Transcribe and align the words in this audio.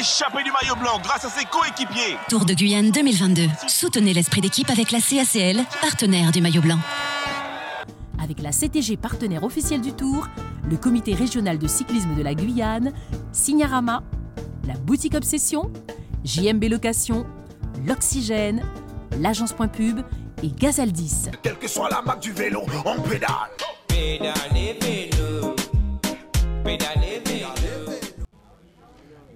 échappé 0.00 0.42
du 0.42 0.50
maillot 0.50 0.76
blanc 0.76 0.98
grâce 1.02 1.26
à 1.26 1.28
ses 1.28 1.44
coéquipiers. 1.44 2.16
Tour 2.30 2.46
de 2.46 2.54
Guyane 2.54 2.90
2022. 2.90 3.42
Soutenez 3.68 4.14
l'esprit 4.14 4.40
d'équipe 4.40 4.70
avec 4.70 4.92
la 4.92 4.98
CACL, 4.98 5.62
partenaire 5.82 6.32
du 6.32 6.40
maillot 6.40 6.62
blanc. 6.62 6.78
Avec 8.22 8.40
la 8.40 8.50
CTG 8.50 8.96
partenaire 8.96 9.44
officielle 9.44 9.82
du 9.82 9.92
Tour, 9.92 10.26
le 10.70 10.78
comité 10.78 11.14
régional 11.14 11.58
de 11.58 11.68
cyclisme 11.68 12.14
de 12.14 12.22
la 12.22 12.34
Guyane, 12.34 12.92
Signarama, 13.32 14.02
la 14.66 14.74
boutique 14.74 15.14
Obsession, 15.14 15.70
JMB 16.24 16.64
Location, 16.70 17.26
l'Oxygène, 17.86 18.62
l'agence 19.18 19.52
Point 19.52 19.68
Pub 19.68 20.00
et 20.42 20.48
Gazaldis. 20.48 21.28
Quelle 21.42 21.58
que 21.58 21.68
soit 21.68 21.90
la 21.90 22.00
marque 22.00 22.22
du 22.22 22.32
vélo, 22.32 22.62
on 22.86 23.02
pédale. 23.02 23.30
Pédalez 23.86 24.78
vélo, 24.80 25.54
pédalez 26.64 27.00
vélo. 27.02 27.19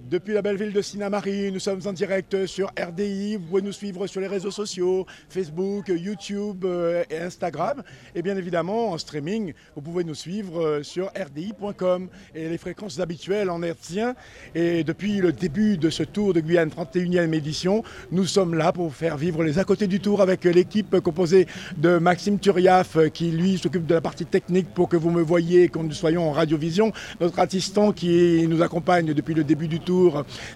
Depuis 0.07 0.35
la 0.35 0.43
belle 0.43 0.57
ville 0.57 0.71
de 0.71 0.83
Sinamari, 0.83 1.51
nous 1.51 1.59
sommes 1.59 1.81
en 1.87 1.91
direct 1.91 2.45
sur 2.45 2.71
RDI. 2.79 3.37
Vous 3.37 3.45
pouvez 3.47 3.63
nous 3.63 3.71
suivre 3.71 4.05
sur 4.05 4.21
les 4.21 4.27
réseaux 4.27 4.51
sociaux, 4.51 5.07
Facebook, 5.29 5.87
YouTube 5.87 6.63
euh, 6.63 7.03
et 7.09 7.17
Instagram. 7.17 7.81
Et 8.13 8.21
bien 8.21 8.37
évidemment, 8.37 8.91
en 8.91 8.99
streaming, 8.99 9.53
vous 9.75 9.81
pouvez 9.81 10.03
nous 10.03 10.13
suivre 10.13 10.61
euh, 10.61 10.83
sur 10.83 11.07
rdi.com 11.07 12.09
et 12.35 12.49
les 12.49 12.57
fréquences 12.59 12.99
habituelles 12.99 13.49
en 13.49 13.63
hertzien. 13.63 14.13
Et 14.53 14.83
depuis 14.83 15.21
le 15.21 15.31
début 15.31 15.75
de 15.77 15.89
ce 15.89 16.03
Tour 16.03 16.35
de 16.35 16.39
Guyane 16.39 16.69
31e 16.69 17.33
édition, 17.33 17.83
nous 18.11 18.25
sommes 18.25 18.53
là 18.53 18.71
pour 18.71 18.93
faire 18.93 19.17
vivre 19.17 19.43
les 19.43 19.57
à 19.57 19.63
côté 19.63 19.87
du 19.87 20.01
Tour 20.01 20.21
avec 20.21 20.43
l'équipe 20.43 20.99
composée 20.99 21.47
de 21.77 21.97
Maxime 21.97 22.37
Turiaf 22.37 22.95
euh, 22.97 23.07
qui 23.09 23.31
lui 23.31 23.57
s'occupe 23.57 23.87
de 23.87 23.95
la 23.95 24.01
partie 24.01 24.27
technique 24.27 24.71
pour 24.71 24.87
que 24.87 24.97
vous 24.97 25.09
me 25.09 25.23
voyez 25.23 25.63
et 25.63 25.69
que 25.69 25.79
nous 25.79 25.91
soyons 25.93 26.29
en 26.29 26.31
radiovision. 26.31 26.91
Notre 27.19 27.39
assistant 27.39 27.91
qui 27.91 28.45
nous 28.47 28.61
accompagne 28.61 29.11
depuis 29.11 29.33
le 29.33 29.43
début 29.43 29.67
du 29.67 29.79
Tour 29.79 29.94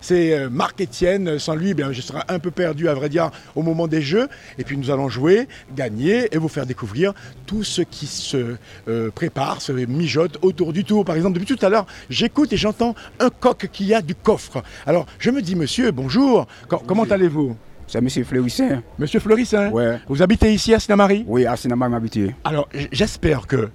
c'est 0.02 0.34
euh, 0.34 0.50
Marc 0.50 0.82
Etienne. 0.82 1.40
Sans 1.40 1.56
lui, 1.56 1.70
eh 1.70 1.74
bien, 1.74 1.92
je 1.92 2.02
serai 2.02 2.20
un 2.28 2.40
peu 2.40 2.52
perdu, 2.52 2.88
à 2.90 2.94
vrai 2.94 3.10
dire, 3.10 3.30
au 3.56 3.62
moment 3.64 3.88
des 3.88 4.02
jeux. 4.02 4.28
Et 4.58 4.64
puis 4.64 4.78
nous 4.78 4.90
allons 4.92 5.10
jouer, 5.10 5.48
gagner 5.76 6.28
et 6.34 6.38
vous 6.38 6.48
faire 6.50 6.66
découvrir 6.66 7.14
tout 7.46 7.64
ce 7.64 7.82
qui 7.82 8.06
se 8.08 8.56
euh, 8.88 9.10
prépare, 9.12 9.62
se 9.62 9.72
mijote 9.72 10.38
autour 10.42 10.74
du 10.74 10.84
tour. 10.84 11.06
Par 11.06 11.16
exemple, 11.16 11.40
depuis 11.40 11.56
tout 11.56 11.66
à 11.66 11.70
l'heure, 11.70 11.86
j'écoute 12.10 12.54
et 12.54 12.58
j'entends 12.58 12.96
un 13.20 13.30
coq 13.30 13.68
qui 13.72 13.94
a 13.94 14.02
du 14.02 14.16
coffre. 14.16 14.64
Alors, 14.86 15.06
je 15.20 15.30
me 15.32 15.42
dis, 15.42 15.56
monsieur, 15.56 15.92
bonjour, 15.92 16.48
Co- 16.68 16.82
comment 16.86 17.04
allez-vous? 17.04 17.56
C'est 17.88 18.02
Monsieur 18.02 18.24
Fleurissin. 18.24 18.84
Monsieur 19.00 19.20
Fleurissin, 19.20 19.72
Ouais. 19.72 19.98
vous 20.08 20.22
habitez 20.22 20.54
ici 20.54 20.74
à 20.76 20.80
Sinamari? 20.80 21.24
Oui, 21.28 21.48
à 21.48 21.56
Sinama 21.56 21.90
m'habitué. 21.90 22.36
Alors, 22.44 22.70
j'espère 22.92 23.48
que. 23.48 23.70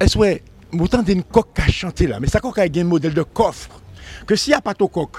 Est-ce 0.00 0.18
que 0.18 0.40
vous 0.72 0.84
entendez 0.86 1.12
une 1.12 1.22
coque 1.22 1.56
à 1.64 1.68
chanter 1.70 2.08
là? 2.08 2.18
Mais 2.18 2.26
ça 2.26 2.40
coque 2.40 2.58
a 2.58 2.62
un 2.64 2.84
modèle 2.84 3.14
de 3.14 3.22
coffre. 3.22 3.80
Que 4.26 4.36
s'il 4.36 4.52
n'y 4.52 4.54
a 4.56 4.60
pas 4.60 4.74
ton 4.74 4.86
coq 4.88 5.10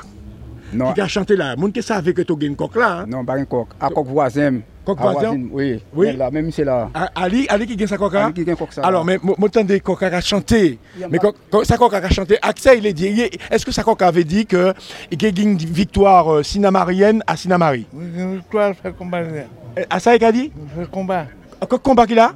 Non, 0.74 0.94
qui 0.94 1.02
a 1.02 1.08
chanté 1.08 1.36
là, 1.36 1.56
moun 1.56 1.72
qui 1.72 1.82
savait 1.84 2.14
que 2.14 2.22
tu 2.24 2.34
as 2.34 2.46
une 2.46 2.56
coque 2.56 2.76
là. 2.76 3.00
hein? 3.02 3.06
non, 3.08 3.24
pas 3.24 3.36
un 3.36 3.46
coq. 3.46 3.68
À 3.80 3.90
coq 3.90 4.08
voisin. 4.08 4.60
Coq 4.84 4.98
À 5.00 5.12
voisin? 5.12 5.40
Oui. 5.52 5.82
Oui. 5.94 6.16
Là, 6.16 6.30
même 6.32 6.52
c'est 6.52 6.64
là. 6.64 6.90
Ah, 6.94 7.10
Ali, 7.16 7.46
Ali 7.50 7.66
qui 7.66 7.76
gagne 7.76 7.88
sa 7.88 7.98
coca 7.98 8.26
Ali 8.26 8.34
qui 8.34 8.44
gagne 8.46 8.56
coq 8.56 8.72
ça, 8.72 8.82
Alors, 8.84 9.04
là. 9.06 9.14
mais 9.14 9.20
moi, 9.24 9.36
entendez 9.42 9.80
coca 9.80 10.08
a 10.08 10.22
chanté. 10.22 10.80
Il 10.96 11.02
y 11.02 11.04
a 11.04 11.08
Mais 11.08 11.20
sa 11.64 11.78
coca 11.78 11.98
a 11.98 12.10
chanté. 12.10 12.38
Accès, 12.42 12.78
il 12.78 12.86
est 12.86 12.94
dit. 12.94 13.08
Est-ce 13.52 13.66
que 13.66 13.72
sa 13.72 13.84
coca 13.84 14.08
avait 14.08 14.24
dit 14.24 14.46
que 14.46 14.74
il 15.12 15.22
y 15.22 15.26
a 15.26 15.30
une 15.44 15.58
victoire 15.58 16.32
euh, 16.34 16.44
sinamarienne 16.44 17.24
à 17.28 17.36
Sinamari? 17.36 17.88
Oui, 17.94 18.06
une 18.16 18.36
victoire, 18.38 18.74
fait 18.76 18.96
combat. 18.96 19.22
là. 19.22 19.28
À 19.90 20.00
ça, 20.00 20.16
il 20.16 20.24
a 20.24 20.32
dit? 20.32 20.52
Fait 20.78 20.90
combat. 20.90 21.26
Quel 21.68 21.80
combat 21.80 22.06
qu'il 22.06 22.20
a? 22.20 22.34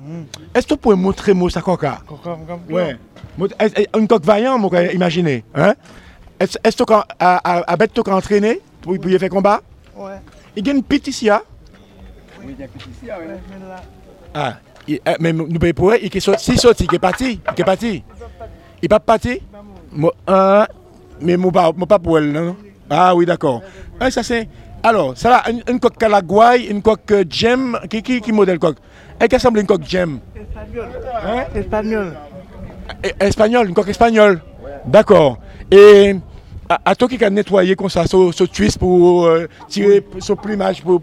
Est-ce 0.55 0.65
que 0.65 0.73
tu 0.73 0.79
peux 0.79 0.95
montrer 0.95 1.33
moi 1.33 1.49
sa 1.51 1.61
coca 1.61 1.99
Comme, 2.07 2.17
comme 2.23 2.59
ça. 2.67 2.73
Ouais. 2.73 2.97
Mo- 3.37 3.47
est- 3.59 3.79
est- 3.79 3.89
Une 3.97 4.07
coque 4.07 4.25
vaillante, 4.25 4.59
moi, 4.59 4.71
imaginez. 4.93 5.43
Hein? 5.53 5.73
Est-ce 6.39 6.57
est-ce 6.63 6.77
que 6.77 6.83
tu 6.83 6.93
as 7.19 7.75
bête 7.77 7.91
tu 7.93 8.09
entraîné 8.11 8.61
pour 8.81 8.97
pour 8.97 9.09
y 9.11 9.19
faire 9.19 9.29
combat? 9.29 9.61
Ouais. 9.95 10.19
Il 10.55 10.65
y 10.65 10.69
a 10.69 10.73
une 10.73 10.83
pétition. 10.83 11.39
Oui, 12.43 12.55
il 12.57 12.61
y 12.61 12.63
a 12.63 12.67
petit 12.67 12.89
ici, 12.89 13.05
oui. 13.05 13.33
Ah, 14.33 14.57
il- 14.87 14.99
eh, 15.05 15.15
mais 15.19 15.33
nous 15.33 15.59
payons 15.59 15.73
pour 15.73 15.93
elle, 15.93 15.99
il 16.05 16.15
est 16.15 16.19
sorti, 16.19 16.51
si 16.53 16.57
sorti, 16.57 16.85
il 16.89 16.95
est 16.95 16.99
parti, 16.99 17.39
il 17.55 17.61
est 17.61 17.63
parti. 17.65 18.03
Il 18.81 18.83
n'est 18.83 18.87
pas 18.87 18.99
parti 18.99 19.41
hein, 20.27 20.65
Mais 21.19 21.35
moi 21.35 21.51
pas, 21.51 21.71
moi 21.75 21.85
pas 21.87 21.99
pour 21.99 22.17
elle, 22.17 22.31
non 22.31 22.55
Ah 22.89 23.13
oui, 23.13 23.25
d'accord. 23.25 23.61
Ah, 23.99 24.09
ça 24.09 24.23
c'est... 24.23 24.47
Alors, 24.81 25.17
ça 25.17 25.29
là, 25.29 25.43
une, 25.49 25.61
une 25.67 25.79
coque 25.81 25.97
Calaguay, 25.97 26.67
une 26.69 26.81
coque 26.81 27.11
euh, 27.11 27.25
Gem, 27.29 27.77
qui, 27.89 28.01
qui, 28.01 28.21
qui 28.21 28.31
modèle 28.31 28.57
coque? 28.59 28.77
Elle 29.19 29.27
qui 29.27 29.35
ressemble 29.35 29.57
à 29.57 29.61
une 29.61 29.67
coque 29.67 29.83
Gem 29.83 30.19
espagnol. 30.39 30.87
Hein? 31.25 31.43
Espagnol. 31.53 32.17
Eh, 33.03 33.13
Espagnole, 33.25 33.67
une 33.67 33.73
coque 33.75 33.89
espagnole 33.89 34.41
D'accord. 34.85 35.37
Et 35.69 36.15
à, 36.69 36.79
à 36.85 36.95
toi 36.95 37.07
qui 37.07 37.23
a 37.23 37.29
nettoyé 37.29 37.75
comme 37.75 37.89
ça, 37.89 38.05
ce, 38.05 38.31
ce 38.31 38.43
twist 38.43 38.77
pour 38.77 39.25
euh, 39.25 39.47
tirer 39.67 40.05
son 40.19 40.35
plumage 40.35 40.83
pour, 40.83 41.01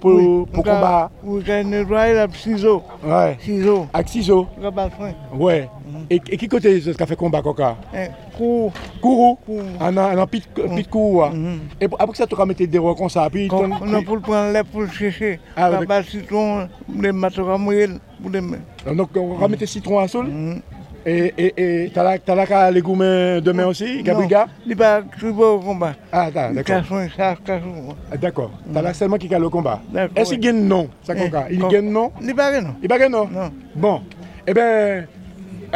combat. 0.55 1.11
Vous 1.23 1.41
gagnez 1.41 1.85
droit, 1.85 2.07
il 2.09 2.17
a 2.17 2.29
ciseaux. 2.33 2.83
Ouais. 3.05 3.37
Ciseaux. 3.41 3.87
Avec 3.93 4.09
ciseaux. 4.09 4.47
Rabat 4.63 4.91
fin. 4.91 5.13
Ouais. 5.37 5.69
Et, 6.09 6.21
et 6.31 6.37
qui 6.37 6.47
côté 6.47 6.81
ce 6.81 6.91
qu'a 6.91 7.07
fait 7.07 7.17
combat 7.17 7.43
coca? 7.43 7.77
Un 7.93 8.07
coup. 8.37 8.73
Kourou 9.01 9.37
Kourou. 9.45 10.27
Pit 10.31 10.45
pit 10.75 10.89
kourou. 10.89 11.25
Et 11.81 11.89
après 11.99 12.17
ça, 12.17 12.27
tu 12.27 12.41
as 12.41 12.47
mettre 12.47 12.65
des 12.65 12.79
rois 12.79 12.95
comme 12.95 13.09
ça. 13.11 13.29
Puis 13.31 13.49
on 13.51 13.95
a 13.95 14.03
pour 14.03 14.17
le 14.17 14.23
prendre 14.23 14.53
là 14.53 14.63
pour 14.63 14.83
le 14.83 14.89
chercher. 14.89 15.41
Ah, 15.57 15.71
ouais, 15.71 15.79
Rabat 15.79 16.03
citron, 16.05 16.69
les 17.01 17.13
pour 18.23 18.31
les 18.31 18.41
mettre. 18.41 18.95
donc 18.95 19.11
on 19.17 19.35
va 19.37 19.49
mettre 19.49 19.67
citron 19.67 19.99
à 19.99 20.07
sol? 20.09 20.27
Mhm. 20.29 20.61
Et 21.09 21.33
et 21.39 21.85
et 21.85 21.91
qu'à 21.91 22.71
légumes 22.73 23.41
demain 23.41 23.67
aussi, 23.67 24.03
Gabriga? 24.03 24.47
Il 24.67 24.75
va 24.77 25.03
crier 25.03 25.31
au 25.33 25.61
combat. 25.61 25.95
Ah 26.11 26.31
d'accord, 26.33 26.83
d'accord. 28.21 28.51
Ah, 28.75 28.83
là 28.83 28.93
seulement 28.93 29.17
qui 29.17 29.33
a 29.33 29.39
le 29.39 29.49
combat. 29.49 29.81
Est-ce 30.17 30.31
qu'il 30.35 30.41
ouais. 30.41 30.47
gagne? 30.53 30.65
Non, 30.67 30.89
Eh, 31.09 31.55
Il 31.55 31.61
gagne 31.69 31.91
non? 31.91 32.11
Il 32.21 32.35
rien, 32.51 32.61
non? 32.61 32.75
Il 32.83 32.89
va 32.89 32.99
gagner 32.99 33.13
non? 33.13 33.29
Non. 33.33 33.51
Bon. 33.77 34.01
Eh 34.49 34.53
ben 34.53 35.07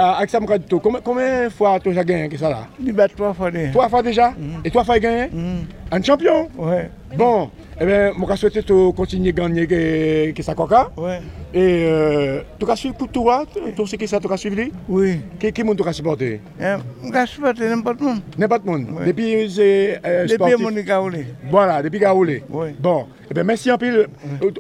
avec 0.00 0.31
ça, 0.31 0.38
combien 0.83 1.00
combien 1.03 1.44
de 1.44 1.49
fois 1.50 1.78
tu 1.81 1.97
as 1.97 2.05
gagné 2.05 2.28
que 2.28 2.37
ça 2.37 2.49
là? 2.50 2.66
Il 2.83 2.93
va 2.93 3.09
trois 3.09 3.33
fois. 3.34 3.50
les- 3.50 3.71
Trois 3.71 3.88
fois 3.88 4.03
déjà? 4.03 4.33
Et 4.65 4.71
trois 4.71 4.84
fois 4.84 4.97
il 4.97 5.00
gagné 5.00 5.28
Mhm. 5.33 5.65
Un 5.93 6.03
champion? 6.03 6.49
Ouais. 6.56 6.88
Bon, 7.16 7.50
eh 7.81 7.84
bien, 7.84 8.12
je 8.31 8.37
souhaite 8.37 8.65
te 8.65 8.91
continuer 8.93 9.31
à 9.31 9.33
gagner 9.33 9.66
que, 9.66 10.31
que 10.31 10.43
ça 10.43 10.55
coca. 10.55 10.89
Ouais. 10.97 11.19
Et 11.53 11.84
euh, 11.91 12.43
tu 12.60 12.71
as 12.71 12.77
suivi 12.77 12.94
tout 12.97 13.09
toi, 13.09 13.44
tout 13.77 13.87
ce 13.87 13.97
que 13.97 14.06
ça 14.06 14.21
tu 14.21 14.33
as 14.33 14.37
suivi? 14.37 14.71
Oui. 14.89 15.21
Qui 15.41 15.53
qui 15.53 15.65
tu 15.65 15.89
as 15.89 15.93
supporté? 15.93 16.41
Hein, 16.60 16.78
On 17.05 17.10
casse 17.10 17.34
pas 17.43 17.53
n'importe 17.53 18.00
où. 18.03 18.12
N'importe. 18.39 18.65
Ouais. 18.66 19.06
Depuis 19.06 19.50
c'est 19.50 19.99
euh, 20.06 20.22
Les 20.22 20.37
pieds, 20.39 20.53
sportif. 20.53 20.60
mon 20.60 20.81
gaoulé. 20.83 21.27
Voilà, 21.50 21.83
depuis 21.83 21.99
Gaoulé. 21.99 22.44
Oui. 22.49 22.69
Bon, 22.78 23.06
eh 23.28 23.34
bien, 23.34 23.43
merci 23.43 23.69
un 23.71 23.77
peu. 23.78 24.06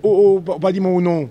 Au, 0.02 0.40
pas 0.40 0.72
dire 0.72 0.82
mon 0.82 1.00
nom. 1.00 1.28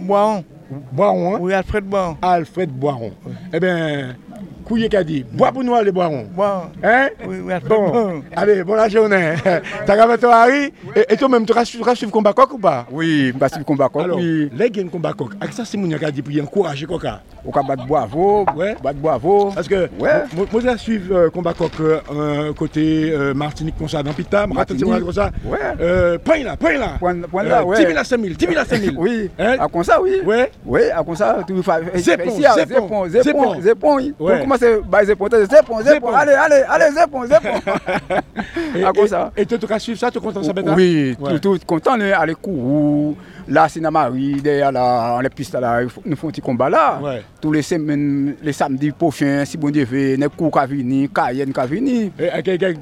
Boiron. 0.00 0.42
Boiron, 0.90 1.32
hein? 1.34 1.38
Oui, 1.40 1.52
Alfred 1.52 1.84
Boiron. 1.84 2.16
Alfred 2.22 2.70
Boiron. 2.70 3.12
Eh 3.52 3.60
bien, 3.60 4.16
Couillé 4.64 4.88
qu'a 4.88 5.02
dit, 5.02 5.24
bois 5.32 5.50
pour 5.50 5.64
nous 5.64 5.74
les 5.82 5.90
Boiron. 5.90 6.24
Boiron. 6.32 6.66
Hein? 6.82 7.08
Oui, 7.26 7.36
oui, 7.44 7.52
Bon, 7.68 8.22
allez, 8.36 8.62
bonne 8.62 8.88
journée. 8.90 9.34
T'as 9.86 9.92
regardé 9.92 10.18
toi, 10.18 10.36
Harry? 10.36 10.72
Et, 10.94 11.12
et 11.12 11.16
toi-même, 11.16 11.44
tu 11.44 11.52
vas 11.52 11.64
suivre 11.64 11.84
le 11.90 12.10
combat 12.10 12.32
coq 12.32 12.52
ou 12.54 12.58
pas? 12.58 12.86
Oui, 12.90 13.32
je 13.40 13.48
suis 13.54 13.64
combat 13.64 13.88
coq. 13.88 14.02
Alors, 14.04 14.18
Oui. 14.18 14.48
les 14.54 14.70
gars, 14.70 14.82
combat 14.90 15.12
coq. 15.14 15.32
Avec 15.40 15.52
ça, 15.52 15.64
c'est 15.64 15.76
mon 15.76 15.88
gars 15.88 16.10
dit 16.10 16.22
pour 16.22 16.32
y 16.32 16.40
encourager 16.40 16.86
coca. 16.86 17.22
Au 17.44 17.50
cas 17.50 17.62
battre 17.62 17.86
bravo. 17.86 18.46
Ouais. 18.56 18.76
Battre 18.82 18.98
bravo. 19.00 19.50
Parce 19.54 19.66
que 19.66 19.88
Ouais. 19.98 20.22
moi, 20.52 20.60
je 20.62 20.76
suis 20.78 21.00
euh, 21.10 21.28
combat 21.30 21.54
coq 21.54 21.72
euh, 21.80 22.52
côté 22.52 23.10
euh, 23.12 23.34
Martinique 23.34 23.74
comme 23.76 23.88
ça, 23.88 24.02
dans 24.02 24.12
Pita, 24.12 24.46
Martinique. 24.46 24.84
Comme 24.84 25.12
ça? 25.12 25.30
Ouais. 25.44 25.58
Euh, 25.80 26.18
point 26.18 26.44
là, 26.44 26.56
point 26.56 26.78
là. 26.78 26.96
Point- 27.00 27.22
point 27.30 27.42
là, 27.42 27.64
ouais. 27.64 27.78
10 27.78 27.86
000 27.86 27.98
à 27.98 28.04
5 28.04 28.20
000, 28.20 28.34
10 28.38 28.46
000 28.46 28.58
à 28.60 28.64
5 28.64 28.80
000. 28.80 28.94
Oui. 28.96 29.28
Hein? 29.38 29.56
À 29.58 29.66
comme 29.68 29.82
ça, 29.82 30.00
oui. 30.00 30.20
Ouais. 30.24 30.50
Oui, 30.64 30.82
à 30.94 31.02
comme 31.02 31.16
ça, 31.16 31.38
tu 31.46 31.60
fais. 31.62 31.70
À 31.72 31.80
zépon, 31.98 32.30
Zépon, 32.30 33.08
zépon. 33.08 33.08
Zépon, 33.08 33.60
Zépon, 33.60 33.96
oui. 33.96 34.14
Ouais. 34.32 34.38
Pour 34.38 34.44
commencer, 34.46 34.78
bah, 34.88 35.04
Zépon, 35.04 35.28
Zépon, 35.30 35.46
Zépon. 35.46 35.82
Zépon. 35.82 36.08
Allez, 36.08 36.32
allez, 36.32 36.62
allez, 36.68 36.94
Zépon, 36.94 37.26
Zépon. 37.26 37.48
Et, 38.76 38.84
À 38.84 38.90
et-. 38.90 39.42
Et 39.42 39.46
toi, 39.46 39.58
tu 39.58 39.66
vas 39.66 39.78
suivre 39.78 39.98
ça, 39.98 40.10
tu 40.10 40.18
es 40.18 40.20
content 40.20 40.42
ça 40.42 40.52
maintenant? 40.52 40.74
Oui, 40.76 41.16
Ouais. 41.20 41.38
tout, 41.38 41.58
tout 41.58 41.66
content, 41.66 41.96
nous, 41.96 42.04
aller 42.16 42.34
couru. 42.34 43.16
Là, 43.48 43.68
c'est 43.68 43.80
Marie, 43.80 44.40
derrière 44.40 44.72
là, 44.72 45.20
les 45.22 45.28
pistes 45.28 45.54
là, 45.54 45.80
nous 46.04 46.16
font 46.16 46.28
un 46.28 46.30
petit 46.30 46.40
combat 46.40 46.70
là. 46.70 47.00
Ouais. 47.02 47.22
Tous 47.40 47.52
les 47.52 47.62
semaines, 47.62 48.36
les 48.42 48.52
samedis 48.52 48.92
prochains, 48.92 49.44
si 49.44 49.56
bon 49.58 49.70
Dieu 49.70 49.84
veut, 49.84 50.14
les 50.16 50.28
coups 50.28 50.58
qui 50.68 50.74
viennent, 50.76 51.08
Cayenne 51.08 51.52
qui 51.52 51.66
viennent. 51.66 52.10
Et 52.18 52.30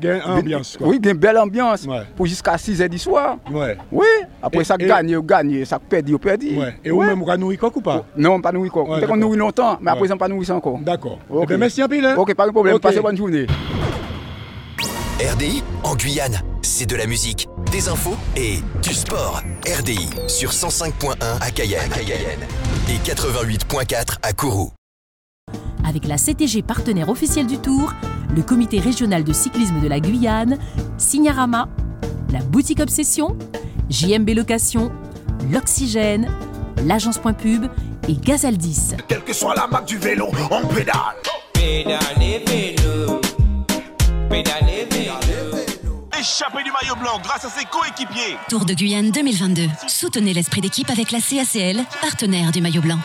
une 0.05 0.23
ambiance. 0.23 0.77
Quoi. 0.77 0.89
Oui, 0.89 1.01
une 1.03 1.13
belle 1.15 1.39
ambiance. 1.39 1.87
Ouais. 1.87 2.03
Pour 2.17 2.27
jusqu'à 2.27 2.59
6 2.59 2.81
h 2.81 2.89
du 2.89 2.99
soir. 2.99 3.39
Ouais. 3.51 3.77
Oui, 3.91 4.07
après 4.43 4.61
Et- 4.61 4.65
ça, 4.65 4.77
et- 4.79 4.87
gagne, 4.87 5.19
gagne, 5.21 5.65
ça 5.65 5.79
perd, 5.79 6.15
perd. 6.19 6.43
Ouais. 6.43 6.75
Et 6.85 6.91
vous-même, 6.91 7.23
vous 7.23 7.31
avez 7.31 7.41
nourri 7.41 7.57
coq 7.57 7.77
ou 7.77 7.81
pas? 7.81 8.05
Non, 8.17 8.41
pas 8.41 8.53
nourrir 8.53 8.73
quoi. 8.73 8.83
Ouais, 8.83 8.89
Peut-être 8.91 9.01
qu'on 9.03 9.07
d'accord. 9.15 9.17
nourrit 9.17 9.39
longtemps, 9.39 9.79
mais 9.81 9.91
après, 9.91 10.13
on 10.13 10.17
pas 10.17 10.29
nourrir 10.29 10.47
ça 10.47 10.57
encore. 10.57 10.79
D'accord. 10.81 11.19
Ok. 11.29 11.43
Eh 11.45 11.47
ben, 11.47 11.59
merci 11.59 11.83
un 11.83 11.89
peu. 11.89 12.05
Hein? 12.05 12.15
Ok, 12.17 12.35
pas 12.35 12.47
de 12.47 12.53
problème. 12.53 12.75
Ok. 12.77 12.83
Passez 12.83 13.01
bonne 13.01 13.17
journée. 13.17 13.47
RDI 15.21 15.63
en 15.85 15.95
Guyane, 15.97 16.41
c'est 16.81 16.87
de 16.87 16.97
la 16.97 17.07
musique, 17.07 17.47
des 17.73 17.91
infos 17.91 18.17
et 18.37 18.61
du 18.83 18.95
sport. 18.95 19.43
RDI 19.67 20.09
sur 20.29 20.51
105.1 20.51 21.15
à 21.39 21.51
Cayenne, 21.51 21.91
et 22.89 22.97
88.4 23.07 24.17
à 24.23 24.33
Kourou. 24.33 24.71
Avec 25.87 26.07
la 26.07 26.17
CTG 26.17 26.63
partenaire 26.63 27.11
officielle 27.11 27.47
du 27.47 27.59
Tour, 27.59 27.93
le 28.35 28.41
comité 28.41 28.81
régional 28.81 29.25
de 29.25 29.33
cyclisme 29.35 29.79
de 29.83 29.89
la 29.89 30.01
Guyane, 30.01 30.57
Signarama, 30.97 31.69
la 32.33 32.39
boutique 32.39 32.81
Obsession, 32.81 33.37
JMB 33.91 34.31
Location, 34.31 34.91
l'Oxygène, 35.53 36.31
l'agence 36.87 37.19
Point 37.19 37.35
Pub 37.35 37.67
et 38.09 38.15
Gazaldis. 38.15 38.95
Quelle 39.07 39.23
que 39.23 39.35
soit 39.35 39.55
la 39.55 39.67
marque 39.67 39.87
du 39.87 39.99
vélo, 39.99 40.29
on 40.51 40.67
pédale. 40.67 40.97
Pédalez 41.53 42.43
vélo. 42.47 43.21
Pédalez 44.31 44.89
vélo. 44.91 45.20
Échappé 46.21 46.63
du 46.63 46.71
maillot 46.71 46.97
blanc 46.97 47.19
grâce 47.23 47.47
à 47.47 47.49
ses 47.49 47.65
coéquipiers. 47.65 48.37
Tour 48.51 48.67
de 48.67 48.75
Guyane 48.75 49.11
2022. 49.11 49.63
Soutenez 49.89 50.35
l'esprit 50.35 50.61
d'équipe 50.61 50.91
avec 50.91 51.13
la 51.13 51.19
CACL, 51.21 51.83
partenaire 52.03 52.51
du 52.53 52.61
maillot 52.61 52.83
blanc. 52.83 52.99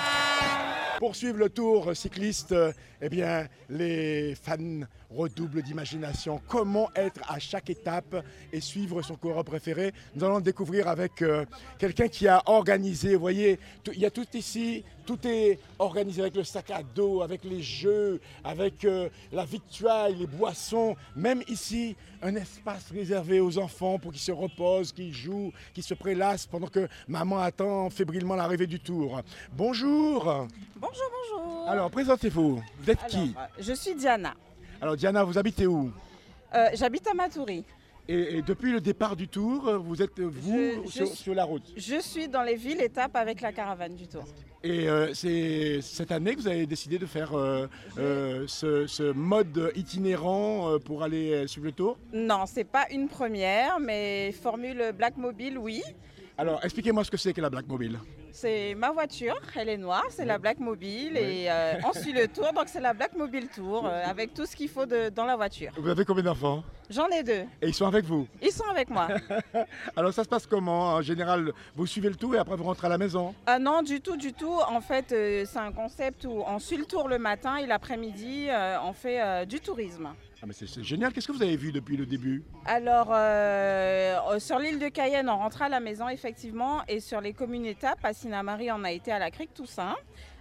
Pour 0.99 1.15
suivre 1.15 1.37
le 1.37 1.49
tour 1.49 1.91
cycliste, 1.95 2.53
eh 3.01 3.07
bien, 3.09 3.47
les 3.69 4.35
fans 4.35 4.81
redoublent 5.09 5.61
d'imagination. 5.61 6.41
Comment 6.47 6.89
être 6.95 7.21
à 7.29 7.39
chaque 7.39 7.69
étape 7.69 8.15
et 8.51 8.59
suivre 8.59 9.01
son 9.01 9.15
coureur 9.15 9.45
préféré? 9.45 9.93
Nous 10.15 10.23
allons 10.25 10.37
le 10.37 10.41
découvrir 10.43 10.87
avec 10.89 11.21
euh, 11.21 11.45
quelqu'un 11.79 12.07
qui 12.09 12.27
a 12.27 12.41
organisé. 12.47 13.13
Vous 13.15 13.21
voyez, 13.21 13.59
tout- 13.83 13.91
il 13.93 13.99
y 14.01 14.05
a 14.05 14.11
tout 14.11 14.25
ici, 14.33 14.83
tout 15.05 15.19
est 15.27 15.59
organisé 15.79 16.21
avec 16.21 16.35
le 16.35 16.43
sac 16.43 16.71
à 16.71 16.81
dos, 16.83 17.21
avec 17.21 17.43
les 17.43 17.61
jeux, 17.61 18.19
avec 18.43 18.83
euh, 18.85 19.09
la 19.31 19.45
victuaille, 19.45 20.15
les 20.15 20.27
boissons. 20.27 20.95
Même 21.15 21.41
ici, 21.47 21.95
un 22.21 22.35
espace 22.35 22.89
réservé 22.91 23.39
aux 23.39 23.57
enfants 23.57 23.99
pour 23.99 24.11
qu'ils 24.11 24.21
se 24.21 24.31
reposent, 24.31 24.91
qu'ils 24.91 25.13
jouent, 25.13 25.51
qu'ils 25.73 25.83
se 25.83 25.93
prélassent 25.93 26.47
pendant 26.47 26.67
que 26.67 26.87
maman 27.07 27.39
attend 27.39 27.89
fébrilement 27.89 28.35
l'arrivée 28.35 28.67
du 28.67 28.79
tour. 28.79 29.21
Bonjour 29.53 30.47
Bonjour, 30.75 31.11
bonjour. 31.31 31.67
alors, 31.69 31.89
présentez-vous. 31.91 32.61
Vous 32.79 32.89
êtes 32.89 33.05
qui 33.07 33.17
Alors, 33.17 33.49
euh, 33.57 33.61
Je 33.61 33.73
suis 33.73 33.95
Diana. 33.95 34.33
Alors, 34.81 34.95
Diana, 34.95 35.23
vous 35.23 35.37
habitez 35.37 35.67
où? 35.67 35.91
Euh, 36.53 36.67
J'habite 36.73 37.07
à 37.07 37.13
Matoury. 37.13 37.63
et, 38.07 38.37
et 38.37 38.41
depuis 38.41 38.71
le 38.71 38.79
départ 38.81 39.15
du 39.15 39.27
tour, 39.27 39.79
vous 39.79 40.01
êtes, 40.01 40.19
vous, 40.19 40.83
Je- 40.85 40.89
sur, 40.89 41.07
sur 41.07 41.33
la 41.35 41.43
route? 41.43 41.73
Je 41.75 41.99
suis 42.01 42.27
dans 42.27 42.43
les 42.43 42.55
villes 42.55 42.81
étapes 42.81 43.15
avec 43.15 43.41
la 43.41 43.51
caravane 43.51 43.95
du 43.95 44.07
Tour. 44.07 44.23
Et 44.65 44.89
euh, 44.89 45.13
c'est 45.13 45.79
cette 45.83 46.11
année 46.11 46.33
que 46.33 46.41
vous 46.41 46.47
avez 46.47 46.65
décidé 46.65 46.97
de 46.97 47.05
faire 47.05 47.37
euh, 47.37 47.67
euh, 47.99 48.45
ce, 48.47 48.87
ce 48.87 49.11
mode 49.11 49.71
itinérant 49.75 50.79
pour 50.83 51.03
aller 51.03 51.45
suivre 51.47 51.67
le 51.67 51.71
tour? 51.71 51.99
Non, 52.11 52.45
c'est 52.47 52.63
pas 52.63 52.87
une 52.89 53.07
première, 53.07 53.79
mais 53.79 54.31
formule 54.31 54.91
Black 54.97 55.17
Mobile, 55.17 55.59
oui. 55.59 55.83
Alors, 56.39 56.65
expliquez-moi 56.65 57.03
ce 57.03 57.11
que 57.11 57.17
c'est 57.17 57.31
que 57.31 57.41
la 57.41 57.51
Black 57.51 57.67
Mobile. 57.67 57.99
C'est 58.37 58.75
ma 58.75 58.91
voiture, 58.91 59.39
elle 59.55 59.69
est 59.69 59.77
noire, 59.77 60.03
c'est 60.09 60.25
la 60.25 60.37
Black 60.37 60.59
Mobile 60.59 61.15
et 61.15 61.49
euh, 61.49 61.75
on 61.85 61.93
suit 61.93 62.11
le 62.11 62.27
tour, 62.27 62.51
donc 62.53 62.65
c'est 62.67 62.81
la 62.81 62.93
Black 62.93 63.15
Mobile 63.15 63.47
Tour 63.47 63.85
euh, 63.87 64.03
avec 64.09 64.33
tout 64.33 64.45
ce 64.45 64.57
qu'il 64.57 64.67
faut 64.67 64.85
de- 64.85 65.07
dans 65.07 65.23
la 65.23 65.37
voiture. 65.37 65.71
Vous 65.77 65.87
avez 65.87 66.03
combien 66.03 66.23
d'enfants? 66.23 66.61
J'en 66.89 67.07
ai 67.07 67.23
deux, 67.23 67.45
Et 67.61 67.67
ils 67.69 67.73
sont 67.73 67.85
avec 67.87 68.03
vous? 68.03 68.27
ils 68.41 68.51
sont 68.51 68.65
avec 68.69 68.89
moi. 68.89 69.07
Alors, 69.95 70.13
ça 70.13 70.25
se 70.25 70.27
passe 70.27 70.45
comment? 70.45 70.95
En 70.95 71.01
général, 71.01 71.53
vous 71.77 71.87
suivez 71.87 72.09
le 72.09 72.15
tour 72.15 72.35
et 72.35 72.37
après 72.37 72.57
vous 72.57 72.65
rentrez 72.65 72.87
à 72.87 72.89
la 72.89 72.97
maison? 72.97 73.33
Ah 73.47 73.57
non, 73.57 73.81
du 73.81 74.01
tout, 74.01 74.17
du 74.17 74.33
tout. 74.33 74.59
En 74.67 74.81
fait, 74.81 75.13
euh, 75.13 75.45
c'est 75.47 75.57
un 75.59 75.71
concept 75.71 76.25
où 76.25 76.43
on 76.45 76.59
suit 76.59 76.75
le 76.77 76.85
tour 76.85 77.07
le 77.07 77.17
matin 77.17 77.55
et 77.55 77.65
l'après-midi, 77.65 78.49
on 78.83 78.91
fait 78.91 79.45
du 79.45 79.61
tourisme. 79.61 80.09
Ah, 80.45 80.47
mais 80.47 80.67
c'est 80.67 80.83
génial. 80.83 81.11
Qu'est-ce 81.11 81.25
que 81.27 81.31
vous 81.31 81.41
avez 81.41 81.57
vu 81.57 81.71
depuis 81.71 81.97
le 81.97 82.05
début? 82.05 82.43
Alors, 82.67 83.07
euh, 83.09 84.19
euh, 84.29 84.39
sur 84.39 84.59
l'île 84.59 84.77
de 84.77 84.89
Cayenne, 84.89 85.27
on 85.27 85.37
rentre 85.37 85.63
à 85.63 85.69
la 85.69 85.79
maison, 85.79 86.07
effectivement, 86.07 86.83
et 86.87 86.99
sur 86.99 87.19
les 87.19 87.33
communes 87.33 87.65
étapes, 87.65 87.97
à 88.03 88.13
Sinamari, 88.13 88.71
on 88.71 88.83
a 88.83 88.91
été 88.91 89.11
à 89.11 89.17
la 89.17 89.31
crique 89.31 89.55
Toussaint. 89.55 89.95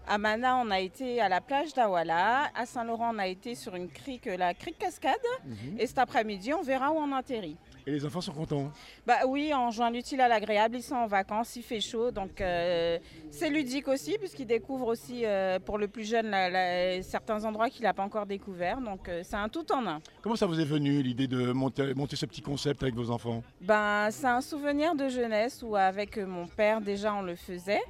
À 0.06 0.18
Mana, 0.18 0.58
on 0.58 0.70
a 0.70 0.78
été 0.78 1.22
à 1.22 1.30
la 1.30 1.40
plage 1.40 1.72
d'Awala. 1.72 2.50
À 2.54 2.66
Saint-Laurent, 2.66 3.14
on 3.14 3.18
a 3.18 3.26
été 3.26 3.54
sur 3.54 3.74
une 3.76 3.88
crique, 3.88 4.26
la 4.26 4.52
crique 4.52 4.76
Cascade. 4.76 5.14
Et 5.78 5.86
cet 5.86 5.98
après-midi, 5.98 6.52
on 6.52 6.60
verra 6.60 6.92
où 6.92 6.96
on 6.96 7.10
atterrit. 7.12 7.56
Et 7.86 7.90
les 7.90 8.04
enfants 8.06 8.20
sont 8.22 8.32
contents. 8.32 8.70
Bah 9.06 9.18
oui, 9.26 9.52
on 9.54 9.70
joint 9.70 9.90
l'utile 9.90 10.20
à 10.22 10.28
l'agréable. 10.28 10.76
Ils 10.76 10.82
sont 10.82 10.94
en 10.94 11.06
vacances, 11.06 11.54
il 11.56 11.62
fait 11.62 11.80
chaud, 11.80 12.10
donc 12.10 12.40
euh, 12.40 12.98
c'est 13.30 13.50
ludique 13.50 13.88
aussi, 13.88 14.16
puisqu'ils 14.18 14.46
découvrent 14.46 14.86
aussi, 14.86 15.26
euh, 15.26 15.58
pour 15.58 15.76
le 15.76 15.86
plus 15.88 16.08
jeune, 16.08 16.30
la- 16.30 16.48
la- 16.48 17.02
certains 17.02 17.44
endroits 17.44 17.68
qu'il 17.68 17.82
n'a 17.82 17.92
pas 17.92 18.02
encore 18.02 18.24
découverts. 18.24 18.80
Donc 18.80 19.08
euh, 19.08 19.20
c'est 19.22 19.36
un 19.36 19.48
tout 19.50 19.70
en 19.70 19.86
un. 19.86 20.00
Comment 20.22 20.36
ça 20.36 20.46
vous 20.46 20.58
est 20.58 20.64
venu 20.64 21.02
l'idée 21.02 21.26
de 21.26 21.52
monter, 21.52 21.92
monter 21.94 22.16
ce 22.16 22.24
petit 22.24 22.40
concept 22.40 22.82
avec 22.82 22.94
vos 22.94 23.10
enfants? 23.10 23.42
Ben, 23.60 24.08
c'est 24.10 24.26
un 24.28 24.40
souvenir 24.40 24.94
de 24.94 25.08
jeunesse 25.08 25.62
où 25.62 25.76
avec 25.76 26.16
mon 26.16 26.46
père 26.46 26.80
déjà 26.80 27.12
on 27.14 27.22
le 27.22 27.36
faisait. 27.36 27.82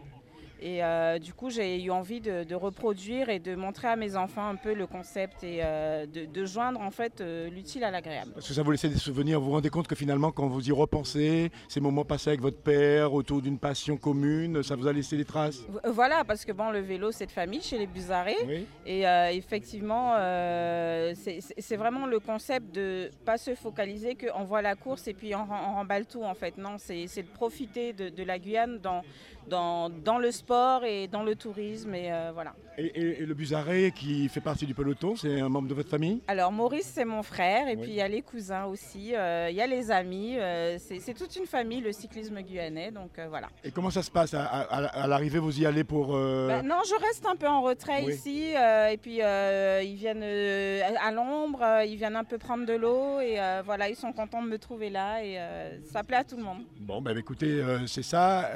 Et 0.67 0.83
euh, 0.83 1.19
du 1.19 1.35
coup 1.35 1.51
j'ai 1.51 1.83
eu 1.83 1.91
envie 1.91 2.23
de, 2.23 2.43
de 2.45 2.55
reproduire 2.55 3.29
et 3.29 3.39
de 3.39 3.55
montrer 3.55 3.87
à 3.89 3.97
mes 3.97 4.17
enfants 4.17 4.49
un 4.49 4.57
peu 4.57 4.73
le 4.73 4.87
concept 4.87 5.45
et 5.45 5.59
euh, 5.63 6.07
de, 6.07 6.25
de 6.25 6.45
joindre 6.47 6.81
en 6.81 6.91
fait 6.91 7.21
euh, 7.21 7.51
l'utile 7.51 7.85
à 7.85 7.91
l'agréable. 7.91 8.31
Parce 8.33 8.49
que 8.49 8.55
ça 8.55 8.63
vous 8.63 8.71
laissait 8.71 8.89
des 8.89 8.97
souvenirs. 8.97 9.41
Vous 9.41 9.47
vous 9.47 9.53
rendez 9.53 9.69
compte 9.69 9.87
que 9.87 9.95
finalement, 9.95 10.33
quand 10.33 10.47
vous 10.49 10.67
y 10.67 10.73
repensez, 10.73 11.51
ces 11.69 11.81
moments 11.81 12.07
passés 12.07 12.31
avec 12.31 12.41
votre 12.41 12.57
père 12.63 13.13
autour 13.13 13.43
d'une 13.43 13.59
passion 13.59 13.99
commune, 13.99 14.63
ça 14.63 14.75
vous 14.75 14.87
a 14.87 14.93
laissé 14.95 15.19
des 15.19 15.27
traces? 15.27 15.61
Voilà, 15.85 16.25
parce 16.25 16.47
que 16.47 16.53
bon, 16.53 16.71
le 16.71 16.81
vélo 16.81 17.13
c'est 17.13 17.27
de 17.27 17.31
famille 17.33 17.61
chez 17.61 17.77
les 17.77 17.87
Buzarés. 17.87 18.35
Oui. 18.47 18.67
Et 18.87 19.07
euh, 19.07 19.29
effectivement, 19.33 20.15
euh, 20.17 21.13
c'est- 21.15 21.77
vraiment 21.77 22.07
le 22.07 22.21
concept 22.21 22.75
de 22.75 23.11
pas 23.27 23.37
se 23.37 23.55
focaliser 23.55 24.15
qu'on 24.15 24.45
voit 24.45 24.63
la 24.63 24.77
course 24.77 25.09
et 25.09 25.13
puis 25.13 25.35
on, 25.35 25.45
rem- 25.45 25.61
on 25.69 25.75
remballe 25.75 26.07
tout 26.07 26.23
en 26.23 26.35
fait. 26.35 26.57
Non, 26.57 26.77
c'est 26.79 27.07
c'est 27.09 27.23
de 27.25 27.29
profiter 27.29 27.93
de, 27.93 28.09
de 28.09 28.23
la 28.23 28.39
Guyane 28.39 28.79
dans, 28.79 29.03
dans, 29.49 29.89
dans 29.91 30.19
le 30.19 30.31
sport 30.31 30.85
et 30.85 31.07
dans 31.09 31.23
le 31.23 31.35
tourisme. 31.37 31.95
Et 31.95 32.13
euh, 32.13 32.31
voilà. 32.33 32.55
Et, 32.77 32.87
et- 32.87 33.23
et 33.23 33.27
le 33.27 33.35
Buzaré, 33.35 33.93
qui 33.95 34.29
fait 34.29 34.41
partie 34.41 34.67
du 34.67 34.75
peloton, 34.75 35.15
c'est 35.15 35.41
un 35.41 35.49
membre 35.49 35.69
de 35.69 35.75
votre 35.75 35.89
famille? 35.89 36.21
Alors 36.27 36.51
Maurice 36.51 36.91
c'est 36.93 37.05
mon 37.05 37.23
frère 37.23 37.69
et 37.69 37.77
Oui. 37.77 37.83
puis 37.83 37.91
il 37.93 37.97
y 37.97 38.01
a 38.01 38.09
les 38.09 38.23
cousins 38.23 38.65
aussi, 38.65 39.15
euh, 39.15 39.49
il 39.49 39.55
y 39.57 39.61
a 39.61 39.67
les 39.69 39.91
amis. 39.93 40.37
euh, 40.39 40.77
c'est 40.79 41.15
toute 41.15 41.37
une 41.37 41.47
famille 41.47 41.81
le 41.81 41.93
cyclisme 41.93 42.41
guyanais. 42.41 42.91
Donc 42.91 43.11
voilà. 43.29 43.49
Et 43.63 43.71
comment 43.71 43.91
ça 43.91 44.03
se 44.03 44.11
passe? 44.11 44.35
À, 44.35 44.43
à- 44.45 45.03
à 45.03 45.07
l'arrivée, 45.07 45.39
vous 45.39 45.61
y 45.61 45.67
allez 45.67 45.85
pour... 45.85 46.09
Bah, 46.09 46.63
non, 46.63 46.81
je 46.85 47.01
reste 47.07 47.25
un 47.27 47.37
peu 47.37 47.47
en 47.47 47.63
retrait 47.63 48.03
Oui. 48.05 48.15
ici. 48.15 48.53
et 48.55 48.97
puis, 49.01 49.19
ils 49.19 49.95
viennent 49.97 50.25
à 51.01 51.11
l'ombre, 51.13 51.63
ils 51.87 51.97
viennent 51.97 52.17
un 52.17 52.25
peu 52.25 52.39
prendre 52.39 52.67
de 52.67 52.73
l'eau. 52.73 53.21
Et 53.21 53.37
voilà, 53.65 53.89
ils 53.89 53.97
sont 53.97 54.13
contents 54.13 54.43
de 54.43 54.49
me 54.49 54.59
trouver 54.59 54.91
là. 54.91 55.23
Et 55.25 55.39
ça 55.93 56.03
plaît 56.03 56.17
à 56.19 56.25
tout 56.25 56.37
le 56.37 56.43
monde. 56.43 56.63
Bon, 56.81 57.01
ben 57.01 57.17
écoutez, 57.17 57.63
c'est 57.87 58.03
ça, 58.03 58.51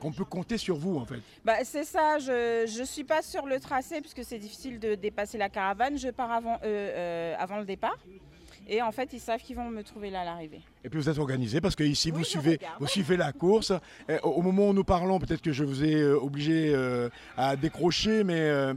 qu'on 0.00 0.12
peut 0.12 0.24
compter 0.24 0.58
sur 0.58 0.76
vous 0.76 0.96
en 0.96 1.04
fait. 1.04 1.20
Bah, 1.44 1.64
c'est 1.64 1.84
ça, 1.84 2.18
je 2.18 2.78
ne 2.80 2.84
suis 2.84 3.04
pas 3.04 3.22
sur 3.22 3.46
le 3.46 3.60
tracé 3.60 4.00
puisque 4.00 4.24
c'est 4.24 4.38
difficile 4.38 4.78
de 4.78 4.94
dépasser 4.94 5.38
la 5.38 5.48
caravane. 5.48 5.98
Je 5.98 6.08
pars 6.08 6.30
avant, 6.30 6.56
eux, 6.56 6.58
euh, 6.64 7.34
avant 7.38 7.58
le 7.58 7.64
départ. 7.64 7.98
Et 8.68 8.82
en 8.82 8.90
fait, 8.90 9.12
ils 9.12 9.20
savent 9.20 9.40
qu'ils 9.40 9.54
vont 9.56 9.70
me 9.70 9.82
trouver 9.82 10.10
là 10.10 10.22
à 10.22 10.24
l'arrivée. 10.24 10.60
Et 10.84 10.88
puis 10.88 10.98
vous 11.00 11.08
êtes 11.08 11.18
organisé 11.18 11.60
parce 11.60 11.76
que 11.76 11.84
ici 11.84 12.10
Oui, 12.10 12.18
vous 12.18 12.24
suivez, 12.24 12.58
vous 12.80 12.86
suivez 12.88 13.16
la 13.16 13.32
course. 13.32 13.72
Et 14.08 14.18
au 14.24 14.42
moment 14.42 14.70
où 14.70 14.72
nous 14.72 14.82
parlons, 14.84 15.18
peut-être 15.20 15.40
que 15.42 15.52
je 15.52 15.62
vous 15.64 15.84
ai 15.84 15.94
euh, 15.94 16.18
obligé 16.20 16.72
euh, 16.74 17.08
à 17.36 17.54
décrocher, 17.54 18.24
mais 18.24 18.40
euh, 18.40 18.74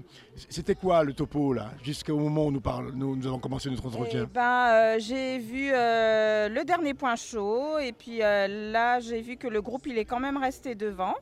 c'était 0.50 0.76
quoi 0.76 1.04
le 1.04 1.14
topo 1.14 1.54
là, 1.54 1.72
jusqu'au 1.84 2.18
moment 2.20 2.46
où 2.46 2.52
nous 2.52 2.62
parlons, 2.62 2.92
nous, 2.94 3.16
nous 3.16 3.26
avons 3.28 3.40
commencé 3.40 3.70
notre 3.70 3.84
Eh 3.84 3.88
entretien. 3.88 4.30
ben, 4.32 4.42
euh, 4.72 5.00
j'ai 5.00 5.40
vu 5.40 5.70
euh, 5.74 6.50
le 6.50 6.64
dernier 6.66 6.94
point 6.94 7.16
chaud 7.16 7.80
et 7.80 7.92
puis 7.92 8.22
euh, 8.22 8.72
là 8.72 9.00
j'ai 9.00 9.22
vu 9.22 9.38
que 9.38 9.48
le 9.48 9.62
groupe 9.62 9.88
il 9.88 9.98
est 9.98 10.06
quand 10.06 10.20
même 10.20 10.38
resté 10.38 10.76
devant. 10.76 11.16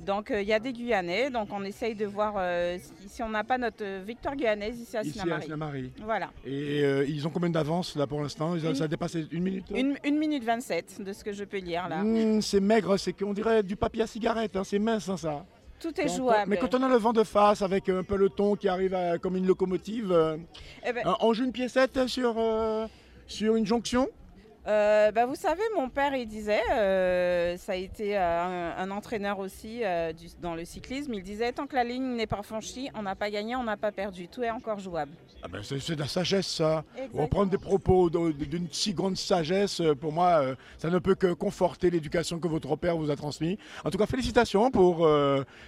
Donc 0.00 0.30
euh, 0.30 0.42
il 0.42 0.48
y 0.48 0.52
a 0.52 0.58
des 0.58 0.72
Guyanais, 0.72 1.30
donc 1.30 1.48
on 1.52 1.64
essaye 1.64 1.94
de 1.94 2.06
voir 2.06 2.34
euh, 2.36 2.78
si, 3.08 3.22
on 3.22 3.28
n'a 3.28 3.44
pas 3.44 3.58
notre 3.58 3.84
euh, 3.84 4.02
victoire 4.06 4.36
guyanaise 4.36 4.78
ici 4.80 4.96
à 4.96 5.02
Sinamari. 5.04 5.92
Voilà, 6.04 6.30
Et 6.46 6.82
ils 7.08 7.26
ont 7.26 7.30
combien 7.30 7.50
d'avance 7.50 7.96
là 7.96 8.06
pour 8.06 8.20
l'instant? 8.22 8.56
Ça 8.74 8.84
a 8.84 8.88
dépassé 8.88 9.26
une 9.30 9.42
minute? 9.42 9.66
Une, 9.74 10.18
minute 10.18 10.44
27 10.44 11.02
de 11.02 11.12
ce 11.12 11.24
que 11.24 11.32
je 11.32 11.44
peux 11.44 11.58
lire 11.58 11.88
là. 11.88 12.02
Mmh, 12.02 12.42
C'est 12.42 12.60
maigre, 12.60 12.96
c'est 12.96 13.12
qu'on 13.12 13.32
dirait 13.32 13.62
du 13.62 13.76
papier 13.76 14.02
à 14.02 14.06
cigarette, 14.06 14.56
hein, 14.56 14.64
c'est 14.64 14.78
mince 14.78 15.08
hein, 15.08 15.16
ça. 15.16 15.44
Tout 15.80 15.98
est 16.00 16.08
jouable. 16.08 16.50
Mais 16.50 16.56
quand 16.56 16.74
on 16.74 16.82
a 16.82 16.88
le 16.88 16.96
vent 16.96 17.12
de 17.12 17.22
face 17.22 17.62
avec 17.62 17.88
un 17.88 18.02
peloton 18.02 18.56
qui 18.56 18.68
arrive 18.68 18.96
comme 19.22 19.36
une 19.36 19.46
locomotive, 19.46 20.38
Eh 20.84 20.92
ben, 20.92 21.02
on 21.20 21.32
joue 21.32 21.44
une 21.44 21.52
piécette 21.52 22.06
sur, 22.08 22.36
sur 23.26 23.56
une 23.56 23.66
jonction? 23.66 24.08
Euh, 24.68 25.10
bah, 25.12 25.24
vous 25.26 25.34
savez, 25.34 25.62
mon 25.76 25.88
père 25.88 26.14
il 26.14 26.26
disait, 26.26 26.60
euh, 26.72 27.56
ça 27.56 27.72
a 27.72 27.76
été 27.76 28.16
euh, 28.18 28.74
un, 28.76 28.82
un 28.82 28.90
entraîneur 28.90 29.38
aussi 29.38 29.80
euh, 29.82 30.12
du- 30.12 30.26
dans 30.42 30.54
le 30.54 30.64
cyclisme, 30.64 31.14
il 31.14 31.22
disait 31.22 31.52
tant 31.52 31.66
que 31.66 31.74
la 31.74 31.84
ligne 31.84 32.16
n'est 32.16 32.26
pas 32.26 32.42
franchie, 32.42 32.90
on 32.94 33.02
n'a 33.02 33.14
pas 33.16 33.30
gagné, 33.30 33.56
on 33.56 33.64
n'a 33.64 33.76
pas 33.76 33.92
perdu, 33.92 34.28
tout 34.28 34.42
est 34.42 34.50
encore 34.50 34.78
jouable. 34.78 35.12
Ah 35.42 35.48
ben, 35.48 35.62
c'est 35.62 35.94
de 35.94 36.00
la 36.00 36.08
sagesse 36.08 36.46
ça. 36.48 36.84
Exactement. 36.96 37.22
Reprendre 37.22 37.50
des 37.50 37.58
propos 37.58 38.10
d'une 38.10 38.68
si 38.72 38.92
grande 38.92 39.16
sagesse, 39.16 39.80
pour 40.00 40.12
moi, 40.12 40.42
ça 40.78 40.90
ne 40.90 40.98
peut 40.98 41.14
que 41.14 41.32
conforter 41.32 41.90
l'éducation 41.90 42.38
que 42.40 42.48
votre 42.48 42.74
père 42.76 42.96
vous 42.96 43.10
a 43.10 43.16
transmise. 43.16 43.56
En 43.84 43.90
tout 43.90 43.98
cas, 43.98 44.06
félicitations 44.06 44.70
pour 44.72 45.08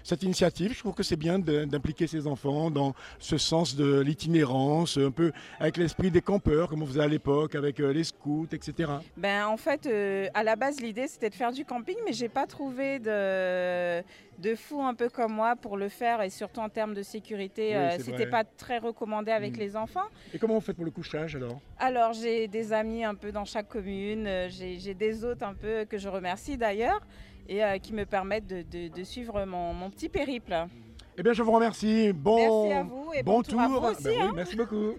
cette 0.02 0.22
initiative. 0.24 0.72
Je 0.74 0.78
trouve 0.80 0.94
que 0.94 1.04
c'est 1.04 1.16
bien 1.16 1.38
d'impliquer 1.38 2.06
ses 2.08 2.26
enfants 2.26 2.70
dans 2.70 2.94
ce 3.20 3.38
sens 3.38 3.76
de 3.76 4.00
l'itinérance, 4.00 4.98
un 4.98 5.12
peu 5.12 5.30
avec 5.60 5.76
l'esprit 5.76 6.10
des 6.10 6.20
campeurs, 6.20 6.68
comme 6.68 6.82
on 6.82 6.86
faisait 6.86 7.02
à 7.02 7.08
l'époque, 7.08 7.54
avec 7.54 7.78
les 7.78 8.04
scouts, 8.04 8.48
etc. 8.52 8.89
terrain 8.98 9.02
Ben, 9.16 9.46
en 9.46 9.56
fait, 9.56 9.86
euh, 9.86 10.26
à 10.34 10.42
la 10.42 10.56
base, 10.56 10.80
l'idée 10.80 11.06
c'était 11.08 11.30
de 11.30 11.34
faire 11.34 11.52
du 11.52 11.64
camping, 11.64 11.96
mais 12.04 12.12
j'ai 12.12 12.28
pas 12.28 12.46
trouvé 12.46 12.98
de, 12.98 14.00
de 14.38 14.54
fou 14.54 14.82
un 14.82 14.94
peu 14.94 15.08
comme 15.08 15.32
moi 15.32 15.56
pour 15.56 15.76
le 15.76 15.88
faire 15.88 16.22
et 16.22 16.30
surtout 16.30 16.60
en 16.60 16.68
termes 16.68 16.94
de 16.94 17.02
sécurité, 17.02 17.68
Oui, 17.70 17.74
euh, 17.76 17.98
c'était 17.98 18.26
pas 18.26 18.44
très 18.44 18.78
recommandé 18.78 19.30
avec 19.32 19.56
Mm. 19.56 19.60
les 19.60 19.76
enfants. 19.76 20.06
Et 20.34 20.38
comment 20.38 20.54
vous 20.54 20.60
faites 20.60 20.76
pour 20.76 20.84
le 20.84 20.90
couchage 20.90 21.36
alors? 21.36 21.60
Alors, 21.78 22.12
j'ai 22.12 22.48
des 22.48 22.72
amis 22.72 23.04
un 23.04 23.14
peu 23.14 23.32
dans 23.32 23.44
chaque 23.44 23.68
commune, 23.68 24.26
euh, 24.26 24.48
j'ai 24.50 24.94
des 24.94 25.24
hôtes 25.24 25.42
un 25.42 25.54
peu 25.54 25.84
que 25.84 25.98
je 25.98 26.08
remercie 26.08 26.56
d'ailleurs 26.56 27.00
et 27.48 27.64
euh, 27.64 27.78
qui 27.78 27.92
me 27.92 28.04
permettent 28.04 28.46
de, 28.46 28.62
de- 28.62 28.88
de 28.88 29.04
suivre 29.04 29.44
mon, 29.44 29.72
mon 29.74 29.90
petit 29.90 30.08
périple. 30.08 30.54
Eh 31.18 31.22
bien, 31.22 31.32
je 31.32 31.42
vous 31.42 31.52
remercie. 31.52 32.12
Bon, 32.14 32.36
Merci 32.66 32.72
à 32.78 32.82
vous 32.84 33.10
et 33.14 33.22
bon 33.22 33.42
tour 33.42 33.60
à 33.60 33.68
vous 33.68 33.76
aussi, 33.78 34.04
Ben 34.04 34.10
oui, 34.12 34.22
hein. 34.22 34.32
merci 34.34 34.56
beaucoup. 34.56 34.94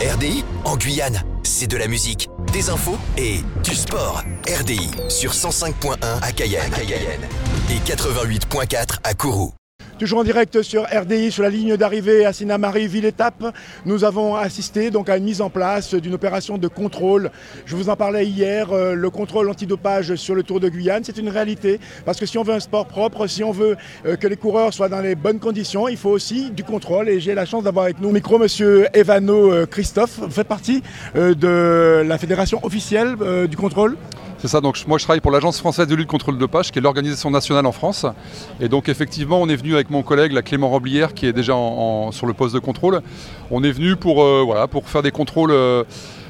RDI 0.00 0.44
en 0.64 0.76
Guyane, 0.76 1.24
c'est 1.42 1.66
de 1.66 1.76
la 1.76 1.88
musique, 1.88 2.28
des 2.52 2.70
infos 2.70 2.96
et 3.16 3.40
du 3.64 3.74
sport. 3.74 4.22
RDI 4.46 4.90
sur 5.08 5.32
105.1 5.32 5.96
à 6.22 6.30
Cayenne, 6.30 6.70
et 7.68 7.78
88.4 7.80 8.98
à 9.02 9.14
Kourou. 9.14 9.52
Toujours 9.98 10.20
en 10.20 10.24
direct 10.24 10.62
sur 10.62 10.84
RDI, 10.84 11.32
sur 11.32 11.42
la 11.42 11.50
ligne 11.50 11.76
d'arrivée 11.76 12.24
à 12.24 12.32
Sinamari, 12.32 12.86
ville-étape, 12.86 13.52
nous 13.84 14.04
avons 14.04 14.36
assisté 14.36 14.92
donc 14.92 15.08
à 15.08 15.16
une 15.16 15.24
mise 15.24 15.40
en 15.40 15.50
place 15.50 15.92
d'une 15.94 16.14
opération 16.14 16.56
de 16.56 16.68
contrôle. 16.68 17.32
Je 17.66 17.74
vous 17.74 17.88
en 17.88 17.96
parlais 17.96 18.24
hier, 18.24 18.70
euh, 18.70 18.94
le 18.94 19.10
contrôle 19.10 19.50
antidopage 19.50 20.14
sur 20.14 20.36
le 20.36 20.44
Tour 20.44 20.60
de 20.60 20.68
Guyane, 20.68 21.02
c'est 21.02 21.18
une 21.18 21.28
réalité. 21.28 21.80
Parce 22.04 22.20
que 22.20 22.26
si 22.26 22.38
on 22.38 22.44
veut 22.44 22.54
un 22.54 22.60
sport 22.60 22.86
propre, 22.86 23.26
si 23.26 23.42
on 23.42 23.50
veut 23.50 23.76
euh, 24.06 24.14
que 24.14 24.28
les 24.28 24.36
coureurs 24.36 24.72
soient 24.72 24.88
dans 24.88 25.00
les 25.00 25.16
bonnes 25.16 25.40
conditions, 25.40 25.88
il 25.88 25.96
faut 25.96 26.10
aussi 26.10 26.52
du 26.52 26.62
contrôle. 26.62 27.08
Et 27.08 27.18
j'ai 27.18 27.34
la 27.34 27.44
chance 27.44 27.64
d'avoir 27.64 27.86
avec 27.86 28.00
nous 28.00 28.10
au 28.10 28.12
micro 28.12 28.38
monsieur 28.38 28.86
Evano 28.96 29.52
euh, 29.52 29.66
Christophe. 29.66 30.20
Vous 30.20 30.30
faites 30.30 30.46
partie 30.46 30.80
de 31.16 32.04
la 32.06 32.18
fédération 32.18 32.60
officielle 32.64 33.16
du 33.48 33.56
contrôle? 33.56 33.96
C'est 34.40 34.46
ça, 34.46 34.60
donc 34.60 34.78
moi 34.86 34.98
je 34.98 35.02
travaille 35.02 35.20
pour 35.20 35.32
l'Agence 35.32 35.58
française 35.58 35.88
de 35.88 35.96
lutte 35.96 36.06
contre 36.06 36.30
le 36.30 36.38
dopage, 36.38 36.70
qui 36.70 36.78
est 36.78 36.82
l'organisation 36.82 37.28
nationale 37.28 37.66
en 37.66 37.72
France. 37.72 38.06
Et 38.60 38.68
donc 38.68 38.88
effectivement, 38.88 39.42
on 39.42 39.48
est 39.48 39.56
venu 39.56 39.74
avec 39.74 39.90
mon 39.90 40.04
collègue, 40.04 40.30
la 40.30 40.42
Clément 40.42 40.68
Roblière, 40.68 41.12
qui 41.12 41.26
est 41.26 41.32
déjà 41.32 41.54
sur 42.12 42.26
le 42.26 42.32
poste 42.34 42.54
de 42.54 42.60
contrôle. 42.60 43.02
On 43.50 43.64
est 43.64 43.72
venu 43.72 43.96
pour, 43.96 44.22
euh, 44.22 44.44
voilà, 44.46 44.68
pour 44.68 44.88
faire 44.88 45.02
des 45.02 45.10
contrôles 45.10 45.50
euh, 45.50 45.82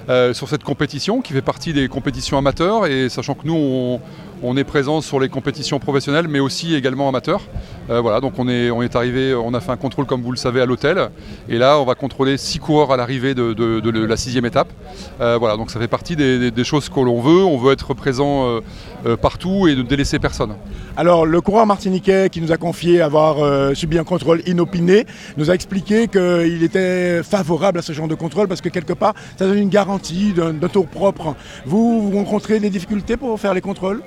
euh, 0.08 0.32
sur 0.32 0.48
cette 0.48 0.64
compétition, 0.64 1.20
qui 1.20 1.34
fait 1.34 1.42
partie 1.42 1.74
des 1.74 1.86
compétitions 1.88 2.38
amateurs, 2.38 2.86
et 2.86 3.10
sachant 3.10 3.34
que 3.34 3.46
nous, 3.46 3.54
on, 3.54 4.00
on 4.42 4.56
est 4.56 4.64
présent 4.64 5.00
sur 5.00 5.20
les 5.20 5.28
compétitions 5.28 5.78
professionnelles, 5.78 6.28
mais 6.28 6.40
aussi 6.40 6.74
également 6.74 7.08
amateurs. 7.08 7.42
Euh, 7.90 8.00
voilà, 8.00 8.20
donc 8.20 8.34
on 8.38 8.48
est, 8.48 8.96
arrivé, 8.96 9.34
on 9.34 9.54
a 9.54 9.60
fait 9.60 9.72
un 9.72 9.76
contrôle, 9.76 10.06
comme 10.06 10.22
vous 10.22 10.30
le 10.30 10.36
savez, 10.36 10.60
à 10.60 10.66
l'hôtel. 10.66 11.08
Et 11.48 11.58
là, 11.58 11.78
on 11.78 11.84
va 11.84 11.94
contrôler 11.94 12.36
six 12.36 12.58
coureurs 12.58 12.92
à 12.92 12.96
l'arrivée 12.96 13.34
de, 13.34 14.06
la 14.06 14.16
sixième 14.16 14.46
étape. 14.46 14.68
Euh, 15.20 15.38
voilà, 15.38 15.56
donc 15.56 15.70
ça 15.70 15.80
fait 15.80 15.88
partie 15.88 16.16
des, 16.16 16.64
choses 16.64 16.88
que 16.88 17.00
l'on 17.00 17.20
veut. 17.20 17.44
On 17.44 17.56
veut 17.56 17.72
être 17.72 17.94
présent 17.94 18.60
euh, 19.06 19.16
partout 19.16 19.68
et 19.68 19.74
ne 19.74 19.82
délaisser 19.82 20.18
personne. 20.18 20.54
Alors, 20.96 21.24
le 21.24 21.40
coureur 21.40 21.66
martiniquais 21.66 22.28
qui 22.30 22.40
nous 22.40 22.52
a 22.52 22.56
confié 22.56 23.00
avoir 23.00 23.74
subi 23.74 23.98
un 23.98 24.04
contrôle 24.04 24.42
inopiné 24.46 25.06
nous 25.36 25.50
a 25.50 25.54
expliqué 25.54 26.08
qu'il 26.08 26.62
était 26.62 27.22
favorable 27.22 27.78
à 27.78 27.82
ce 27.82 27.92
genre 27.92 28.08
de 28.08 28.14
contrôle 28.14 28.48
parce 28.48 28.60
que 28.60 28.68
quelque 28.68 28.92
part, 28.92 29.14
ça 29.36 29.46
donne 29.46 29.58
une 29.58 29.68
garantie 29.68 30.32
d'un 30.32 30.68
tour 30.68 30.86
propre. 30.86 31.34
Vous 31.64 32.10
rencontrez 32.10 32.60
des 32.60 32.70
difficultés 32.70 33.16
pour 33.16 33.38
faire 33.40 33.54
les 33.54 33.60
contrôles? 33.60 34.02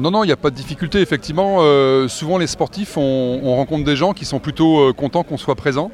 Non, 0.00 0.10
non, 0.10 0.24
il 0.24 0.26
n'y 0.26 0.32
a 0.32 0.36
pas 0.36 0.50
de 0.50 0.56
difficulté. 0.56 1.00
Effectivement, 1.00 1.58
euh, 1.60 2.08
souvent 2.08 2.38
les 2.38 2.46
sportifs, 2.46 2.96
on, 2.96 3.40
on 3.42 3.56
rencontre 3.56 3.84
des 3.84 3.96
gens 3.96 4.12
qui 4.12 4.24
sont 4.24 4.38
plutôt 4.38 4.80
euh, 4.80 4.92
contents 4.92 5.22
qu'on 5.22 5.36
soit 5.36 5.54
présent. 5.54 5.90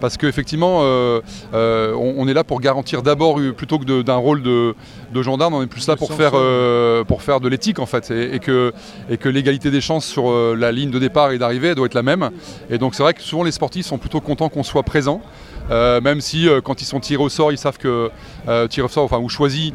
Parce 0.00 0.16
qu'effectivement, 0.16 0.80
euh, 0.82 1.20
on, 1.52 2.14
on 2.18 2.26
est 2.26 2.34
là 2.34 2.42
pour 2.42 2.60
garantir 2.60 3.02
d'abord, 3.04 3.38
plutôt 3.56 3.78
que 3.78 4.02
d'un 4.02 4.16
rôle 4.16 4.42
de, 4.42 4.74
de 5.14 5.22
gendarme, 5.22 5.54
on 5.54 5.62
est 5.62 5.68
plus 5.68 5.86
là 5.86 5.94
pour 5.94 6.12
faire, 6.12 6.32
pour 7.06 7.22
faire 7.22 7.38
de 7.38 7.48
l'éthique 7.48 7.78
en 7.78 7.86
fait. 7.86 8.10
Et, 8.10 8.34
et 8.34 8.38
que, 8.40 8.72
et 9.08 9.16
que 9.16 9.28
l'égalité 9.28 9.70
des 9.70 9.80
chances 9.80 10.04
sur 10.04 10.56
la 10.56 10.72
ligne 10.72 10.90
de 10.90 10.98
départ 10.98 11.30
et 11.30 11.38
d'arrivée 11.38 11.76
doit 11.76 11.86
être 11.86 11.94
la 11.94 12.02
même. 12.02 12.30
Et 12.68 12.78
donc 12.78 12.96
c'est 12.96 13.04
vrai 13.04 13.14
que 13.14 13.22
souvent 13.22 13.44
les 13.44 13.52
sportifs 13.52 13.86
sont 13.86 13.98
plutôt 13.98 14.20
contents 14.20 14.48
qu'on 14.48 14.64
soit 14.64 14.82
présent. 14.82 15.22
Euh, 15.70 16.00
même 16.00 16.20
si 16.20 16.48
euh, 16.48 16.60
quand 16.60 16.82
ils 16.82 16.84
sont 16.84 17.00
tirés 17.00 17.22
au 17.22 17.28
sort, 17.28 17.52
ils 17.52 17.58
savent 17.58 17.78
que 17.78 18.10
euh, 18.48 18.66
tirés 18.66 18.86
au 18.86 18.88
sort, 18.88 19.04
enfin 19.04 19.18
ou 19.18 19.28
choisis, 19.28 19.72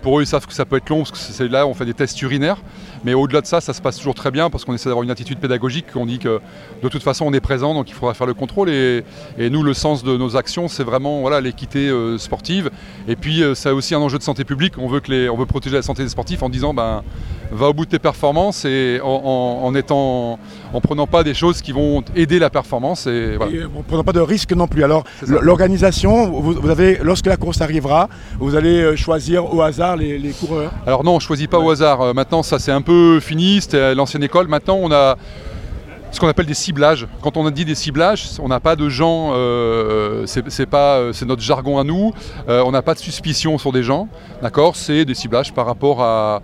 pour 0.00 0.18
eux 0.18 0.22
ils 0.22 0.26
savent 0.26 0.46
que 0.46 0.52
ça 0.52 0.64
peut 0.64 0.76
être 0.76 0.88
long 0.88 0.98
parce 0.98 1.10
que 1.10 1.18
c'est 1.18 1.48
là 1.48 1.66
où 1.66 1.70
on 1.70 1.74
fait 1.74 1.84
des 1.84 1.94
tests 1.94 2.20
urinaires. 2.22 2.58
Mais 3.04 3.14
au-delà 3.14 3.40
de 3.40 3.46
ça, 3.46 3.60
ça 3.60 3.72
se 3.72 3.80
passe 3.80 3.96
toujours 3.98 4.14
très 4.14 4.30
bien 4.30 4.50
parce 4.50 4.64
qu'on 4.64 4.74
essaie 4.74 4.88
d'avoir 4.88 5.04
une 5.04 5.10
attitude 5.10 5.38
pédagogique. 5.38 5.86
On 5.94 6.06
dit 6.06 6.18
que 6.18 6.40
de 6.82 6.88
toute 6.88 7.02
façon 7.02 7.24
on 7.26 7.32
est 7.32 7.40
présent, 7.40 7.74
donc 7.74 7.88
il 7.90 7.94
faudra 7.94 8.14
faire 8.14 8.26
le 8.26 8.34
contrôle. 8.34 8.70
Et, 8.70 9.02
et 9.38 9.50
nous, 9.50 9.62
le 9.62 9.74
sens 9.74 10.02
de 10.04 10.16
nos 10.16 10.36
actions, 10.36 10.68
c'est 10.68 10.84
vraiment 10.84 11.20
voilà 11.20 11.40
l'équité 11.40 11.88
euh, 11.88 12.18
sportive. 12.18 12.70
Et 13.08 13.16
puis 13.16 13.42
euh, 13.42 13.54
c'est 13.54 13.70
aussi 13.70 13.94
un 13.94 13.98
enjeu 14.00 14.18
de 14.18 14.22
santé 14.22 14.44
publique. 14.44 14.74
On 14.78 14.88
veut 14.88 15.00
que 15.00 15.10
les, 15.10 15.28
on 15.28 15.36
veut 15.36 15.46
protéger 15.46 15.76
la 15.76 15.82
santé 15.82 16.02
des 16.02 16.08
sportifs 16.08 16.42
en 16.42 16.48
disant 16.48 16.74
ben 16.74 17.02
va 17.52 17.68
au 17.68 17.72
bout 17.72 17.84
de 17.84 17.90
tes 17.90 17.98
performances 18.00 18.64
et 18.64 18.98
en, 19.02 19.08
en- 19.08 19.64
en 19.66 19.74
étant 19.76 20.38
en 20.72 20.80
prenant 20.80 21.06
pas 21.06 21.22
des 21.22 21.32
choses 21.34 21.62
qui 21.62 21.70
vont 21.72 22.02
aider 22.16 22.38
la 22.40 22.50
performance. 22.50 23.06
Et 23.06 23.36
voilà. 23.36 23.52
Et 23.52 23.58
euh, 23.58 23.68
en 23.78 23.82
prenant 23.82 24.02
pas 24.04 24.12
de 24.12 24.20
risque 24.20 24.52
non 24.52 24.66
plus. 24.66 24.82
Alors, 24.82 25.04
l'organisation, 25.50 26.28
vous, 26.40 26.52
vous 26.54 26.70
avez, 26.70 26.98
lorsque 27.02 27.26
la 27.26 27.36
course 27.36 27.60
arrivera, 27.60 28.08
vous 28.38 28.54
allez 28.56 28.96
choisir 28.96 29.52
au 29.54 29.62
hasard 29.62 29.96
les, 29.96 30.18
les 30.18 30.30
coureurs? 30.30 30.72
Alors 30.86 31.04
non, 31.04 31.12
on 31.12 31.16
ne 31.16 31.20
choisit 31.20 31.48
pas 31.48 31.58
au 31.58 31.70
hasard. 31.70 32.14
Maintenant, 32.14 32.42
ça 32.42 32.58
c'est 32.58 32.72
un 32.72 32.82
peu 32.86 33.20
c'était 33.60 33.94
l'ancienne 33.94 34.22
école. 34.22 34.48
Maintenant, 34.48 34.78
on 34.80 34.92
a 34.92 35.16
ce 36.16 36.20
qu'on 36.20 36.28
appelle 36.28 36.46
des 36.46 36.54
ciblages. 36.54 37.06
Quand 37.20 37.36
on 37.36 37.46
a 37.46 37.50
dit 37.50 37.64
des 37.64 37.74
ciblages, 37.74 38.28
on 38.40 38.48
n'a 38.48 38.60
pas 38.60 38.74
de 38.74 38.88
gens, 38.88 39.32
euh, 39.34 40.24
c'est 40.26 40.66
pas, 40.66 40.96
euh, 40.96 41.12
c'est 41.12 41.26
notre 41.26 41.42
jargon 41.42 41.78
à 41.78 41.84
nous. 41.84 42.14
Euh, 42.48 42.62
on 42.64 42.70
n'a 42.70 42.80
pas 42.80 42.94
de 42.94 42.98
suspicion 42.98 43.58
sur 43.58 43.70
des 43.70 43.82
gens, 43.82 44.08
d'accord? 44.40 44.76
C'est 44.76 45.04
des 45.04 45.14
ciblages 45.14 45.52
par 45.52 45.66
rapport 45.66 46.02
à, 46.02 46.40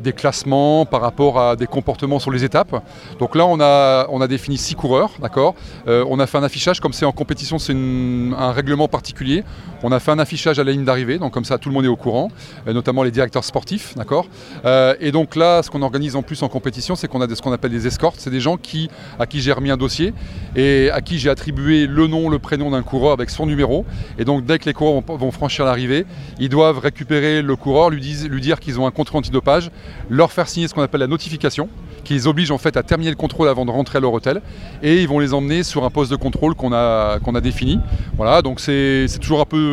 des 0.00 0.12
classements, 0.12 0.86
par 0.86 1.00
rapport 1.00 1.40
à 1.40 1.56
des 1.56 1.66
comportements 1.66 2.20
sur 2.20 2.30
les 2.30 2.44
étapes. 2.44 2.82
Donc 3.18 3.34
là, 3.34 3.44
on 3.46 3.58
a, 3.60 4.06
on 4.08 4.20
a 4.20 4.28
défini 4.28 4.56
six 4.56 4.74
coureurs, 4.74 5.10
d'accord? 5.20 5.54
On 5.86 6.18
a 6.20 6.26
fait 6.26 6.38
un 6.38 6.44
affichage, 6.44 6.80
comme 6.80 6.92
c'est 6.92 7.04
en 7.04 7.12
compétition, 7.12 7.58
c'est 7.58 7.74
un 7.74 8.52
règlement 8.52 8.88
particulier. 8.88 9.42
On 9.82 9.92
a 9.92 9.98
fait 10.00 10.10
un 10.12 10.18
affichage 10.18 10.58
à 10.58 10.64
la 10.64 10.72
ligne 10.72 10.84
d'arrivée, 10.84 11.18
donc 11.18 11.32
comme 11.32 11.44
ça 11.44 11.58
tout 11.58 11.68
le 11.68 11.74
monde 11.74 11.84
est 11.84 11.88
au 11.88 11.96
courant, 11.96 12.30
euh, 12.68 12.72
notamment 12.72 13.02
les 13.02 13.10
directeurs 13.10 13.44
sportifs, 13.44 13.94
d'accord 13.96 14.26
Euh, 14.64 14.94
Et 15.00 15.10
donc 15.12 15.34
là, 15.36 15.62
ce 15.62 15.70
qu'on 15.70 15.82
organise 15.82 16.14
en 16.16 16.22
plus 16.22 16.42
en 16.42 16.48
compétition, 16.48 16.94
c'est 16.94 17.08
qu'on 17.08 17.20
a 17.20 17.34
ce 17.34 17.42
qu'on 17.42 17.52
appelle 17.52 17.70
des 17.70 17.86
escortes. 17.86 18.16
C'est 18.18 18.30
des 18.30 18.40
gens 18.40 18.56
qui, 18.56 18.90
à 19.18 19.26
qui 19.26 19.40
j'ai 19.40 19.52
remis 19.52 19.70
un 19.70 19.76
dossier 19.76 20.12
et 20.54 20.90
à 20.92 21.00
qui 21.00 21.18
j'ai 21.18 21.30
attribué 21.30 21.86
le 21.86 22.06
nom, 22.06 22.28
le 22.28 22.38
prénom 22.38 22.70
d'un 22.70 22.82
coureur 22.82 23.12
avec 23.12 23.30
son 23.30 23.46
numéro. 23.46 23.84
Et 24.18 24.24
donc 24.24 24.44
dès 24.44 24.58
que 24.58 24.66
les 24.66 24.74
coureurs 24.74 25.02
vont, 25.06 25.30
franchir 25.32 25.64
l'arrivée, 25.64 26.04
ils 26.38 26.48
doivent 26.48 26.78
récupérer 26.78 27.42
le 27.42 27.56
coureur, 27.56 27.90
lui, 27.90 28.00
dire 28.40 28.60
qu'ils 28.60 28.78
ont 28.78 28.86
un 28.86 28.90
contrôle 28.90 29.20
antidopage, 29.20 29.70
leur 30.10 30.30
faire 30.30 30.48
signer 30.48 30.68
ce 30.68 30.74
qu'on 30.74 30.82
appelle 30.82 31.00
la 31.00 31.06
notification, 31.06 31.68
qui 32.04 32.14
les 32.14 32.26
oblige 32.26 32.50
en 32.50 32.58
fait 32.58 32.76
à 32.76 32.82
terminer 32.82 33.10
le 33.10 33.16
contrôle 33.16 33.48
avant 33.48 33.64
de 33.64 33.70
rentrer 33.70 33.98
à 33.98 34.00
leur 34.00 34.12
hôtel. 34.12 34.42
Et 34.82 35.00
ils 35.00 35.08
vont 35.08 35.18
les 35.18 35.32
emmener 35.32 35.62
sur 35.62 35.84
un 35.84 35.90
poste 35.90 36.10
de 36.10 36.16
contrôle 36.16 36.54
qu'on 36.54 36.72
a, 36.72 37.18
qu'on 37.20 37.34
a 37.34 37.40
défini. 37.40 37.78
Voilà, 38.16 38.42
donc 38.42 38.60
c'est 38.60 39.06
toujours 39.20 39.40
un 39.40 39.44
peu, 39.46 39.71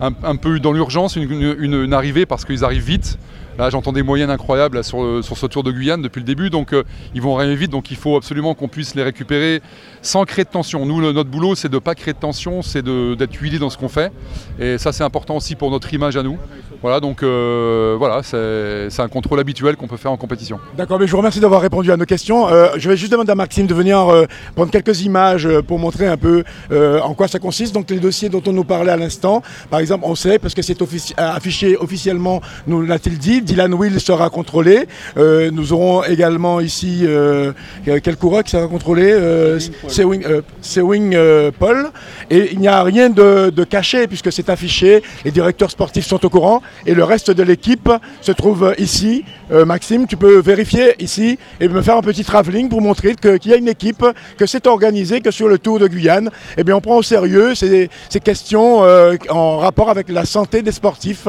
un, 0.00 0.36
peu 0.36 0.60
dans 0.60 0.72
l'urgence, 0.72 1.16
une 1.16 1.92
arrivée 1.92 2.26
parce 2.26 2.44
qu'ils 2.44 2.64
arrivent 2.64 2.84
vite. 2.84 3.18
Là, 3.60 3.68
j'entends 3.68 3.92
des 3.92 4.02
moyennes 4.02 4.30
incroyables 4.30 4.78
là, 4.78 4.82
sur, 4.82 5.02
le- 5.02 5.20
sur 5.20 5.36
ce 5.36 5.44
tour 5.44 5.62
de 5.62 5.70
Guyane 5.70 6.00
depuis 6.00 6.20
le 6.20 6.24
début, 6.24 6.48
donc 6.48 6.72
euh, 6.72 6.82
ils 7.14 7.20
vont 7.20 7.36
arriver 7.36 7.56
vite, 7.56 7.70
donc 7.70 7.90
il 7.90 7.96
faut 7.98 8.16
absolument 8.16 8.54
qu'on 8.54 8.68
puisse 8.68 8.94
les 8.94 9.02
récupérer 9.02 9.60
sans 10.00 10.24
créer 10.24 10.46
de 10.46 10.50
tension. 10.50 10.86
Nous, 10.86 11.12
notre 11.12 11.28
boulot, 11.28 11.54
c'est 11.54 11.68
de 11.68 11.74
ne 11.74 11.78
pas 11.78 11.94
créer 11.94 12.14
de 12.14 12.18
tension, 12.18 12.62
c'est 12.62 12.82
d'être 12.82 13.34
huilé 13.34 13.58
dans 13.58 13.68
ce 13.68 13.76
qu'on 13.76 13.90
fait, 13.90 14.10
et 14.58 14.78
ça, 14.78 14.92
c'est 14.92 15.04
important 15.04 15.36
aussi 15.36 15.56
pour 15.56 15.70
notre 15.70 15.92
image 15.92 16.16
à 16.16 16.22
nous. 16.22 16.38
Voilà, 16.80 17.00
donc 17.00 17.22
euh, 17.22 17.96
voilà, 17.98 18.22
c'est 18.22 19.02
un 19.02 19.08
contrôle 19.08 19.38
habituel 19.40 19.76
qu'on 19.76 19.88
peut 19.88 19.98
faire 19.98 20.12
en 20.12 20.16
compétition. 20.16 20.58
D'accord, 20.78 20.98
mais 20.98 21.06
je 21.06 21.10
vous 21.12 21.18
remercie 21.18 21.40
d'avoir 21.40 21.60
répondu 21.60 21.92
à 21.92 21.98
nos 21.98 22.06
questions. 22.06 22.48
Euh, 22.48 22.68
je 22.78 22.88
vais 22.88 22.96
juste 22.96 23.12
demander 23.12 23.32
à 23.32 23.34
Maxime 23.34 23.66
de 23.66 23.74
venir 23.74 23.98
euh, 24.08 24.24
prendre 24.56 24.70
quelques 24.70 25.02
images 25.02 25.44
euh, 25.44 25.60
pour 25.60 25.78
montrer 25.78 26.06
un 26.06 26.16
peu 26.16 26.44
euh, 26.72 26.98
en 27.02 27.12
quoi 27.12 27.28
ça 27.28 27.38
consiste. 27.38 27.74
Donc 27.74 27.90
les 27.90 27.98
dossiers 28.00 28.30
dont 28.30 28.42
on 28.46 28.54
nous 28.54 28.64
parlait 28.64 28.92
à 28.92 28.96
l'instant, 28.96 29.42
par 29.68 29.80
exemple, 29.80 30.04
on 30.06 30.14
sait, 30.14 30.38
parce 30.38 30.54
que 30.54 30.62
c'est 30.62 30.80
euh, 30.80 30.86
affiché 31.18 31.76
officiellement, 31.76 32.40
nous 32.66 32.80
l'a-t-il 32.80 33.18
dit, 33.18 33.42
Dylan 33.50 33.74
Will 33.74 34.00
sera 34.00 34.30
contrôlé. 34.30 34.86
Euh, 35.16 35.50
nous 35.50 35.72
aurons 35.72 36.04
également 36.04 36.60
ici, 36.60 37.00
euh, 37.02 37.52
quel 37.84 38.16
coureur 38.16 38.44
qui 38.44 38.52
sera 38.52 38.68
contrôlé 38.68 39.10
euh, 39.10 39.58
Sewing 39.88 41.14
euh, 41.16 41.50
Paul. 41.58 41.90
Et 42.30 42.52
il 42.52 42.60
n'y 42.60 42.68
a 42.68 42.84
rien 42.84 43.10
de, 43.10 43.50
de 43.50 43.64
caché 43.64 44.06
puisque 44.06 44.30
c'est 44.30 44.48
affiché, 44.50 45.02
les 45.24 45.32
directeurs 45.32 45.72
sportifs 45.72 46.06
sont 46.06 46.24
au 46.24 46.30
courant 46.30 46.62
et 46.86 46.94
le 46.94 47.02
reste 47.02 47.32
de 47.32 47.42
l'équipe 47.42 47.90
se 48.20 48.30
trouve 48.30 48.72
ici. 48.78 49.24
Euh, 49.52 49.64
Maxime, 49.64 50.06
tu 50.06 50.16
peux 50.16 50.40
vérifier 50.40 50.94
ici 51.02 51.38
et 51.60 51.68
me 51.68 51.82
faire 51.82 51.96
un 51.96 52.02
petit 52.02 52.24
travelling 52.24 52.68
pour 52.68 52.80
montrer 52.80 53.14
qu'il 53.14 53.50
y 53.50 53.52
a 53.52 53.56
une 53.56 53.68
équipe, 53.68 54.04
que 54.38 54.46
c'est 54.46 54.66
organisé, 54.66 55.20
que 55.20 55.30
sur 55.30 55.48
le 55.48 55.58
Tour 55.58 55.78
de 55.78 55.88
Guyane, 55.88 56.30
eh 56.56 56.64
bien, 56.64 56.76
on 56.76 56.80
prend 56.80 56.96
au 56.96 57.02
sérieux 57.02 57.54
ces, 57.54 57.90
questions 58.22 58.84
euh, 58.84 59.16
en 59.28 59.58
rapport 59.58 59.90
avec 59.90 60.08
la 60.08 60.24
santé 60.24 60.62
des 60.62 60.72
sportifs. 60.72 61.26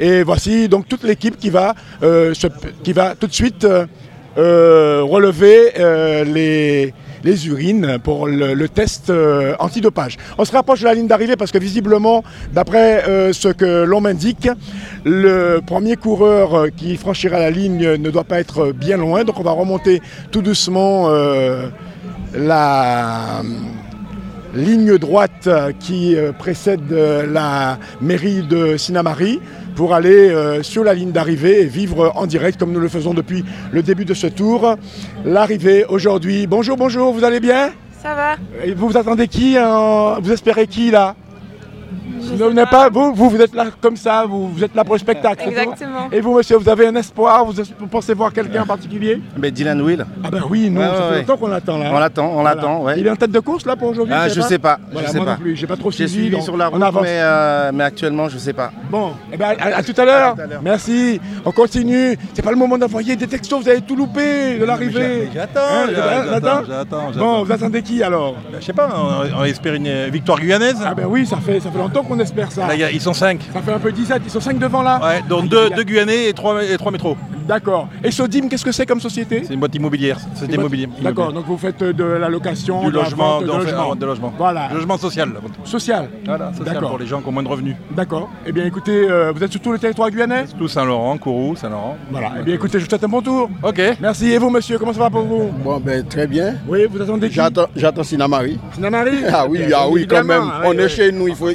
Et 0.00 0.22
voici 0.22 0.68
donc 0.68 0.88
toute 0.88 1.04
l'équipe 1.04 1.36
qui, 1.36 1.50
va, 1.50 1.74
euh, 2.02 2.34
tout 2.34 3.26
de 3.26 3.32
suite 3.32 3.66
relever 4.36 5.72
les, 6.24 6.92
les 7.24 7.48
urines 7.48 7.98
pour 8.02 8.26
le, 8.26 8.68
test 8.68 9.10
euh, 9.10 9.54
antidopage. 9.58 10.16
On 10.38 10.44
se 10.44 10.52
rapproche 10.52 10.80
de 10.80 10.84
la 10.84 10.94
ligne 10.94 11.06
d'arrivée 11.06 11.36
parce 11.36 11.50
que 11.50 11.58
visiblement, 11.58 12.22
d'après 12.52 13.08
euh, 13.08 13.32
ce 13.32 13.48
que 13.48 13.84
l'on 13.84 14.00
m'indique, 14.00 14.48
le 15.04 15.60
premier 15.64 15.96
coureur 15.96 16.54
euh, 16.54 16.68
qui 16.68 16.96
franchira 16.96 17.38
la 17.38 17.50
ligne 17.50 17.96
ne 17.96 18.10
doit 18.10 18.24
pas 18.24 18.40
être 18.40 18.72
bien 18.72 18.96
loin. 18.96 19.24
Donc 19.24 19.38
on 19.40 19.42
va 19.42 19.52
remonter 19.52 20.00
tout 20.30 20.42
doucement 20.42 21.10
la 22.34 23.42
ligne 24.54 24.98
droite 24.98 25.48
qui 25.78 26.16
précède 26.38 26.90
la 26.90 27.78
mairie 28.00 28.42
de 28.42 28.76
Sinamari 28.76 29.40
pour 29.74 29.94
aller 29.94 30.30
euh, 30.30 30.62
sur 30.62 30.84
la 30.84 30.94
ligne 30.94 31.12
d'arrivée 31.12 31.62
et 31.62 31.66
vivre 31.66 32.12
en 32.14 32.26
direct 32.26 32.58
comme 32.58 32.72
nous 32.72 32.80
le 32.80 32.88
faisons 32.88 33.14
depuis 33.14 33.44
le 33.72 33.82
début 33.82 34.04
de 34.04 34.14
ce 34.14 34.26
tour. 34.26 34.76
L'arrivée 35.24 35.84
aujourd'hui. 35.86 36.46
Bonjour, 36.46 36.76
bonjour, 36.76 37.12
vous 37.12 37.24
allez 37.24 37.40
bien? 37.40 37.72
Ça 38.02 38.14
va 38.14 38.36
Et 38.64 38.72
vous, 38.72 38.88
vous 38.88 38.96
attendez 38.96 39.28
qui 39.28 39.56
hein 39.58 40.18
Vous 40.22 40.32
espérez 40.32 40.66
qui 40.66 40.90
là? 40.90 41.16
Vous, 42.18 42.48
venez 42.48 42.66
pas, 42.66 42.88
vous, 42.88 43.12
vous, 43.14 43.30
vous 43.30 43.40
êtes 43.40 43.54
là 43.54 43.66
comme 43.80 43.96
ça, 43.96 44.24
vous, 44.26 44.48
vous 44.48 44.64
êtes 44.64 44.74
là 44.74 44.84
pour 44.84 44.94
le 44.94 45.00
spectacle. 45.00 45.48
Exactement. 45.48 46.08
Et 46.12 46.20
vous, 46.20 46.34
monsieur, 46.36 46.56
vous 46.56 46.68
avez 46.68 46.86
un 46.86 46.94
espoir 46.96 47.44
vous, 47.44 47.52
vous 47.78 47.86
pensez 47.86 48.14
voir 48.14 48.32
quelqu'un 48.32 48.62
en 48.62 48.66
particulier? 48.66 49.20
Ben, 49.36 49.50
Dylan 49.50 49.80
Will. 49.82 50.04
Ah 50.24 50.30
ben 50.30 50.42
oui, 50.48 50.70
nous, 50.70 50.80
Ouais, 50.80 50.86
ça 50.86 50.92
ouais, 50.92 50.98
fait 50.98 51.10
ouais. 51.10 51.18
longtemps 51.20 51.36
qu'on 51.36 51.46
l'attend 51.48 51.78
là. 51.78 51.90
On 51.92 51.98
l'attend, 51.98 52.26
on 52.28 52.32
Voilà. 52.40 52.54
l'attend, 52.54 52.82
ouais. 52.82 52.94
Il 52.98 53.06
est 53.06 53.10
en 53.10 53.16
tête 53.16 53.30
de 53.30 53.40
course 53.40 53.66
là 53.66 53.76
pour 53.76 53.88
aujourd'hui 53.88 54.14
Ah, 54.16 54.28
je 54.28 54.40
sais 54.40 54.58
pas, 54.58 54.78
Voilà, 54.92 55.06
je 55.08 55.12
sais 55.12 55.16
moi 55.18 55.26
pas. 55.26 55.32
non 55.34 55.38
plus, 55.38 55.56
j'ai 55.56 55.66
pas 55.66 55.76
trop 55.76 55.90
suivi. 55.90 56.10
suivi 56.10 56.30
donc 56.30 56.42
sur 56.42 56.56
la 56.56 56.68
on 56.68 56.72
route, 56.72 56.82
avance. 56.82 57.02
mais, 57.02 57.18
euh, 57.20 57.70
mais 57.74 57.84
actuellement, 57.84 58.28
je 58.28 58.38
sais 58.38 58.52
pas. 58.52 58.70
Bon, 58.90 59.12
eh 59.32 59.36
ben, 59.36 59.54
à, 59.60 59.76
à 59.78 59.82
tout 59.82 59.94
à 60.00 60.04
l'heure. 60.04 60.36
Merci. 60.62 61.20
On 61.44 61.52
continue. 61.52 62.16
C'est 62.34 62.42
pas 62.42 62.50
le 62.50 62.56
moment 62.56 62.78
d'envoyer 62.78 63.16
des 63.16 63.26
textos, 63.26 63.62
vous 63.62 63.68
avez 63.68 63.80
tout 63.82 63.96
loupé 63.96 64.58
de 64.58 64.64
l'arrivée. 64.64 65.28
J'attends, 65.34 65.60
Hein, 65.60 65.86
j'attends, 66.30 66.62
j'attends 66.68 67.10
Bon, 67.16 67.44
vous 67.44 67.52
attendez 67.52 67.82
qui 67.82 68.02
alors? 68.02 68.34
Je 68.58 68.64
sais 68.64 68.72
pas, 68.72 68.88
on, 69.38 69.44
espère 69.44 69.74
une 69.74 69.86
euh, 69.86 70.08
victoire 70.10 70.38
guyanaise. 70.38 70.76
Ah 70.84 70.94
ben 70.94 71.06
oui, 71.08 71.26
ça 71.26 71.36
fait, 71.36 71.60
ça 71.60 71.70
fait 71.70 71.78
longtemps 71.78 71.99
qu'on 72.02 72.18
espère 72.20 72.50
ça. 72.52 72.66
Là, 72.66 72.74
y 72.76 72.84
a- 72.84 72.90
ils 72.90 73.00
sont 73.00 73.12
5. 73.14 73.40
Ça 73.52 73.60
fait 73.62 73.72
un 73.72 73.78
peu 73.78 73.92
17, 73.92 74.22
ils 74.24 74.30
sont 74.30 74.40
5 74.40 74.58
devant 74.58 74.82
là 74.82 75.00
Ouais, 75.02 75.22
donc 75.28 75.48
2 75.48 75.70
deux, 75.70 75.82
Guyanais 75.84 76.28
et 76.28 76.32
3 76.32 76.62
et 76.64 76.76
trois 76.76 76.92
métros. 76.92 77.16
D'accord. 77.48 77.88
Et 78.04 78.10
Sodim, 78.12 78.48
qu'est-ce 78.48 78.64
que 78.64 78.70
c'est 78.70 78.86
comme 78.86 79.00
société? 79.00 79.42
C'est 79.44 79.54
une 79.54 79.58
boîte 79.60 79.74
immobilière. 79.74 80.18
C'est 80.34 80.52
immobilier. 80.52 80.88
D'accord, 81.02 81.32
donc 81.32 81.46
vous 81.46 81.58
faites 81.58 81.82
de 81.82 82.04
la 82.04 82.28
location, 82.28 82.80
Du 82.84 82.92
de 82.92 82.96
la 82.96 83.02
logement, 83.04 83.24
vente, 83.32 83.42
de 83.42 83.46
donc, 83.48 83.62
logement. 83.64 83.94
de 83.96 84.06
logement. 84.06 84.32
Voilà. 84.38 84.68
Logement 84.72 84.96
social. 84.98 85.32
Social. 85.64 86.08
Voilà, 86.24 86.52
social 86.52 86.74
D'accord. 86.74 86.90
pour 86.90 86.98
les 86.98 87.06
gens 87.06 87.20
qui 87.20 87.28
ont 87.28 87.32
moins 87.32 87.42
de 87.42 87.48
revenus. 87.48 87.74
D'accord. 87.90 88.30
Eh 88.46 88.52
bien 88.52 88.64
écoutez, 88.66 89.10
euh, 89.10 89.32
vous 89.34 89.42
êtes 89.42 89.50
sur 89.50 89.60
tout 89.60 89.72
le 89.72 89.78
territoire 89.78 90.10
guyanais? 90.10 90.44
Tout 90.56 90.68
Saint-Laurent, 90.68 91.18
Kourou, 91.18 91.56
Saint-Laurent. 91.56 91.96
Voilà. 92.10 92.32
Eh 92.38 92.42
bien 92.44 92.54
écoutez, 92.54 92.78
je 92.78 92.84
vous 92.84 92.90
souhaite 92.90 93.02
un 93.04 93.08
bon 93.08 93.20
tour. 93.22 93.50
Ok. 93.64 93.80
Merci. 94.00 94.30
Et 94.30 94.38
vous 94.38 94.50
monsieur, 94.50 94.78
comment 94.78 94.92
ça 94.92 95.00
va 95.00 95.10
pour 95.10 95.22
vous? 95.22 95.50
Bon, 95.64 95.80
ben 95.80 96.04
très 96.06 96.28
bien. 96.28 96.54
Oui, 96.68 96.86
vous 96.88 97.02
attendez 97.02 97.28
qui? 97.28 97.34
J'attends, 97.34 97.66
j'attends 97.74 98.04
Sinamari. 98.04 98.58
Sinamari? 98.74 99.24
Ah 99.32 99.46
oui, 99.48 99.58
Bien 99.66 99.76
ah 99.80 99.88
oui, 99.88 100.06
quand 100.06 100.22
même. 100.24 100.42
oui, 100.44 100.66
On 100.68 100.72
est 100.78 100.88
chez 100.88 101.10
nous, 101.10 101.26
il 101.26 101.34
faut, 101.34 101.48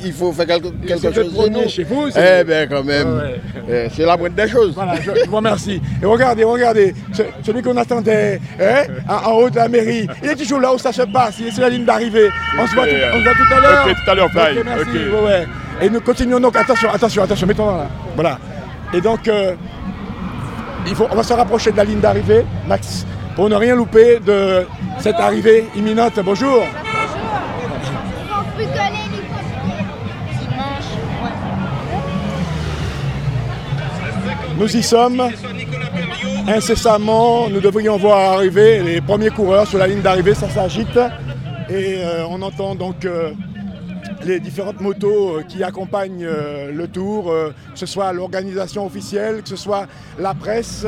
quelque, 0.44 1.14
chose 1.14 1.34
premier 1.34 1.64
nous. 1.64 1.70
chez 1.70 1.84
vous, 1.84 2.10
c'est- 2.12 2.40
Eh 2.42 2.44
bien, 2.44 2.68
quand 2.68 2.84
même. 2.84 3.18
Ouais, 3.18 3.42
Eh, 3.70 3.88
C'est 3.96 4.04
la 4.06 4.18
moindre 4.18 4.36
des 4.36 4.48
choses. 4.48 4.74
Voilà, 4.76 4.96
je, 5.02 5.12
je 5.24 5.30
vous 5.30 5.36
remercie. 5.38 5.82
Et 6.02 6.06
regardez, 6.06 6.44
regardez, 6.44 6.94
ce- 7.14 7.24
celui 7.44 7.62
qu'on 7.62 7.78
attendait 7.78 8.40
hein, 8.60 8.84
en, 9.08 9.30
en 9.30 9.34
haut 9.38 9.50
de 9.50 9.56
la 9.56 9.68
mairie, 9.68 10.08
il 10.24 10.30
est 10.30 10.36
toujours 10.36 10.60
là 10.60 10.74
où 10.74 10.78
ça 10.78 10.92
se 10.92 11.02
passe, 11.04 11.36
il 11.40 11.48
est 11.48 11.52
sur 11.52 11.62
la 11.62 11.70
ligne 11.70 11.86
d'arrivée. 11.86 12.30
On, 12.60 12.68
se 12.68 12.76
voit 12.76 12.86
tout- 12.86 12.94
on 13.14 13.18
se 13.20 13.24
voit 13.24 13.34
tout 13.34 13.54
à 13.56 13.60
l'heure. 13.62 13.86
Ok, 13.88 13.96
tout 14.04 14.12
à 14.12 14.16
l'heure, 14.16 14.30
bye. 14.36 14.58
Ok, 14.60 14.66
merci, 14.66 15.10
ouais. 15.26 15.48
Et 15.82 15.90
nous 15.90 16.02
continuons 16.02 16.40
donc, 16.40 16.56
attention, 16.56 16.90
attention, 16.94 17.24
attention, 17.24 17.48
mettons 17.48 17.68
là. 17.78 17.88
Voilà. 18.16 18.38
Et 18.94 19.02
donc, 19.02 19.28
euh, 19.28 19.54
il 20.88 20.96
faut, 20.96 21.08
on 21.12 21.16
va 21.16 21.24
se 21.24 21.34
rapprocher 21.34 21.72
de 21.72 21.78
la 21.78 21.84
ligne 21.84 22.00
d'arrivée, 22.00 22.46
Max, 22.68 23.06
pour 23.36 23.50
ne 23.50 23.56
rien 23.56 23.76
louper 23.76 24.20
de 24.26 24.66
cette 25.00 25.16
arrivée 25.20 25.66
imminente. 25.76 26.20
Bonjour. 26.24 26.64
Nous 34.58 34.78
y 34.78 34.82
sommes. 34.82 35.22
Incessamment, 36.48 37.50
nous 37.50 37.60
devrions 37.60 37.98
voir 37.98 38.34
arriver 38.34 38.82
les 38.82 39.02
premiers 39.02 39.30
coureurs 39.30 39.68
sur 39.68 39.78
la 39.78 39.88
ligne 39.88 40.02
d'arrivée, 40.02 40.34
ça 40.34 40.50
s'agite. 40.50 40.98
Et 41.70 41.98
euh, 41.98 42.26
on 42.30 42.42
entend 42.42 42.76
donc 42.76 43.04
euh, 43.04 43.32
les 44.24 44.40
différentes 44.40 44.80
motos 44.80 45.38
euh, 45.40 45.44
qui 45.44 45.64
accompagnent 45.64 46.28
le 46.72 46.88
tour, 46.88 47.26
que 47.26 47.80
ce 47.80 47.86
soit 47.86 48.14
l'organisation 48.14 48.86
officielle, 48.86 49.42
que 49.42 49.50
ce 49.50 49.56
soit 49.56 49.88
la 50.20 50.34
presse. 50.34 50.86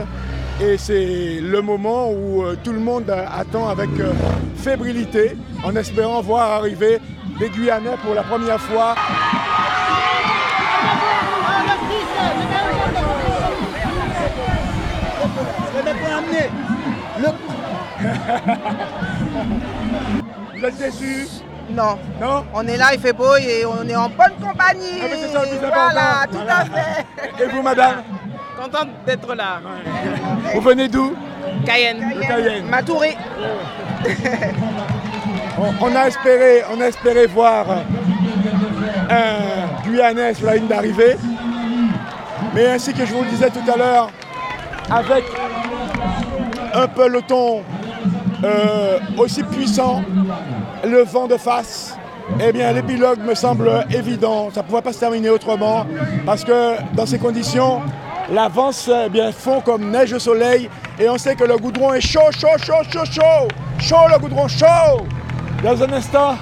Et 0.61 0.77
c'est 0.77 1.39
le 1.41 1.61
moment 1.61 2.11
où 2.11 2.43
tout 2.63 2.73
le 2.73 2.79
monde 2.79 3.09
attend 3.09 3.67
avec 3.67 3.89
fébrilité, 4.55 5.35
en 5.63 5.75
espérant 5.75 6.21
voir 6.21 6.51
arriver 6.51 6.99
des 7.39 7.49
Guyanais 7.49 7.97
pour 8.03 8.15
la 8.15 8.23
première 8.23 8.61
fois. 8.61 8.95
Vous 20.55 20.65
êtes 20.65 20.77
déçus 20.77 21.27
Non. 21.71 21.97
Non 22.21 22.45
On 22.53 22.65
est 22.67 22.77
là, 22.77 22.93
il 22.93 22.99
fait 22.99 23.13
beau 23.13 23.35
et 23.37 23.65
on 23.65 23.87
est 23.87 23.95
en 23.95 24.09
bonne 24.09 24.33
compagnie. 24.41 25.01
Ah, 25.01 25.05
mais 25.09 25.17
c'est 25.21 25.29
ça 25.33 25.41
le 25.43 25.47
plus 25.49 25.57
Voilà, 25.59 26.21
important. 26.23 26.31
tout 26.31 26.37
Voilà. 26.37 26.57
à 26.59 26.65
fait. 26.65 27.43
Et 27.43 27.47
vous, 27.47 27.61
madame 27.61 28.03
Contente 28.59 28.89
d'être 29.05 29.35
là. 29.35 29.59
Vous 30.55 30.61
venez 30.61 30.87
d'où 30.87 31.13
Cayenne. 31.65 31.99
De 32.15 32.21
Cayenne. 32.21 32.65
Matouré. 32.65 33.15
On, 35.59 35.73
on 35.87 35.95
a 35.95 36.05
espéré, 36.07 36.61
on 36.71 36.79
a 36.81 36.85
espéré 36.85 37.25
voir 37.25 37.65
un 39.09 39.87
Guyanais 39.89 40.35
sur 40.35 40.45
la 40.45 40.55
ligne 40.57 40.67
d'arrivée. 40.67 41.17
Mais 42.53 42.67
ainsi 42.67 42.93
que 42.93 43.03
je 43.07 43.11
vous 43.13 43.23
le 43.23 43.29
disais 43.29 43.49
tout 43.49 43.63
à 43.71 43.75
l'heure, 43.75 44.11
avec 44.91 45.23
un 46.75 46.87
peloton 46.87 47.63
euh, 48.43 48.99
aussi 49.17 49.43
puissant, 49.43 50.03
le 50.83 51.03
vent 51.03 51.27
de 51.27 51.37
face, 51.37 51.97
eh 52.39 52.51
bien 52.51 52.71
l'épilogue 52.73 53.19
me 53.19 53.35
semble 53.35 53.85
évident. 53.89 54.49
Ça 54.53 54.61
ne 54.61 54.67
pouvait 54.67 54.81
pas 54.81 54.93
se 54.93 54.99
terminer 54.99 55.29
autrement 55.29 55.85
parce 56.25 56.43
que 56.43 56.75
dans 56.93 57.05
ces 57.05 57.17
conditions, 57.17 57.81
l'avance 58.31 58.89
eh 59.05 59.09
bien, 59.09 59.31
fond 59.31 59.61
comme 59.61 59.89
neige 59.89 60.13
au 60.13 60.19
soleil 60.19 60.69
et 60.99 61.09
on 61.09 61.17
sait 61.17 61.35
que 61.35 61.43
le 61.43 61.57
goudron 61.57 61.93
est 61.93 62.01
chaud, 62.01 62.31
chaud, 62.31 62.57
chaud, 62.57 62.83
chaud, 62.91 63.05
chaud, 63.05 63.47
chaud 63.79 64.07
le 64.11 64.19
goudron, 64.19 64.47
chaud. 64.47 65.05
Dans 65.63 65.81
un 65.81 65.93
instant, 65.93 66.35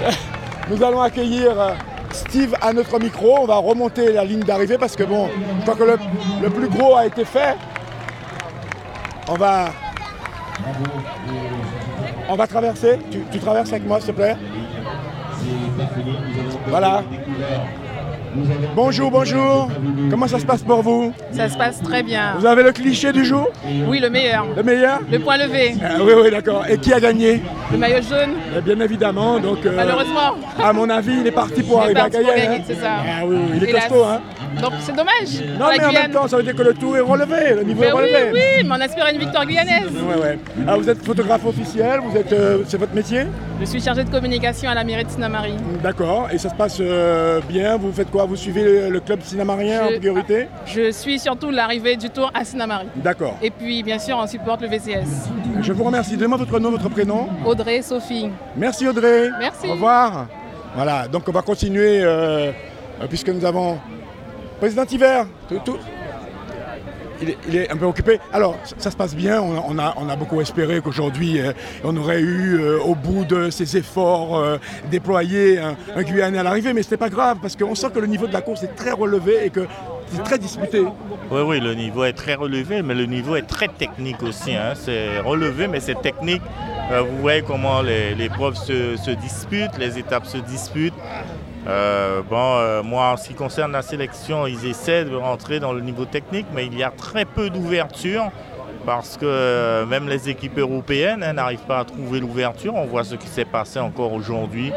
nous 0.70 0.82
allons 0.82 1.00
accueillir 1.00 1.58
euh, 1.58 1.74
Steve 2.10 2.54
à 2.60 2.72
notre 2.72 2.98
micro. 2.98 3.38
On 3.40 3.46
va 3.46 3.56
remonter 3.56 4.12
la 4.12 4.24
ligne 4.24 4.42
d'arrivée 4.42 4.76
parce 4.76 4.96
que 4.96 5.04
bon, 5.04 5.28
je 5.58 5.62
crois 5.62 5.76
que 5.76 5.84
le, 5.84 5.98
le 6.42 6.50
plus 6.50 6.68
gros 6.68 6.96
a 6.96 7.06
été 7.06 7.24
fait. 7.24 7.56
On 9.28 9.34
va, 9.34 9.66
on 12.28 12.36
va 12.36 12.46
traverser. 12.46 12.98
Tu, 13.30 13.38
traverses 13.38 13.70
avec 13.70 13.86
moi, 13.86 14.00
s'il 14.00 14.14
te 14.14 14.16
plaît. 14.16 14.36
Voilà. 16.68 17.02
Bonjour, 18.74 19.10
bonjour. 19.10 19.68
Comment 20.10 20.26
ça 20.26 20.38
se 20.38 20.46
passe 20.46 20.62
pour 20.62 20.80
vous? 20.82 21.12
Ça 21.32 21.48
se 21.50 21.56
passe 21.58 21.82
très 21.82 22.02
bien. 22.02 22.34
Vous 22.38 22.46
avez 22.46 22.62
le 22.62 22.72
cliché 22.72 23.12
du 23.12 23.24
jour? 23.26 23.50
Oui, 23.86 24.00
le 24.00 24.08
meilleur. 24.08 24.46
Le 24.56 24.62
meilleur? 24.62 25.00
Le 25.10 25.18
point 25.18 25.36
levé. 25.36 25.74
Ah 25.82 25.96
Oui, 26.00 26.12
oui, 26.22 26.30
d'accord. 26.30 26.64
Et 26.68 26.78
qui 26.78 26.92
a 26.94 27.00
gagné? 27.00 27.42
Le 27.70 27.76
maillot 27.78 28.00
jaune. 28.02 28.30
Eh 28.56 28.60
Bien 28.62 28.80
évidemment, 28.80 29.38
donc. 29.38 29.58
euh, 29.66 29.72
Malheureusement. 29.76 30.36
À 30.62 30.72
mon 30.72 30.88
avis, 30.88 31.18
il 31.20 31.26
est 31.26 31.30
parti 31.32 31.62
pour 31.62 31.78
Il 31.80 31.84
arriver 31.84 32.00
à 32.00 32.02
parti 32.08 32.24
gagner, 32.26 32.46
hein. 32.58 32.62
c'est 32.66 32.74
ça. 32.76 32.90
Ah 33.06 33.26
oui, 33.26 33.36
oui, 33.38 33.50
il 33.56 33.64
est 33.64 33.72
costaud, 33.72 34.04
hein. 34.04 34.20
Donc 34.60 34.72
c'est 34.80 34.92
dommage. 34.94 35.58
Non, 35.58 35.66
mais 35.76 35.84
en 35.84 35.92
même 35.92 36.10
temps, 36.10 36.28
ça 36.28 36.36
veut 36.36 36.42
dire 36.42 36.54
que 36.54 36.62
le 36.62 36.74
tour 36.74 36.94
est 36.96 37.00
relevé, 37.00 37.54
le 37.56 37.62
niveau 37.64 37.80
Mais 37.80 37.86
est 37.88 37.92
oui, 37.92 38.00
relevé. 38.02 38.30
oui, 38.34 38.64
mais 38.68 38.70
on 38.76 38.80
aspire 38.80 39.04
à 39.06 39.10
une 39.12 39.18
victoire 39.18 39.46
guyanaise. 39.46 39.88
Ouais, 39.92 40.22
ouais. 40.22 40.38
Alors, 40.66 40.78
vous 40.80 40.90
êtes 40.90 41.02
photographe 41.04 41.44
officiel, 41.46 42.00
vous 42.04 42.16
êtes, 42.18 42.32
euh, 42.34 42.58
c'est 42.66 42.76
votre 42.76 42.94
métier? 42.94 43.22
Je 43.60 43.64
suis 43.64 43.80
chargée 43.80 44.04
de 44.04 44.10
communication 44.10 44.68
à 44.68 44.74
la 44.74 44.84
mairie 44.84 45.04
de 45.04 45.10
Sinamari. 45.10 45.54
D'accord. 45.82 46.28
Et 46.32 46.36
ça 46.38 46.50
se 46.50 46.54
passe 46.54 46.78
euh, 46.80 47.40
bien? 47.48 47.76
Vous 47.78 47.92
faites 47.92 48.10
quoi? 48.10 48.21
Vous 48.26 48.36
suivez 48.36 48.62
le, 48.64 48.88
le 48.90 49.00
club 49.00 49.20
cinamarien 49.22 49.82
en 49.86 49.98
priorité 49.98 50.48
Je 50.66 50.90
suis 50.90 51.18
surtout 51.18 51.50
l'arrivée 51.50 51.96
du 51.96 52.10
tour 52.10 52.30
à 52.34 52.44
Sinamari. 52.44 52.86
D'accord. 52.96 53.36
Et 53.42 53.50
puis 53.50 53.82
bien 53.82 53.98
sûr 53.98 54.16
on 54.18 54.26
supporte 54.26 54.60
le 54.62 54.68
VCS. 54.68 55.28
Je 55.60 55.72
vous 55.72 55.84
remercie. 55.84 56.16
Donnez-moi 56.16 56.38
votre 56.38 56.58
nom, 56.58 56.70
votre 56.70 56.88
prénom. 56.88 57.28
Audrey, 57.46 57.82
Sophie. 57.82 58.28
Merci 58.56 58.86
Audrey. 58.88 59.28
Merci. 59.38 59.66
Au 59.68 59.72
revoir. 59.72 60.26
Voilà, 60.74 61.06
donc 61.08 61.24
on 61.28 61.32
va 61.32 61.42
continuer 61.42 62.00
euh, 62.02 62.50
euh, 63.00 63.06
puisque 63.08 63.28
nous 63.28 63.44
avons 63.44 63.78
président 64.58 64.84
Hiver. 64.90 65.26
Tout, 65.48 65.58
tout- 65.64 65.76
il 67.48 67.56
est, 67.56 67.70
un 67.70 67.76
peu 67.76 67.86
occupé. 67.86 68.18
Alors, 68.32 68.56
ça, 68.78 68.90
se 68.90 68.96
passe 68.96 69.14
bien. 69.14 69.40
On, 69.40 69.78
a- 69.78 69.94
on 69.96 70.08
a, 70.08 70.16
beaucoup 70.16 70.40
espéré 70.40 70.80
qu'aujourd'hui, 70.80 71.40
euh, 71.40 71.52
on 71.84 71.96
aurait 71.96 72.20
eu, 72.20 72.58
euh, 72.60 72.78
au 72.80 72.94
bout 72.94 73.24
de 73.24 73.50
ces 73.50 73.76
efforts 73.76 74.38
euh, 74.38 74.58
déployés, 74.90 75.58
un, 75.58 75.76
un 75.94 76.02
Guyanais 76.02 76.38
à 76.38 76.42
l'arrivée. 76.42 76.72
Mais 76.72 76.82
ce 76.82 76.90
n'est 76.90 76.96
pas 76.96 77.08
grave 77.08 77.38
parce 77.40 77.56
qu'on 77.56 77.74
sent 77.74 77.88
que 77.94 77.98
le 77.98 78.06
niveau 78.06 78.26
de 78.26 78.32
la 78.32 78.42
course 78.42 78.62
est 78.62 78.74
très 78.74 78.92
relevé 78.92 79.46
et 79.46 79.50
que 79.50 79.66
c'est 80.12 80.22
très 80.22 80.38
disputé. 80.38 80.80
Oui, 81.30 81.40
oui, 81.46 81.60
le 81.60 81.74
niveau 81.74 82.04
est 82.04 82.12
très 82.12 82.34
relevé, 82.34 82.82
mais 82.82 82.94
le 82.94 83.06
niveau 83.06 83.36
est 83.36 83.46
très 83.46 83.68
technique 83.68 84.22
aussi. 84.22 84.54
hein. 84.54 84.74
C'est 84.74 85.18
relevé, 85.20 85.68
mais 85.68 85.80
c'est 85.80 86.00
technique. 86.00 86.42
Euh, 86.90 87.00
vous 87.02 87.18
voyez 87.22 87.42
comment 87.42 87.80
les, 87.80 88.14
les 88.14 88.28
se, 88.54 88.96
se 88.96 89.10
disputent, 89.12 89.78
les 89.78 89.98
étapes 89.98 90.26
se 90.26 90.38
disputent. 90.38 90.92
Euh, 91.66 92.22
bon, 92.28 92.56
euh, 92.56 92.82
moi, 92.82 93.12
en 93.12 93.16
ce 93.16 93.28
qui 93.28 93.34
concerne 93.34 93.72
la 93.72 93.82
sélection, 93.82 94.46
ils 94.46 94.66
essaient 94.66 95.04
de 95.04 95.14
rentrer 95.14 95.60
dans 95.60 95.72
le 95.72 95.80
niveau 95.80 96.04
technique, 96.04 96.46
mais 96.54 96.66
il 96.66 96.76
y 96.76 96.82
a 96.82 96.90
très 96.90 97.24
peu 97.24 97.50
d'ouverture 97.50 98.30
parce 98.84 99.16
que 99.16 99.24
euh, 99.24 99.86
même 99.86 100.08
les 100.08 100.28
équipes 100.28 100.58
européennes 100.58 101.22
hein, 101.22 101.34
n'arrivent 101.34 101.66
pas 101.68 101.78
à 101.78 101.84
trouver 101.84 102.18
l'ouverture. 102.18 102.74
On 102.74 102.86
voit 102.86 103.04
ce 103.04 103.14
qui 103.14 103.28
s'est 103.28 103.44
passé 103.44 103.78
encore 103.78 104.12
aujourd'hui, 104.12 104.72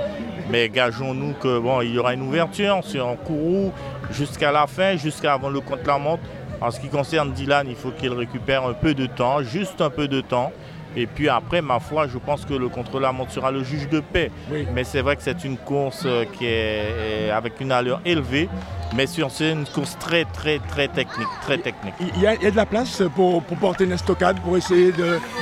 mais 0.52 0.70
gageons-nous 0.70 1.34
que 1.34 1.58
bon, 1.58 1.82
y 1.82 1.98
aura 1.98 2.14
une 2.14 2.22
ouverture 2.22 2.82
sur 2.84 3.08
un 3.08 3.16
Kourou 3.16 3.72
jusqu'à 4.12 4.52
la 4.52 4.68
fin, 4.68 4.96
jusqu'à 4.96 5.34
avant 5.34 5.50
le 5.50 5.62
contre-la-montre. 5.62 6.22
En 6.62 6.70
ce 6.70 6.80
qui 6.80 6.88
concerne 6.88 7.32
Dylan, 7.32 7.68
il 7.68 7.76
faut 7.76 7.92
qu'il 7.92 8.14
récupère 8.14 8.64
un 8.66 8.74
peu 8.74 8.94
de 8.94 9.08
temps, 9.08 9.42
juste 9.42 9.82
un 9.82 9.90
peu 9.90 10.08
de 10.08 10.22
temps. 10.22 10.52
Et 10.96 11.08
puis 11.08 11.28
après, 11.30 11.62
ma 11.62 11.80
foi, 11.80 12.08
je 12.08 12.18
pense 12.18 12.46
que 12.46 12.54
le 12.54 12.70
contre-la-montre 12.70 13.32
sera 13.32 13.52
le 13.52 13.64
juge 13.64 13.90
de 13.90 14.00
paix. 14.00 14.32
Mais 14.74 14.84
c'est 14.84 15.02
vrai 15.02 15.16
que 15.16 15.24
c'est 15.24 15.44
une 15.44 15.58
course 15.58 16.04
euh, 16.06 16.26
qui 16.26 16.46
est 16.46 17.30
avec 17.32 17.60
une 17.60 17.72
allure 17.72 18.00
élevée, 18.06 18.50
mais 18.96 19.06
c'est 19.08 19.22
une 19.52 19.66
course 19.66 19.98
très 20.00 20.26
très 20.26 20.60
très 20.60 20.88
technique, 20.88 21.28
très 21.42 21.58
technique. 21.58 21.94
Il 22.16 22.22
y 22.22 22.28
a, 22.28 22.36
il 22.36 22.44
y 22.44 22.48
a 22.48 22.52
de 22.52 22.56
la 22.56 22.66
place 22.66 23.02
pour, 23.16 23.44
pour 23.44 23.58
porter 23.58 23.84
une 23.84 23.92
estocade, 23.92 24.40
pour 24.40 24.56
essayer 24.56 24.94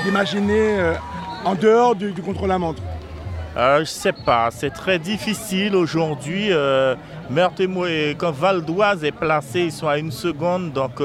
d'imaginer 0.04 0.80
euh, 0.80 0.94
en 1.46 1.56
dehors 1.56 1.96
du, 1.96 2.12
du 2.12 2.22
contre-la-montre. 2.22 2.82
Euh, 3.56 3.82
je 3.82 3.86
sais 3.86 4.14
pas, 4.14 4.50
c'est 4.50 4.72
très 4.72 4.98
difficile 4.98 5.76
aujourd'hui. 5.76 6.48
Euh, 6.50 6.96
Meurthe 7.30 7.60
et 7.60 8.16
quand 8.18 8.32
Val 8.32 8.66
d'Oise 8.66 9.04
est 9.04 9.12
placé, 9.12 9.66
ils 9.66 9.72
sont 9.72 9.88
à 9.88 10.00
une 10.00 10.12
seconde, 10.12 10.74
donc 10.74 11.02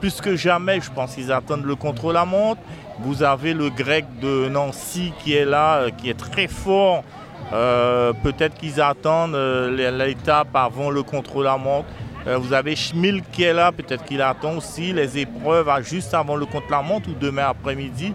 plus 0.00 0.20
que 0.20 0.36
jamais, 0.36 0.80
je 0.80 0.90
pense 0.90 1.14
qu'ils 1.14 1.32
attendent 1.32 1.64
le 1.64 1.76
contre-la-montre. 1.76 2.60
Vous 3.02 3.22
avez 3.22 3.54
le 3.54 3.70
grec 3.70 4.04
de 4.20 4.48
Nancy 4.48 5.12
qui 5.22 5.34
est 5.34 5.44
là, 5.44 5.76
euh, 5.78 5.90
qui 5.90 6.10
est 6.10 6.18
très 6.18 6.46
fort. 6.48 7.02
Euh, 7.52 8.12
Peut-être 8.22 8.54
qu'ils 8.58 8.80
attendent 8.80 9.34
euh, 9.34 9.90
l'étape 9.96 10.48
avant 10.54 10.90
le 10.90 11.02
contre-la-montre. 11.02 11.86
Euh, 12.26 12.36
vous 12.36 12.52
avez 12.52 12.76
Schmil 12.76 13.22
qui 13.32 13.44
est 13.44 13.54
là, 13.54 13.72
peut-être 13.72 14.04
qu'il 14.04 14.20
attend 14.20 14.58
aussi 14.58 14.92
les 14.92 15.16
épreuves 15.18 15.68
à- 15.68 15.80
juste 15.80 16.12
avant 16.12 16.36
le 16.36 16.44
contre-la-montre 16.44 17.08
ou 17.08 17.14
demain 17.18 17.46
après-midi. 17.48 18.12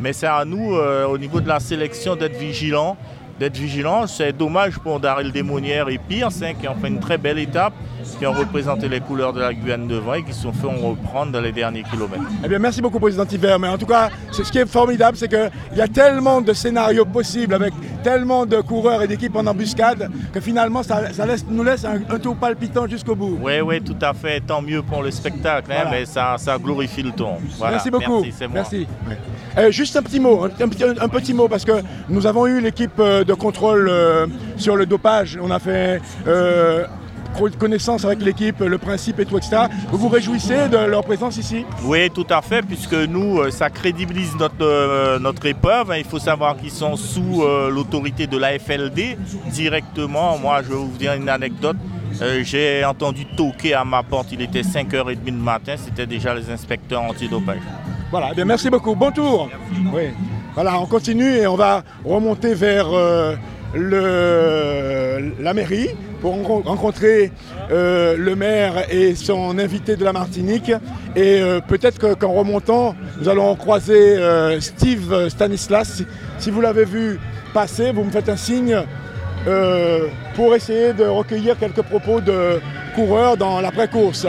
Mais 0.00 0.12
c'est 0.12 0.26
à 0.26 0.44
nous, 0.44 0.74
au 0.74 1.16
niveau 1.16 1.40
de 1.40 1.48
la 1.48 1.58
sélection, 1.58 2.16
d'être 2.16 2.36
vigilants. 2.36 2.98
D'être 3.40 3.56
vigilants. 3.56 4.06
C'est 4.06 4.32
dommage 4.32 4.78
pour 4.78 5.00
Daryl 5.00 5.32
Démonière 5.32 5.88
et 5.88 5.96
Pierce, 5.98 6.42
hein, 6.42 6.52
qui 6.60 6.68
ont 6.68 6.74
fait 6.74 6.88
une 6.88 7.00
très 7.00 7.16
belle 7.16 7.38
étape, 7.38 7.72
qui 8.18 8.26
ont 8.26 8.32
représenté 8.32 8.88
les 8.88 9.00
couleurs 9.00 9.32
de 9.32 9.40
la 9.40 9.52
Guyane 9.52 9.86
devant 9.86 10.14
et 10.14 10.22
qui 10.22 10.32
se 10.32 10.42
sont 10.42 10.52
fait 10.52 10.66
reprendre 10.66 11.32
dans 11.32 11.40
les 11.40 11.52
derniers 11.52 11.82
kilomètres. 11.82 12.22
Eh 12.44 12.48
bien, 12.48 12.58
merci 12.58 12.80
beaucoup, 12.80 12.98
Président 13.00 13.24
Hiver. 13.30 13.58
Mais 13.58 13.68
en 13.68 13.78
tout 13.78 13.86
cas, 13.86 14.08
ce 14.32 14.42
qui 14.42 14.58
est 14.58 14.66
formidable, 14.66 15.16
c'est 15.16 15.28
qu'il 15.28 15.50
y 15.76 15.80
a 15.80 15.88
tellement 15.88 16.40
de 16.40 16.52
scénarios 16.52 17.04
possibles 17.04 17.54
avec 17.54 17.72
tellement 18.02 18.46
de 18.46 18.60
coureurs 18.60 19.02
et 19.02 19.06
d'équipes 19.08 19.36
en 19.36 19.46
embuscade 19.46 20.10
que 20.32 20.40
finalement, 20.40 20.82
ça, 20.82 21.12
ça 21.12 21.26
laisse- 21.26 21.44
nous 21.48 21.64
laisse 21.64 21.84
un, 21.84 22.00
un 22.08 22.18
tour 22.18 22.36
palpitant 22.36 22.86
jusqu'au 22.86 23.14
bout. 23.14 23.38
Oui, 23.42 23.60
oui, 23.60 23.80
tout 23.82 23.96
à 24.00 24.12
fait. 24.14 24.40
Tant 24.40 24.62
mieux 24.62 24.82
pour 24.82 25.02
le 25.02 25.10
spectacle, 25.10 25.70
hein, 25.72 25.82
Voilà. 25.82 25.90
mais 25.90 26.06
ça, 26.06 26.36
ça 26.38 26.58
glorifie 26.58 27.02
le 27.02 27.10
ton. 27.10 27.34
Voilà. 27.58 27.72
Merci 27.76 27.90
beaucoup. 27.90 28.24
Merci. 28.52 28.86
Euh, 29.58 29.70
juste 29.70 29.96
un 29.96 30.02
petit 30.02 30.20
mot, 30.20 30.44
un, 30.44 30.68
petit- 30.68 30.84
un 30.84 31.08
petit 31.08 31.32
mot, 31.34 31.48
parce 31.48 31.64
que 31.64 31.72
nous 32.08 32.26
avons 32.26 32.46
eu 32.46 32.60
l'équipe 32.60 32.98
euh, 33.00 33.24
de 33.24 33.32
contrôle 33.34 33.88
euh, 33.88 34.26
sur 34.56 34.76
le 34.76 34.84
dopage. 34.86 35.38
On 35.42 35.50
a 35.50 35.58
fait 35.58 36.00
euh, 36.26 36.84
connaissance 37.58 38.04
avec 38.04 38.22
l'équipe, 38.22 38.60
le 38.60 38.78
principe 38.78 39.20
et 39.20 39.26
tout, 39.26 39.36
etc. 39.36 39.56
Vous 39.90 39.98
vous 39.98 40.08
réjouissez 40.08 40.68
de 40.68 40.76
leur 40.76 41.04
présence 41.04 41.36
ici? 41.36 41.64
Oui, 41.84 42.10
tout 42.10 42.26
à 42.30 42.42
fait, 42.42 42.62
puisque 42.62 42.94
nous, 42.94 43.38
euh, 43.40 43.50
ça 43.50 43.70
crédibilise 43.70 44.34
notre, 44.36 44.54
euh, 44.62 45.18
notre 45.18 45.46
épreuve. 45.46 45.90
hein. 45.90 45.96
Il 45.98 46.04
faut 46.04 46.18
savoir 46.18 46.56
qu'ils 46.56 46.70
sont 46.70 46.96
sous 46.96 47.42
euh, 47.42 47.70
l'autorité 47.70 48.26
de 48.26 48.36
la 48.38 48.58
FLD 48.58 49.16
directement. 49.52 50.38
Moi, 50.38 50.62
je 50.62 50.68
vais 50.68 50.74
vous 50.74 50.96
dire 50.98 51.14
une 51.14 51.28
anecdote. 51.28 51.76
Euh, 52.22 52.42
J'ai 52.44 52.84
entendu 52.84 53.26
toquer 53.36 53.74
à 53.74 53.84
ma 53.84 54.02
porte, 54.02 54.28
il 54.32 54.40
était 54.40 54.62
5h30 54.62 55.22
du 55.22 55.32
matin, 55.32 55.74
c'était 55.76 56.06
déjà 56.06 56.34
les 56.34 56.48
inspecteurs 56.50 57.02
antidopage. 57.02 57.58
Voilà, 58.10 58.28
eh 58.32 58.34
bien 58.34 58.44
merci 58.46 58.70
beaucoup. 58.70 58.94
Bon 58.94 59.10
tour. 59.10 59.48
Oui. 59.92 60.04
Voilà, 60.54 60.80
on 60.80 60.86
continue 60.86 61.36
et 61.36 61.46
on 61.46 61.56
va 61.56 61.82
remonter 62.04 62.54
vers 62.54 62.86
euh, 62.90 63.34
la 63.76 65.54
mairie 65.54 65.90
pour 66.20 66.32
ren- 66.34 66.62
rencontrer 66.64 67.30
euh, 67.70 68.16
le 68.16 68.34
maire 68.36 68.84
et 68.90 69.14
son 69.14 69.58
invité 69.58 69.96
de 69.96 70.04
la 70.04 70.12
Martinique. 70.12 70.70
Et 71.14 71.40
euh, 71.40 71.60
peut-être 71.60 71.98
que- 71.98 72.14
qu'en 72.14 72.32
remontant, 72.32 72.94
nous 73.20 73.28
allons 73.28 73.54
croiser 73.56 74.16
euh, 74.18 74.60
Steve 74.60 75.28
Stanislas. 75.28 76.02
Si, 76.38 76.50
vous 76.50 76.60
l'avez 76.60 76.84
vu 76.84 77.18
passer, 77.54 77.92
vous 77.92 78.04
me 78.04 78.10
faites 78.10 78.28
un 78.28 78.36
signe 78.36 78.76
pour 80.34 80.56
essayer 80.56 80.92
de 80.92 81.04
recueillir 81.04 81.56
quelques 81.56 81.82
propos 81.82 82.20
de 82.20 82.58
coureurs 82.96 83.36
dans 83.36 83.60
l'après-course. 83.60 84.26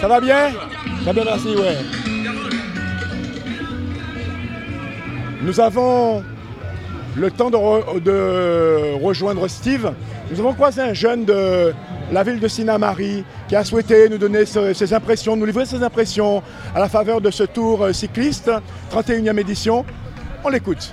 Ça 0.00 0.08
va 0.08 0.20
bien? 0.20 0.50
Très 1.04 1.12
bien, 1.12 1.24
merci, 1.24 1.48
ouais. 1.54 1.76
Nous 5.42 5.60
avons 5.60 6.22
le 7.16 7.30
temps 7.30 7.50
de, 7.50 7.56
re- 7.56 8.00
de 8.02 9.02
rejoindre 9.02 9.48
Steve. 9.48 9.92
Nous 10.30 10.38
avons 10.40 10.54
croisé 10.54 10.80
un 10.80 10.94
jeune 10.94 11.24
de 11.24 11.72
la 12.12 12.22
ville 12.22 12.40
de 12.40 12.48
Sinamari 12.48 13.24
qui 13.48 13.56
a 13.56 13.64
souhaité 13.64 14.08
nous 14.08 14.18
donner 14.18 14.44
ses 14.46 14.94
impressions, 14.94 15.36
nous 15.36 15.46
livrer 15.46 15.66
ses 15.66 15.82
impressions 15.82 16.42
à 16.74 16.78
la 16.80 16.88
faveur 16.88 17.20
de 17.20 17.30
ce 17.30 17.42
tour 17.44 17.82
euh, 17.84 17.92
cycliste, 17.92 18.50
31e 18.92 19.38
édition. 19.38 19.84
On 20.44 20.48
l'écoute. 20.48 20.92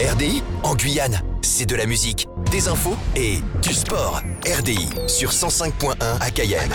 RDI 0.00 0.42
en 0.64 0.74
Guyane, 0.74 1.20
c'est 1.42 1.66
de 1.66 1.76
la 1.76 1.86
musique, 1.86 2.26
des 2.50 2.66
infos 2.68 2.96
et 3.14 3.38
du 3.62 3.72
sport. 3.72 4.20
RDI 4.58 4.88
sur 5.06 5.30
105.1 5.30 5.94
à 6.20 6.30
Cayenne, 6.30 6.70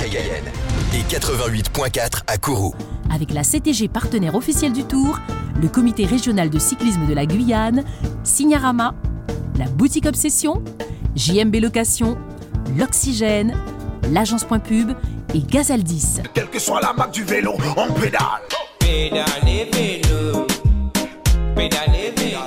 et 0.93 1.13
88.4 1.13 2.21
à 2.27 2.37
Kourou. 2.37 2.73
Avec 3.11 3.31
la 3.33 3.43
CTG 3.43 3.87
partenaire 3.87 4.35
officielle 4.35 4.73
du 4.73 4.83
Tour, 4.83 5.19
le 5.61 5.67
comité 5.67 6.05
régional 6.05 6.49
de 6.49 6.59
cyclisme 6.59 7.05
de 7.05 7.13
la 7.13 7.25
Guyane, 7.25 7.83
Signarama, 8.23 8.93
la 9.57 9.65
boutique 9.65 10.05
Obsession, 10.05 10.63
JMB 11.15 11.55
Location, 11.55 12.17
l'Oxygène, 12.77 13.55
l'agence 14.11 14.43
Point 14.43 14.59
Pub 14.59 14.91
et 15.33 15.39
Gazaldis. 15.39 16.21
Quelle 16.33 16.49
que 16.49 16.59
soit 16.59 16.81
la 16.81 16.93
marque 16.93 17.13
du 17.13 17.23
vélo, 17.23 17.53
on 17.75 17.91
pédale. 17.93 18.21
Pédalez 18.79 19.69
vélo, 19.73 20.47
pédalez 21.55 22.13
vélo. 22.15 22.37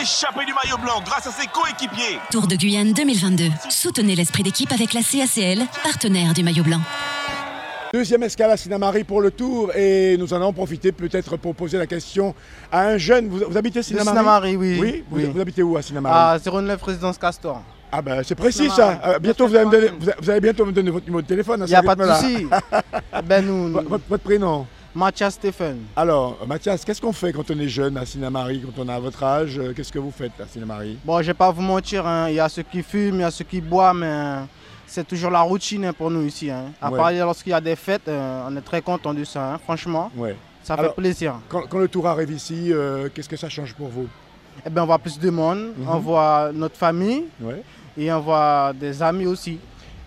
Échappé 0.00 0.44
du 0.44 0.52
maillot 0.52 0.78
blanc 0.82 1.02
grâce 1.04 1.26
à 1.26 1.30
ses 1.30 1.46
coéquipiers. 1.48 2.18
Tour 2.30 2.46
de 2.46 2.56
Guyane 2.56 2.92
2022. 2.92 3.48
Soutenez 3.68 4.14
l'esprit 4.14 4.42
d'équipe 4.42 4.72
avec 4.72 4.92
la 4.92 5.02
CACL, 5.02 5.66
partenaire 5.82 6.34
du 6.34 6.42
maillot 6.42 6.64
blanc. 6.64 6.80
Deuxième 7.96 8.22
escale 8.24 8.50
à 8.50 8.58
Sinamari 8.58 9.04
pour 9.04 9.22
le 9.22 9.30
tour 9.30 9.74
et 9.74 10.18
nous 10.18 10.30
en 10.34 10.36
allons 10.36 10.52
profiter 10.52 10.92
peut-être 10.92 11.38
pour 11.38 11.54
poser 11.54 11.78
la 11.78 11.86
question 11.86 12.34
à 12.70 12.88
un 12.88 12.98
jeune. 12.98 13.26
Vous, 13.26 13.38
vous 13.48 13.56
habitez 13.56 13.82
Sinamari 13.82 14.08
Sinamari, 14.18 14.56
oui. 14.56 14.78
Oui, 14.78 15.04
vous, 15.08 15.16
Oui. 15.16 15.24
vous 15.32 15.40
habitez 15.40 15.62
où 15.62 15.78
à 15.78 15.80
Sinamari 15.80 16.14
À 16.14 16.38
09 16.38 16.82
Résidence 16.82 17.16
Castor. 17.16 17.62
Ah 17.90 18.02
ben 18.02 18.20
c'est 18.22 18.34
précis 18.34 18.68
ça. 18.68 19.00
Euh, 19.02 19.18
bientôt 19.18 19.46
vous 19.48 19.56
allez, 19.56 19.64
me 19.64 19.70
donner- 19.70 19.90
vous 20.20 20.28
allez- 20.30 20.40
bientôt 20.40 20.66
me 20.66 20.72
donner 20.72 20.90
votre 20.90 21.06
numéro 21.06 21.22
de 21.22 21.26
téléphone. 21.26 21.62
à 21.62 21.64
Il 21.64 21.68
n'y 21.70 21.74
a 21.74 21.82
pas 21.82 21.94
de 21.96 22.04
souci. 22.04 22.46
ben 23.24 23.46
nous, 23.46 23.68
Votre, 23.72 23.88
votre- 23.88 24.04
votre 24.10 24.22
prénom 24.24 24.66
Mathias 24.94 25.32
Stéphane. 25.32 25.78
Alors, 25.96 26.36
Mathias, 26.46 26.84
qu'est-ce 26.84 27.00
qu'on 27.00 27.14
fait 27.14 27.32
quand 27.32 27.50
on 27.50 27.58
est 27.58 27.68
jeune 27.68 27.96
à 27.96 28.04
Sinamari, 28.04 28.60
quand 28.60 28.82
on 28.84 28.88
a 28.90 28.98
votre 29.00 29.24
âge? 29.24 29.58
Euh, 29.58 29.72
Qu'est-ce 29.74 29.90
que 29.92 29.98
vous 29.98 30.10
faites 30.14 30.32
à 30.38 30.46
Sinamari? 30.46 30.98
Bon, 31.02 31.18
je 31.22 31.28
vais 31.28 31.34
pas 31.34 31.50
vous 31.50 31.62
mentir, 31.62 32.06
hein, 32.06 32.26
il 32.28 32.34
y 32.34 32.40
a 32.40 32.48
ceux 32.50 32.62
qui 32.62 32.82
fument, 32.82 33.14
il 33.14 33.20
y 33.22 33.24
a 33.24 33.30
ceux 33.30 33.44
qui 33.46 33.62
boivent, 33.62 33.96
mais 33.96 34.06
euh, 34.06 34.40
c'est 34.86 35.06
toujours 35.06 35.30
la 35.30 35.40
routine 35.40 35.84
hein, 35.86 35.92
pour 35.92 36.10
nous 36.10 36.22
ici. 36.26 36.50
hein. 36.50 36.72
À 36.80 36.90
Ouais. 36.90 36.96
part 36.98 37.12
lorsqu'il 37.12 37.50
y 37.50 37.54
a 37.54 37.60
des 37.60 37.76
fêtes, 37.76 38.08
euh, 38.08 38.46
on 38.48 38.56
est 38.56 38.60
très 38.60 38.82
content 38.82 39.12
de 39.14 39.24
ça, 39.24 39.54
hein, 39.54 39.58
franchement. 39.58 40.10
Ouais. 40.16 40.36
Ça 40.62 40.74
Alors, 40.74 40.86
fait 40.94 41.00
plaisir. 41.02 41.34
Quand, 41.48 41.62
quand 41.68 41.78
le 41.78 41.88
tour 41.88 42.06
arrive 42.08 42.30
ici, 42.32 42.72
euh, 42.72 43.08
qu'est-ce 43.14 43.28
que 43.28 43.36
ça 43.36 43.48
change 43.48 43.74
pour 43.74 43.88
vous? 43.88 44.08
Eh 44.64 44.70
ben, 44.70 44.82
on 44.82 44.86
voit 44.86 44.98
plus 44.98 45.18
de 45.18 45.30
monde, 45.30 45.72
Mhm. 45.76 45.88
on 45.88 45.98
voit 45.98 46.50
notre 46.52 46.76
famille 46.76 47.24
Ouais. 47.40 47.62
et 47.96 48.10
on 48.12 48.20
voit 48.20 48.72
des 48.74 49.02
amis 49.02 49.26
aussi. 49.26 49.58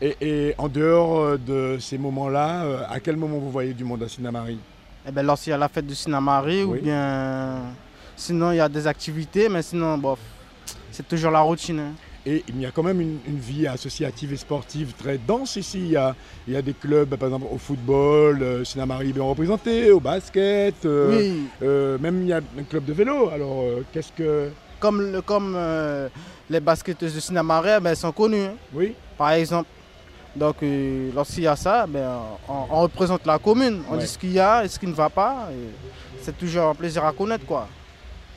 Et, 0.02 0.15
et 0.22 0.56
en 0.58 0.68
dehors 0.68 1.20
euh, 1.20 1.38
de 1.38 1.78
ces 1.80 1.98
moments-là, 1.98 2.88
à 2.89 3.00
quel 3.00 3.15
moment 3.18 3.38
vous 3.38 3.52
voyez 3.52 3.74
du 3.74 3.84
monde 3.84 4.04
à 4.04 4.08
Sinamari 4.10 4.58
Eh 5.08 5.12
ben, 5.12 5.26
lorsqu'il 5.26 5.52
y 5.52 5.54
a 5.54 5.58
la 5.58 5.68
fête 5.70 5.86
du 5.88 5.96
Sinamari 5.96 6.63
Oui. 6.63 6.80
ou 6.80 6.82
bien 6.84 7.60
sinon 8.15 8.52
il 8.52 8.58
y 8.58 8.62
a 8.62 8.68
des 8.70 8.86
activités, 8.88 9.48
mais 9.50 9.62
sinon, 9.62 9.98
bof, 9.98 10.20
c'est 10.92 11.08
toujours 11.08 11.32
la 11.32 11.42
routine. 11.42 11.80
hein. 11.80 11.92
Et 12.32 12.44
il 12.48 12.62
y 12.62 12.65
a 12.68 12.72
quand 12.72 12.84
même 12.84 13.02
une, 13.02 13.18
une 13.28 13.39
vie 13.39 13.65
associative 13.65 14.32
et 14.34 14.38
sportive 14.38 14.94
très 14.96 15.18
dense 15.18 15.56
ici. 15.56 15.80
Il 15.80 15.92
y 15.92 15.96
a, 15.98 16.15
il 16.48 16.54
y 16.54 16.58
a 16.58 16.62
des 16.62 16.74
clubs, 16.76 17.15
par 17.15 17.28
exemple 17.30 17.48
au 17.52 17.58
football, 17.58 18.44
euh, 18.44 18.63
Sinamari 18.63 19.12
bien 19.13 19.24
représenté, 19.24 19.89
au 19.92 20.00
basket, 20.00 20.86
euh, 20.86 21.18
Oui. 21.18 21.44
euh, 21.63 21.98
même 21.98 22.22
il 22.22 22.28
y 22.28 22.34
a 22.34 22.38
un 22.38 22.63
club 22.70 22.86
de 22.86 22.94
vélo. 22.94 23.30
Alors 23.30 23.62
euh, 23.63 23.84
qu'est-ce 23.92 24.12
que... 24.12 24.50
Comme, 24.80 25.02
le- 25.12 25.22
comme 25.22 25.56
euh, 25.58 26.08
les 26.52 26.60
basketteuses 26.60 27.15
de 27.15 27.20
Sinamarais, 27.20 27.80
ben, 27.80 27.89
elles 27.89 27.98
sont 27.98 28.12
connues. 28.12 28.44
hein. 28.44 28.54
Oui. 28.74 28.94
Par 29.18 29.32
exemple. 29.32 29.68
Donc, 30.36 30.58
euh, 30.62 31.10
lorsqu'il 31.15 31.44
y 31.44 31.48
a 31.48 31.56
ça, 31.56 31.88
ben, 31.88 32.08
on, 32.48 32.54
on 32.70 32.82
représente 32.84 33.26
la 33.26 33.39
commune. 33.39 33.82
On 33.89 33.94
Ouais. 33.96 34.00
dit 34.02 34.08
ce 34.08 34.18
qu'il 34.20 34.34
y 34.34 34.39
a 34.39 34.63
et 34.63 34.68
ce 34.68 34.78
qui 34.78 34.86
ne 34.88 34.94
va 34.94 35.10
pas. 35.10 35.50
C'est 36.22 36.38
toujours 36.38 36.65
un 36.68 36.76
plaisir 36.76 37.04
à 37.04 37.12
connaître. 37.12 37.46
Quoi. 37.46 37.68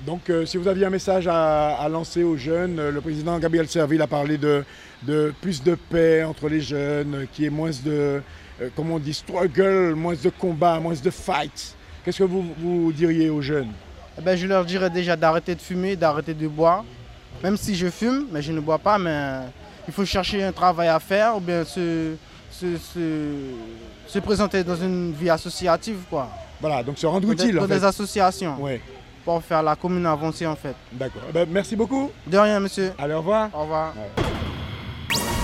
Donc, 0.07 0.31
euh, 0.31 0.45
si 0.47 0.57
vous 0.57 0.67
aviez 0.67 0.85
un 0.87 0.91
message 0.91 1.29
à, 1.29 1.75
à 1.77 1.89
lancer 1.89 2.25
aux 2.25 2.37
jeunes, 2.37 2.79
euh, 2.81 2.91
le 2.91 3.01
président 3.01 3.39
Gabriel 3.39 3.69
Serville 3.69 4.03
a 4.03 4.09
parlé 4.09 4.37
de, 4.37 4.65
de 5.05 5.33
plus 5.41 5.63
de 5.63 5.77
paix 5.77 6.25
entre 6.25 6.49
les 6.49 6.61
jeunes, 6.61 7.15
euh, 7.15 7.25
qu'il 7.33 7.45
y 7.45 7.47
ait 7.47 7.51
moins 7.51 7.71
de, 7.71 8.21
euh, 8.61 8.69
comment 8.75 8.97
on 8.97 8.99
dit, 8.99 9.15
struggle, 9.15 9.95
moins 9.95 10.15
de 10.21 10.29
combat, 10.31 10.81
moins 10.81 10.95
de 11.01 11.11
fight. 11.11 11.77
Qu'est-ce 12.05 12.19
que 12.19 12.25
vous, 12.25 12.45
vous 12.59 12.93
diriez 12.93 13.31
aux 13.31 13.43
jeunes? 13.43 13.69
Eh 14.19 14.23
ben, 14.23 14.37
je 14.37 14.47
leur 14.49 14.65
dirais 14.65 14.91
déjà 14.91 15.15
d'arrêter 15.15 15.55
de 15.55 15.61
fumer, 15.61 15.95
d'arrêter 15.95 16.35
de 16.35 16.49
boire. 16.49 16.85
Même 17.45 17.57
si 17.57 17.77
je 17.77 17.89
fume, 17.89 18.27
mais 18.33 18.43
je 18.43 18.51
ne 18.51 18.59
bois 18.61 18.79
pas, 18.79 18.99
mais 18.99 19.39
il 19.87 19.95
faut 19.95 20.05
chercher 20.05 20.43
un 20.43 20.53
travail 20.53 20.89
à 20.89 20.99
faire 20.99 21.37
ou 21.37 21.41
bien 21.41 21.65
se, 21.65 22.15
se, 22.51 22.77
se- 22.77 23.55
se 24.09 24.19
présenter 24.19 24.65
dans 24.65 24.77
une 24.77 25.13
vie 25.13 25.31
associative. 25.31 25.99
Quoi. 26.11 26.29
Voilà, 26.61 26.83
donc 26.83 26.99
se 26.99 27.07
rendre 27.07 27.31
utile. 27.31 27.55
Dans 27.55 27.65
en 27.65 27.69
fait. 27.69 27.75
des 27.79 27.85
associations. 27.85 28.61
Ouais. 28.61 28.81
Pour 29.25 29.43
faire 29.43 29.63
la 29.63 29.77
commune 29.77 30.07
avancer 30.07 30.47
en 30.47 30.57
fait. 30.57 30.75
D'accord. 30.93 31.23
Eh 31.29 31.33
ben, 31.33 31.49
merci 31.51 31.77
beaucoup. 31.77 32.11
De 32.27 32.39
rien, 32.39 32.59
monsieur. 32.61 32.93
Allez, 32.99 33.15
au 33.15 33.19
revoir. 33.19 33.51
Au 33.55 33.63
revoir. 33.63 33.95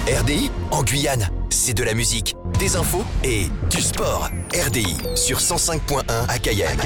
RDI 0.08 0.50
en 0.70 0.82
Guyane, 0.82 1.28
c'est 1.50 1.74
de 1.74 1.84
la 1.84 1.92
musique, 1.92 2.34
des 2.58 2.76
infos 2.76 3.04
et 3.22 3.48
du 3.68 3.82
sport. 3.82 4.30
RDI 4.54 4.96
sur 5.14 5.38
105.1 5.38 6.02
à 6.28 6.38
Cayenne, 6.38 6.78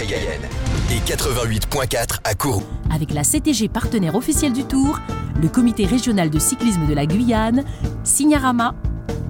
et 0.90 0.98
88.4 1.09 2.18
à 2.24 2.35
Kourou. 2.35 2.64
Avec 2.92 3.12
la 3.14 3.22
CTG 3.22 3.68
partenaire 3.68 4.16
officielle 4.16 4.52
du 4.52 4.64
Tour, 4.64 4.98
le 5.40 5.48
comité 5.48 5.87
régional 5.87 6.31
de 6.31 6.38
cyclisme 6.40 6.87
de 6.87 6.94
la 6.94 7.07
Guyane, 7.07 7.64
Signarama, 8.02 8.74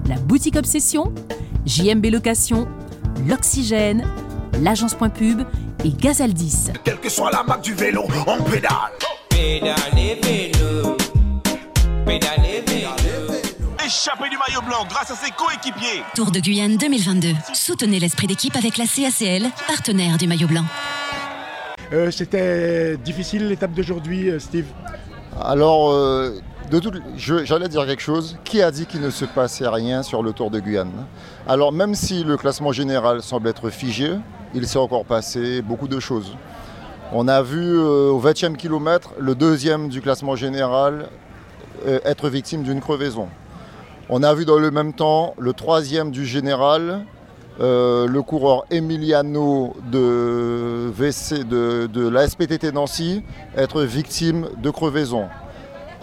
la 0.09 0.16
boutique 0.16 0.57
Obsession, 0.57 1.12
JMB 1.66 2.07
Location, 2.07 2.66
l'Oxygène, 3.29 4.07
l'agence 4.62 4.94
Point 4.94 5.11
Pub 5.11 5.42
et 5.85 5.91
Gazaldis. 5.91 6.71
Quelle 6.85 6.99
que 7.01 7.09
soit 7.09 7.31
la 7.31 7.43
marque 7.43 7.63
du 7.63 7.75
vélo, 7.75 8.05
on 8.27 8.43
pédale. 8.45 8.73
Pédalez 9.31 10.19
vélo, 10.23 10.97
pédalez 12.05 12.63
vélo. 12.67 12.89
Échappé 13.85 14.29
du 14.31 14.37
maillot 14.37 14.63
blanc 14.67 14.87
grâce 14.89 15.11
à 15.11 15.15
ses 15.17 15.31
coéquipiers. 15.33 16.03
Tour 16.15 16.31
de 16.31 16.41
Guyane 16.41 16.77
2022. 16.77 17.33
Soutenez 17.53 17.99
l'esprit 17.99 18.27
d'équipe 18.27 18.57
avec 18.57 18.79
la 18.79 18.85
CACL, 18.87 19.49
partenaire 19.67 20.19
du 20.19 20.27
maillot 20.27 20.47
blanc. 20.49 20.65
Euh, 21.93 22.11
C'était 22.11 22.97
difficile 22.97 23.49
l'étape 23.49 23.73
d'aujourd'hui, 23.73 24.31
euh, 24.31 24.39
Steve 24.39 24.67
Alors, 25.41 25.91
euh, 25.91 26.39
j'allais 27.17 27.69
dire 27.69 27.87
quelque 27.87 28.03
chose. 28.03 28.37
Qui 28.45 28.63
a 28.63 28.71
dit 28.71 28.87
qu'il 28.87 29.01
ne 29.01 29.11
se 29.11 29.25
passait 29.25 29.69
rien 29.69 30.03
sur 30.03 30.23
le 30.23 30.33
Tour 30.33 30.51
de 30.51 30.59
Guyane? 30.61 31.07
Alors, 31.47 31.73
même 31.73 31.95
si 31.95 32.25
le 32.25 32.37
classement 32.37 32.73
général 32.73 33.23
semble 33.23 33.49
être 33.49 33.71
figé, 33.71 34.13
il 34.55 34.67
s'est 34.67 34.79
encore 34.79 35.05
passé 35.05 35.63
beaucoup 35.63 35.89
de 35.89 36.01
choses. 36.01 36.37
On 37.13 37.29
a 37.29 37.43
vu 37.43 37.77
euh, 37.77 38.11
au 38.11 38.21
20e 38.21 38.57
kilomètre 38.57 39.11
le 39.19 39.35
deuxième 39.35 39.89
du 39.89 40.01
classement 40.01 40.35
général 40.35 41.09
euh, 41.87 41.99
être 42.05 42.29
victime 42.29 42.63
d'une 42.63 42.81
crevaison. 42.81 43.29
On 44.09 44.23
a 44.23 44.35
vu 44.35 44.45
dans 44.45 44.59
le 44.59 44.71
même 44.71 44.95
temps 44.95 45.35
le 45.39 45.53
troisième 45.53 46.11
du 46.11 46.25
général, 46.25 47.05
euh, 47.61 48.07
le 48.07 48.23
coureur 48.23 48.65
Emiliano 48.71 49.75
de, 49.91 50.91
de 50.91 52.09
la 52.09 52.29
SPTT 52.29 52.73
Nancy, 52.73 53.23
être 53.57 53.83
victime 53.83 54.49
de 54.63 54.71
crevaison. 54.71 55.29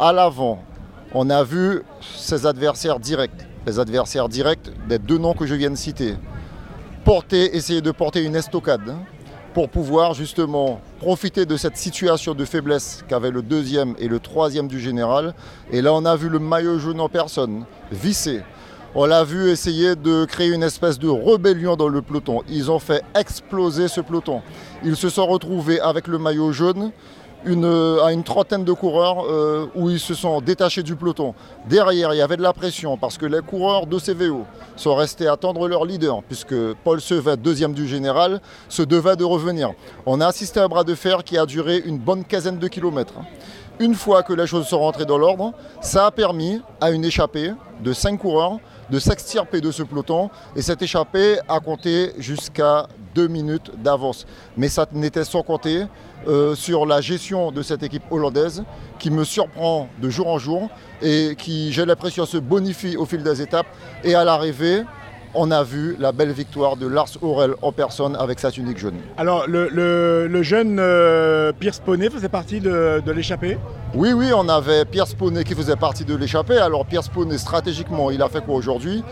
À 0.02 0.14
l'avant, 0.14 0.64
on 1.14 1.30
a 1.30 1.44
vu 1.44 1.84
ses 2.16 2.46
adversaires 2.46 3.02
directs, 3.02 3.46
les 3.68 3.80
adversaires 3.80 4.30
directs 4.30 4.72
des 4.88 4.98
deux 4.98 5.18
noms 5.18 5.34
que 5.34 5.46
je 5.46 5.54
viens 5.56 5.72
de 5.72 5.76
citer, 5.76 6.16
porter, 7.04 7.54
essayer 7.58 7.82
de 7.82 7.92
porter 7.92 8.24
une 8.24 8.38
estocade 8.38 8.88
hein, 8.88 9.00
pour 9.54 9.68
pouvoir 9.68 10.14
justement 10.14 10.80
profiter 11.00 11.46
de 11.46 11.58
cette 11.58 11.76
situation 11.76 12.34
de 12.34 12.46
faiblesse 12.46 13.04
qu'avaient 13.10 13.30
le 13.30 13.42
deuxième 13.42 13.94
et 14.00 14.08
le 14.08 14.22
troisième 14.22 14.70
du 14.70 14.80
général. 14.80 15.34
Et 15.70 15.82
là, 15.82 15.94
on 15.94 16.06
a 16.06 16.16
vu 16.16 16.30
le 16.30 16.40
maillot 16.40 16.80
jaune 16.80 17.02
en 17.02 17.10
personne, 17.10 17.66
vissé. 17.92 18.42
On 18.96 19.06
l'a 19.06 19.26
vu 19.26 19.50
essayer 19.50 19.98
de 19.98 20.24
créer 20.24 20.48
une 20.54 20.64
espèce 20.64 20.98
de 20.98 21.10
rébellion 21.10 21.76
dans 21.76 21.90
le 21.90 22.02
peloton. 22.02 22.42
Ils 22.48 22.72
ont 22.72 22.80
fait 22.80 23.04
exploser 23.16 23.90
ce 23.90 24.00
peloton. 24.00 24.44
Ils 24.82 24.96
se 24.96 25.10
sont 25.10 25.28
retrouvés 25.28 25.82
avec 25.82 26.08
le 26.08 26.20
maillot 26.20 26.54
jaune 26.54 26.94
une, 27.45 27.99
à 28.04 28.12
une 28.12 28.23
trentaine 28.23 28.63
de 28.63 28.73
coureurs 28.73 29.25
euh, 29.25 29.67
où 29.75 29.89
ils 29.89 29.99
se 29.99 30.13
sont 30.13 30.41
détachés 30.41 30.84
du 30.84 30.95
peloton. 30.95 31.34
Derrière, 31.67 32.13
il 32.13 32.17
y 32.17 32.21
avait 32.21 32.38
de 32.38 32.41
la 32.41 32.54
pression 32.54 32.97
parce 32.97 33.17
que 33.17 33.25
les 33.25 33.41
coureurs 33.41 33.88
de 33.88 33.97
CVO 33.97 34.45
sont 34.75 34.95
restés 34.95 35.28
attendre 35.28 35.67
leur 35.67 35.86
leader, 35.86 36.21
puisque 36.23 36.56
Paul 36.84 36.99
Sevet, 37.02 37.38
deuxième 37.38 37.73
du 37.73 37.88
général, 37.88 38.41
se 38.67 38.82
devait 38.82 39.15
de 39.15 39.23
revenir. 39.23 39.71
On 40.06 40.21
a 40.21 40.28
assisté 40.28 40.60
à 40.60 40.63
un 40.63 40.67
bras 40.67 40.84
de 40.84 40.95
fer 40.95 41.23
qui 41.23 41.38
a 41.38 41.45
duré 41.45 41.82
une 41.86 41.97
bonne 41.97 42.23
quinzaine 42.23 42.60
de 42.60 42.67
kilomètres. 42.67 43.15
Une 43.80 43.95
fois 43.95 44.23
que 44.23 44.34
les 44.34 44.45
choses 44.45 44.67
sont 44.67 44.80
rentrées 44.80 45.06
dans 45.06 45.17
l'ordre, 45.17 45.54
ça 45.80 46.08
a 46.08 46.12
permis 46.12 46.62
à 46.82 46.91
une 46.91 47.06
échappée 47.06 47.54
de 47.82 47.93
cinq 47.93 48.19
coureurs 48.19 48.60
de 48.89 48.99
s'extirper 48.99 49.62
de 49.62 49.71
ce 49.71 49.84
peloton 49.84 50.30
et 50.56 50.62
cette 50.62 50.82
échappée 50.82 51.38
a 51.47 51.60
compté 51.60 52.12
jusqu'à 52.17 52.88
deux 53.15 53.28
minutes 53.28 53.71
d'avance. 53.78 54.25
Mais 54.58 54.67
ça 54.69 54.86
n'était 54.91 55.23
sans 55.23 55.43
compter 55.43 55.86
euh, 56.28 56.56
sur 56.56 56.86
la 56.86 57.02
gestion 57.02 57.52
de 57.52 57.62
cette 57.62 57.84
équipe 57.84 58.04
hollandaise 58.12 58.64
qui 59.00 59.10
me 59.12 59.24
surprend 59.24 59.88
de 60.02 60.10
jour 60.10 60.28
en 60.28 60.38
jour 60.38 60.70
et 61.02 61.36
qui, 61.38 61.72
j'ai 61.72 61.86
l'impression, 61.86 62.26
se 62.26 62.38
bonifie 62.38 62.98
au 62.98 63.06
fil 63.06 63.24
des 63.24 63.42
étapes. 63.42 63.68
Et 64.04 64.16
à 64.16 64.24
l'arrivée, 64.24 64.84
on 65.36 65.52
a 65.52 65.62
vu 65.64 65.96
la 66.00 66.12
belle 66.12 66.32
victoire 66.32 66.76
de 66.76 66.88
Lars 66.88 67.10
Aurel 67.22 67.54
en 67.62 67.72
personne 67.72 68.16
avec 68.16 68.40
sa 68.40 68.50
tunique 68.52 68.80
jaune. 68.80 68.96
Alors, 69.16 69.48
le, 69.48 69.70
le- 69.70 70.28
le 70.28 70.44
jeune 70.44 70.78
euh, 70.80 71.52
Pierce 71.54 71.80
Poney 71.80 72.10
faisait 72.10 72.30
partie 72.30 72.60
de, 72.60 73.00
de 73.06 73.12
l'échappée? 73.12 73.60
Oui, 73.94 74.12
oui, 74.12 74.32
on 74.36 74.50
avait 74.50 74.86
Pierre 74.86 75.06
Poney 75.18 75.44
qui 75.44 75.54
faisait 75.54 75.76
partie 75.76 76.04
de 76.04 76.16
l'échappée. 76.16 76.58
Alors 76.58 76.84
Pierre 76.86 77.08
Poney, 77.14 77.38
stratégiquement, 77.38 78.10
il 78.10 78.22
a 78.24 78.28
fait 78.28 78.44
quoi 78.44 78.56
aujourd'hui? 78.56 79.04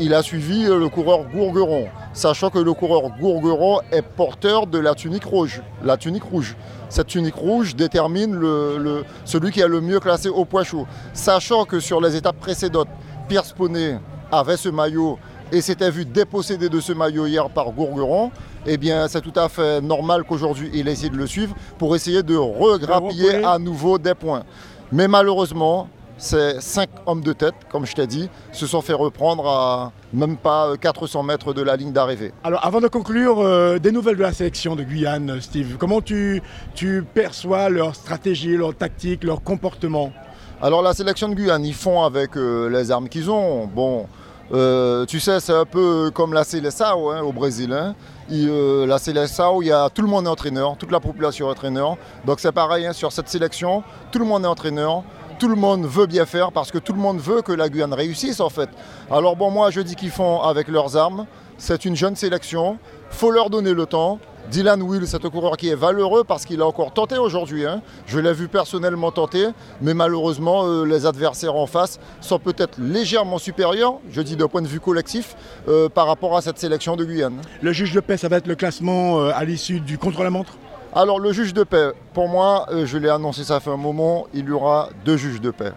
Il 0.00 0.14
a 0.14 0.22
suivi 0.22 0.64
euh, 0.64 0.78
le 0.78 0.88
coureur 0.88 1.24
Gourgueron, 1.24 1.88
sachant 2.12 2.50
que 2.50 2.58
le 2.58 2.72
coureur 2.72 3.02
Gourgueron 3.20 3.80
est 3.90 4.02
porteur 4.02 4.66
de 4.66 4.78
la 4.78 4.94
tunique 4.94 5.24
rouge. 5.24 5.60
La 5.82 5.96
tunique 5.96 6.22
rouge. 6.22 6.56
Cette 6.88 7.08
tunique 7.08 7.34
rouge 7.34 7.74
détermine 7.74 8.32
le- 8.34 8.78
le- 8.78 9.04
celui 9.24 9.50
qui 9.50 9.60
est 9.60 9.66
le 9.68 9.80
mieux 9.80 9.98
classé 9.98 10.28
au 10.28 10.44
poids 10.44 10.62
chaud. 10.62 10.86
Sachant 11.12 11.64
que 11.64 11.80
sur 11.80 12.00
les 12.00 12.14
étapes 12.14 12.38
précédentes, 12.38 12.88
Pierre 13.28 13.42
Poney 13.56 13.98
avait 14.30 14.56
ce 14.56 14.68
maillot 14.68 15.18
et 15.50 15.60
s'était 15.60 15.90
vu 15.90 16.04
dépossédé 16.04 16.68
de 16.68 16.78
ce 16.80 16.92
maillot 16.92 17.26
hier 17.26 17.48
par 17.50 17.70
Gourgueron, 17.72 18.30
eh 18.66 18.76
bien 18.76 19.08
c'est 19.08 19.20
tout 19.22 19.32
à 19.34 19.48
fait 19.48 19.80
normal 19.80 20.22
qu'aujourd'hui 20.24 20.70
il 20.74 20.86
essaie 20.88 21.08
de 21.08 21.16
le 21.16 21.26
suivre 21.26 21.54
pour 21.78 21.96
essayer 21.96 22.22
de 22.22 22.36
regrappiller 22.36 23.42
à 23.44 23.58
nouveau 23.58 23.98
des 23.98 24.14
points. 24.14 24.44
Mais 24.92 25.08
malheureusement, 25.08 25.88
ces 26.18 26.60
cinq 26.60 26.90
hommes 27.06 27.22
de 27.22 27.32
tête, 27.32 27.54
comme 27.70 27.86
je 27.86 27.94
t'ai 27.94 28.06
dit, 28.06 28.28
se 28.52 28.66
sont 28.66 28.82
fait 28.82 28.92
reprendre 28.92 29.46
à 29.48 29.92
même 30.12 30.36
pas 30.36 30.76
400 30.76 31.22
mètres 31.22 31.52
de 31.54 31.62
la 31.62 31.76
ligne 31.76 31.92
d'arrivée. 31.92 32.32
Alors, 32.44 32.64
avant 32.66 32.80
de 32.80 32.88
conclure, 32.88 33.38
euh, 33.40 33.78
des 33.78 33.92
nouvelles 33.92 34.16
de 34.16 34.22
la 34.22 34.32
sélection 34.32 34.76
de 34.76 34.82
Guyane, 34.82 35.40
Steve. 35.40 35.76
Comment 35.78 36.00
tu, 36.00 36.42
tu 36.74 37.04
perçois 37.14 37.68
leur 37.68 37.94
stratégie, 37.94 38.56
leur 38.56 38.74
tactique, 38.74 39.24
leur 39.24 39.42
comportement? 39.42 40.12
Alors 40.60 40.82
la 40.82 40.92
sélection 40.92 41.28
de 41.28 41.34
Guyane, 41.34 41.64
ils 41.64 41.72
font 41.74 42.02
avec 42.02 42.36
euh, 42.36 42.68
les 42.68 42.90
armes 42.90 43.08
qu'ils 43.08 43.30
ont. 43.30 43.66
Bon, 43.68 44.08
euh, 44.52 45.06
tu 45.06 45.20
sais, 45.20 45.38
c'est 45.38 45.52
un 45.54 45.64
peu 45.64 46.10
comme 46.12 46.32
la 46.32 46.42
Seleção 46.42 47.10
hein, 47.12 47.20
au 47.22 47.32
Brésil. 47.32 47.72
hein. 47.72 47.94
Euh, 48.32 48.84
la 48.86 48.98
Seleção, 48.98 49.62
il 49.62 49.68
y 49.68 49.72
a 49.72 49.88
tout 49.88 50.02
le 50.02 50.08
monde 50.08 50.26
est 50.26 50.28
entraîneur, 50.28 50.76
toute 50.76 50.90
la 50.90 50.98
population 51.00 51.46
est 51.46 51.52
entraîneur. 51.52 51.96
Donc 52.26 52.40
c'est 52.40 52.50
pareil 52.52 52.86
hein, 52.86 52.92
sur 52.92 53.12
cette 53.12 53.28
sélection, 53.28 53.84
tout 54.10 54.18
le 54.18 54.24
monde 54.24 54.44
est 54.44 54.48
entraîneur. 54.48 55.04
Tout 55.38 55.48
le 55.48 55.54
monde 55.54 55.86
veut 55.86 56.06
bien 56.06 56.26
faire 56.26 56.50
parce 56.50 56.72
que 56.72 56.78
tout 56.78 56.92
le 56.92 56.98
monde 56.98 57.20
veut 57.20 57.42
que 57.42 57.52
la 57.52 57.68
Guyane 57.68 57.94
réussisse 57.94 58.40
en 58.40 58.48
fait. 58.48 58.68
Alors 59.08 59.36
bon, 59.36 59.52
moi 59.52 59.70
je 59.70 59.80
dis 59.80 59.94
qu'ils 59.94 60.10
font 60.10 60.42
avec 60.42 60.66
leurs 60.66 60.96
armes. 60.96 61.26
C'est 61.58 61.84
une 61.84 61.94
jeune 61.94 62.16
sélection. 62.16 62.78
faut 63.10 63.30
leur 63.30 63.48
donner 63.48 63.72
le 63.72 63.86
temps. 63.86 64.18
Dylan 64.50 64.82
Will, 64.82 65.06
c'est 65.06 65.24
un 65.24 65.30
coureur 65.30 65.56
qui 65.56 65.68
est 65.68 65.74
valeureux 65.76 66.24
parce 66.24 66.44
qu'il 66.44 66.60
a 66.60 66.66
encore 66.66 66.92
tenté 66.92 67.18
aujourd'hui. 67.18 67.66
hein. 67.66 67.82
Je 68.06 68.18
l'ai 68.18 68.32
vu 68.32 68.48
personnellement 68.48 69.12
tenter, 69.12 69.46
mais 69.82 69.92
malheureusement, 69.94 70.64
euh, 70.66 70.84
les 70.84 71.04
adversaires 71.04 71.54
en 71.54 71.66
face 71.66 72.00
sont 72.20 72.38
peut-être 72.38 72.78
légèrement 72.80 73.38
supérieurs, 73.38 73.98
je 74.10 74.22
dis 74.22 74.36
d'un 74.36 74.48
point 74.48 74.62
de 74.62 74.66
vue 74.66 74.80
collectif, 74.80 75.36
euh, 75.68 75.88
par 75.90 76.06
rapport 76.06 76.34
à 76.36 76.40
cette 76.40 76.58
sélection 76.58 76.96
de 76.96 77.04
Guyane. 77.04 77.42
Le 77.60 77.72
juge 77.72 77.92
de 77.92 78.00
paix, 78.00 78.16
ça 78.16 78.28
va 78.28 78.38
être 78.38 78.46
le 78.46 78.54
classement 78.54 79.20
euh, 79.20 79.32
à 79.34 79.44
l'issue 79.44 79.80
du 79.80 79.98
contre-la-montre? 79.98 80.54
Alors, 81.00 81.20
le 81.20 81.30
juge 81.30 81.54
de 81.54 81.62
paix, 81.62 81.92
pour 82.12 82.26
moi, 82.26 82.66
euh, 82.72 82.84
je 82.84 82.98
l'ai 82.98 83.08
annoncé 83.08 83.44
ça 83.44 83.60
fait 83.60 83.70
un 83.70 83.76
moment, 83.76 84.26
il 84.34 84.46
y 84.46 84.50
aura 84.50 84.88
deux 85.04 85.16
juges 85.16 85.40
de 85.40 85.52
paix. 85.52 85.70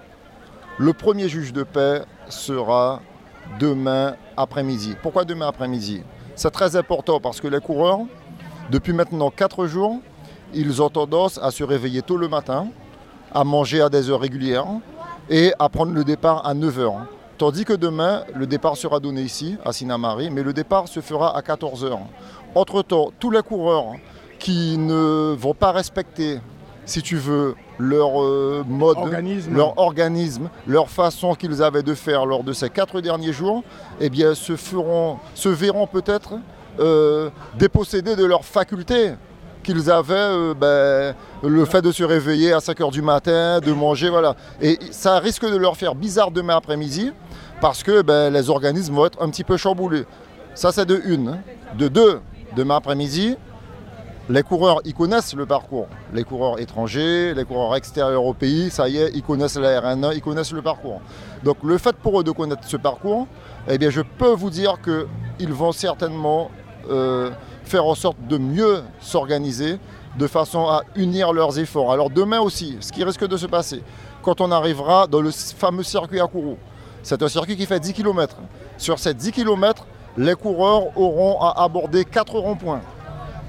Le 0.80 0.94
premier 0.94 1.30
juge 1.30 1.54
de 1.54 1.62
paix 1.62 2.02
sera 2.28 3.02
demain 3.60 4.16
après-midi. 4.36 4.96
Pourquoi 5.04 5.24
demain 5.24 5.48
après-midi? 5.48 6.02
C'est 6.36 6.50
très 6.50 6.76
important 6.76 7.20
parce 7.20 7.40
que 7.40 7.48
les 7.48 7.60
coureurs, 7.60 8.00
depuis 8.72 8.94
maintenant 8.94 9.30
4 9.30 9.68
jours, 9.68 10.00
ils 10.56 10.82
ont 10.82 10.90
tendance 10.90 11.38
à 11.38 11.52
se 11.52 11.64
réveiller 11.64 12.02
tôt 12.02 12.18
le 12.18 12.28
matin, 12.28 12.70
à 13.32 13.44
manger 13.44 13.80
à 13.80 13.90
des 13.90 14.10
heures 14.10 14.22
régulières 14.22 14.66
et 15.30 15.54
à 15.60 15.70
prendre 15.70 15.94
le 15.94 16.04
départ 16.04 16.48
à 16.48 16.56
9h. 16.56 16.96
Tandis 17.38 17.64
que 17.64 17.74
demain, 17.74 18.24
le 18.34 18.48
départ 18.48 18.76
sera 18.76 19.00
donné 19.00 19.22
ici, 19.22 19.56
à 19.64 19.72
Sinamari, 19.72 20.32
mais 20.32 20.42
le 20.42 20.52
départ 20.52 20.88
se 20.88 21.00
fera 21.00 21.38
à 21.38 21.42
14h. 21.42 22.00
Entre-temps, 22.56 23.12
tous 23.20 23.30
les 23.30 23.44
coureurs 23.44 23.94
qui 24.42 24.76
ne 24.80 25.36
vont 25.38 25.54
pas 25.54 25.72
respecter, 25.72 26.40
si 26.86 27.02
tu 27.04 27.16
veux, 27.16 27.54
leur 27.78 28.22
euh, 28.24 28.64
mode, 28.68 28.98
Organisme. 28.98 29.56
leur 29.56 29.78
organisme, 29.78 30.50
leur 30.68 30.90
façon 30.90 31.36
qu'ils 31.36 31.62
avaient 31.62 31.84
de 31.84 31.94
faire 31.94 32.26
lors 32.26 32.44
de 32.44 32.52
ces 32.52 32.70
quatre 32.72 33.02
derniers 33.02 33.34
jours, 33.34 33.64
eh 34.00 34.10
bien, 34.10 34.34
se, 34.34 34.56
feront, 34.56 35.18
se 35.36 35.48
verront 35.50 35.86
peut-être 35.86 36.34
euh, 36.80 37.30
dépossédés 37.60 38.16
de 38.16 38.26
leurs 38.26 38.44
facultés 38.44 39.12
qu'ils 39.64 39.92
avaient, 39.92 40.16
euh, 40.16 40.54
ben, 40.56 41.16
le 41.48 41.66
fait 41.66 41.84
de 41.84 41.92
se 41.92 42.04
réveiller 42.04 42.52
à 42.52 42.58
5h 42.58 42.92
du 42.92 43.04
matin, 43.04 43.60
de 43.60 43.72
manger, 43.72 44.10
voilà. 44.10 44.36
Et 44.60 44.80
ça 44.90 45.20
risque 45.20 45.46
de 45.48 45.56
leur 45.56 45.78
faire 45.78 45.94
bizarre 45.94 46.32
demain 46.32 46.56
après-midi, 46.58 47.12
parce 47.62 47.84
que 47.84 48.02
ben, 48.02 48.34
les 48.34 48.50
organismes 48.50 48.96
vont 48.96 49.06
être 49.06 49.22
un 49.22 49.30
petit 49.30 49.44
peu 49.44 49.58
chamboulés. 49.58 50.06
Ça, 50.56 50.72
c'est 50.72 50.86
de 50.88 51.00
une. 51.06 51.28
hein. 51.30 51.40
De 51.78 51.88
deux, 51.90 52.22
demain 52.56 52.78
après-midi, 52.78 53.38
les 54.32 54.44
coureurs, 54.44 54.80
ils 54.86 54.94
connaissent 54.94 55.34
le 55.34 55.46
parcours. 55.46 55.88
Les 56.14 56.24
coureurs 56.24 56.60
étrangers, 56.62 57.34
les 57.34 57.44
coureurs 57.44 57.76
extérieurs 57.76 58.24
au 58.24 58.34
pays, 58.34 58.70
ça 58.70 58.88
y 58.88 58.98
est, 58.98 59.12
ils 59.14 59.24
connaissent 59.24 59.58
la 59.58 59.82
RN1, 59.82 60.14
ils 60.16 60.22
connaissent 60.22 60.54
le 60.54 60.62
parcours. 60.62 61.02
Donc 61.44 61.58
le 61.64 61.78
fait 61.78 61.96
pour 61.98 62.22
eux 62.22 62.24
de 62.24 62.32
connaître 62.32 62.64
ce 62.66 62.78
parcours, 62.78 63.28
eh 63.68 63.78
bien, 63.78 63.90
je 63.90 64.02
peux 64.02 64.32
vous 64.32 64.50
dire 64.50 64.78
qu'ils 64.82 65.54
vont 65.54 65.74
certainement 65.74 66.50
euh, 66.90 67.30
faire 67.66 67.86
en 67.86 67.94
sorte 67.94 68.26
de 68.28 68.38
mieux 68.38 68.84
s'organiser, 69.02 69.80
de 70.18 70.28
façon 70.28 70.66
à 70.66 70.84
unir 70.96 71.34
leurs 71.34 71.60
efforts. 71.60 71.92
Alors 71.92 72.10
demain 72.10 72.40
aussi, 72.40 72.78
ce 72.80 72.94
qui 72.94 73.04
risque 73.04 73.28
de 73.28 73.36
se 73.36 73.48
passer, 73.48 73.84
quand 74.24 74.40
on 74.40 74.50
arrivera 74.52 75.08
dans 75.08 75.22
le 75.22 75.32
fameux 75.32 75.84
circuit 75.84 76.22
à 76.22 76.28
Kourou, 76.28 76.58
c'est 77.04 77.22
un 77.22 77.28
circuit 77.28 77.58
qui 77.58 77.66
fait 77.66 77.82
10 77.82 77.94
km. 77.94 78.38
Sur 78.78 78.98
ces 78.98 79.14
10 79.14 79.34
km, 79.34 79.86
les 80.18 80.36
coureurs 80.36 80.98
auront 80.98 81.42
à 81.42 81.64
aborder 81.64 82.06
4 82.06 82.34
ronds-points. 82.38 82.82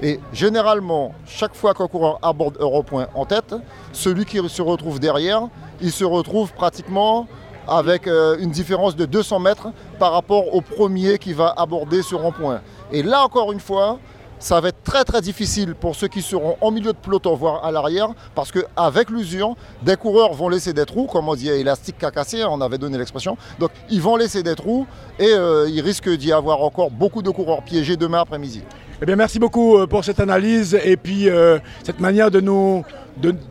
Et 0.03 0.19
généralement, 0.33 1.15
chaque 1.27 1.55
fois 1.55 1.75
qu'un 1.75 1.87
coureur 1.87 2.19
aborde 2.23 2.59
un 2.61 2.65
rond-point 2.65 3.07
en 3.15 3.25
tête, 3.25 3.55
celui 3.93 4.25
qui 4.25 4.37
se 4.49 4.61
retrouve 4.61 4.99
derrière, 4.99 5.49
il 5.81 5.93
se 5.93 6.05
retrouve 6.05 6.53
pratiquement 6.53 7.29
avec 7.69 8.09
euh, 8.09 8.37
une 8.41 8.51
différence 8.51 8.97
de 8.97 9.05
200 9.05 9.39
mètres 9.39 9.69
par 10.01 10.13
rapport 10.13 10.53
au 10.53 10.61
premier 10.61 11.19
qui 11.19 11.33
va 11.33 11.55
aborder 11.57 12.03
ce 12.03 12.17
rond-point. 12.17 12.61
Et 12.91 13.05
là 13.05 13.23
encore 13.23 13.53
une 13.53 13.61
fois, 13.61 14.01
ça 14.41 14.61
va 14.61 14.71
être 14.71 14.83
très 14.83 15.05
très 15.05 15.21
difficile 15.21 15.77
pour 15.77 15.95
ceux 15.95 16.09
qui 16.09 16.21
seront 16.21 16.57
en 16.61 16.73
milieu 16.73 16.93
de 16.93 16.99
peloton, 16.99 17.37
voire 17.37 17.65
à 17.65 17.71
l'arrière, 17.71 18.09
parce 18.35 18.51
qu'avec 18.51 19.09
l'usure, 19.09 19.55
des 19.83 19.95
coureurs 19.95 20.33
vont 20.33 20.49
laisser 20.49 20.73
des 20.73 20.85
trous, 20.85 21.07
comme 21.07 21.29
on 21.29 21.37
dit 21.37 21.49
élastique 21.49 21.97
cacassé, 21.97 22.43
on 22.45 22.61
avait 22.61 22.79
donné 22.79 22.99
l'expression. 22.99 23.37
Donc 23.61 23.71
ils 23.89 24.03
vont 24.03 24.17
laisser 24.17 24.43
des 24.43 24.57
trous 24.57 24.85
et 25.21 25.33
euh, 25.33 25.69
il 25.71 25.81
risque 25.81 26.11
d'y 26.11 26.33
avoir 26.33 26.61
encore 26.63 26.91
beaucoup 26.91 27.23
de 27.23 27.31
coureurs 27.31 27.63
piégés 27.63 27.97
demain 27.97 28.23
après-midi. 28.23 28.63
Eh 29.03 29.05
bien, 29.05 29.17
merci 29.17 29.41
beaucoup 29.41 29.79
euh, 29.79 29.89
pour 29.89 30.05
cette 30.05 30.21
analyse 30.21 30.79
et 30.85 30.97
puis 30.97 31.29
euh, 31.29 31.59
cette 31.83 31.99
manière 31.99 32.31
de 32.31 32.41
nous 32.41 32.85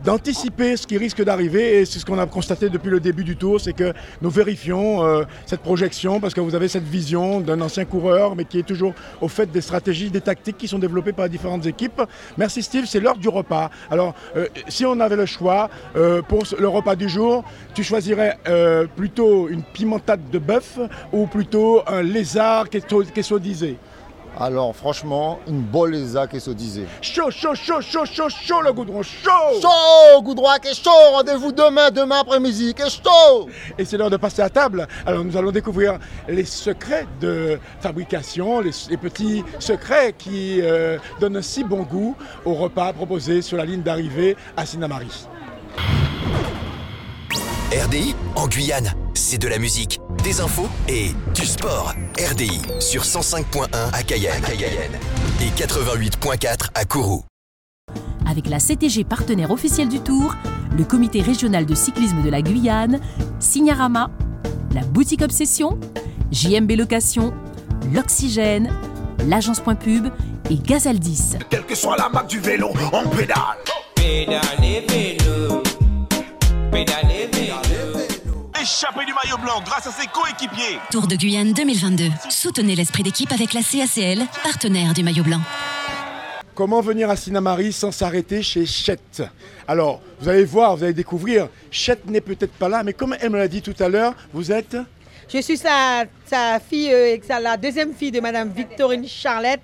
d'anticiper 0.02 0.76
ce 0.76 0.88
qui 0.88 0.96
risque 0.98 1.22
d'arriver 1.22 1.78
et 1.78 1.84
c'est 1.84 2.00
ce 2.00 2.04
qu'on 2.06 2.18
a 2.18 2.26
constaté 2.26 2.68
depuis 2.68 2.88
le 2.90 2.98
début 2.98 3.22
du 3.22 3.36
tour, 3.36 3.60
c'est 3.60 3.74
que 3.74 3.92
nous 4.20 4.30
vérifions 4.30 5.04
euh, 5.04 5.22
cette 5.46 5.60
projection 5.60 6.18
parce 6.18 6.34
que 6.34 6.40
vous 6.40 6.56
avez 6.56 6.66
cette 6.66 6.82
vision 6.82 7.38
d'un 7.38 7.60
ancien 7.60 7.84
coureur 7.84 8.34
mais 8.34 8.44
qui 8.44 8.58
est 8.58 8.64
toujours 8.66 8.92
au 9.20 9.28
fait 9.28 9.52
des 9.52 9.60
stratégies, 9.60 10.10
des 10.10 10.22
tactiques 10.22 10.56
qui 10.56 10.66
sont 10.66 10.80
développées 10.80 11.12
par 11.12 11.28
différentes 11.28 11.66
équipes. 11.66 12.00
Merci 12.38 12.62
Steve, 12.62 12.86
c'est 12.86 12.98
l'heure 12.98 13.18
du 13.18 13.28
repas. 13.28 13.70
Alors 13.90 14.14
si 14.68 14.84
on 14.86 14.98
avait 14.98 15.16
le 15.16 15.26
choix 15.26 15.68
pour 16.28 16.42
le 16.58 16.68
repas 16.68 16.96
du 16.96 17.08
jour, 17.08 17.44
tu 17.74 17.84
choisirais 17.84 18.38
plutôt 18.96 19.48
une 19.48 19.62
pimentade 19.62 20.28
de 20.32 20.38
bœuf 20.40 20.78
ou 21.12 21.26
plutôt 21.26 21.82
un 21.86 22.02
lézard 22.02 22.68
queso- 22.68 23.04
quesodisé 23.12 23.76
Alors 24.38 24.74
franchement, 24.74 25.38
une 25.46 25.60
boléza 25.60 26.26
qui 26.26 26.40
se 26.40 26.50
disait. 26.50 26.86
Chaud, 27.00 27.30
chaud, 27.30 27.54
chaud, 27.54 27.80
chaud, 27.80 28.04
chaud, 28.04 28.28
chaud 28.28 28.60
le 28.62 28.72
goudron, 28.72 29.02
chaud 29.02 29.60
Chaud, 29.60 30.22
Goudroy, 30.22 30.58
qui 30.58 30.68
est 30.68 30.74
chaud, 30.84 30.90
rendez-vous 31.12 31.52
demain, 31.52 31.90
demain 31.90 32.20
après-midi, 32.20 32.74
qui 32.74 32.82
est 32.82 32.90
chaud 32.90 33.48
Et 33.78 33.84
c'est 33.84 33.96
l'heure 33.98 34.10
de 34.10 34.16
passer 34.16 34.42
à 34.42 34.48
table. 34.48 34.86
Alors 35.04 35.22
nous 35.24 35.36
allons 35.36 35.50
découvrir 35.50 35.98
les 36.28 36.44
secrets 36.44 37.06
de 37.20 37.58
fabrication, 37.80 38.60
les, 38.60 38.70
les 38.88 38.96
petits 38.96 39.44
secrets 39.58 40.14
qui 40.16 40.60
euh, 40.62 40.98
donnent 41.20 41.36
un 41.36 41.42
si 41.42 41.62
bon 41.62 41.82
goût 41.82 42.16
au 42.44 42.54
repas 42.54 42.92
proposé 42.92 43.42
sur 43.42 43.56
la 43.58 43.64
ligne 43.64 43.82
d'arrivée 43.82 44.36
à 44.56 44.64
Sinamari. 44.64 45.26
RDI 47.72 48.14
en 48.36 48.46
Guyane, 48.48 48.92
c'est 49.32 49.38
de 49.38 49.48
la 49.48 49.58
musique, 49.58 49.98
des 50.24 50.42
infos 50.42 50.68
et 50.88 51.12
du 51.34 51.46
sport. 51.46 51.94
RDI 52.18 52.60
sur 52.80 53.02
105.1 53.02 53.66
à 53.90 54.02
Cayenne, 54.02 54.42
et 55.40 55.48
88.4 55.58 56.68
à 56.74 56.84
Kourou. 56.84 57.24
Avec 58.28 58.46
la 58.46 58.58
CTG 58.58 59.04
partenaire 59.04 59.50
officielle 59.50 59.88
du 59.88 60.00
Tour, 60.00 60.34
le 60.76 60.84
comité 60.84 61.22
régional 61.22 61.64
de 61.64 61.74
cyclisme 61.74 62.20
de 62.20 62.28
la 62.28 62.42
Guyane, 62.42 63.00
Signarama, 63.40 64.10
la 64.74 64.82
boutique 64.82 65.22
Obsession, 65.22 65.80
JMB 66.30 66.72
Location, 66.72 67.32
l'Oxygène, 67.90 68.70
l'agence 69.26 69.60
Point 69.60 69.76
Pub 69.76 70.08
et 70.50 70.56
Gazaldis. 70.56 71.38
Quelle 71.48 71.64
que 71.64 71.74
soit 71.74 71.96
la 71.96 72.10
marque 72.10 72.28
du 72.28 72.38
vélo, 72.38 72.68
on 72.92 73.08
pédale. 73.08 73.38
Pédalez 73.94 74.84
vélo, 74.90 75.62
pédalez 76.70 77.30
vélo. 77.32 77.91
Échappé 78.62 79.04
du 79.04 79.12
maillot 79.12 79.38
blanc 79.38 79.60
grâce 79.64 79.88
à 79.88 79.90
ses 79.90 80.06
coéquipiers. 80.06 80.78
Tour 80.92 81.08
de 81.08 81.16
Guyane 81.16 81.52
2022. 81.52 82.04
Soutenez 82.30 82.76
l'esprit 82.76 83.02
d'équipe 83.02 83.32
avec 83.32 83.54
la 83.54 83.60
CACL, 83.60 84.24
partenaire 84.44 84.94
du 84.94 85.02
maillot 85.02 85.24
blanc. 85.24 85.40
Comment 86.54 86.80
venir 86.80 87.10
à 87.10 87.16
Sinamari 87.16 87.72
sans 87.72 87.90
s'arrêter 87.90 88.40
chez 88.40 88.64
Chet? 88.64 89.00
Alors, 89.66 90.00
vous 90.20 90.28
allez 90.28 90.44
voir, 90.44 90.76
vous 90.76 90.84
allez 90.84 90.92
découvrir, 90.92 91.48
Chet 91.72 91.98
n'est 92.06 92.20
peut-être 92.20 92.52
pas 92.52 92.68
là, 92.68 92.84
mais 92.84 92.92
comme 92.92 93.16
elle 93.20 93.30
me 93.30 93.38
l'a 93.38 93.48
dit 93.48 93.62
tout 93.62 93.74
à 93.80 93.88
l'heure, 93.88 94.14
vous 94.32 94.52
êtes? 94.52 94.76
Je 95.28 95.40
suis 95.40 95.56
sa, 95.56 96.04
sa 96.26 96.60
fille, 96.60 96.92
euh, 96.92 97.16
la 97.40 97.56
deuxième 97.56 97.92
fille 97.92 98.12
de 98.12 98.20
Madame 98.20 98.50
Victorine 98.50 99.08
Charlotte, 99.08 99.60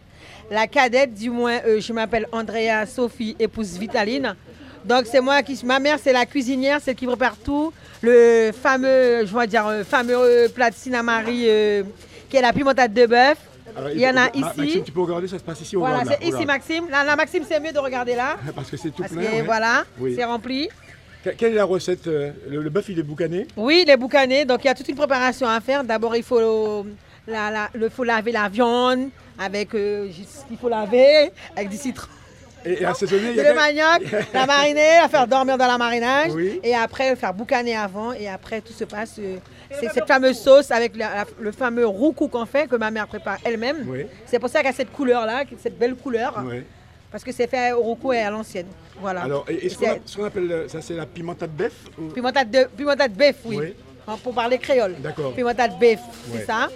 la 0.51 0.67
cadette, 0.67 1.15
du 1.15 1.31
moins, 1.31 1.61
euh, 1.65 1.81
je 1.81 1.93
m'appelle 1.93 2.27
Andrea 2.33 2.85
Sophie, 2.85 3.37
épouse 3.39 3.79
Vitaline. 3.79 4.35
Donc 4.85 5.07
c'est 5.07 5.21
moi 5.21 5.43
qui, 5.43 5.65
ma 5.65 5.79
mère 5.79 5.99
c'est 6.03 6.13
la 6.13 6.27
cuisinière, 6.27 6.81
celle 6.81 6.95
qui 6.97 7.07
prépare 7.07 7.37
tout, 7.37 7.73
le 8.03 8.51
fameux, 8.53 9.27
je 9.27 9.37
vais 9.37 9.47
dire, 9.47 9.67
euh, 9.67 9.85
fameux 9.85 10.49
plat 10.55 10.71
de 10.71 10.75
Sinamari 10.75 11.45
euh, 11.49 11.83
qui 12.29 12.37
est 12.37 12.43
la 12.43 12.53
pimentade 12.53 12.93
de 12.93 13.07
bœuf. 13.07 13.39
Alors, 13.77 13.91
Il 13.91 14.01
y 14.01 14.09
en 14.09 14.17
a 14.17 14.29
ici. 14.35 14.41
Maxime, 14.41 14.83
tu 14.85 14.93
peux 14.93 15.01
regarder, 15.03 15.29
ça 15.29 15.39
se 15.39 15.45
passe 15.45 15.61
ici 15.61 15.77
au 15.77 15.81
Voilà, 15.81 16.03
c'est 16.05 16.25
ici. 16.27 16.45
Maxime. 16.47 16.89
Là, 16.91 17.05
là, 17.05 17.17
Maxime, 17.17 17.45
c'est 17.49 17.61
mieux 17.61 17.73
de 17.73 17.79
regarder 17.79 18.15
là. 18.15 18.37
Parce 18.55 18.71
que 18.71 18.77
c'est 18.77 18.91
tout 18.91 19.03
Parce 19.03 19.13
plein. 19.13 19.23
que 19.23 19.27
ouais. 19.37 19.43
voilà, 19.43 19.85
Oui. 19.99 20.15
c'est 20.17 20.25
rempli. 20.25 20.69
Que- 21.25 21.31
Quelle 21.31 21.53
est 21.53 21.57
la 21.57 21.65
recette 21.65 22.07
euh, 22.07 22.31
Le, 22.49 22.63
le 22.63 22.71
bœuf, 22.71 22.87
il 22.89 22.99
est 22.99 23.03
boucané? 23.03 23.47
Oui, 23.57 23.85
les 23.87 23.97
boucanés. 23.97 24.45
Donc, 24.45 24.65
il 24.65 24.69
y 24.69 24.71
a 24.71 24.75
toute 24.75 24.89
une 24.89 24.97
préparation 24.97 25.47
à 25.49 25.61
faire. 25.61 25.85
D'abord, 25.85 26.17
il 26.17 26.23
faut, 26.23 26.85
la, 27.27 27.51
la- 27.51 27.71
le, 27.75 27.89
faut 27.89 28.05
laver 28.05 28.33
la 28.33 28.49
viande 28.49 29.11
avec 29.39 29.75
euh, 29.75 30.09
qu'il 30.49 30.57
faut 30.59 30.69
laver, 30.69 31.31
avec 31.57 31.69
du 31.69 31.77
citron. 31.77 32.09
Et, 32.64 32.83
et 32.83 32.85
assaisonner, 32.85 33.31
il 33.31 33.37
y 33.37 33.40
a 33.40 33.51
Le 33.51 33.55
manioc, 33.55 34.27
la 34.35 34.47
mariner, 34.47 34.99
la 35.03 35.09
faire 35.09 35.27
dormir 35.27 35.57
dans 35.59 35.66
la 35.66 35.79
marinage. 35.79 36.33
Oui. 36.35 36.61
Et 36.62 36.75
après, 36.75 37.14
faire 37.16 37.33
boucaner 37.33 37.77
avant. 37.77 38.12
Et 38.12 38.29
après, 38.29 38.61
tout 38.61 38.73
se 38.73 38.85
passe. 38.85 39.16
euh, 39.18 39.37
c'est 39.81 39.90
cette 39.92 40.07
fameuse 40.09 40.38
sauce 40.38 40.71
avec 40.71 40.97
la- 40.97 41.14
la- 41.14 41.25
le 41.40 41.53
fameux 41.53 41.87
roucou 41.87 42.29
qu'on 42.29 42.47
fait, 42.47 42.66
que 42.68 42.77
ma 42.77 42.90
mère 42.90 43.07
prépare 43.07 43.38
elle-même. 43.44 43.85
Oui. 43.87 44.07
C'est 44.27 44.38
pour 44.38 44.49
ça 44.49 44.61
qu'elle 44.61 44.71
a 44.71 44.75
cette 44.75 44.92
couleur-là, 44.92 45.44
cette 45.62 45.79
belle 45.79 45.94
couleur. 45.94 46.42
Oui. 46.47 46.62
Parce 47.11 47.25
que 47.25 47.33
c'est 47.33 47.47
fait 47.47 47.73
au 47.73 47.81
roucou 47.81 48.12
et 48.12 48.18
à 48.21 48.31
l'ancienne. 48.31 48.66
Voilà. 49.01 49.23
Alors, 49.23 49.44
et, 49.49 49.66
et 49.66 49.68
ce 49.71 50.16
qu'on 50.16 50.25
appelle, 50.25 50.51
euh, 50.53 50.68
ça 50.68 50.83
c'est 50.83 50.94
la 50.94 51.07
pimentade 51.07 51.51
bœuf 51.51 51.73
ou- 51.99 52.09
Pimentade 52.09 52.51
de, 52.51 52.64
pimentade 52.77 53.12
bœuf, 53.12 53.37
oui. 53.44 53.57
Oui. 53.61 53.75
Pour 54.25 54.35
parler 54.35 54.59
créole. 54.59 54.94
D'accord. 55.01 55.35
Pimentade 55.35 55.79
bœuf, 55.79 55.99
Ouais. 56.01 56.38
c'est 56.40 56.47
ça? 56.47 56.68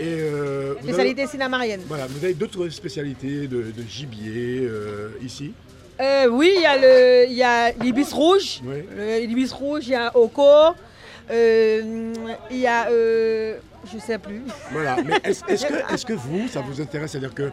Et 0.00 0.18
euh, 0.20 0.74
Spécialité 0.82 1.26
sinamarienne. 1.26 1.82
voilà, 1.86 2.06
vous 2.06 2.24
avez 2.24 2.32
d'autres 2.34 2.68
spécialités 2.70 3.46
de, 3.46 3.64
de 3.70 3.82
gibier 3.88 4.60
euh, 4.62 5.10
ici 5.22 5.52
Euh, 6.00 6.26
oui, 6.30 6.50
il 6.56 6.62
y 6.62 6.66
a 6.66 6.76
le, 6.78 7.26
il 7.28 7.36
y 7.36 7.42
a 7.42 7.72
l'ibis 7.72 8.10
rouge. 8.12 8.60
Oui. 8.64 8.82
Le- 8.96 9.26
L'ibis 9.26 9.52
rouge, 9.52 9.82
il 9.86 9.90
y 9.90 9.94
a 9.94 10.10
Oko. 10.16 10.74
Il 11.30 12.58
y 12.58 12.66
a, 12.66 12.88
je 12.90 13.98
sais 13.98 14.18
plus. 14.18 14.42
Voilà. 14.72 14.96
Mais 15.04 15.20
est-ce 15.24 15.44
est-ce 15.48 15.66
que, 15.66 15.74
est 15.94 16.04
que 16.06 16.12
vous, 16.14 16.48
ça 16.48 16.60
vous 16.62 16.80
intéresse 16.80 17.10
C'est-à-dire 17.12 17.34
que 17.34 17.50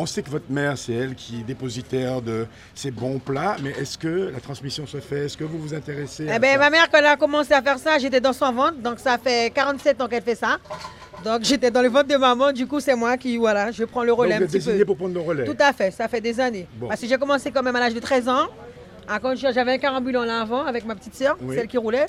On 0.00 0.06
sait 0.06 0.22
que 0.22 0.30
votre 0.30 0.48
mère, 0.48 0.78
c'est 0.78 0.92
elle 0.92 1.16
qui 1.16 1.40
est 1.40 1.42
dépositaire 1.42 2.22
de 2.22 2.46
ces 2.72 2.92
bons 2.92 3.18
plats, 3.18 3.56
mais 3.60 3.70
est-ce 3.70 3.98
que 3.98 4.30
la 4.32 4.38
transmission 4.38 4.86
se 4.86 4.98
fait? 5.00 5.24
Est-ce 5.26 5.36
que 5.36 5.42
vous 5.42 5.58
vous 5.58 5.74
intéressez 5.74 6.28
à 6.30 6.36
Eh 6.36 6.40
ça? 6.40 6.58
ma 6.58 6.70
mère, 6.70 6.88
quand 6.88 6.98
elle 6.98 7.06
a 7.06 7.16
commencé 7.16 7.52
à 7.52 7.60
faire 7.60 7.78
ça, 7.80 7.98
j'étais 7.98 8.20
dans 8.20 8.32
son 8.32 8.52
ventre. 8.52 8.76
Donc, 8.76 9.00
ça 9.00 9.18
fait 9.18 9.50
47 9.52 10.00
ans 10.00 10.06
qu'elle 10.06 10.22
fait 10.22 10.36
ça. 10.36 10.58
Donc, 11.24 11.42
j'étais 11.42 11.72
dans 11.72 11.82
le 11.82 11.88
ventre 11.88 12.06
de 12.06 12.16
maman. 12.16 12.52
Du 12.52 12.68
coup, 12.68 12.78
c'est 12.78 12.94
moi 12.94 13.16
qui, 13.16 13.36
voilà, 13.38 13.72
je 13.72 13.82
prends 13.82 14.04
le 14.04 14.12
relais 14.12 14.34
un 14.36 14.46
petit 14.46 14.60
peu. 14.60 14.84
pour 14.84 14.96
prendre 14.96 15.14
le 15.14 15.20
relais? 15.20 15.44
Tout 15.44 15.56
à 15.58 15.72
fait, 15.72 15.90
ça 15.90 16.06
fait 16.06 16.20
des 16.20 16.38
années. 16.38 16.68
Bon. 16.74 16.86
Parce 16.86 17.00
que 17.00 17.08
j'ai 17.08 17.18
commencé 17.18 17.50
quand 17.50 17.64
même 17.64 17.74
à 17.74 17.80
l'âge 17.80 17.94
de 17.94 18.00
13 18.00 18.28
ans. 18.28 18.46
À 19.08 19.18
j'avais 19.34 19.72
un 19.72 19.78
carambulant 19.78 20.22
là 20.24 20.42
avant 20.42 20.64
avec 20.64 20.84
ma 20.84 20.94
petite 20.94 21.14
sœur, 21.16 21.36
Oui. 21.42 21.56
celle 21.56 21.66
qui 21.66 21.78
roulait. 21.78 22.06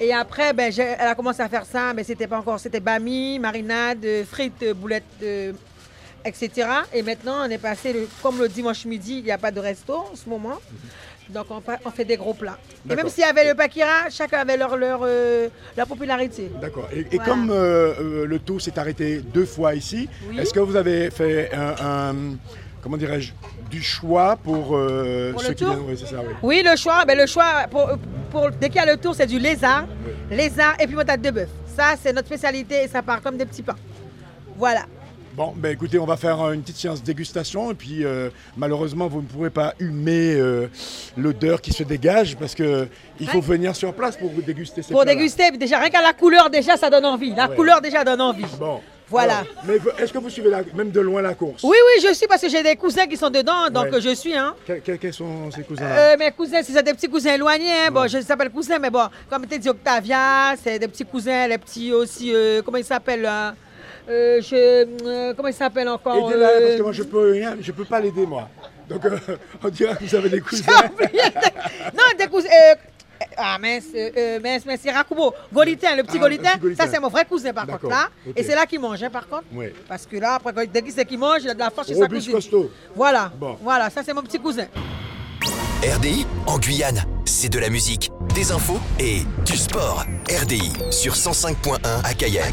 Et 0.00 0.14
après, 0.14 0.54
ben, 0.54 0.72
elle 0.78 1.06
a 1.06 1.14
commencé 1.14 1.42
à 1.42 1.48
faire 1.50 1.66
ça, 1.66 1.92
mais 1.94 2.04
c'était 2.04 2.26
pas 2.28 2.38
encore, 2.38 2.58
c'était 2.58 2.80
bami, 2.80 3.38
marinade, 3.38 4.06
frites, 4.24 4.64
boulettes, 4.76 5.02
euh, 5.22 5.52
etc. 6.28 6.68
Et 6.92 7.02
maintenant, 7.02 7.46
on 7.46 7.50
est 7.50 7.58
passé, 7.58 7.92
le- 7.92 8.08
comme 8.22 8.38
le 8.38 8.48
dimanche 8.48 8.84
midi, 8.84 9.18
il 9.18 9.24
n'y 9.24 9.30
a 9.32 9.38
pas 9.38 9.50
de 9.50 9.60
resto 9.60 9.94
en 10.12 10.14
ce 10.14 10.28
moment. 10.28 10.58
Donc, 11.30 11.46
on, 11.50 11.90
fait 11.90 12.06
des 12.06 12.16
gros 12.16 12.32
plats. 12.32 12.56
Et 12.90 12.94
même 12.94 13.08
s'il 13.10 13.22
y 13.22 13.26
avait 13.26 13.46
le 13.46 13.54
Pakira, 13.54 14.08
chacun 14.08 14.38
avait 14.38 14.56
leur, 14.56 14.78
leur, 14.78 15.00
euh, 15.02 15.48
leur 15.76 15.86
popularité. 15.86 16.50
D'accord. 16.58 16.88
Et, 16.90 17.00
et 17.00 17.04
Voilà. 17.16 17.24
comme 17.24 17.50
euh, 17.50 17.92
euh, 18.00 18.26
le 18.26 18.38
tour 18.38 18.62
s'est 18.62 18.78
arrêté 18.78 19.18
deux 19.20 19.44
fois 19.44 19.74
ici, 19.74 20.08
Oui. 20.30 20.38
est-ce 20.40 20.54
que 20.54 20.60
vous 20.60 20.74
avez 20.76 21.10
fait 21.10 21.50
un, 21.54 21.74
un- 21.86 22.36
comment 22.82 22.96
dirais-je, 22.96 23.32
du 23.70 23.82
choix 23.82 24.38
pour, 24.42 24.74
euh, 24.74 25.32
Pour 25.32 25.42
ceux 25.42 25.52
qui 25.52 25.64
viennent 25.66 25.80
Oui, 25.86 25.98
ça, 25.98 26.06
oui. 26.20 26.34
Oui, 26.42 26.62
le 26.64 26.74
choix, 26.76 27.04
ben, 27.04 27.18
le 27.18 27.26
choix 27.26 27.66
pour, 27.70 27.90
pour- 28.30 28.50
dès 28.52 28.68
qu'il 28.70 28.76
y 28.80 28.84
a 28.84 28.86
le 28.86 28.96
tour, 28.96 29.14
c'est 29.14 29.26
du 29.26 29.38
lézard, 29.38 29.84
lézard 30.30 30.76
et 30.80 30.86
puis 30.86 30.96
patate 30.96 31.20
de 31.20 31.30
bœuf. 31.30 31.48
Ça, 31.76 31.94
c'est 32.02 32.14
notre 32.14 32.28
spécialité 32.28 32.84
et 32.84 32.88
ça 32.88 33.02
part 33.02 33.20
comme 33.20 33.36
des 33.36 33.44
petits 33.44 33.62
pains. 33.62 33.76
Voilà. 34.56 34.86
Bon, 35.38 35.52
ben 35.56 35.70
écoutez, 35.70 36.00
on 36.00 36.04
va 36.04 36.16
faire 36.16 36.40
euh, 36.42 36.52
une 36.52 36.62
petite 36.62 36.78
séance 36.78 37.00
dégustation 37.00 37.70
et 37.70 37.74
puis 37.74 38.04
euh, 38.04 38.28
malheureusement, 38.56 39.06
vous 39.06 39.22
ne 39.22 39.26
pourrez 39.26 39.50
pas 39.50 39.72
humer 39.78 40.34
euh, 40.34 40.66
l'odeur 41.16 41.60
qui 41.60 41.72
se 41.72 41.84
dégage 41.84 42.36
parce 42.36 42.56
que 42.56 42.88
il 43.20 43.28
faut 43.28 43.40
venir 43.40 43.76
sur 43.76 43.94
place 43.94 44.16
pour 44.16 44.30
vous 44.30 44.42
déguster 44.42 44.82
ces 44.82 44.92
Pour 44.92 45.04
déguster, 45.04 45.52
déjà, 45.52 45.78
rien 45.78 45.90
qu'à 45.90 46.02
la 46.02 46.12
couleur, 46.12 46.50
déjà, 46.50 46.76
ça 46.76 46.90
donne 46.90 47.04
envie. 47.04 47.32
La 47.36 47.48
Ouais. 47.48 47.54
couleur, 47.54 47.80
déjà, 47.80 48.02
donne 48.02 48.20
envie. 48.20 48.44
Bon. 48.58 48.80
Voilà. 49.08 49.38
Alors, 49.38 49.46
mais 49.64 49.78
est-ce 50.02 50.12
que 50.12 50.18
vous 50.18 50.28
suivez 50.28 50.50
la- 50.50 50.64
même 50.74 50.90
de 50.90 50.98
loin 51.00 51.22
la 51.22 51.34
course? 51.34 51.62
Oui, 51.62 51.70
oui, 51.76 52.02
je 52.08 52.12
suis 52.14 52.26
parce 52.26 52.42
que 52.42 52.48
j'ai 52.48 52.64
des 52.64 52.74
cousins 52.74 53.06
qui 53.06 53.16
sont 53.16 53.30
dedans, 53.30 53.70
donc 53.70 53.92
Ouais. 53.92 54.00
je 54.00 54.14
suis. 54.16 54.36
Hein. 54.36 54.56
Que- 54.66 54.80
que- 54.80 54.92
Quels 54.96 55.14
sont 55.14 55.52
ces 55.54 55.62
cousins-là? 55.62 56.14
Euh, 56.14 56.16
mes 56.18 56.32
cousins, 56.32 56.62
si 56.64 56.72
c'est 56.72 56.82
des 56.82 56.94
petits 56.94 57.08
cousins 57.08 57.32
éloignés, 57.34 57.70
hein, 57.86 57.90
bon, 57.92 58.08
je 58.08 58.20
s'appelle 58.22 58.50
cousin, 58.50 58.80
mais 58.80 58.90
bon, 58.90 59.06
comme 59.30 59.46
tu 59.46 59.56
dit 59.56 59.68
Octavia, 59.68 60.54
c'est 60.60 60.80
des 60.80 60.88
petits 60.88 61.04
cousins, 61.04 61.46
les 61.46 61.58
petits 61.58 61.92
aussi, 61.92 62.34
euh, 62.34 62.60
comment 62.62 62.78
ils 62.78 62.84
s'appellent 62.84 63.22
là 63.22 63.54
Euh, 64.08 64.40
je, 64.40 64.86
euh, 65.06 65.34
Comment 65.34 65.48
ils 65.48 65.54
s'appellent 65.54 65.88
encore 65.88 66.30
Aidez-la 66.30 66.48
euh, 66.48 66.60
parce 66.66 66.76
que 66.76 66.82
moi 66.82 66.92
je 66.92 67.02
peux 67.02 67.30
rien, 67.32 67.56
je 67.60 67.72
peux 67.72 67.84
pas 67.84 68.00
l'aider 68.00 68.26
moi. 68.26 68.48
Donc 68.88 69.04
euh, 69.04 69.18
on 69.62 69.68
dirait 69.68 69.94
que 69.96 70.04
vous 70.04 70.14
avez 70.14 70.28
des 70.30 70.40
cousins. 70.40 70.64
Non, 71.94 72.04
des 72.18 72.26
cousins. 72.26 72.48
ah 73.36 73.58
mince, 73.60 73.84
mince, 74.42 74.64
mince, 74.64 74.80
c'est 74.82 74.90
Rakubo. 74.90 75.34
Golitin, 75.52 75.94
le 75.96 76.04
petit 76.04 76.16
Ah, 76.16 76.20
Golitin. 76.20 76.52
ça 76.76 76.86
c'est 76.88 77.00
mon 77.00 77.08
vrai 77.08 77.24
cousin 77.26 77.52
par 77.52 77.66
contre 77.66 77.88
là. 77.88 78.08
Et 78.34 78.42
c'est 78.42 78.54
là 78.54 78.64
qu'il 78.64 78.80
mange 78.80 79.02
hein, 79.02 79.10
par 79.10 79.28
contre. 79.28 79.44
Oui. 79.52 79.66
Parce 79.86 80.06
que 80.06 80.16
là, 80.16 80.34
après, 80.36 80.66
dès 80.66 80.80
qu'il 80.82 80.92
sait 80.92 81.04
qu'il 81.04 81.18
mange, 81.18 81.42
il 81.42 81.50
a 81.50 81.54
de 81.54 81.58
la 81.58 81.70
force 81.70 81.88
chez 81.88 81.94
sa 81.94 82.08
cousine. 82.08 82.32
costaud. 82.32 82.70
Voilà, 82.94 83.30
Bon. 83.38 83.58
voilà, 83.62 83.90
ça 83.90 84.02
c'est 84.02 84.14
mon 84.14 84.22
petit 84.22 84.38
cousin. 84.38 84.66
RDI 85.82 86.26
en 86.46 86.58
Guyane, 86.58 87.04
c'est 87.24 87.48
de 87.48 87.60
la 87.60 87.70
musique, 87.70 88.10
des 88.34 88.50
infos 88.50 88.80
et 88.98 89.22
du 89.46 89.56
sport. 89.56 90.04
RDI 90.42 90.72
sur 90.90 91.14
105.1 91.14 91.78
à 92.02 92.14
Cayenne, 92.14 92.52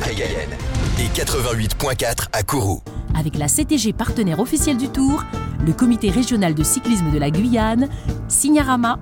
et 0.99 1.19
88.4 1.19 2.27
à 2.33 2.43
Kourou. 2.43 2.83
Avec 3.17 3.35
la 3.35 3.47
CTG 3.47 3.93
partenaire 3.93 4.39
officielle 4.39 4.77
du 4.77 4.89
Tour, 4.89 5.23
le 5.65 5.73
comité 5.73 6.11
régional 6.11 6.53
de 6.53 6.63
cyclisme 6.63 7.09
de 7.09 7.17
la 7.17 7.31
Guyane, 7.31 7.89
Signarama, 8.27 8.99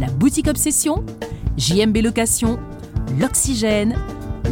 la 0.00 0.08
boutique 0.08 0.48
Obsession, 0.48 1.04
JMB 1.56 1.98
Location, 1.98 2.58
l'Oxygène, 3.16 3.94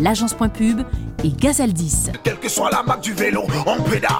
l'agence 0.00 0.34
Point 0.34 0.50
Pub 0.50 0.82
et 1.24 1.30
Gazaldis. 1.30 2.12
Quelle 2.22 2.38
que 2.38 2.48
soit 2.48 2.70
la 2.70 2.84
marque 2.84 3.02
du 3.02 3.12
vélo, 3.12 3.42
on 3.66 3.82
pédale. 3.82 4.12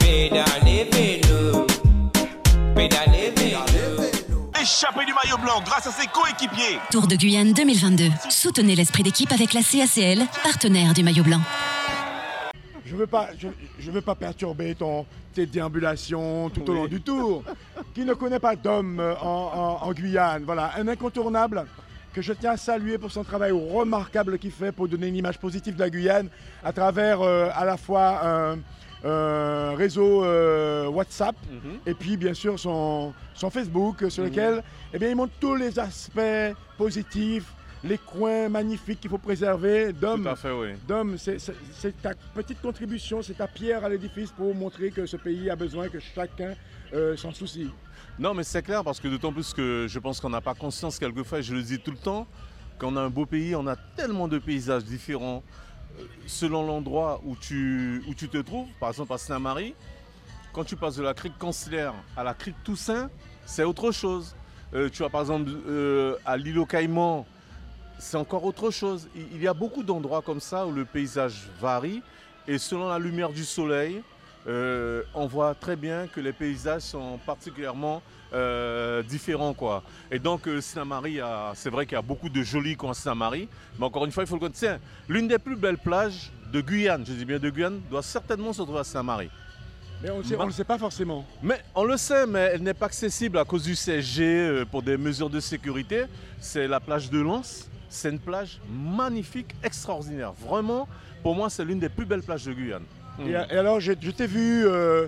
Vélo, 0.00 1.66
pédalez 2.74 3.34
vélo. 3.36 4.09
Échappé 4.60 5.06
du 5.06 5.12
maillot 5.14 5.38
blanc 5.38 5.62
grâce 5.64 5.86
à 5.86 5.90
ses 5.90 6.06
coéquipiers. 6.08 6.78
Tour 6.90 7.06
de 7.06 7.14
Guyane 7.16 7.52
2022. 7.52 8.04
Soutenez 8.28 8.74
l'esprit 8.76 9.02
d'équipe 9.02 9.32
avec 9.32 9.54
la 9.54 9.62
CACL, 9.62 10.26
partenaire 10.42 10.92
du 10.92 11.02
maillot 11.02 11.22
blanc. 11.22 11.40
Je 12.84 12.96
veux 12.96 13.06
pas, 13.06 13.28
je, 13.38 13.48
je 13.78 13.90
veux 13.90 14.00
pas 14.02 14.14
perturber 14.14 14.74
ton 14.74 15.06
tes 15.32 15.46
déambulations 15.46 16.50
tout 16.50 16.68
au 16.68 16.74
long 16.74 16.86
du 16.88 17.00
tour. 17.00 17.44
Qui 17.94 18.04
ne 18.04 18.12
connaît 18.14 18.40
pas 18.40 18.56
d'homme 18.56 18.98
euh, 19.00 19.14
en, 19.22 19.78
en- 19.82 19.86
en 19.86 19.92
Guyane 19.92 20.42
Voilà, 20.44 20.72
un 20.76 20.88
incontournable 20.88 21.66
que 22.12 22.20
je 22.20 22.32
tiens 22.32 22.50
à 22.52 22.56
saluer 22.56 22.98
pour 22.98 23.12
son 23.12 23.22
travail 23.22 23.52
remarquable 23.52 24.38
qu'il 24.38 24.50
fait 24.50 24.72
pour 24.72 24.88
donner 24.88 25.06
une 25.06 25.16
image 25.16 25.38
positive 25.38 25.76
de 25.76 25.80
la 25.80 25.88
Guyane 25.90 26.28
à 26.64 26.72
travers 26.72 27.20
euh, 27.22 27.48
à 27.54 27.64
la 27.64 27.76
fois 27.76 28.20
un 29.04 29.74
réseau 29.76 30.24
euh, 30.24 30.86
WhatsApp 30.88 31.34
et 31.86 31.94
puis 31.94 32.16
bien 32.16 32.34
sûr 32.34 32.58
son, 32.58 33.14
son 33.34 33.50
Facebook 33.50 34.02
euh, 34.02 34.10
sur 34.10 34.22
Mhm. 34.24 34.28
lequel 34.30 34.62
eh 34.92 34.98
bien, 34.98 35.08
il 35.10 35.16
montre 35.16 35.32
tous 35.40 35.54
les 35.54 35.78
aspects 35.78 36.54
positifs, 36.76 37.52
les 37.82 37.96
coins 37.98 38.48
magnifiques 38.48 39.00
qu'il 39.00 39.10
faut 39.10 39.18
préserver. 39.18 39.92
Dom, 39.92 40.28
oui. 40.60 40.68
Dom, 40.86 41.16
c'est 41.16 41.38
ta 42.02 42.10
petite 42.34 42.60
contribution, 42.60 43.22
c'est 43.22 43.38
ta 43.38 43.46
pierre 43.46 43.84
à 43.84 43.88
l'édifice 43.88 44.30
pour 44.32 44.54
montrer 44.54 44.90
que 44.90 45.06
ce 45.06 45.16
pays 45.16 45.48
a 45.48 45.56
besoin 45.56 45.88
que 45.88 45.98
chacun 45.98 46.54
euh, 46.92 47.16
s'en 47.16 47.32
soucie. 47.32 47.70
Non, 48.18 48.34
mais 48.34 48.44
c'est 48.44 48.62
clair 48.62 48.84
parce 48.84 49.00
que 49.00 49.08
d'autant 49.08 49.32
plus 49.32 49.54
que 49.54 49.86
je 49.88 49.98
pense 49.98 50.20
qu'on 50.20 50.28
n'a 50.30 50.40
pas 50.42 50.54
conscience 50.54 50.98
quelquefois, 50.98 51.38
et 51.38 51.42
je 51.42 51.54
le 51.54 51.62
dis 51.62 51.78
tout 51.78 51.92
le 51.92 51.96
temps, 51.96 52.26
qu'on 52.78 52.96
a 52.96 53.00
un 53.00 53.08
beau 53.10 53.24
pays, 53.26 53.54
on 53.54 53.66
a 53.66 53.76
tellement 53.96 54.28
de 54.28 54.38
paysages 54.38 54.84
différents 54.84 55.42
euh, 55.42 55.42
selon 56.26 56.66
l'endroit 56.66 57.20
où 57.24 57.36
tu, 57.36 58.02
te 58.30 58.38
trouves. 58.38 58.68
Par 58.78 58.90
exemple, 58.90 59.12
à 59.12 59.18
Saint-Marie, 59.18 59.74
quand 60.52 60.64
tu 60.64 60.76
passes 60.76 60.96
de 60.96 61.02
la 61.02 61.14
crique 61.14 61.38
Consilaire 61.38 61.94
à 62.16 62.24
la 62.24 62.34
crique 62.34 62.56
Toussaint, 62.64 63.10
c'est 63.46 63.64
autre 63.64 63.92
chose. 63.92 64.34
Euh, 64.74 64.88
tu 64.88 65.02
vas 65.02 65.08
par 65.08 65.22
exemple 65.22 65.50
euh, 65.66 66.16
à 66.24 66.36
l'île 66.36 66.58
aux 66.58 66.66
Caïmans, 66.66 67.26
c'est 67.98 68.16
encore 68.16 68.44
autre 68.44 68.70
chose. 68.70 69.08
Il 69.14 69.42
y 69.42 69.48
a 69.48 69.54
beaucoup 69.54 69.82
d'endroits 69.82 70.22
comme 70.22 70.40
ça 70.40 70.66
où 70.66 70.72
le 70.72 70.84
paysage 70.84 71.48
varie 71.60 72.02
et 72.46 72.58
selon 72.58 72.88
la 72.88 72.98
lumière 72.98 73.30
du 73.30 73.44
soleil, 73.44 74.02
euh, 74.46 75.02
on 75.14 75.26
voit 75.26 75.54
très 75.54 75.76
bien 75.76 76.06
que 76.06 76.20
les 76.20 76.32
paysages 76.32 76.82
sont 76.82 77.18
particulièrement 77.26 78.02
euh, 78.32 79.02
différents. 79.02 79.52
Quoi. 79.52 79.82
Et 80.10 80.18
donc, 80.18 80.46
euh, 80.46 80.60
Saint-Marie, 80.60 81.20
c'est 81.54 81.70
vrai 81.70 81.84
qu'il 81.86 81.94
y 81.94 81.98
a 81.98 82.02
beaucoup 82.02 82.28
de 82.28 82.42
jolis 82.42 82.76
coins 82.76 82.92
à 82.92 82.94
Saint-Marie, 82.94 83.48
mais 83.78 83.84
encore 83.84 84.04
une 84.04 84.12
fois, 84.12 84.22
il 84.22 84.26
faut 84.26 84.36
le 84.36 84.40
connaître. 84.40 84.82
L'une 85.08 85.28
des 85.28 85.38
plus 85.38 85.56
belles 85.56 85.78
plages 85.78 86.32
de 86.52 86.60
Guyane, 86.60 87.04
je 87.06 87.12
dis 87.12 87.24
bien 87.24 87.38
de 87.38 87.50
Guyane, 87.50 87.80
doit 87.90 88.02
certainement 88.02 88.52
se 88.52 88.62
trouver 88.62 88.80
à 88.80 88.84
Saint-Marie. 88.84 89.30
Mais 90.02 90.08
on 90.10 90.22
ne 90.22 90.46
le 90.46 90.52
sait 90.52 90.64
pas 90.64 90.78
forcément. 90.78 91.26
Mais 91.42 91.60
on 91.74 91.84
le 91.84 91.98
sait, 91.98 92.26
mais 92.26 92.52
elle 92.54 92.62
n'est 92.62 92.72
pas 92.72 92.86
accessible 92.86 93.36
à 93.36 93.44
cause 93.44 93.64
du 93.64 93.74
CSG 93.74 94.64
pour 94.70 94.82
des 94.82 94.96
mesures 94.96 95.28
de 95.28 95.40
sécurité. 95.40 96.04
C'est 96.38 96.66
la 96.66 96.80
plage 96.80 97.10
de 97.10 97.20
Lens. 97.20 97.68
C'est 97.90 98.08
une 98.08 98.18
plage 98.18 98.60
magnifique, 98.72 99.54
extraordinaire. 99.62 100.32
Vraiment, 100.32 100.88
pour 101.22 101.34
moi, 101.34 101.50
c'est 101.50 101.64
l'une 101.66 101.80
des 101.80 101.90
plus 101.90 102.06
belles 102.06 102.22
plages 102.22 102.46
de 102.46 102.54
Guyane. 102.54 102.84
Et, 103.26 103.30
et 103.30 103.34
alors, 103.36 103.80
je, 103.80 103.92
je 104.00 104.10
t'ai 104.10 104.26
vu 104.26 104.66
euh, 104.66 105.06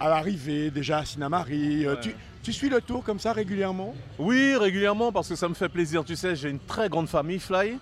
à 0.00 0.08
l'arrivée 0.08 0.70
déjà 0.70 0.98
à 0.98 1.04
Sinamari. 1.04 1.86
euh, 1.86 1.94
Ouais. 1.94 2.00
tu, 2.00 2.14
tu 2.42 2.52
suis 2.52 2.68
le 2.68 2.80
tour 2.80 3.02
comme 3.02 3.18
ça 3.18 3.32
régulièrement? 3.32 3.94
Oui, 4.18 4.54
régulièrement, 4.56 5.12
parce 5.12 5.28
que 5.28 5.36
ça 5.36 5.48
me 5.48 5.54
fait 5.54 5.68
plaisir. 5.68 6.04
Tu 6.04 6.16
sais, 6.16 6.36
j'ai 6.36 6.50
une 6.50 6.58
très 6.60 6.88
grande 6.88 7.08
famille 7.08 7.38
Fly. 7.38 7.78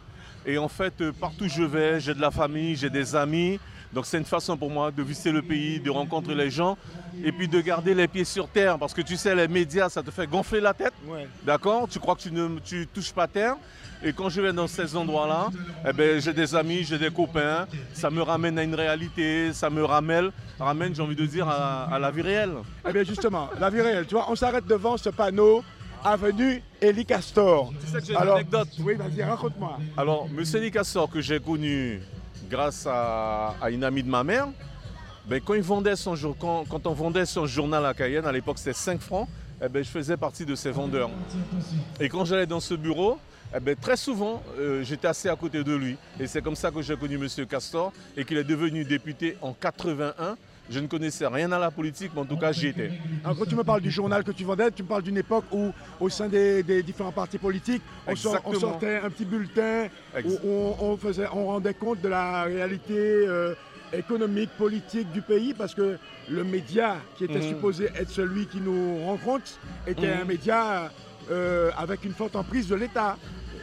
Et 0.47 0.59
en 0.59 0.69
fait, 0.69 1.01
euh, 1.01 1.13
partout 1.13 1.45
où 1.45 1.49
je 1.49 1.63
vais, 1.63 2.01
j'ai 2.01 2.15
de 2.15 2.21
la 2.21 2.31
famille, 2.31 2.77
j'ai 2.77 2.91
des 2.91 3.15
amis. 3.17 3.59
Donc 3.93 4.07
c'est 4.07 4.19
une 4.19 4.25
façon 4.25 4.57
pour 4.57 4.71
moi 4.71 4.91
de 4.91 5.03
visiter 5.03 5.33
le 5.33 5.43
pays, 5.43 5.79
de 5.79 5.91
rencontrer 5.91 6.35
les 6.35 6.51
gens 6.51 6.79
et 7.23 7.31
puis 7.31 7.47
de 7.47 7.61
garder 7.61 7.95
les 7.95 8.09
pieds 8.09 8.25
sur 8.25 8.49
terre. 8.49 8.79
Parce 8.79 8.95
que 8.95 9.03
tu 9.03 9.17
sais, 9.17 9.35
les 9.35 9.49
médias, 9.49 9.89
ça 9.89 10.03
te 10.03 10.11
fait 10.11 10.27
gonfler 10.27 10.61
la 10.61 10.73
tête. 10.73 10.95
Ouais. 11.07 11.29
D'accord? 11.45 11.87
Tu 11.89 11.99
crois 11.99 12.15
que 12.15 12.23
tu 12.23 12.33
ne 12.33 12.59
tu 12.65 12.87
touches 12.87 13.13
pas 13.13 13.27
terre. 13.27 13.57
Et 14.05 14.13
quand 14.13 14.29
je 14.29 14.41
vais 14.41 14.53
dans 14.53 14.67
ces 14.67 14.97
endroits-là, 14.97 15.51
eh 15.89 15.93
ben, 15.93 16.21
j'ai 16.21 16.33
des 16.33 16.55
amis, 16.57 16.83
j'ai 16.83 16.99
des 16.99 17.11
copains. 17.11 17.67
Ça 17.93 18.11
me 18.11 18.23
ramène 18.23 18.59
à 18.59 18.63
une 18.65 18.75
réalité, 18.75 19.53
ça 19.53 19.71
me 19.71 19.85
ramène, 19.85 20.31
ramène 20.59 20.93
j'ai 20.95 21.03
envie 21.03 21.15
de 21.15 21.27
dire, 21.27 21.49
à, 21.49 21.85
à 21.85 21.99
la 22.01 22.11
vie 22.11 22.23
réelle. 22.23 22.55
Eh 22.89 22.93
bien 22.93 23.05
justement, 23.05 23.49
la 23.61 23.71
vie 23.71 23.81
réelle, 23.81 24.07
tu 24.07 24.15
vois, 24.15 24.27
on 24.29 24.35
s'arrête 24.35 24.67
devant 24.67 24.97
ce 24.97 25.11
panneau 25.11 25.63
Avenue 26.05 26.61
Elie 26.83 27.07
Castor. 27.07 27.73
Tu 27.81 27.87
sais 27.87 28.01
que 28.01 28.07
j'ai 28.07 28.13
une 28.15 28.19
anecdote. 28.19 28.71
Oui, 28.81 28.95
vas-y, 28.95 29.23
raconte-moi. 29.23 29.79
Alors, 29.97 30.27
M. 30.37 30.61
Licassor, 30.61 31.09
que 31.09 31.21
j'ai 31.21 31.39
connu 31.39 32.01
grâce 32.53 32.87
à, 32.87 33.55
une 33.71 33.83
amie 33.83 34.03
de 34.03 34.11
ma 34.11 34.23
mère, 34.23 34.49
ben, 35.27 35.41
quand 35.41 36.87
on 36.87 36.93
vendait 36.93 37.25
son 37.25 37.47
journal 37.47 37.87
à 37.87 37.95
Cayenne, 37.95 38.27
à 38.27 38.33
l'époque 38.33 38.59
c'était 38.59 38.75
5 38.75 39.01
francs, 39.01 39.27
eh 39.65 39.71
ben, 39.71 39.83
je 39.83 39.89
faisais 39.89 40.19
partie 40.19 40.45
de 40.45 40.55
ces 40.55 40.71
vendeurs. 40.71 41.09
Et 41.99 42.11
quand 42.11 42.27
j'allais 42.27 42.45
dans 42.45 42.61
ce 42.61 42.75
bureau, 42.75 43.19
eh 43.57 43.61
ben, 43.61 43.75
très 43.75 43.97
souvent, 43.97 44.43
euh, 44.59 44.83
j'étais 44.83 45.09
assis 45.09 45.31
à 45.31 45.37
côté 45.37 45.65
de 45.65 45.75
lui. 45.75 45.97
Et 46.21 46.27
c'est 46.27 46.43
comme 46.43 46.55
ça 46.55 46.71
que 46.71 46.83
j'ai 46.83 46.95
connu 46.95 47.15
M. 47.15 47.47
Castor 47.47 47.91
et 48.19 48.25
qu'il 48.27 48.37
est 48.37 48.45
devenu 48.45 48.85
député 48.85 49.39
en 49.41 49.55
81 49.55 50.37
Je 50.71 50.79
ne 50.81 50.87
connaissais 50.87 51.27
rien 51.27 51.51
à 51.53 51.59
la 51.59 51.71
politique, 51.71 52.13
mais 52.15 52.21
en 52.21 52.25
tout 52.25 52.37
cas, 52.37 52.53
j'y 52.53 52.69
étais. 52.69 52.93
Alors 53.25 53.37
quand 53.37 53.45
tu 53.47 53.57
me 53.57 53.65
parles 53.65 53.81
du 53.81 53.91
journal 53.91 54.23
que 54.25 54.31
tu 54.31 54.45
vendais, 54.45 54.71
tu 54.71 54.83
me 54.83 54.89
parles 54.89 55.03
d'une 55.03 55.17
époque 55.19 55.45
où, 55.53 55.73
au 56.01 56.09
sein 56.09 56.29
des, 56.29 56.63
des 56.63 56.83
différents 56.83 57.13
partis 57.13 57.39
politiques, 57.39 57.83
on, 58.07 58.15
sort- 58.17 58.33
on 58.45 58.53
Exactement. 58.53 58.73
sortait 58.73 58.97
un 58.99 59.11
petit 59.11 59.25
bulletin 59.25 59.89
où 60.25 60.39
on, 60.45 60.77
on 60.81 60.97
faisait, 60.97 61.27
on 61.33 61.47
rendait 61.47 61.75
compte 61.75 62.01
de 62.01 62.09
la 62.09 62.45
réalité 62.45 62.95
euh, 62.97 63.55
économique, 63.93 64.51
politique 64.57 65.11
du 65.11 65.21
pays, 65.21 65.53
parce 65.53 65.75
que 65.75 65.99
le 66.29 66.45
média 66.45 66.97
qui 67.17 67.25
était 67.25 67.41
Mhm. 67.41 67.49
supposé 67.49 67.91
être 67.97 68.11
celui 68.11 68.47
qui 68.47 68.61
nous 68.61 69.05
rencontre 69.05 69.51
était 69.87 70.15
Mhm. 70.15 70.21
un 70.23 70.25
média 70.25 70.93
euh, 71.31 71.71
avec 71.77 72.05
une 72.05 72.13
forte 72.15 72.35
emprise 72.37 72.69
de 72.69 72.75
l'État. 72.77 73.17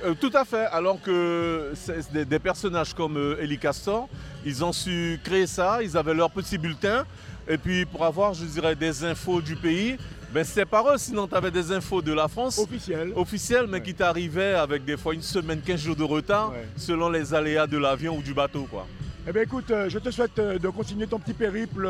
Euh, 0.05 0.13
tout 0.19 0.31
à 0.33 0.45
fait, 0.45 0.65
alors 0.71 1.01
que 1.01 1.73
des, 2.13 2.23
des 2.25 2.39
personnages 2.39 2.93
comme 2.93 3.17
euh, 3.17 3.41
Elie 3.41 3.57
Castor, 3.57 4.07
ils 4.45 4.63
ont 4.63 4.71
su 4.71 5.19
créer 5.23 5.45
ça, 5.47 5.79
ils 5.83 5.97
avaient 5.97 6.13
leur 6.13 6.31
petit 6.31 6.57
bulletin, 6.57 7.05
et 7.47 7.57
puis 7.57 7.85
pour 7.85 8.05
avoir, 8.05 8.33
je 8.33 8.45
dirais, 8.45 8.75
des 8.75 9.03
infos 9.03 9.41
du 9.41 9.55
pays, 9.55 9.97
ben 10.33 10.43
c'est 10.45 10.65
par 10.65 10.87
eux, 10.89 10.97
sinon 10.97 11.27
tu 11.27 11.35
avais 11.35 11.51
des 11.51 11.71
infos 11.71 12.01
de 12.01 12.13
la 12.13 12.27
France. 12.27 12.59
Officielles. 12.59 13.11
Officielles, 13.15 13.65
mais 13.67 13.81
qui 13.81 13.93
t'arrivaient 13.93 14.53
avec 14.53 14.85
des 14.85 14.95
fois 14.95 15.13
une 15.13 15.21
semaine, 15.21 15.59
15 15.59 15.79
jours 15.79 15.95
de 15.95 16.03
retard, 16.03 16.53
selon 16.77 17.09
les 17.09 17.33
aléas 17.33 17.67
de 17.67 17.77
l'avion 17.77 18.17
ou 18.17 18.21
du 18.21 18.33
bateau. 18.33 18.67
quoi. 18.69 18.87
Eh 19.27 19.31
bien 19.33 19.41
écoute, 19.41 19.69
euh, 19.71 19.89
je 19.89 19.99
te 19.99 20.09
souhaite 20.11 20.39
euh, 20.39 20.57
de 20.57 20.69
continuer 20.69 21.05
ton 21.07 21.19
petit 21.19 21.33
périple. 21.33 21.87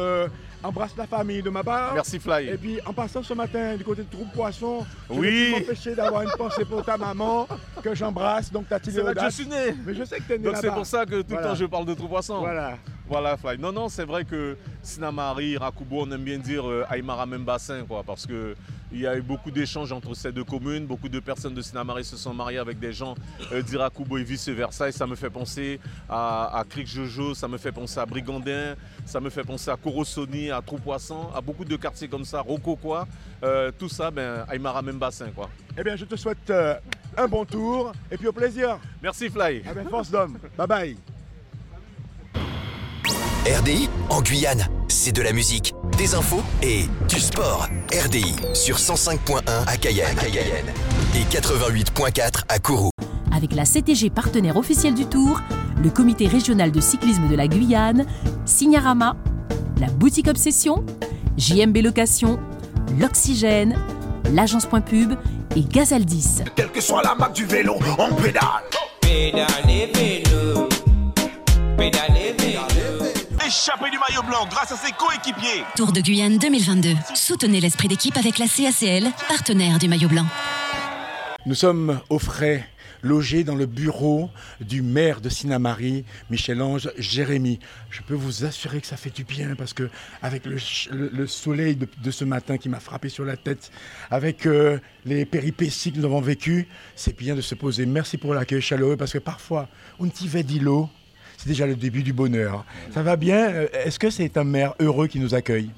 Embrasse 0.64 0.96
la 0.98 1.08
famille 1.08 1.42
de 1.42 1.50
ma 1.50 1.64
part. 1.64 1.94
Merci, 1.94 2.20
Fly. 2.20 2.50
Et 2.50 2.58
puis 2.58 2.80
en 2.86 2.94
passant 2.94 3.24
ce 3.24 3.34
matin 3.34 3.76
du 3.76 3.84
côté 3.84 4.04
de 4.04 4.10
Troupe 4.10 4.32
Poisson, 4.34 4.86
je 5.10 5.16
Oui. 5.20 5.52
m'empêcher 5.52 5.96
d'avoir 5.96 6.24
une 6.24 6.32
pensée 6.32 6.66
pour 6.66 6.84
ta 6.84 6.98
maman 6.98 7.48
que 7.84 7.94
j'embrasse. 7.96 8.52
Donc 8.52 8.68
ta 8.68 8.80
C'est 8.84 9.02
là 9.04 9.14
que 9.14 9.22
je 9.24 9.30
suis 9.30 9.48
né. 9.48 9.76
Mais 9.86 9.94
je 9.94 10.04
sais 10.04 10.18
que 10.18 10.24
tu 10.24 10.34
es 10.34 10.38
né 10.38 10.44
Donc 10.46 10.58
c'est 10.58 10.72
pour 10.72 10.86
ça 10.86 11.06
que 11.06 11.22
tout 11.22 11.28
Voilà. 11.30 11.44
le 11.44 11.48
temps 11.50 11.56
je 11.56 11.66
parle 11.66 11.86
de 11.86 11.94
trou 11.94 12.08
poisson. 12.08 12.40
Voilà. 12.40 12.78
Voilà, 13.08 13.38
Fly. 13.38 13.58
Non, 13.58 13.72
non, 13.72 13.90
c'est 13.90 14.04
vrai 14.06 14.24
que 14.24 14.56
Sinamari, 14.84 15.58
Rakubo, 15.58 16.02
on 16.04 16.12
aime 16.12 16.24
bien 16.24 16.38
dire 16.38 16.70
euh, 16.70 16.86
Aymara 16.92 17.26
même 17.26 17.44
bassin, 17.44 17.84
quoi, 17.88 18.04
parce 18.06 18.28
que 18.28 18.56
il 18.92 19.00
y 19.00 19.08
a 19.08 19.16
eu 19.18 19.22
beaucoup 19.22 19.50
d'échanges 19.50 19.92
entre 19.92 20.14
ces 20.16 20.32
deux 20.32 20.44
communes. 20.44 20.86
Beaucoup 20.86 21.10
de 21.10 21.20
personnes 21.20 21.56
de 21.56 21.62
Sinamari 21.62 22.04
se 22.04 22.18
sont 22.18 22.36
mariées 22.36 22.60
avec 22.60 22.78
des 22.80 22.92
gens 22.94 23.16
euh, 23.52 23.64
d'Irakubo 23.64 24.18
et 24.20 24.24
vice-versa. 24.24 24.90
Et 24.90 24.92
ça 24.92 25.08
me 25.08 25.16
fait 25.16 25.30
penser 25.32 25.80
à, 26.08 26.56
à 26.60 26.64
Cric 26.64 26.86
Jojo, 26.88 27.34
ça 27.34 27.48
me 27.48 27.58
fait 27.58 27.72
penser 27.72 28.00
à 28.00 28.06
Brigandin, 28.06 28.76
ça 29.06 29.20
me 29.20 29.32
fait 29.32 29.44
penser 29.44 29.72
à 29.72 29.78
À 30.52 30.62
Trou-Poisson, 30.62 31.30
à 31.36 31.42
beaucoup 31.42 31.66
de 31.66 31.76
quartiers 31.76 32.08
comme 32.08 32.26
ça, 32.26 32.42
Rocoquois. 32.42 33.08
Euh, 33.44 33.72
tout 33.78 33.90
ça, 33.90 34.12
ben, 34.12 34.46
Aymara 34.52 34.82
même 34.82 34.98
bassin, 34.98 35.28
quoi. 35.36 35.50
Eh 35.78 35.84
bien 35.84 35.96
je 35.96 36.06
te 36.06 36.16
souhaite 36.16 36.50
euh, 36.50 36.76
un 37.18 37.28
bon 37.28 37.46
tour 37.46 37.92
et 38.12 38.18
puis 38.18 38.28
au 38.28 38.34
plaisir. 38.34 38.80
Merci, 39.02 39.30
Fly. 39.30 39.64
Eh 39.70 39.74
bien, 39.74 39.86
force 39.90 40.10
d'homme. 40.10 40.38
Bye 40.58 40.68
bye. 40.68 40.98
RDI 43.46 43.90
en 44.10 44.22
Guyane, 44.22 44.68
c'est 44.90 45.12
de 45.12 45.22
la 45.22 45.32
musique, 45.32 45.74
des 45.98 46.14
infos 46.14 46.44
et 46.62 46.86
du 47.08 47.20
sport. 47.20 47.68
RDI 48.06 48.36
sur 48.54 48.78
105.1 48.78 49.42
à 49.66 49.78
Cayenne, 49.78 50.18
et 51.16 51.24
88.4 51.24 52.44
à 52.48 52.60
Kourou. 52.60 52.92
Avec 53.36 53.54
la 53.54 53.64
CTG 53.64 54.10
partenaire 54.10 54.58
officielle 54.58 54.94
du 54.94 55.06
Tour, 55.06 55.40
le 55.82 55.90
comité 55.90 56.28
régional 56.28 56.72
de 56.72 56.82
cyclisme 56.82 57.28
de 57.30 57.36
la 57.36 57.48
Guyane, 57.48 58.06
Signarama, 58.46 59.16
la 59.80 59.88
boutique 59.88 60.28
Obsession, 60.28 60.84
JMB 61.38 61.78
Location, 61.78 62.40
l'Oxygène, 63.00 63.78
l'agence 64.34 64.66
Point 64.66 64.82
Pub 64.82 65.14
et 65.56 65.62
Gazaldis. 65.62 66.42
Quelle 66.56 66.72
que 66.72 66.82
soit 66.82 67.02
la 67.02 67.16
marque 67.16 67.34
du 67.34 67.46
vélo, 67.46 67.76
on 67.98 68.14
pédale. 68.16 68.44
Pédalez 69.02 69.90
vélo, 69.94 70.68
pédalez 71.78 72.36
vélo. 72.38 72.60
Échappé 73.46 73.90
du 73.90 73.98
maillot 73.98 74.22
blanc 74.28 74.48
grâce 74.50 74.72
à 74.74 74.76
ses 74.76 74.92
coéquipiers. 74.92 75.64
Tour 75.76 75.92
de 75.92 76.02
Guyane 76.02 76.38
2022. 76.38 76.90
Soutenez 77.16 77.62
l'esprit 77.62 77.88
d'équipe 77.88 78.18
avec 78.18 78.38
la 78.38 78.48
CACL, 78.48 79.10
partenaire 79.28 79.80
du 79.80 79.88
maillot 79.88 80.10
blanc. 80.10 80.26
Nous 81.46 81.56
sommes 81.56 82.00
au 82.10 82.20
frais, 82.20 82.68
logés 83.02 83.44
dans 83.44 83.56
le 83.56 83.66
bureau 83.66 84.30
du 84.62 84.82
maire 84.82 85.22
de 85.22 85.30
Sinamari, 85.30 86.06
Michel-Ange 86.30 86.92
Jérémy. 86.98 87.60
Je 87.90 88.02
peux 88.02 88.14
vous 88.14 88.46
assurer 88.46 88.82
que 88.82 88.88
ça 88.88 88.98
fait 88.98 89.14
du 89.14 89.24
bien 89.24 89.56
parce 89.56 89.74
que 89.74 89.90
avec 90.22 90.44
le, 90.46 91.28
soleil 91.28 91.76
de, 91.76 92.12
ce 92.12 92.26
matin 92.26 92.58
qui 92.58 92.70
m'a 92.70 92.80
frappé 92.80 93.10
sur 93.10 93.26
la 93.26 93.38
tête, 93.38 93.72
avec 94.12 94.46
euh, 94.46 94.80
les 95.06 95.26
péripéties 95.26 95.92
que 95.92 96.00
nous 96.00 96.06
avons 96.06 96.22
vécues, 96.22 96.68
c'est 96.96 97.18
bien 97.18 97.36
de 97.36 97.42
se 97.42 97.56
poser. 97.56 97.86
Merci 97.86 98.18
pour 98.18 98.34
l'accueil 98.34 98.62
chaleureux 98.62 98.98
parce 98.98 99.14
que 99.14 99.20
parfois, 99.20 99.70
un 100.00 100.08
petit 100.08 100.44
d'îlot, 100.44 100.90
c'est 101.38 101.48
déjà 101.48 101.66
le 101.66 101.76
début 101.76 102.04
du 102.04 102.14
bonheur. 102.14 102.66
Ça 102.92 103.02
va 103.02 103.16
bien? 103.16 103.50
Euh, 103.50 103.68
Est-ce 103.86 104.00
que 104.00 104.10
c'est 104.10 104.38
un 104.38 104.44
maire 104.44 104.74
heureux 104.80 105.08
qui 105.08 105.20
nous 105.20 105.36
accueille? 105.36 105.72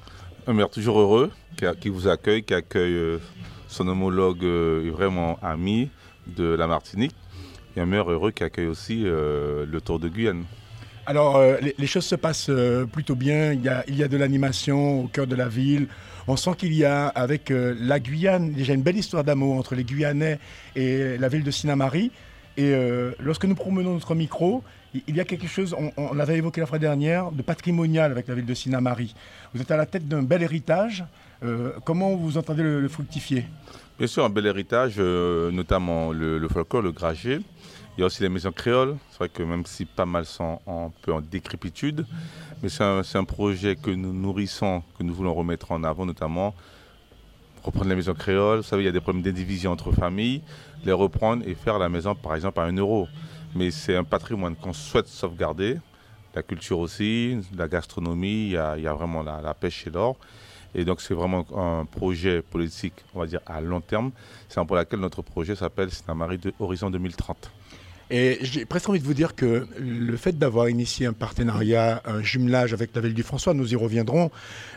Un 0.48 0.54
maire 0.54 0.70
toujours 0.70 1.00
heureux, 1.00 1.32
qui, 1.56 1.66
qui 1.80 1.90
vous 1.90 2.08
accueille, 2.08 2.44
qui 2.44 2.54
accueille 2.54 2.94
euh, 2.94 3.20
son 3.68 3.88
homologue 3.88 4.44
vraiment 4.44 5.38
ami 5.42 5.90
de 6.28 6.56
la 6.56 6.68
Martinique. 6.68 7.16
Et 7.76 7.82
un 7.82 7.86
maire 7.86 8.10
heureux 8.12 8.32
qui 8.32 8.44
accueille 8.44 8.68
aussi 8.68 9.04
euh, 9.06 9.66
le 9.66 9.82
Tour 9.82 10.00
de 10.00 10.10
Guyane. 10.10 10.44
Alors, 11.06 11.38
euh, 11.38 11.58
les, 11.78 11.88
choses 11.88 12.06
se 12.06 12.16
passent 12.16 12.50
euh, 12.50 12.86
plutôt 12.86 13.16
bien. 13.16 13.54
Il 13.54 13.64
y, 13.64 13.70
a, 13.70 13.84
il 13.88 13.96
y 13.96 14.04
a 14.04 14.08
de 14.08 14.18
l'animation 14.18 15.06
au 15.06 15.08
cœur 15.08 15.26
de 15.26 15.36
la 15.36 15.48
ville. 15.48 15.88
On 16.28 16.36
sent 16.36 16.52
qu'il 16.58 16.74
y 16.74 16.86
a, 16.86 17.08
avec 17.08 17.52
la 17.52 18.00
Guyane, 18.00 18.52
déjà 18.52 18.74
une 18.74 18.84
belle 18.84 18.98
histoire 18.98 19.24
d'amour 19.24 19.56
entre 19.56 19.74
les 19.74 19.84
Guyanais 19.84 20.40
et 20.76 21.18
la 21.18 21.28
ville 21.30 21.44
de 21.44 21.50
Sinamari. 21.50 22.12
Et 22.58 22.74
lorsque 23.20 23.46
nous 23.46 23.56
promenons 23.56 23.94
notre 23.94 24.14
micro, 24.14 24.64
il 24.94 25.02
il 25.08 25.16
y 25.16 25.20
a 25.20 25.26
quelque 25.26 25.48
chose, 25.48 25.76
on, 25.78 25.92
on 25.98 26.14
l'avait 26.14 26.38
évoqué 26.38 26.62
la 26.62 26.68
fois 26.68 26.78
dernière, 26.78 27.32
de 27.32 27.42
patrimonial 27.42 28.12
avec 28.12 28.28
la 28.28 28.36
ville 28.36 28.46
de 28.46 28.54
Sinamari. 28.54 29.16
Vous 29.56 29.62
êtes 29.62 29.72
à 29.72 29.78
la 29.78 29.88
tête 29.88 30.08
d'un 30.08 30.22
bel 30.22 30.44
héritage. 30.44 31.04
Euh, 31.44 31.72
comment 31.84 32.16
vous 32.16 32.38
entendez 32.38 32.62
le, 32.62 32.88
fructifier? 32.88 33.46
Bien 33.98 34.08
sûr, 34.08 34.24
un 34.24 34.30
bel 34.30 34.46
héritage, 34.46 34.96
euh, 35.00 35.50
notamment 35.52 36.12
le, 36.12 36.48
folklore, 36.48 36.84
le 36.84 36.92
graget. 36.92 37.40
Il 37.98 38.02
y 38.02 38.04
a 38.04 38.06
aussi 38.06 38.22
les 38.22 38.30
maisons 38.30 38.52
créoles. 38.52 38.98
C'est 39.10 39.18
vrai 39.18 39.30
que 39.30 39.42
même 39.42 39.66
si 39.66 39.86
pas 39.86 40.06
mal 40.06 40.26
sont 40.26 40.60
un 40.68 40.92
peu 41.02 41.14
en 41.14 41.22
décrépitude, 41.22 42.06
mais 42.62 42.70
c'est 42.70 42.84
un, 42.84 43.24
projet 43.24 43.76
que 43.76 43.90
nous 43.90 44.14
nourrissons, 44.14 44.84
que 44.98 45.04
nous 45.04 45.14
voulons 45.14 45.34
remettre 45.34 45.72
en 45.72 45.84
avant, 45.84 46.06
notamment 46.06 46.54
reprendre 47.64 47.90
les 47.90 47.96
maisons 47.96 48.14
créoles. 48.14 48.58
Vous 48.58 48.64
savez, 48.64 48.84
il 48.84 48.86
y 48.86 48.90
a 48.90 48.92
des 48.92 49.02
problèmes 49.02 49.24
d'indivision 49.24 49.72
entre 49.72 49.92
familles, 49.92 50.42
les 50.86 50.92
reprendre 50.92 51.44
et 51.48 51.56
faire 51.56 51.80
la 51.80 51.90
maison, 51.90 52.16
par 52.16 52.36
exemple, 52.36 52.60
à 52.60 52.64
un 52.64 52.76
euro. 52.76 53.08
Mais 53.56 53.72
c'est 53.72 53.96
un 53.96 54.04
patrimoine 54.04 54.56
qu'on 54.56 54.74
souhaite 54.74 55.08
sauvegarder. 55.08 55.80
La 56.34 56.44
culture 56.44 56.80
aussi, 56.80 57.38
la 57.56 57.68
gastronomie, 57.68 58.46
il 58.46 58.52
y 58.52 58.58
a, 58.58 58.78
il 58.78 58.84
y 58.84 58.88
a 58.88 58.94
vraiment 58.94 59.22
la, 59.22 59.42
la 59.42 59.54
pêche 59.54 59.86
et 59.88 59.90
l'or. 59.90 60.18
Et 60.74 60.86
donc 60.86 61.02
c'est 61.02 61.14
vraiment 61.14 61.46
un 61.56 61.86
projet 61.86 62.42
politique, 62.42 62.94
on 63.14 63.20
va 63.20 63.28
dire, 63.28 63.42
à 63.46 63.62
long 63.62 63.82
terme. 63.82 64.12
C'est 64.48 64.64
pour 64.66 64.76
laquelle 64.76 65.00
notre 65.00 65.22
projet 65.22 65.56
s'appelle 65.56 65.92
Sinamari 65.92 66.38
de 66.38 66.54
Horizon 66.60 66.90
2030. 66.90 67.52
Et 68.14 68.40
j'ai 68.42 68.66
presque 68.66 68.90
envie 68.90 69.00
de 69.00 69.06
vous 69.06 69.14
dire 69.14 69.36
que 69.36 69.66
le 69.80 70.18
fait 70.18 70.38
d'avoir 70.38 70.68
initié 70.68 71.06
un 71.06 71.14
partenariat, 71.14 72.02
un 72.04 72.22
jumelage 72.22 72.74
avec 72.74 72.94
la 72.94 73.00
ville 73.00 73.14
du 73.14 73.24
François, 73.24 73.54
nous 73.54 73.72
y 73.72 73.78
reviendrons, 73.78 74.32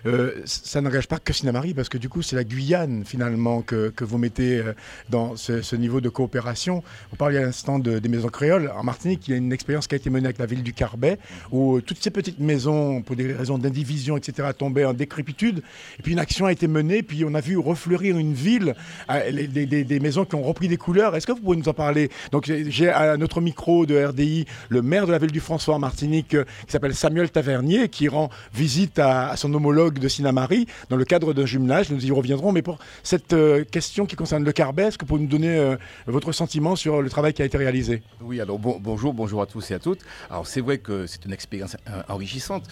euh, 0.06 0.40
ça 0.44 0.80
n'engage 0.80 1.08
pas 1.08 1.18
que 1.18 1.32
Sinamari, 1.32 1.74
parce 1.74 1.88
que 1.88 1.98
du 1.98 2.08
coup, 2.08 2.22
c'est 2.22 2.36
la 2.36 2.44
Guyane, 2.44 3.02
finalement, 3.04 3.60
que, 3.62 3.88
que 3.88 4.04
vous 4.04 4.18
mettez 4.18 4.58
euh, 4.58 4.72
dans 5.10 5.34
ce, 5.34 5.74
niveau 5.74 6.00
de 6.00 6.08
coopération. 6.08 6.84
Vous 7.10 7.16
parliez 7.16 7.38
à 7.38 7.42
l'instant 7.42 7.80
de- 7.80 7.98
des 7.98 8.08
maisons 8.08 8.28
créoles. 8.28 8.70
En 8.76 8.84
Martinique, 8.84 9.26
il 9.26 9.32
y 9.32 9.34
a 9.34 9.36
une 9.36 9.52
expérience 9.52 9.88
qui 9.88 9.96
a 9.96 9.98
été 9.98 10.10
menée 10.10 10.26
avec 10.26 10.38
la 10.38 10.46
ville 10.46 10.62
du 10.62 10.72
Carbet, 10.72 11.18
où 11.50 11.78
euh, 11.78 11.80
toutes 11.80 12.00
ces 12.00 12.10
petites 12.10 12.38
maisons, 12.38 13.02
pour 13.02 13.16
des 13.16 13.32
raisons 13.32 13.58
d'indivision, 13.58 14.16
etc., 14.16 14.50
tombaient 14.56 14.84
en 14.84 14.94
décrépitude. 14.94 15.64
Et 15.98 16.02
puis 16.04 16.12
une 16.12 16.20
action 16.20 16.46
a 16.46 16.52
été 16.52 16.68
menée, 16.68 17.02
puis 17.02 17.24
on 17.24 17.34
a 17.34 17.40
vu 17.40 17.58
refleurir 17.58 18.16
une 18.16 18.32
ville, 18.32 18.76
des, 19.08 19.98
maisons 20.00 20.24
qui 20.24 20.36
ont 20.36 20.42
repris 20.42 20.68
des 20.68 20.76
couleurs. 20.76 21.16
Est-ce 21.16 21.26
que 21.26 21.32
vous 21.32 21.40
pouvez 21.40 21.56
nous 21.56 21.68
en 21.68 21.74
parler? 21.74 22.10
Donc 22.30 22.44
j'ai 22.46 22.88
à 22.88 23.16
notre 23.24 23.40
micro 23.40 23.86
de 23.86 24.04
RDI 24.04 24.44
le 24.68 24.82
maire 24.82 25.06
de 25.06 25.12
la 25.12 25.16
ville 25.16 25.30
du 25.32 25.40
François 25.40 25.74
en 25.76 25.78
Martinique, 25.78 26.34
euh, 26.34 26.44
qui 26.66 26.72
s'appelle 26.72 26.94
Samuel 26.94 27.30
Tavernier, 27.30 27.88
qui 27.88 28.06
rend 28.06 28.28
visite 28.52 28.98
à, 28.98 29.34
son 29.36 29.52
homologue 29.54 29.98
de 29.98 30.08
Sinamari 30.08 30.66
dans 30.90 30.96
le 30.96 31.06
cadre 31.06 31.32
d'un 31.32 31.46
jumelage. 31.46 31.88
Nous 31.90 32.04
y 32.04 32.10
reviendrons. 32.10 32.52
Mais 32.52 32.60
pour 32.60 32.78
cette 33.02 33.32
euh, 33.32 33.64
question 33.64 34.04
qui 34.04 34.14
concerne 34.14 34.44
le 34.44 34.52
Carbet, 34.52 34.82
est-ce 34.88 34.98
que 34.98 35.06
vous 35.06 35.18
nous 35.18 35.26
donner 35.26 35.56
euh, 35.56 35.76
votre 36.06 36.32
sentiment 36.32 36.76
sur 36.76 37.00
le 37.00 37.08
travail 37.08 37.32
qui 37.32 37.40
a 37.40 37.46
été 37.46 37.56
réalisé? 37.56 38.02
Oui, 38.20 38.42
alors 38.42 38.58
bon- 38.58 38.78
bonjour, 38.78 39.14
bonjour 39.14 39.40
à 39.40 39.46
tous 39.46 39.70
et 39.70 39.74
à 39.74 39.78
toutes. 39.78 40.00
Alors 40.28 40.46
c'est 40.46 40.60
vrai 40.60 40.76
que 40.76 41.06
c'est 41.06 41.24
une 41.24 41.32
expérience 41.32 41.78
enrichissante. 42.08 42.64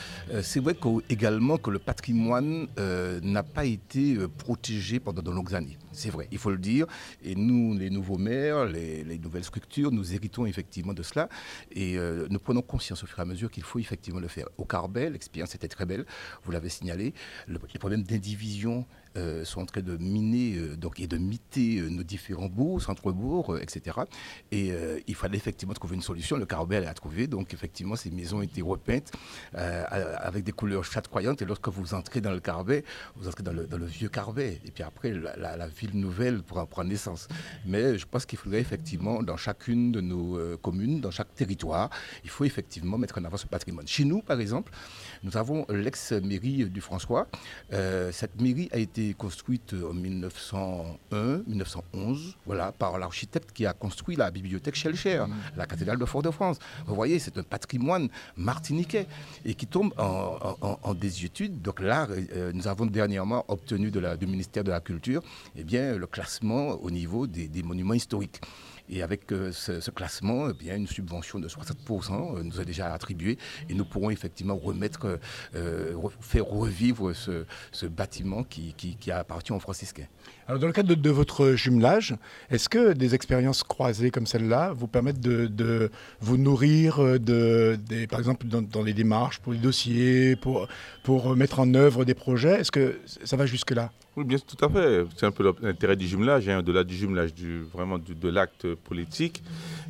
C'est 0.42 0.61
vrai 0.61 0.74
qu'au- 0.74 1.00
également 1.09 1.57
que 1.57 1.70
le 1.70 1.78
patrimoine 1.78 2.66
n'a 3.22 3.42
pas 3.42 3.64
été 3.64 4.18
protégé 4.36 5.00
pendant 5.00 5.22
de 5.22 5.30
longues 5.30 5.55
années. 5.55 5.78
C'est 5.92 6.11
vrai, 6.11 6.26
il 6.32 6.38
faut 6.38 6.50
le 6.50 6.57
dire. 6.59 6.86
Et 7.24 7.34
nous, 7.34 7.76
les 7.76 7.90
nouveaux 7.90 8.16
maires, 8.18 8.64
les, 8.66 9.05
les 9.05 9.18
nouvelles 9.18 9.44
structures, 9.44 9.90
nous 9.92 10.14
héritons 10.14 10.41
effectivement 10.47 10.95
de 10.95 11.03
cela 11.03 11.28
et 11.70 11.97
euh, 11.99 12.26
nous 12.30 12.38
prenons 12.38 12.62
conscience 12.62 13.03
au 13.03 13.07
fur 13.07 13.18
et 13.18 13.22
à 13.22 13.24
mesure 13.24 13.51
qu'il 13.51 13.62
faut 13.62 13.78
effectivement 13.78 14.20
le 14.20 14.28
faire. 14.28 14.47
Au 14.59 14.64
Carbet, 14.64 15.11
l'expérience 15.11 15.55
était 15.55 15.68
très 15.68 15.86
belle, 15.86 16.05
vous 16.45 16.53
l'avez 16.53 16.68
signalé. 16.68 17.14
Le- 17.47 17.59
les 17.72 17.78
problèmes 17.78 18.03
d'indivision 18.03 18.86
euh, 19.18 19.44
sont 19.44 19.60
en 19.60 19.66
train 19.66 19.82
de 19.82 19.98
miner 19.98 20.56
euh, 20.56 20.76
donc, 20.76 20.98
et 20.98 21.06
de 21.06 21.18
miter 21.18 21.78
euh, 21.78 21.90
nos 21.90 22.02
différents 22.02 22.48
bourgs, 22.48 22.80
centres-bourgs, 22.80 23.58
etc. 23.60 23.98
Et 24.50 24.72
il 25.06 25.14
fallait 25.14 25.36
effectivement 25.36 25.74
trouver 25.74 25.96
une 25.96 26.02
solution. 26.02 26.36
Le 26.36 26.46
Carbet 26.46 26.76
elle 26.76 26.86
a 26.86 26.94
trouvé. 26.94 27.26
Donc 27.26 27.52
effectivement, 27.52 27.96
ces 27.96 28.10
maisons 28.10 28.38
ont 28.38 28.42
été 28.42 28.62
repeintes 28.62 29.12
avec 29.52 30.44
des 30.44 30.52
couleurs 30.52 30.84
chatoyantes. 30.84 31.42
Et 31.42 31.44
lorsque 31.44 31.68
vous 31.68 31.94
entrez 31.94 32.20
dans 32.20 32.30
le 32.30 32.40
Carbet, 32.40 32.84
vous 33.16 33.28
entrez 33.28 33.42
dans 33.42 33.52
le, 33.52 33.86
vieux 33.86 34.08
Carbet. 34.08 34.60
Et 34.64 34.70
puis 34.70 34.82
après, 34.82 35.12
la, 35.12 35.66
ville 35.66 35.98
nouvelle 35.98 36.42
pourra 36.42 36.66
prendre 36.66 36.88
naissance. 36.88 37.28
Mais 37.66 37.98
je 37.98 38.06
pense 38.06 38.24
qu'il 38.26 38.38
faudrait 38.38 38.60
effectivement, 38.60 39.22
dans 39.22 39.36
chacune 39.36 39.92
de 39.92 40.00
nos 40.00 40.56
communes, 40.58 41.00
dans 41.00 41.10
chaque 41.10 41.34
territoire, 41.34 41.90
il 42.24 42.30
faut 42.30 42.44
effectivement 42.44 42.98
mettre 42.98 43.18
en 43.18 43.24
avant 43.24 43.36
ce 43.36 43.46
patrimoine. 43.46 43.86
Chez 43.86 44.04
nous, 44.04 44.22
par 44.22 44.40
exemple, 44.40 44.72
nous 45.22 45.36
avons 45.36 45.66
l'ex-mairie 45.68 46.66
du 46.66 46.80
François. 46.80 47.28
Cette 47.70 48.40
mairie 48.40 48.68
a 48.72 48.78
été 48.78 49.01
construite 49.16 49.74
en 49.88 49.92
1901, 49.92 51.42
1911, 51.46 52.36
voilà, 52.46 52.72
par 52.72 52.98
l'architecte 52.98 53.53
qui 53.53 53.66
a 53.66 53.72
construit 53.72 54.16
la 54.16 54.30
bibliothèque 54.30 54.74
Schellcher, 54.74 55.24
la 55.57 55.66
cathédrale 55.66 55.98
de 55.98 56.05
Fort-de-France. 56.05 56.59
Vous 56.86 56.94
voyez, 56.94 57.18
c'est 57.18 57.36
un 57.38 57.42
patrimoine 57.42 58.09
martiniquais 58.36 59.07
et 59.44 59.55
qui 59.55 59.66
tombe 59.66 59.92
en, 59.98 60.57
en- 60.61 60.78
en 60.82 60.94
désuétude. 60.94 61.61
Donc 61.62 61.80
là, 61.80 62.07
euh, 62.11 62.53
nous 62.55 62.66
avons 62.68 62.86
dernièrement 62.86 63.44
obtenu 63.48 63.90
de 63.90 64.00
la- 64.00 64.16
du 64.16 64.26
ministère 64.26 64.64
de 64.64 64.70
la 64.70 64.80
Culture 64.80 65.22
eh 65.57 65.64
bien, 65.64 65.96
le 65.96 66.07
classement 66.07 66.70
au 66.82 66.90
niveau 66.90 67.26
des, 67.26 67.48
des 67.48 67.62
monuments 67.62 67.94
historiques. 67.94 68.40
Et 68.95 69.03
avec 69.03 69.32
euh, 69.32 69.51
ce, 69.53 69.90
classement, 69.90 70.51
eh 70.51 70.53
bien, 70.53 70.76
une 70.76 70.86
subvention 70.86 71.38
de 71.38 71.49
60% 71.49 72.36
euh, 72.36 72.43
nous 72.43 72.61
est 72.61 72.64
déjà 72.66 72.93
attribuée 72.93 73.38
et 73.70 73.74
nous 73.74 73.86
pourrons 73.86 74.11
effectivement 74.11 74.55
remettre, 74.55 75.18
euh, 75.55 75.95
re- 75.95 76.11
faire 76.20 76.45
revivre 76.45 77.14
ce, 77.14 77.86
bâtiment 77.86 78.45
qui, 78.45 78.74
qui- 78.76 78.97
qui 78.97 79.11
appartient 79.11 79.53
aux 79.53 79.61
franciscains. 79.61 80.07
Alors, 80.47 80.61
dans 80.61 80.66
le 80.66 80.74
cadre 80.74 80.95
de, 80.95 81.11
votre 81.11 81.53
jumelage, 81.53 82.14
est-ce 82.51 82.68
que 82.68 82.93
des 82.93 83.14
expériences 83.14 83.62
croisées 83.62 84.11
comme 84.11 84.26
celle-là 84.26 84.74
vous 84.74 84.88
permettent 84.88 85.20
de, 85.20 85.90
vous 86.20 86.36
nourrir, 86.36 86.99
de, 87.18 87.78
par 88.11 88.18
exemple, 88.18 88.47
dans, 88.47 88.82
les 88.82 88.93
démarches, 88.93 89.38
pour 89.38 89.55
les 89.55 89.59
dossiers, 89.59 90.36
pour 90.36 91.34
mettre 91.34 91.61
en 91.61 91.72
œuvre 91.74 92.05
des 92.05 92.14
projets? 92.14 92.61
Est-ce 92.61 92.70
que 92.72 93.01
ça 93.24 93.36
va 93.36 93.47
jusque-là? 93.47 93.90
Oui, 94.14 94.24
bien 94.24 94.36
tout 94.38 94.62
à 94.62 94.68
fait. 94.68 95.06
C'est 95.16 95.24
un 95.24 95.30
peu 95.30 95.54
l'intérêt 95.62 95.96
du 95.96 96.06
jumelage. 96.06 96.46
hein. 96.46 96.58
Au-delà 96.58 96.84
du 96.84 96.94
jumelage, 96.94 97.30
vraiment 97.72 97.98
de 97.98 98.28
l'acte 98.28 98.74
politique, 98.74 99.42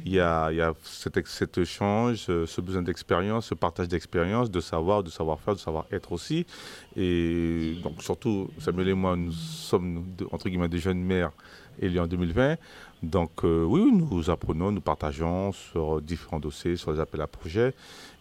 il 0.05 0.13
y 0.13 0.21
a, 0.21 0.53
il 0.53 0.59
y 0.59 0.63
cet, 0.85 1.59
échange, 1.59 2.19
ce, 2.19 2.47
ce 2.47 2.61
besoin 2.61 2.83
d'expérience, 2.83 3.47
ce 3.47 3.55
partage 3.55 3.89
d'expérience, 3.89 4.49
de 4.49 4.61
savoir, 4.61 5.03
de 5.03 5.11
savoir-faire, 5.11 5.55
de 5.55 5.59
savoir-être 5.59 6.13
aussi. 6.13 6.47
Et 6.95 7.75
donc, 7.83 8.01
surtout, 8.01 8.49
Samuel 8.61 8.91
et 8.91 8.95
moi, 8.95 9.17
nous 9.17 9.33
sommes, 9.33 10.05
entre 10.31 10.49
guillemets, 10.49 10.69
des 10.69 10.79
jeunes 10.79 11.03
maires 11.03 11.33
élus 11.81 11.99
en 11.99 12.07
2020. 12.07 12.57
Donc, 13.03 13.45
euh, 13.45 13.65
oui, 13.65 13.91
nous 13.93 14.31
apprenons, 14.31 14.71
nous 14.71 14.81
partageons 14.81 15.51
sur 15.51 16.01
différents 16.01 16.39
dossiers, 16.39 16.77
sur 16.77 16.93
les 16.93 17.01
appels 17.01 17.23
à 17.23 17.27
projets. 17.27 17.75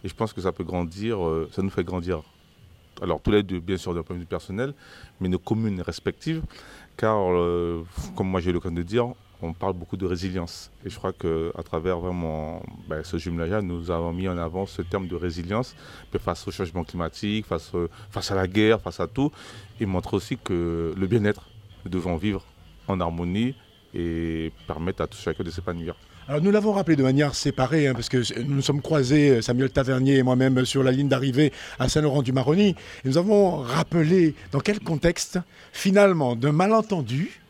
Et 0.04 0.08
je 0.10 0.16
pense 0.16 0.34
que 0.34 0.42
ça 0.42 0.52
peut 0.52 0.64
grandir, 0.64 1.24
euh, 1.24 1.48
ça 1.52 1.62
nous 1.62 1.70
fait 1.70 1.84
grandir 1.84 2.24
alors 3.02 3.22
tous 3.22 3.32
les 3.32 3.44
deux, 3.44 3.60
bien 3.60 3.78
sûr, 3.78 3.94
d'un 3.94 4.04
point 4.04 4.16
de 4.16 4.22
vue 4.22 4.28
personnel, 4.28 4.74
mais 5.20 5.28
nos 5.28 5.40
communes 5.40 5.82
respectives, 5.82 6.44
car, 6.98 7.18
euh, 7.32 7.84
comme 8.16 8.28
moi 8.28 8.40
j'ai 8.40 8.52
eu 8.52 8.54
l'occasion 8.54 8.76
de 8.76 8.84
dire, 8.84 9.08
on 9.42 9.54
parle 9.54 9.74
beaucoup 9.74 9.98
de 9.98 10.06
résilience. 10.06 10.72
Et 10.86 10.90
je 10.90 10.96
crois 10.98 11.14
qu'à 11.14 11.64
travers 11.64 11.98
vraiment 11.98 12.62
ben, 12.88 13.04
ce 13.04 13.18
jumelage 13.18 13.64
nous 13.64 13.90
avons 13.90 14.14
mis 14.14 14.28
en 14.28 14.38
avant 14.38 14.68
ce 14.68 14.84
terme 14.84 15.08
de 15.08 15.16
résilience 15.16 15.76
mais 16.14 16.20
face 16.20 16.48
au 16.48 16.52
changement 16.52 16.84
climatique, 16.84 17.48
face, 17.48 17.72
euh, 17.74 17.88
face 18.12 18.32
à 18.32 18.36
la 18.36 18.48
guerre, 18.48 18.80
face 18.82 19.00
à 19.00 19.08
tout, 19.08 19.32
et 19.80 19.86
montre 19.86 20.14
aussi 20.14 20.38
que 20.38 20.94
le 20.96 21.08
bien-être, 21.08 21.50
nous 21.84 21.92
devons 21.92 22.18
vivre 22.18 22.46
en 22.88 23.00
harmonie 23.00 23.56
et 23.94 24.52
permettre 24.68 25.02
à 25.02 25.08
tout 25.08 25.18
chacun 25.18 25.44
de 25.44 25.50
s'épanouir. 25.50 25.96
Alors 26.28 26.42
nous 26.42 26.52
l'avons 26.52 26.72
rappelé 26.72 26.96
de 26.96 27.04
manière 27.04 27.34
séparée, 27.36 27.88
hein, 27.88 27.94
parce 27.94 28.08
que 28.08 28.40
nous 28.42 28.56
nous 28.56 28.62
sommes 28.62 28.82
croisés, 28.82 29.32
euh, 29.32 29.42
Samuel 29.42 29.72
Tavernier 29.72 30.18
et 30.18 30.24
moi-même, 30.24 30.66
sur 30.66 30.84
la 30.84 30.92
ligne 30.92 31.10
d'arrivée 31.10 31.52
à 31.80 31.90
Saint-Laurent-du-Maroni. 31.90 32.70
Et 32.70 32.76
nous 33.08 33.18
avons 33.18 33.58
rappelé 33.58 34.36
dans 34.52 34.60
quel 34.60 34.80
contexte, 34.80 35.40
finalement, 35.74 36.36
d'un 36.36 36.52
malentendu, 36.52 37.42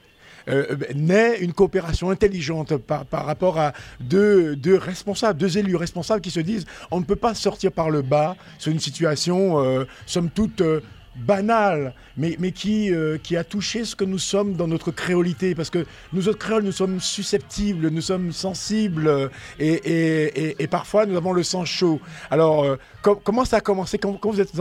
euh, 0.47 0.75
naît 0.95 1.37
une 1.39 1.53
coopération 1.53 2.09
intelligente 2.09 2.77
par, 2.77 3.05
par 3.05 3.25
rapport 3.25 3.59
à 3.59 3.73
deux, 3.99 4.55
deux 4.55 4.75
responsables, 4.75 5.37
deux 5.39 5.57
élus 5.57 5.75
responsables 5.75 6.21
qui 6.21 6.31
se 6.31 6.39
disent 6.39 6.65
on 6.89 6.99
ne 6.99 7.05
peut 7.05 7.15
pas 7.15 7.35
sortir 7.35 7.71
par 7.71 7.89
le 7.89 8.01
bas 8.01 8.35
sur 8.57 8.71
une 8.71 8.79
situation, 8.79 9.63
euh, 9.63 9.85
somme 10.07 10.29
toute, 10.29 10.61
euh, 10.61 10.81
banale, 11.15 11.93
mais, 12.15 12.35
mais 12.39 12.51
qui, 12.51 12.93
euh, 12.93 13.17
qui 13.17 13.35
a 13.35 13.43
touché 13.43 13.83
ce 13.85 13.95
que 13.95 14.05
nous 14.05 14.17
sommes 14.19 14.53
dans 14.53 14.67
notre 14.67 14.91
créolité. 14.91 15.55
Parce 15.55 15.69
que 15.69 15.85
nous 16.13 16.29
autres 16.29 16.37
créoles, 16.39 16.63
nous 16.63 16.71
sommes 16.71 16.99
susceptibles, 16.99 17.89
nous 17.89 18.01
sommes 18.01 18.31
sensibles, 18.31 19.07
euh, 19.07 19.27
et, 19.59 19.67
et- 19.73 20.55
et- 20.63 20.67
parfois 20.67 21.05
nous 21.05 21.17
avons 21.17 21.33
le 21.33 21.43
sang 21.43 21.65
chaud. 21.65 21.99
Alors, 22.29 22.63
euh, 22.63 22.77
com- 23.01 23.19
comment 23.23 23.43
ça 23.45 23.57
a 23.57 23.61
commencé? 23.61 23.97
Quand, 23.97 24.17
vous 24.23 24.39
êtes 24.41 24.55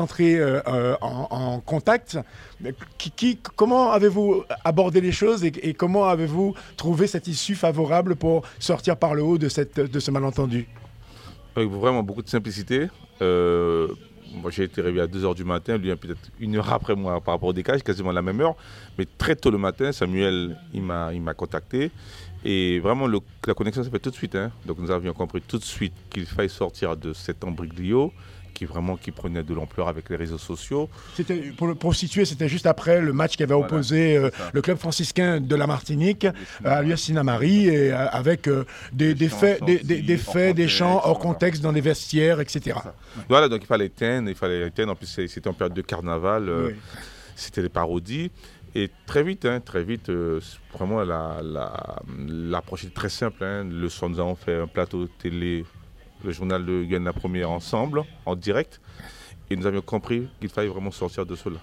euh, 0.69 0.97
en, 1.01 1.61
contact, 1.61 2.19
comment 3.57 3.93
avez-vous 3.93 4.45
abordé 4.65 5.01
les 5.01 5.13
choses 5.13 5.45
et, 5.45 5.53
et 5.63 5.75
comment 5.75 6.07
avez-vous 6.07 6.55
trouvé 6.77 7.07
cette 7.07 7.29
issue 7.29 7.55
favorable 7.55 8.17
pour 8.17 8.43
sortir 8.59 8.97
par 8.97 9.15
le 9.15 9.23
haut 9.23 9.39
de, 9.39 9.49
cette, 9.49 9.79
de 9.79 10.01
ce 10.01 10.11
malentendu? 10.11 10.67
Avec 11.57 11.69
vraiment 11.71 12.03
beaucoup 12.03 12.23
de 12.23 12.29
simplicité. 12.29 12.89
Moi, 14.33 14.51
j'ai 14.51 14.65
été 14.65 14.81
réveillé 14.81 15.03
à 15.03 15.07
2h 15.07 15.35
du 15.35 15.45
matin, 15.45 15.77
lui 15.77 15.95
peut-être 15.97 16.31
une 16.39 16.57
heure 16.57 16.73
après 16.73 16.95
moi 16.95 17.21
par 17.21 17.35
rapport 17.35 17.49
au 17.49 17.53
décalage, 17.53 17.83
quasiment 17.83 18.13
la 18.13 18.23
même 18.23 18.41
heure. 18.41 18.55
Mais 18.99 19.07
très 19.19 19.35
tôt 19.35 19.51
le 19.51 19.59
matin, 19.59 19.93
Samuel, 19.93 20.57
il 20.73 20.83
m'a, 20.83 21.35
contacté. 21.35 21.91
Et 22.45 22.79
vraiment, 22.79 23.07
la 23.07 23.55
connexion 23.55 23.83
s'est 23.83 23.91
faite 23.91 24.03
tout 24.03 24.11
de 24.11 24.15
suite. 24.15 24.35
hein. 24.35 24.51
Donc 24.67 24.79
nous 24.79 24.91
avions 24.91 25.13
compris 25.13 25.43
tout 25.43 25.59
de 25.59 25.65
suite 25.65 25.93
qu'il 26.11 26.27
fallait 26.27 26.49
sortir 26.49 26.97
de 26.97 27.13
cet 27.13 27.45
embriglio 27.45 28.13
qui 28.61 28.67
vraiment 28.67 28.99
qui 28.99 29.11
prenait 29.11 29.43
de 29.43 29.55
l'ampleur 29.55 29.89
avec 29.89 30.11
les 30.11 30.17
réseaux 30.17 30.37
sociaux. 30.37 30.91
C'était, 31.17 31.37
pour, 31.57 31.67
le- 31.67 31.75
pour 31.75 31.95
situer, 31.95 32.27
c'était 32.27 32.47
juste 32.47 32.67
après 32.67 33.01
le 33.01 33.15
match 33.15 33.35
qui 33.39 33.43
avait 33.43 33.55
Voilà, 33.55 33.67
opposé 33.69 34.19
euh, 34.19 34.29
le 34.53 34.61
club 34.61 34.77
franciscain 34.77 35.41
de 35.41 35.57
la 35.57 35.67
Martinique 35.67 36.27
euh, 36.27 36.31
à 36.65 36.83
l'US 36.83 37.01
Sinamari, 37.01 37.69
et, 37.69 37.91
euh, 37.91 38.07
avec 38.11 38.49
euh, 38.49 38.67
des, 38.93 39.15
des 39.15 39.31
faits, 39.31 39.65
des, 39.65 39.79
des- 39.79 40.03
des 40.03 40.17
faits, 40.19 40.55
des 40.55 40.69
chants 40.69 41.01
hors 41.05 41.19
contexte 41.19 41.63
dans 41.63 41.73
les 41.73 41.81
vestiaires, 41.81 42.39
etc. 42.41 42.77
Voilà, 43.31 43.49
donc 43.49 43.63
il 43.63 43.67
fallait 43.67 43.87
éteindre, 43.87 44.29
il 44.29 44.35
fallait 44.37 44.67
éteindre. 44.67 44.93
En 44.93 44.95
plus, 44.95 45.07
c'était 45.07 45.49
en 45.49 45.55
période 45.55 45.73
de 45.73 45.81
carnaval, 45.81 46.51
euh, 46.51 46.67
Oui. 46.69 46.75
c'était 47.37 47.63
les 47.63 47.71
parodies. 47.71 48.31
Et 48.75 48.91
très 49.07 49.23
vite, 49.23 49.47
hein, 49.47 49.59
très 49.65 49.83
vite, 49.83 50.11
euh, 50.11 50.39
vraiment 50.75 51.03
la- 51.03 51.41
la- 51.43 51.97
l'approche 52.29 52.85
est 52.85 52.93
très 52.95 53.09
simple. 53.09 53.43
hein. 53.43 53.65
Le 53.65 53.89
soir, 53.89 54.11
nous 54.11 54.21
avons 54.21 54.35
fait 54.37 54.57
un 54.61 54.67
plateau 54.67 55.07
télé, 55.19 55.65
le 56.25 56.33
journal 56.33 56.65
de 56.65 56.85
Guyane 56.85 57.05
la 57.05 57.13
première 57.13 57.51
ensemble, 57.51 58.03
en 58.27 58.37
direct. 58.37 58.81
Et 59.51 59.57
nous 59.57 59.67
avions 59.67 59.83
compris 59.83 60.29
qu'il 60.41 60.49
fallait 60.49 60.69
vraiment 60.69 60.91
sortir 60.91 61.27
de 61.27 61.35
cela. 61.35 61.59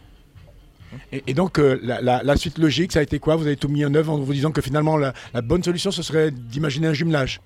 Et, 1.12 1.24
et 1.28 1.34
donc, 1.34 1.60
euh, 1.60 1.80
la, 1.84 2.01
la- 2.01 2.24
la 2.24 2.36
suite 2.38 2.58
logique, 2.58 2.91
ça 2.93 2.99
a 2.99 3.01
été 3.01 3.20
quoi? 3.20 3.36
Vous 3.36 3.45
avez 3.45 3.58
tout 3.58 3.68
mis 3.70 3.86
en 3.86 3.93
œuvre 3.93 4.12
en 4.14 4.18
vous 4.20 4.34
disant 4.34 4.51
que 4.51 4.62
finalement, 4.62 4.97
la, 4.97 5.14
la 5.34 5.41
bonne 5.41 5.64
solution, 5.64 5.91
ce 5.91 6.01
serait 6.01 6.32
d'imaginer 6.32 6.88
un 6.88 6.93
jumelage? 6.93 7.41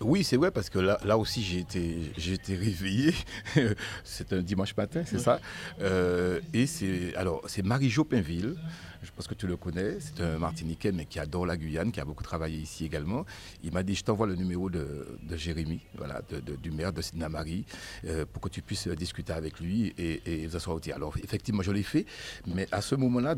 Oui, 0.00 0.22
c'est 0.24 0.36
vrai, 0.36 0.50
parce 0.50 0.68
que 0.70 0.78
là, 0.80 0.98
là 1.04 1.16
aussi, 1.16 1.42
j'ai 1.42 1.60
été, 1.60 1.96
j'ai 2.18 2.34
été 2.34 2.54
réveillé. 2.56 3.14
c'est 4.04 4.32
un 4.32 4.42
dimanche 4.42 4.76
matin, 4.76 5.02
c'est 5.06 5.18
ça? 5.20 5.40
Euh, 5.80 6.40
et 6.52 6.66
c'est, 6.66 7.14
alors, 7.16 7.40
c'est 7.46 7.64
Marie-Jo 7.64 8.04
Pinville. 8.04 8.56
Je 9.04 9.10
pense 9.12 9.26
que 9.26 9.34
tu 9.34 9.46
le 9.46 9.56
connais. 9.56 9.98
C'est 10.00 10.20
un 10.22 10.38
Martiniquais, 10.38 10.90
mais 10.92 11.04
qui 11.04 11.18
adore 11.18 11.46
la 11.46 11.56
Guyane, 11.56 11.92
qui 11.92 12.00
a 12.00 12.04
beaucoup 12.04 12.22
travaillé 12.22 12.58
ici 12.58 12.84
également. 12.84 13.24
Il 13.62 13.72
m'a 13.72 13.82
dit 13.82 13.94
Je 13.94 14.02
t'envoie 14.02 14.26
le 14.26 14.34
numéro 14.34 14.70
de, 14.70 15.06
de 15.22 15.36
Jérémy, 15.36 15.80
voilà, 15.96 16.22
de- 16.30 16.40
de- 16.40 16.56
du 16.56 16.70
maire 16.70 16.92
de 16.92 17.02
Sidney-Marie, 17.02 17.64
euh, 18.06 18.24
pour 18.32 18.40
que 18.42 18.48
tu 18.48 18.62
puisses 18.62 18.88
discuter 18.88 19.32
avec 19.32 19.60
lui 19.60 19.92
et, 19.98 20.22
et 20.26 20.46
vous 20.46 20.56
asseoir 20.56 20.76
au 20.76 20.80
thé. 20.80 20.92
Alors, 20.92 21.16
effectivement, 21.22 21.62
je 21.62 21.70
l'ai 21.70 21.82
fait. 21.82 22.06
Mais 22.46 22.66
à 22.72 22.80
ce 22.80 22.94
moment-là, 22.94 23.34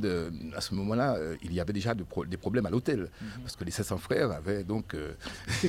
à 0.54 0.60
ce 0.60 0.74
moment-là 0.74 1.16
euh, 1.16 1.36
il 1.42 1.52
y 1.52 1.60
avait 1.60 1.72
déjà 1.72 1.94
de 1.94 2.04
pro- 2.04 2.24
des 2.24 2.36
problèmes 2.36 2.66
à 2.66 2.70
l'hôtel. 2.70 3.10
Parce 3.42 3.56
que 3.56 3.64
les 3.64 3.70
700 3.72 3.98
frères 3.98 4.30
avaient 4.30 4.62
donc. 4.64 4.94
euh, 4.94 5.12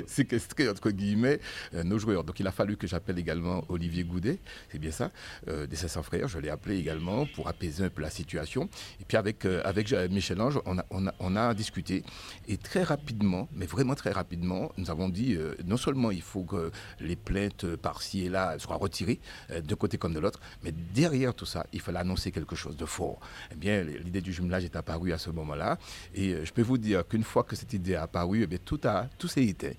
Séquestré, 0.06 0.68
entre 0.68 0.90
guillemets 0.90 1.40
euh, 1.74 1.82
nos 1.84 1.98
joueurs. 1.98 2.24
Donc 2.24 2.40
il 2.40 2.46
a 2.46 2.52
fallu 2.52 2.76
que 2.76 2.86
j'appelle 2.86 3.18
également 3.18 3.64
Olivier 3.68 4.04
Goudet, 4.04 4.38
c'est 4.70 4.78
bien 4.78 4.90
ça, 4.90 5.10
euh, 5.48 5.66
des 5.66 5.76
500 5.76 6.02
frères. 6.02 6.28
Je 6.28 6.38
l'ai 6.38 6.48
appelé 6.50 6.78
également 6.78 7.26
pour 7.26 7.48
apaiser 7.48 7.84
un 7.84 7.90
peu 7.90 8.02
la 8.02 8.10
situation. 8.10 8.68
Et 9.00 9.04
puis 9.10 9.16
avec, 9.16 9.44
euh, 9.44 9.60
euh, 9.66 10.08
Michel 10.08 10.40
Ange, 10.40 10.60
on 10.64 11.36
a, 11.36 11.54
discuté. 11.54 12.04
Et 12.46 12.56
très 12.56 12.84
rapidement, 12.84 13.48
mais 13.52 13.66
vraiment 13.66 13.96
très 13.96 14.12
rapidement, 14.12 14.70
nous 14.76 14.88
avons 14.88 15.08
dit 15.08 15.34
euh, 15.34 15.56
non 15.66 15.76
seulement 15.76 16.12
il 16.12 16.22
faut 16.22 16.44
que 16.44 16.70
les 17.00 17.16
plaintes 17.16 17.74
par-ci 17.74 18.26
et 18.26 18.28
là 18.28 18.56
soient 18.60 18.76
retirées, 18.76 19.18
d'un 19.48 19.74
côté 19.74 19.98
comme 19.98 20.14
de 20.14 20.20
l'autre, 20.20 20.38
mais 20.62 20.70
derrière 20.70 21.34
tout 21.34 21.44
ça, 21.44 21.66
il 21.72 21.80
fallait 21.80 21.98
annoncer 21.98 22.30
quelque 22.30 22.54
chose 22.54 22.76
de 22.76 22.84
fort. 22.84 23.18
Eh 23.50 23.56
bien, 23.56 23.82
l'idée 23.82 24.20
du 24.20 24.32
jumelage 24.32 24.64
est 24.64 24.76
apparue 24.76 25.12
à 25.12 25.18
ce 25.18 25.30
moment-là. 25.30 25.76
Et 26.14 26.44
je 26.44 26.52
peux 26.52 26.62
vous 26.62 26.78
dire 26.78 27.02
qu'une 27.08 27.24
fois 27.24 27.42
que 27.42 27.56
cette 27.56 27.72
idée 27.72 27.92
est 27.92 27.96
apparue, 27.96 28.46
eh 28.48 28.58
tout, 28.58 28.80
a, 28.84 29.08
tout 29.18 29.26
s'est 29.26 29.44
éteint. 29.44 29.72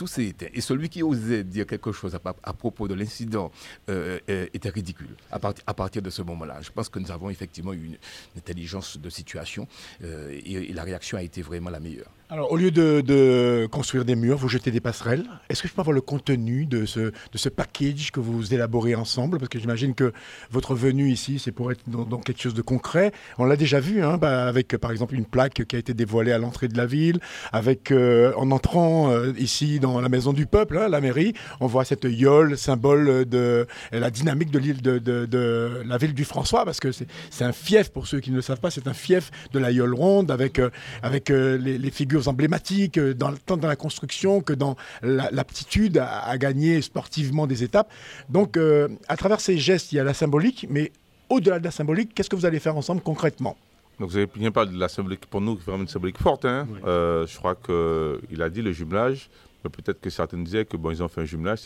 Tout. 0.00 0.08
Et 0.18 0.60
celui 0.62 0.88
qui 0.88 1.02
osait 1.02 1.44
dire 1.44 1.66
quelque 1.66 1.92
chose 1.92 2.14
à, 2.14 2.52
propos 2.54 2.88
de 2.88 2.94
l'incident 2.94 3.52
euh, 3.90 4.18
euh, 4.30 4.46
était 4.54 4.70
ridicule 4.70 5.14
à, 5.30 5.38
part- 5.38 5.52
à 5.66 5.74
partir 5.74 6.00
de 6.00 6.08
ce 6.08 6.22
moment-là. 6.22 6.62
Je 6.62 6.70
pense 6.70 6.88
que 6.88 6.98
nous 6.98 7.10
avons 7.10 7.28
effectivement 7.28 7.74
eu 7.74 7.84
une, 7.84 7.92
une 7.92 8.38
intelligence 8.38 8.96
de 8.96 9.10
situation 9.10 9.68
euh, 10.02 10.30
et 10.42 10.72
la 10.72 10.84
réaction 10.84 11.18
a 11.18 11.22
été 11.22 11.42
vraiment 11.42 11.68
la 11.68 11.80
meilleure. 11.80 12.10
Alors, 12.32 12.52
au 12.52 12.56
lieu 12.56 12.70
de, 12.70 13.66
construire 13.72 14.04
des 14.04 14.14
murs, 14.14 14.36
vous 14.36 14.48
jetez 14.48 14.70
des 14.70 14.78
passerelles. 14.78 15.24
Est-ce 15.48 15.62
que 15.62 15.68
je 15.68 15.74
peux 15.74 15.80
avoir 15.80 15.92
le 15.92 16.00
contenu 16.00 16.64
de 16.64 16.86
ce, 16.86 17.48
package 17.48 18.12
que 18.12 18.20
vous 18.20 18.54
élaborez 18.54 18.94
ensemble? 18.94 19.38
Parce 19.38 19.48
que 19.48 19.58
j'imagine 19.58 19.96
que 19.96 20.12
votre 20.48 20.76
venue 20.76 21.10
ici, 21.10 21.40
c'est 21.40 21.50
pour 21.50 21.72
être 21.72 21.82
dans, 21.88 22.20
quelque 22.20 22.40
chose 22.40 22.54
de 22.54 22.62
concret. 22.62 23.10
On 23.38 23.46
l'a 23.46 23.56
déjà 23.56 23.80
vu, 23.80 24.04
hein, 24.04 24.16
bah, 24.16 24.46
avec 24.46 24.76
par 24.76 24.92
exemple 24.92 25.16
une 25.16 25.24
plaque 25.24 25.64
qui 25.64 25.74
a 25.74 25.78
été 25.80 25.92
dévoilée 25.92 26.30
à 26.30 26.38
l'entrée 26.38 26.68
de 26.68 26.76
la 26.76 26.86
ville, 26.86 27.18
avec 27.52 27.90
euh, 27.90 28.32
en 28.36 28.52
entrant 28.52 29.10
euh, 29.10 29.32
ici 29.36 29.80
dans 29.80 30.00
la 30.00 30.08
maison 30.08 30.32
du 30.32 30.46
peuple, 30.46 30.78
hein, 30.78 30.88
la 30.88 31.00
mairie, 31.00 31.34
on 31.58 31.66
voit 31.66 31.84
cette 31.84 32.04
yole, 32.04 32.56
symbole 32.56 33.24
de 33.24 33.66
la 33.90 34.10
dynamique 34.12 34.52
de 34.52 34.60
l'île 34.60 34.82
de, 34.82 35.82
la 35.84 35.98
ville 35.98 36.14
du 36.14 36.24
François, 36.24 36.64
parce 36.64 36.78
que 36.78 36.92
c'est 36.92 37.44
un 37.44 37.52
fief 37.52 37.90
pour 37.90 38.06
ceux 38.06 38.20
qui 38.20 38.30
ne 38.30 38.36
le 38.36 38.42
savent 38.42 38.60
pas, 38.60 38.70
c'est 38.70 38.86
un 38.86 38.94
fief 38.94 39.32
de 39.52 39.58
la 39.58 39.72
yole 39.72 39.94
ronde 39.94 40.30
avec, 40.30 40.60
euh, 40.60 40.70
avec 41.02 41.28
les 41.30 41.90
figures 41.90 42.19
emblématiques, 42.28 42.98
euh, 42.98 43.14
dans, 43.14 43.32
tant 43.34 43.56
dans 43.56 43.68
la 43.68 43.76
construction 43.76 44.40
que 44.40 44.52
dans 44.52 44.76
la- 45.02 45.30
l'aptitude 45.30 45.98
à, 45.98 46.20
à 46.28 46.38
gagner 46.38 46.82
sportivement 46.82 47.46
des 47.46 47.62
étapes. 47.64 47.90
Donc, 48.28 48.56
euh, 48.56 48.88
à 49.08 49.16
travers 49.16 49.40
ces 49.40 49.58
gestes, 49.58 49.92
il 49.92 49.96
y 49.96 49.98
a 49.98 50.04
la 50.04 50.14
symbolique, 50.14 50.66
mais 50.70 50.92
au-delà 51.28 51.58
de 51.58 51.64
la 51.64 51.70
symbolique, 51.70 52.12
qu'est-ce 52.14 52.28
que 52.30 52.36
vous 52.36 52.46
allez 52.46 52.60
faire 52.60 52.76
ensemble 52.76 53.00
concrètement? 53.02 53.56
Donc 53.98 54.08
vous 54.10 54.16
avez 54.16 54.26
bien 54.26 54.50
parlé 54.50 54.72
de 54.72 54.78
la 54.78 54.88
symbolique 54.88 55.26
pour 55.26 55.40
nous, 55.42 55.56
qui 55.56 55.60
est 55.62 55.66
vraiment 55.66 55.82
une 55.82 55.88
symbolique 55.88 56.18
forte. 56.18 56.44
hein. 56.46 56.66
Euh, 56.86 57.26
je 57.26 57.36
crois 57.36 57.54
qu'il 57.54 58.40
a 58.42 58.48
dit 58.48 58.62
le 58.62 58.72
jumelage, 58.72 59.28
mais 59.62 59.68
peut-être 59.68 60.00
que 60.00 60.08
certains 60.08 60.38
disaient 60.38 60.64
que 60.64 60.78
bon, 60.78 60.90
ils 60.90 61.02
ont 61.02 61.08
fait 61.08 61.20
un 61.20 61.26
jumelage, 61.26 61.58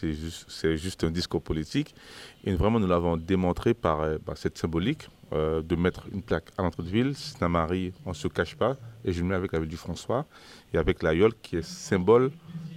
c'est 0.49 0.77
juste, 0.77 1.05
un 1.05 1.11
discours 1.13 1.41
politique. 1.41 1.95
Et 2.45 2.53
vraiment, 2.55 2.81
nous 2.81 2.89
l'avons 2.89 3.17
démontré 3.17 3.73
par, 3.73 4.19
par 4.27 4.37
cette 4.37 4.59
symbolique 4.59 5.09
euh, 5.35 5.63
de 5.63 5.77
mettre 5.77 6.05
une 6.13 6.23
plaque 6.23 6.51
à 6.57 6.63
l'entrée 6.63 6.83
de 6.85 6.89
ville, 6.89 7.15
Saint-Marie, 7.15 7.93
on 8.07 8.11
ne 8.11 8.15
se 8.15 8.29
cache 8.29 8.55
pas, 8.57 8.77
et 9.05 9.13
jumelé 9.13 9.35
avec 9.37 9.53
la 9.53 9.59
ville 9.61 9.69
du 9.69 9.77
François 9.77 10.27
et 10.73 10.79
avec 10.79 11.03
l'aïeul 11.03 11.33
qui 11.43 11.57
est 11.57 11.63
symbole 11.63 12.31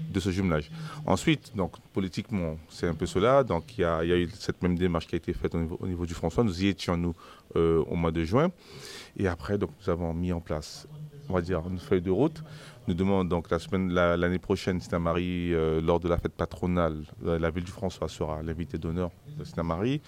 de 0.09 0.19
ce 0.19 0.29
jumelage. 0.31 0.71
Ensuite, 1.05 1.55
donc 1.55 1.73
politiquement, 1.93 2.57
c'est 2.69 2.87
un 2.87 2.95
peu 2.95 3.05
cela. 3.05 3.43
Donc 3.43 3.77
il 3.77 3.81
y, 3.81 3.83
a, 3.83 4.03
eu 4.03 4.29
cette 4.33 4.61
même 4.63 4.77
démarche 4.77 5.07
qui 5.07 5.15
a 5.15 5.17
été 5.17 5.33
faite 5.33 5.53
au 5.55 5.59
niveau, 5.59 5.77
au 5.79 5.87
niveau 5.87 6.05
du 6.05 6.13
François. 6.13 6.43
Nous 6.43 6.63
y 6.63 6.67
étions 6.67 6.97
nous 6.97 7.13
euh, 7.55 7.83
au 7.87 7.95
mois 7.95 8.11
de 8.11 8.23
juin. 8.23 8.49
Et 9.17 9.27
après, 9.27 9.57
donc 9.57 9.71
nous 9.81 9.89
avons 9.89 10.13
mis 10.13 10.31
en 10.31 10.39
place, 10.39 10.87
on 11.29 11.33
va 11.33 11.41
dire, 11.41 11.61
une 11.69 11.79
feuille 11.79 12.01
de 12.01 12.11
route. 12.11 12.41
Nous 12.87 12.93
demandons 12.93 13.27
donc 13.27 13.49
la 13.51 13.59
semaine, 13.59 13.91
la- 13.91 14.15
l'année 14.15 14.39
prochaine, 14.39 14.79
Saint-Marie, 14.79 15.53
euh, 15.53 15.81
lors 15.81 15.99
de 15.99 16.07
la 16.07 16.17
fête 16.17 16.33
patronale, 16.33 17.03
la 17.21 17.49
ville 17.49 17.65
du 17.65 17.71
François 17.71 18.07
sera 18.07 18.41
l'invité 18.41 18.77
d'honneur 18.77 19.11
de 19.37 19.43
Saint-Marie. 19.43 20.01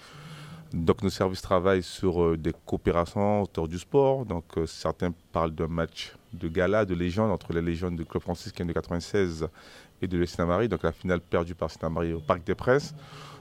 Donc 0.72 1.02
nos 1.02 1.10
services 1.10 1.42
travaillent 1.42 1.82
sur 1.82 2.22
euh, 2.22 2.36
des 2.36 2.52
coopérations 2.64 3.42
autour 3.42 3.66
du 3.66 3.78
sport. 3.78 4.24
Donc 4.24 4.44
euh, 4.56 4.66
certains 4.66 5.12
parlent 5.32 5.50
d'un 5.54 5.66
match 5.66 6.12
de 6.32 6.46
gala, 6.48 6.84
de 6.84 6.94
légende 6.94 7.30
entre 7.32 7.52
les 7.52 7.62
légendes 7.62 7.96
du 7.96 8.04
club 8.04 8.22
franciscain 8.22 8.64
de 8.64 8.72
96 8.72 9.48
et 10.00 10.06
de 10.06 10.24
Saint-Marie. 10.24 10.68
Donc 10.68 10.82
la 10.84 10.92
finale 10.92 11.20
perdue 11.20 11.54
par 11.56 11.70
Saint-Marie 11.70 12.12
au 12.12 12.20
Parc 12.20 12.44
des 12.44 12.54
Princes. 12.54 12.94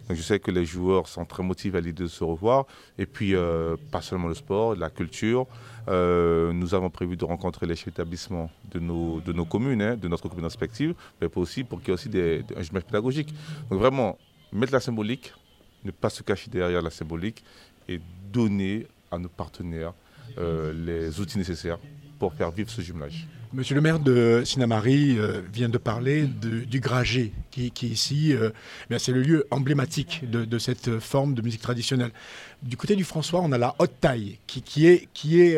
Donc 0.07 0.17
je 0.17 0.23
sais 0.23 0.39
que 0.39 0.49
les 0.49 0.65
joueurs 0.65 1.07
sont 1.07 1.23
très 1.23 1.43
motivés 1.43 1.77
à 1.77 1.82
l'idée 1.82 2.01
de 2.03 2.07
se 2.07 2.23
revoir. 2.23 2.65
Et 2.97 3.05
puis 3.05 3.36
euh, 3.36 3.75
pas 3.91 4.01
seulement 4.01 4.27
le 4.27 4.34
sport, 4.34 4.75
la 4.75 4.89
culture. 4.89 5.45
Nous 5.88 6.73
avons 6.75 6.89
prévu 6.91 7.17
de 7.17 7.25
rencontrer 7.25 7.65
les 7.65 7.75
chefs 7.75 7.88
d'établissement 7.93 8.49
de 8.71 8.80
nos, 8.80 9.19
de 9.21 9.34
nos 9.34 9.45
communes, 9.45 9.82
hein, 9.82 9.97
de 9.97 10.07
notre 10.07 10.27
commune 10.30 10.45
respective, 10.45 10.93
mais 11.19 11.27
aussi 11.36 11.63
pour 11.63 11.80
qu'il 11.80 11.88
y 11.88 11.91
ait 11.91 11.93
aussi 11.95 12.09
des, 12.09 12.43
des- 12.43 12.55
un 12.55 12.82
pédagogique. 12.82 13.34
Donc 13.71 13.80
vraiment, 13.80 14.15
mettre 14.51 14.73
la 14.73 14.80
symbolique, 14.80 15.34
ne 15.84 15.91
pas 15.91 16.09
se 16.09 16.23
cacher 16.23 16.49
derrière 16.49 16.82
la 16.82 16.89
symbolique 16.89 17.43
et 17.88 17.99
donner 18.32 18.88
à 19.11 19.17
nos 19.17 19.30
partenaires 19.30 19.93
euh, 20.38 20.73
les 20.73 21.19
outils 21.19 21.38
nécessaires 21.38 21.80
pour 22.19 22.34
faire 22.34 22.51
vivre 22.51 22.69
ce 22.69 22.82
jumelage. 22.82 23.27
Monsieur 23.51 23.73
le 23.73 23.82
maire 23.82 23.99
de 23.99 24.43
Sinamari 24.45 25.17
euh, 25.17 25.41
vient 25.51 25.69
de 25.69 25.80
parler 25.80 26.25
du 26.25 26.80
Gragé, 26.80 27.34
qui, 27.49 27.71
qui 27.71 27.88
ici, 27.88 28.34
euh, 28.34 28.51
eh 28.91 28.99
c'est 28.99 29.11
le 29.11 29.21
lieu 29.21 29.47
emblématique 29.49 30.30
de, 30.30 30.59
cette 30.59 30.99
forme 30.99 31.34
de 31.34 31.41
musique 31.41 31.61
traditionnelle. 31.61 32.11
Du 32.61 32.77
côté 32.77 32.95
du 32.95 33.03
François, 33.03 33.41
on 33.41 33.51
a 33.51 33.57
la 33.57 33.73
haute 33.80 33.99
taille, 33.99 34.38
qui, 34.45 34.86
est, 34.86 35.57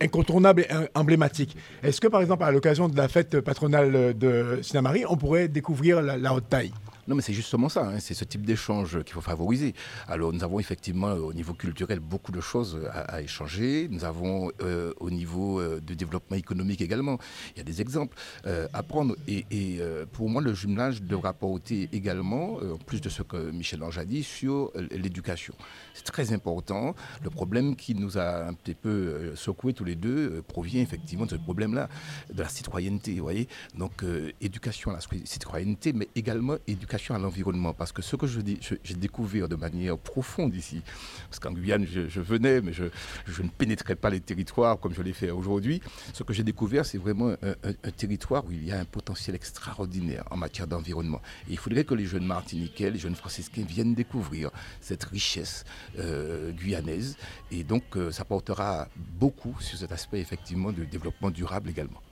incontournable 0.00 0.62
et 0.62 0.72
em- 0.72 0.88
emblématique. 0.94 1.56
Est-ce 1.82 2.00
que, 2.00 2.06
par 2.06 2.20
exemple, 2.20 2.44
à 2.44 2.52
l'occasion 2.52 2.88
de 2.88 2.96
la 2.96 3.08
fête 3.08 3.40
patronale 3.40 4.16
de 4.16 4.60
Sinamari, 4.62 5.04
on 5.08 5.16
pourrait 5.16 5.48
découvrir 5.48 6.02
la, 6.02 6.16
la 6.16 6.34
haute 6.34 6.48
taille? 6.48 6.72
Non, 7.08 7.14
mais 7.14 7.22
c'est 7.22 7.32
justement 7.32 7.68
ça, 7.68 7.86
hein, 7.88 8.00
c'est 8.00 8.14
ce 8.14 8.24
type 8.24 8.44
d'échange 8.44 9.02
qu'il 9.04 9.14
faut 9.14 9.20
favoriser. 9.20 9.74
Alors, 10.08 10.32
nous 10.32 10.42
avons 10.42 10.58
effectivement, 10.58 11.08
euh, 11.10 11.18
au 11.20 11.32
niveau 11.32 11.54
culturel, 11.54 12.00
beaucoup 12.00 12.32
de 12.32 12.40
choses 12.40 12.80
à, 12.90 13.00
à 13.00 13.20
échanger. 13.22 13.86
Nous 13.88 14.04
avons, 14.04 14.50
euh, 14.60 14.92
au 14.98 15.08
niveau 15.10 15.60
euh, 15.60 15.80
du 15.80 15.94
développement 15.94 16.36
économique 16.36 16.80
également, 16.80 17.18
il 17.54 17.58
y 17.58 17.60
a 17.60 17.64
des 17.64 17.80
exemples 17.80 18.16
euh, 18.46 18.66
à 18.72 18.82
prendre. 18.82 19.14
Et, 19.28 19.44
euh, 19.80 20.04
pour 20.10 20.28
moi, 20.28 20.42
le 20.42 20.52
jumelage 20.52 21.00
devra 21.00 21.32
porter 21.32 21.88
également, 21.92 22.58
euh, 22.60 22.74
en 22.74 22.78
plus 22.78 23.00
de 23.00 23.08
ce 23.08 23.22
que 23.22 23.52
Michel 23.52 23.84
Ange 23.84 23.98
a 23.98 24.04
dit, 24.04 24.24
sur 24.24 24.72
euh, 24.74 24.88
l'éducation. 24.90 25.54
C'est 25.94 26.04
très 26.04 26.32
important. 26.32 26.96
Le 27.22 27.30
problème 27.30 27.76
qui 27.76 27.94
nous 27.94 28.18
a 28.18 28.46
un 28.48 28.52
petit 28.54 28.74
peu 28.74 28.88
euh, 28.88 29.36
secoués 29.36 29.74
tous 29.74 29.84
les 29.84 29.94
deux 29.94 30.38
euh, 30.38 30.42
provient 30.42 30.82
effectivement 30.82 31.26
de 31.26 31.30
ce 31.30 31.36
problème-là, 31.36 31.88
de 32.32 32.42
la 32.42 32.48
citoyenneté, 32.48 33.14
vous 33.14 33.22
voyez. 33.22 33.46
Donc, 33.78 34.02
euh, 34.02 34.32
éducation 34.40 34.90
à 34.90 34.94
la 34.94 35.00
citoyenneté, 35.24 35.92
mais 35.92 36.08
également 36.16 36.56
éducation 36.66 36.95
à 37.14 37.18
l'environnement. 37.18 37.72
Parce 37.72 37.92
que 37.92 38.02
ce 38.02 38.16
que 38.16 38.26
je 38.26 38.40
j'ai 38.84 38.94
découvert 38.94 39.48
de 39.48 39.56
manière 39.56 39.98
profonde 39.98 40.54
ici, 40.54 40.82
parce 41.28 41.38
qu'en 41.38 41.52
Guyane, 41.52 41.86
je, 41.86 42.20
venais, 42.20 42.60
mais 42.60 42.72
je, 42.72 42.84
je 43.26 43.42
ne 43.42 43.48
pénétrais 43.48 43.96
pas 43.96 44.10
les 44.10 44.20
territoires 44.20 44.78
comme 44.78 44.94
je 44.94 45.02
l'ai 45.02 45.12
fait 45.12 45.30
aujourd'hui. 45.30 45.80
Ce 46.12 46.22
que 46.22 46.32
j'ai 46.32 46.42
découvert, 46.42 46.84
c'est 46.84 46.98
vraiment 46.98 47.34
un, 47.42 47.90
territoire 47.90 48.44
où 48.46 48.52
il 48.52 48.64
y 48.64 48.72
a 48.72 48.78
un 48.78 48.84
potentiel 48.84 49.36
extraordinaire 49.36 50.24
en 50.30 50.36
matière 50.36 50.66
d'environnement. 50.66 51.20
Et 51.48 51.52
il 51.52 51.58
faudrait 51.58 51.84
que 51.84 51.94
les 51.94 52.06
jeunes 52.06 52.26
Martiniquais, 52.26 52.90
les 52.90 52.98
jeunes 52.98 53.14
franciscains 53.14 53.62
viennent 53.62 53.94
découvrir 53.94 54.50
cette 54.80 55.04
richesse 55.04 55.64
euh, 55.98 56.52
guyanaise. 56.52 57.16
Et 57.50 57.64
donc, 57.64 57.84
euh, 57.96 58.10
ça 58.10 58.24
portera 58.24 58.88
beaucoup 58.96 59.54
sur 59.60 59.78
cet 59.78 59.92
aspect, 59.92 60.20
effectivement, 60.20 60.72
du 60.72 60.86
développement 60.86 61.30
durable 61.30 61.70
également. 61.70 62.02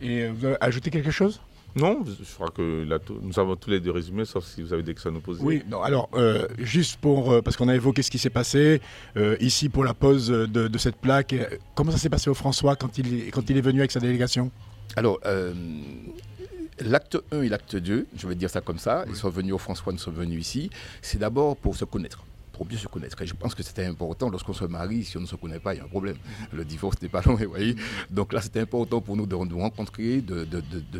Et 0.00 0.22
euh, 0.22 0.32
vous 0.32 0.46
avez 0.60 0.80
quelque 0.80 1.10
chose? 1.10 1.40
Non, 1.76 2.02
je 2.04 2.34
crois 2.34 2.50
que 2.50 2.84
là, 2.88 2.98
nous 3.22 3.38
avons 3.38 3.54
tous 3.54 3.70
les 3.70 3.78
deux 3.78 3.90
résumés, 3.92 4.24
sauf 4.24 4.44
si 4.44 4.62
vous 4.62 4.72
avez 4.72 4.82
des 4.82 4.94
questions 4.94 5.10
à 5.10 5.12
nous 5.12 5.20
poser. 5.20 5.40
Oui, 5.44 5.62
non, 5.68 5.82
alors, 5.82 6.08
euh, 6.14 6.46
juste 6.58 6.96
pour. 6.96 7.30
euh, 7.30 7.42
parce 7.42 7.56
qu'on 7.56 7.68
a 7.68 7.74
évoqué 7.74 8.02
ce 8.02 8.10
qui 8.10 8.18
s'est 8.18 8.30
passé 8.30 8.80
euh, 9.16 9.36
ici 9.40 9.68
pour 9.68 9.84
la 9.84 9.94
pose 9.94 10.28
de, 10.28 10.46
de 10.46 10.78
cette 10.78 10.96
plaque. 10.96 11.34
Comment 11.74 11.92
ça 11.92 11.98
s'est 11.98 12.08
passé 12.10 12.30
au 12.30 12.34
François 12.34 12.74
quand 12.74 12.98
il, 12.98 13.14
est- 13.14 13.30
quand 13.30 13.48
il 13.48 13.56
est 13.56 13.60
venu 13.60 13.78
avec 13.80 13.92
sa 13.92 14.00
délégation? 14.00 14.50
Alors, 14.96 15.20
euh, 15.26 15.52
l'acte 16.80 17.18
1 17.32 17.42
et 17.42 17.48
l'acte 17.48 17.76
2, 17.76 18.06
je 18.16 18.26
vais 18.26 18.34
dire 18.34 18.50
ça 18.50 18.60
comme 18.60 18.78
ça, 18.78 19.04
ils 19.08 19.14
sont 19.16 19.28
venus 19.30 19.52
au 19.52 19.58
François, 19.58 19.92
nous 19.92 19.98
sommes 19.98 20.14
venus 20.14 20.40
ici, 20.40 20.70
c'est 21.02 21.18
d'abord 21.18 21.56
pour 21.56 21.76
se 21.76 21.84
connaître. 21.84 22.24
Pour 22.58 22.66
mieux 22.66 22.76
se 22.76 22.88
connaître. 22.88 23.22
Et 23.22 23.26
je 23.26 23.34
pense 23.34 23.54
que 23.54 23.62
c'était 23.62 23.84
important 23.84 24.28
lorsqu'on 24.30 24.52
se 24.52 24.64
marie, 24.64 25.04
si 25.04 25.16
on 25.16 25.20
ne 25.20 25.26
se 25.26 25.36
connaît 25.36 25.60
pas, 25.60 25.74
il 25.74 25.78
y 25.78 25.80
a 25.80 25.84
un 25.84 25.88
problème. 25.88 26.16
Le 26.52 26.64
divorce 26.64 27.00
n'est 27.00 27.08
pas 27.08 27.22
loin, 27.22 27.36
vous 27.36 27.48
voyez. 27.48 27.76
Donc 28.10 28.32
là, 28.32 28.40
c'était 28.40 28.58
important 28.58 29.00
pour 29.00 29.16
nous 29.16 29.26
de 29.26 29.36
nous 29.36 29.58
rencontrer, 29.60 30.20
de, 30.20 30.44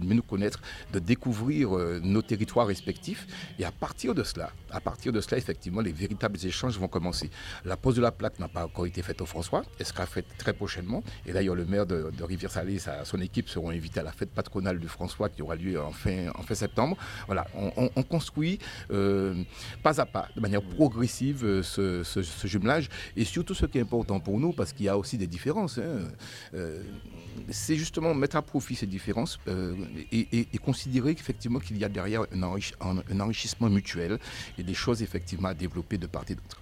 mieux 0.01 0.15
nous 0.15 0.23
connaître, 0.23 0.61
de 0.93 1.01
découvrir 1.01 1.77
euh, 1.77 1.99
nos 2.01 2.23
territoires 2.23 2.69
respectifs. 2.69 3.27
Et 3.59 3.65
à 3.65 3.73
partir 3.73 4.15
de 4.15 4.23
cela, 4.23 4.53
à 4.71 4.81
partir 4.81 5.13
de 5.13 5.21
cela, 5.21 5.37
effectivement, 5.39 5.81
les 5.81 5.91
véritables 5.91 6.39
échanges 6.45 6.79
vont 6.79 6.87
commencer. 6.87 7.29
La 7.65 7.77
pose 7.77 7.97
de 7.97 8.03
la 8.03 8.13
plaque 8.13 8.39
n'a 8.39 8.47
pas 8.49 8.65
encore 8.65 8.87
été 8.87 9.03
faite 9.03 9.21
au 9.21 9.27
François, 9.27 9.65
elle 9.81 9.87
sera 9.87 10.07
faite 10.07 10.27
très 10.39 10.53
prochainement. 10.53 11.03
Et 11.27 11.33
d'ailleurs, 11.33 11.57
le 11.57 11.65
maire 11.65 11.87
de, 11.87 12.13
Rivière-Salée, 12.23 12.79
sa- 12.79 13.05
son 13.05 13.21
équipe 13.21 13.49
seront 13.49 13.71
invités 13.71 13.99
à 13.99 14.05
la 14.05 14.13
fête 14.13 14.31
patronale 14.31 14.79
du 14.79 14.87
François 14.87 15.29
qui 15.29 15.43
aura 15.43 15.57
lieu 15.57 15.81
en 15.83 15.91
fin, 15.91 16.29
septembre. 16.55 16.97
Voilà, 17.27 17.47
on 17.55 18.03
construit 18.05 18.61
euh, 18.93 19.43
pas 19.83 20.01
à 20.01 20.07
pas, 20.07 20.29
de 20.37 20.41
manière 20.41 20.63
progressive, 20.63 21.45
ce, 21.63 22.23
jumelage. 22.45 22.89
Et 23.17 23.25
surtout, 23.25 23.55
ce 23.55 23.67
qui 23.67 23.79
est 23.79 23.83
important 23.83 24.21
pour 24.21 24.39
nous, 24.39 24.53
parce 24.53 24.73
qu'il 24.73 24.87
y 24.87 24.89
a 24.89 24.97
aussi 24.97 25.17
des 25.19 25.27
différences, 25.27 25.79
hein, 25.79 26.09
euh, 26.55 26.83
c'est 27.51 27.77
justement 27.77 28.15
mettre 28.15 28.37
à 28.37 28.43
profit 28.43 28.75
ces 28.75 28.87
différences 28.87 29.39
euh, 29.49 29.75
et, 30.13 30.47
considérer 30.65 31.15
qu'effectivement 31.15 31.61
qu'il 31.61 31.79
y 31.79 31.85
a 31.85 31.89
derrière 31.89 32.23
un, 32.35 32.41
enrichi- 32.43 32.75
un- 32.81 33.03
un 33.13 33.21
enrichissement 33.21 33.71
mutuel 33.71 34.19
et 34.59 34.63
des 34.63 34.75
choses 34.75 35.03
effectivement 35.03 35.49
à 35.49 35.55
développer 35.55 35.99
de 35.99 36.07
part 36.07 36.25
et 36.29 36.35
d'autre. 36.35 36.61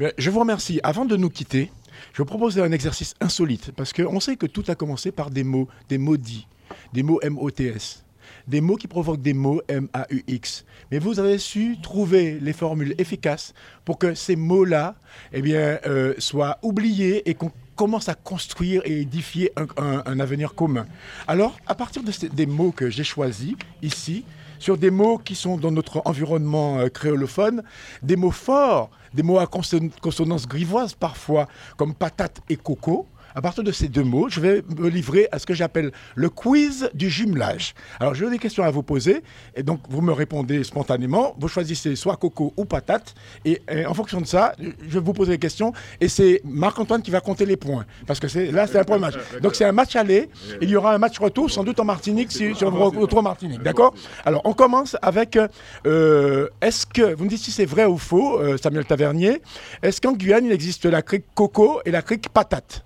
Eh 0.00 0.12
je 0.18 0.30
vous 0.30 0.40
remercie. 0.40 0.78
Avant 0.82 1.04
de 1.06 1.16
nous 1.16 1.30
quitter, 1.30 1.72
je 2.12 2.18
vous 2.18 2.26
propose 2.26 2.58
un 2.58 2.72
exercice 2.72 3.14
insolite, 3.20 3.70
parce 3.72 3.92
qu'on 3.92 4.20
sait 4.20 4.36
que 4.36 4.46
tout 4.46 4.64
a 4.68 4.74
commencé 4.74 5.10
par 5.12 5.30
des 5.30 5.44
mots, 5.44 5.68
des 5.88 5.98
mots 5.98 6.18
dits, 6.18 6.46
des 6.92 7.02
mots 7.02 7.18
M-O-T-S, 7.22 8.04
des 8.46 8.60
mots 8.60 8.76
qui 8.76 8.86
provoquent 8.86 9.22
des 9.22 9.34
mots 9.34 9.60
M-A-U-X. 9.68 10.64
Mais 10.90 10.98
vous 10.98 11.18
avez 11.18 11.38
su 11.38 11.78
trouver 11.82 12.38
les 12.40 12.52
formules 12.52 12.94
efficaces 12.98 13.54
pour 13.84 13.98
que 13.98 14.14
ces 14.14 14.36
mots-là 14.36 14.94
eh 15.32 15.42
bien, 15.42 15.78
euh, 15.86 16.14
soient 16.18 16.58
oubliés 16.62 17.28
et 17.28 17.34
qu'on 17.34 17.50
commence 17.74 18.08
à 18.08 18.14
construire 18.14 18.82
et 18.84 19.02
édifier 19.02 19.52
un, 19.76 20.18
avenir 20.18 20.54
commun. 20.54 20.86
Alors, 21.28 21.58
à 21.66 21.74
partir 21.74 22.02
des 22.02 22.46
mots 22.46 22.72
que 22.72 22.88
j'ai 22.88 23.04
choisis 23.04 23.54
ici, 23.82 24.24
sur 24.58 24.78
des 24.78 24.90
mots 24.90 25.18
qui 25.18 25.34
sont 25.34 25.56
dans 25.56 25.70
notre 25.70 26.02
environnement 26.04 26.78
euh, 26.78 26.88
créolophone, 26.88 27.62
des 28.02 28.16
mots 28.16 28.30
forts, 28.30 28.90
des 29.14 29.22
mots 29.22 29.38
à 29.38 29.44
conson- 29.44 29.90
consonance 30.00 30.46
grivoise 30.46 30.94
parfois, 30.94 31.48
comme 31.76 31.94
patate 31.94 32.40
et 32.48 32.56
coco. 32.56 33.06
À 33.36 33.42
partir 33.42 33.62
de 33.62 33.70
ces 33.70 33.88
deux 33.88 34.02
mots, 34.02 34.30
je 34.30 34.40
vais 34.40 34.62
me 34.78 34.88
livrer 34.88 35.28
à 35.30 35.38
ce 35.38 35.44
que 35.44 35.52
j'appelle 35.52 35.92
le 36.14 36.30
quiz 36.30 36.88
du 36.94 37.10
jumelage. 37.10 37.74
Alors, 38.00 38.14
j'ai 38.14 38.30
des 38.30 38.38
questions 38.38 38.64
à 38.64 38.70
vous 38.70 38.82
poser, 38.82 39.22
et 39.54 39.62
donc 39.62 39.80
vous 39.90 40.00
me 40.00 40.10
répondez 40.10 40.64
spontanément. 40.64 41.36
Vous 41.38 41.46
choisissez 41.46 41.96
soit 41.96 42.16
coco 42.16 42.54
ou 42.56 42.64
patate, 42.64 43.14
et, 43.44 43.60
et 43.70 43.84
en 43.84 43.92
fonction 43.92 44.22
de 44.22 44.26
ça, 44.26 44.54
je 44.58 44.98
vais 44.98 45.04
vous 45.04 45.12
poser 45.12 45.32
des 45.32 45.38
questions, 45.38 45.74
et 46.00 46.08
c'est 46.08 46.40
Marc-Antoine 46.44 47.02
qui 47.02 47.10
va 47.10 47.20
compter 47.20 47.44
les 47.44 47.58
points, 47.58 47.84
parce 48.06 48.20
que 48.20 48.26
c'est 48.26 48.50
là, 48.50 48.66
c'est 48.66 48.78
un 48.78 48.84
point 48.84 48.96
match. 48.96 49.16
Donc, 49.42 49.54
c'est 49.54 49.66
un 49.66 49.72
match 49.72 49.96
aller, 49.96 50.30
il 50.62 50.70
y 50.70 50.76
aura 50.76 50.94
un 50.94 50.98
match 50.98 51.18
retour, 51.18 51.50
sans 51.50 51.62
doute 51.62 51.78
en 51.78 51.84
Martinique, 51.84 52.32
si, 52.32 52.52
vous 52.52 52.88
retrouve 52.88 53.18
en 53.18 53.22
Martinique, 53.22 53.62
d'accord? 53.62 53.92
Alors, 54.24 54.40
on 54.46 54.54
commence 54.54 54.96
avec, 55.02 55.38
euh, 55.86 56.48
est-ce 56.62 56.86
que, 56.86 57.14
vous 57.14 57.24
me 57.24 57.28
dites 57.28 57.42
si 57.42 57.50
c'est 57.50 57.66
vrai 57.66 57.84
ou 57.84 57.98
faux, 57.98 58.40
euh, 58.40 58.56
Samuel 58.56 58.86
Tavernier, 58.86 59.42
est-ce 59.82 60.00
qu'en 60.00 60.12
Guyane, 60.12 60.46
il 60.46 60.52
existe 60.52 60.86
la 60.86 61.02
crique 61.02 61.26
coco 61.34 61.82
et 61.84 61.90
la 61.90 62.00
crique 62.00 62.30
patate? 62.30 62.85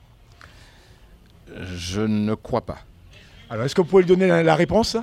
Je 1.62 2.00
ne 2.02 2.34
crois 2.34 2.62
pas. 2.62 2.78
Alors, 3.48 3.64
est-ce 3.64 3.74
que 3.74 3.80
vous 3.80 3.88
pouvez 3.88 4.02
lui 4.02 4.08
donner 4.08 4.26
la, 4.28 4.42
la 4.42 4.54
réponse? 4.54 4.96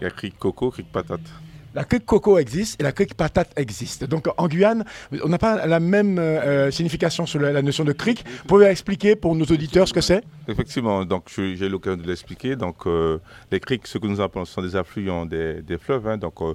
Il 0.00 0.04
y 0.04 0.06
a 0.06 0.10
cric 0.10 0.38
coco, 0.38 0.70
cric 0.70 0.90
patate. 0.90 1.20
La 1.72 1.84
crique 1.84 2.04
coco 2.04 2.36
existe 2.36 2.80
et 2.80 2.82
la 2.82 2.90
crique 2.90 3.14
patate 3.14 3.52
existe. 3.56 4.02
Donc 4.04 4.26
en 4.36 4.48
Guyane, 4.48 4.84
on 5.22 5.28
n'a 5.28 5.38
pas 5.38 5.66
la 5.68 5.78
même 5.78 6.18
euh, 6.18 6.68
signification 6.72 7.26
sur 7.26 7.38
la, 7.38 7.52
la 7.52 7.62
notion 7.62 7.84
de 7.84 7.92
crique. 7.92 8.24
Vous 8.42 8.48
pouvez 8.48 8.66
expliquer 8.66 9.14
pour 9.14 9.36
nos 9.36 9.44
auditeurs 9.44 9.86
ce 9.86 9.92
que 9.92 10.00
c'est? 10.00 10.24
Effectivement, 10.48 11.04
donc 11.04 11.26
je- 11.28 11.54
j'ai 11.54 11.66
eu 11.66 11.68
l'occasion 11.68 11.96
de 12.02 12.08
l'expliquer. 12.08 12.56
Donc 12.56 12.86
euh, 12.88 13.18
les 13.52 13.60
criques, 13.60 13.86
ce 13.86 13.98
que 13.98 14.06
nous 14.08 14.20
appelons, 14.20 14.44
ce 14.46 14.54
sont 14.54 14.62
des 14.62 14.74
affluents 14.74 15.26
des, 15.26 15.62
des 15.62 15.78
fleuves. 15.78 16.08
hein. 16.08 16.16
donc 16.16 16.42
euh, 16.42 16.54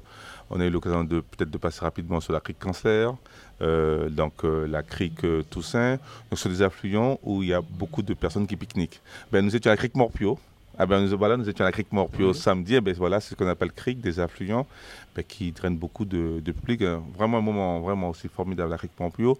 on 0.49 0.59
a 0.59 0.65
eu 0.65 0.69
l'occasion 0.69 1.03
de 1.03 1.21
peut-être 1.21 1.49
de 1.49 1.57
passer 1.57 1.81
rapidement 1.81 2.19
sur 2.19 2.33
la 2.33 2.39
crique 2.39 2.59
Cancer, 2.59 3.13
euh, 3.61 4.09
donc 4.09 4.43
euh, 4.43 4.67
la 4.67 4.83
crique 4.83 5.23
euh, 5.23 5.43
Toussaint. 5.49 5.97
Donc 6.29 6.39
sont 6.39 6.49
des 6.49 6.61
affluents 6.61 7.19
où 7.23 7.41
il 7.43 7.49
y 7.49 7.53
a 7.53 7.61
beaucoup 7.61 8.01
de 8.01 8.13
personnes 8.13 8.47
qui 8.47 8.55
pique-niquent. 8.55 9.01
Ben, 9.31 9.43
nous 9.43 9.55
étions 9.55 9.69
à 9.71 9.73
la 9.73 9.77
crique 9.77 9.95
Morpio. 9.95 10.37
Ah 10.77 10.85
ben, 10.85 11.01
nous, 11.01 11.17
voilà, 11.17 11.37
nous 11.37 11.49
étions 11.49 11.63
à 11.63 11.69
la 11.69 11.71
crique 11.71 11.91
Morpio 11.91 12.33
samedi. 12.33 12.75
Eh 12.75 12.81
ben, 12.81 12.93
voilà, 12.95 13.19
c'est 13.19 13.31
ce 13.31 13.35
qu'on 13.35 13.47
appelle 13.47 13.71
crique, 13.71 14.01
des 14.01 14.19
affluents 14.19 14.67
ben, 15.15 15.23
qui 15.23 15.51
drainent 15.51 15.77
beaucoup 15.77 16.05
de, 16.05 16.41
de 16.41 16.51
public. 16.51 16.83
Vraiment 17.17 17.37
un 17.37 17.41
moment 17.41 17.79
vraiment 17.79 18.09
aussi 18.09 18.27
formidable, 18.27 18.71
la 18.71 18.77
crique 18.77 18.99
Morpio. 18.99 19.37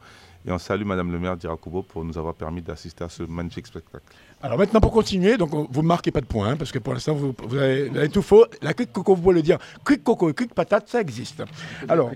Et 0.48 0.52
on 0.52 0.60
salue 0.60 0.84
Madame 0.86 1.12
le 1.12 1.18
maire 1.18 1.36
d'Irakubo 1.36 1.82
pour 1.82 2.04
nous 2.06 2.16
avoir 2.20 2.36
permis 2.36 2.62
d'assister 2.62 3.04
à 3.04 3.10
ce 3.10 3.24
magnifique 3.24 3.66
spectacle. 3.66 4.04
Alors 4.44 4.60
maintenant 4.60 4.80
pour 4.80 4.92
continuer, 4.92 5.38
donc 5.38 5.52
on- 5.56 5.68
vous 5.72 5.82
ne 5.82 5.88
marquez 5.88 6.12
pas 6.12 6.22
de 6.22 6.28
points 6.28 6.50
hein, 6.50 6.56
parce 6.56 6.72
que 6.72 6.78
pour 6.78 6.94
l'instant 6.94 7.16
vous, 7.16 7.34
vous 7.48 7.58
avez, 7.58 7.90
vous 7.90 7.98
avez 7.98 8.10
tout 8.10 8.22
faux. 8.22 8.46
La 8.62 8.76
crique 8.76 8.94
coco, 8.94 9.16
vous 9.16 9.22
pouvez 9.24 9.34
le 9.36 9.42
dire. 9.42 9.58
Crique 9.84 10.04
coco 10.04 10.30
et 10.30 10.36
crique 10.36 10.54
patate, 10.54 10.88
ça 10.88 11.02
existe. 11.02 11.42
Alors, 11.90 12.12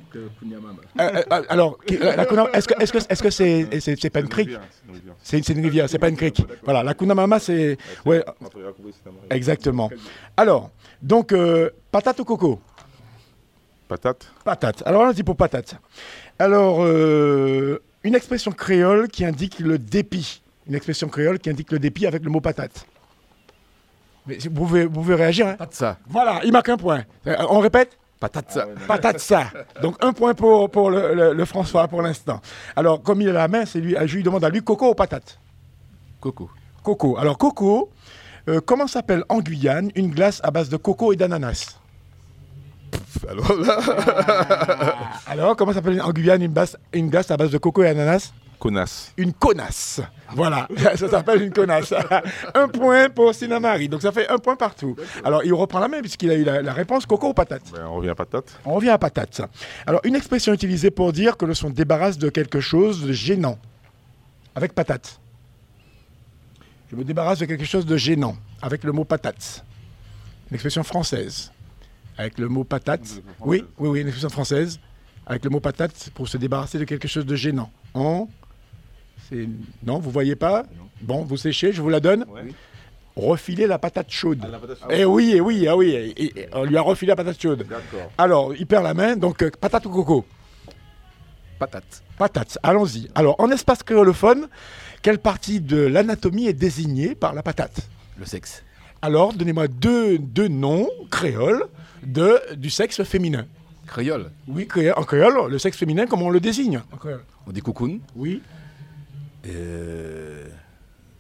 euh, 1.00 1.24
alors 1.50 1.80
est-ce 1.88 2.68
que 2.68 2.74
est-ce 2.84 2.94
que 2.94 2.98
est-ce 3.10 3.24
que 3.24 3.30
c'est 3.32 3.80
c'est 3.80 4.00
c'est 4.00 4.10
pas 4.12 4.20
une 4.20 4.28
crique 4.30 4.52
C'est 5.24 5.44
c'est 5.44 5.54
une 5.54 5.64
rivière, 5.64 5.90
c'est 5.90 5.98
pas 5.98 6.10
une 6.10 6.18
crique. 6.18 6.44
Voilà, 6.64 6.84
la 6.84 6.94
Kunamama 6.94 7.40
c'est 7.40 7.78
ouais 8.06 8.24
exactement. 9.32 9.90
Alors 10.38 10.70
donc 11.02 11.32
euh, 11.32 11.72
patate 11.92 12.20
ou 12.20 12.26
coco? 12.26 12.60
Patate. 13.88 14.32
Patate. 14.46 14.84
Alors 14.86 15.02
on 15.02 15.12
dit 15.14 15.24
pour 15.24 15.36
patate. 15.36 15.74
Alors 16.38 16.84
euh, 16.84 17.82
une 18.04 18.16
expression 18.16 18.52
créole 18.52 19.08
qui 19.08 19.26
indique 19.26 19.60
le 19.60 19.78
dépit. 19.78 20.42
Une 20.68 20.76
expression 20.76 21.08
créole 21.10 21.40
qui 21.40 21.50
indique 21.50 21.72
le 21.72 21.80
dépit 21.80 22.06
avec 22.08 22.24
le 22.24 22.30
mot 22.30 22.42
patate. 22.42 22.86
Mais 24.28 24.40
si- 24.40 24.48
vous 24.48 24.54
pouvez, 24.56 24.86
vous 24.86 24.92
pouvez 24.92 25.16
réagir. 25.16 25.48
Hein 25.48 25.58
ça. 25.72 25.98
Voilà, 26.08 26.42
il 26.44 26.52
marque 26.52 26.70
un 26.70 26.78
point. 26.78 27.04
Euh, 27.28 27.36
On 27.50 27.60
répète? 27.60 27.98
Patate 28.20 28.52
ça. 28.52 28.68
Patate 28.86 29.20
ça. 29.20 29.46
Donc 29.82 29.96
un 30.02 30.12
point 30.12 30.34
pour, 30.34 30.70
pour 30.70 30.92
le, 30.92 31.14
le- 31.16 31.34
le 31.34 31.46
François 31.46 31.88
pour 31.88 32.02
l'instant. 32.02 32.42
Alors 32.76 33.02
comme 33.02 33.22
il 33.22 33.30
a 33.30 33.34
la 33.34 33.48
main, 33.48 33.66
c'est 33.66 33.80
lui, 33.80 33.96
je 34.06 34.16
lui 34.18 34.24
demande 34.24 34.44
à 34.44 34.50
lui 34.50 34.62
coco 34.62 34.90
ou 34.92 34.94
patate? 34.94 35.40
Coco. 36.20 36.50
Coco. 36.84 37.18
Alors 37.18 37.38
coco, 37.38 37.90
euh, 38.50 38.60
comment 38.60 38.88
s'appelle 38.88 39.24
en 39.30 39.40
Guyane 39.40 39.90
une 39.96 40.10
glace 40.12 40.42
à 40.44 40.52
base 40.52 40.68
de 40.68 40.76
coco 40.76 41.14
et 41.14 41.16
d'ananas? 41.16 41.79
Alors 43.30 43.54
là. 43.58 44.98
Alors 45.28 45.56
comment 45.56 45.74
s'appelle 45.74 46.02
en 46.02 46.12
Guyane 46.12 46.42
une, 46.42 46.52
base- 46.52 46.78
une 46.94 47.10
glace 47.10 47.30
à 47.32 47.38
base 47.38 47.52
de 47.52 47.58
coco 47.58 47.84
et 47.84 47.88
ananas? 47.90 48.32
Connasse. 48.60 49.14
Une 49.16 49.32
connasse. 49.32 50.02
Voilà, 50.34 50.68
ça 50.98 51.08
s'appelle 51.10 51.42
une 51.44 51.54
connasse. 51.54 51.94
un 52.54 52.68
point 52.68 53.10
pour 53.10 53.34
Sinamari. 53.34 53.88
Donc 53.88 54.02
ça 54.02 54.12
fait 54.12 54.28
un 54.30 54.38
point 54.38 54.58
partout. 54.58 54.96
Alors 55.24 55.44
il 55.46 55.54
reprend 55.54 55.80
la 55.80 55.88
main 55.88 56.02
puisqu'il 56.02 56.30
a 56.30 56.36
eu 56.36 56.44
la, 56.44 56.62
la 56.62 56.74
réponse 56.74 57.06
coco 57.06 57.30
ou 57.30 57.34
patate? 57.34 57.64
Ben, 57.74 57.86
on 57.88 57.96
revient 57.96 58.10
à 58.10 58.16
patate. 58.16 58.60
On 58.66 58.74
revient 58.74 58.90
à 58.90 58.98
patate. 58.98 59.42
Alors 59.88 60.02
une 60.04 60.16
expression 60.16 60.52
utilisée 60.54 60.92
pour 60.92 61.14
dire 61.14 61.38
que 61.38 61.46
l'on 61.46 61.54
se 61.54 61.68
débarrasse 61.68 62.18
de 62.18 62.30
quelque 62.30 62.60
chose 62.60 63.02
de 63.06 63.14
gênant. 63.14 63.58
Avec 64.56 64.74
patate. 64.74 65.20
Je 66.92 66.96
me 66.98 67.04
débarrasse 67.04 67.40
de 67.40 67.46
quelque 67.46 67.66
chose 67.66 67.86
de 67.86 67.96
gênant. 67.96 68.36
Avec 68.62 68.84
le 68.84 68.92
mot 68.92 69.06
patate. 69.06 69.64
Une 70.50 70.56
expression 70.56 70.84
française. 70.84 71.52
Avec 72.20 72.38
le 72.38 72.50
mot 72.50 72.66
patate. 72.66 73.22
Oui, 73.40 73.64
oui, 73.78 73.88
oui, 73.88 74.02
une 74.02 74.08
expression 74.08 74.28
française. 74.30 74.78
Avec 75.26 75.46
le 75.46 75.50
mot 75.50 75.62
patate 75.62 76.10
pour 76.14 76.28
se 76.28 76.36
débarrasser 76.36 76.78
de 76.78 76.84
quelque 76.84 77.08
chose 77.08 77.26
de 77.26 77.34
gênant. 77.36 77.72
En 77.94 78.28
Non, 79.84 80.00
vous 80.00 80.12
voyez 80.12 80.36
pas 80.36 80.66
Bon, 81.02 81.24
vous 81.24 81.38
séchez, 81.38 81.72
je 81.72 81.82
vous 81.82 81.88
la 81.88 82.02
donne. 82.02 82.26
Refiler 83.16 83.68
la 83.68 83.80
patate 83.80 84.12
chaude. 84.12 84.46
Eh 84.90 85.06
oui, 85.06 85.32
eh 85.36 85.40
oui, 85.40 85.66
ah 85.70 85.78
oui, 85.78 85.92
et- 85.92 86.24
et- 86.26 86.40
et 86.42 86.48
on 86.52 86.66
lui 86.66 86.76
a 86.76 86.82
refilé 86.82 87.12
la 87.12 87.16
patate 87.16 87.42
chaude. 87.42 87.66
Alors, 88.18 88.54
il 88.54 88.68
perd 88.68 88.84
la 88.84 88.94
main, 88.94 89.16
donc 89.16 89.42
euh, 89.42 89.50
patate 89.60 89.86
ou 89.86 89.90
coco 89.90 90.26
Patate. 91.58 92.04
Patate, 92.18 92.58
allons-y. 92.64 93.10
Alors, 93.16 93.36
en 93.40 93.50
espace 93.52 93.82
créolophone, 93.84 94.48
quelle 95.02 95.20
partie 95.20 95.62
de 95.62 95.78
l'anatomie 95.78 96.48
est 96.48 96.54
désignée 96.54 97.16
par 97.16 97.34
la 97.34 97.44
patate? 97.44 97.80
Le 98.18 98.26
sexe. 98.26 98.64
Alors, 99.02 99.34
donnez-moi 99.34 99.70
deux, 99.70 100.18
deux 100.18 100.50
noms 100.50 100.90
créoles 101.10 101.64
de, 102.06 102.40
du 102.56 102.70
sexe 102.70 103.04
féminin. 103.04 103.46
Créole. 103.88 104.32
Oui, 104.48 104.68
créole- 104.68 104.94
en 104.98 105.04
créole, 105.04 105.50
le 105.52 105.58
sexe 105.60 105.78
féminin, 105.78 106.06
comment 106.08 106.28
on 106.28 106.30
le 106.30 106.40
désigne 106.40 106.82
en 106.92 106.98
créole 106.98 107.24
On 107.48 107.52
dit 107.52 107.62
cocoon. 107.62 108.00
Oui. 108.16 108.42
Euh, 109.48 110.46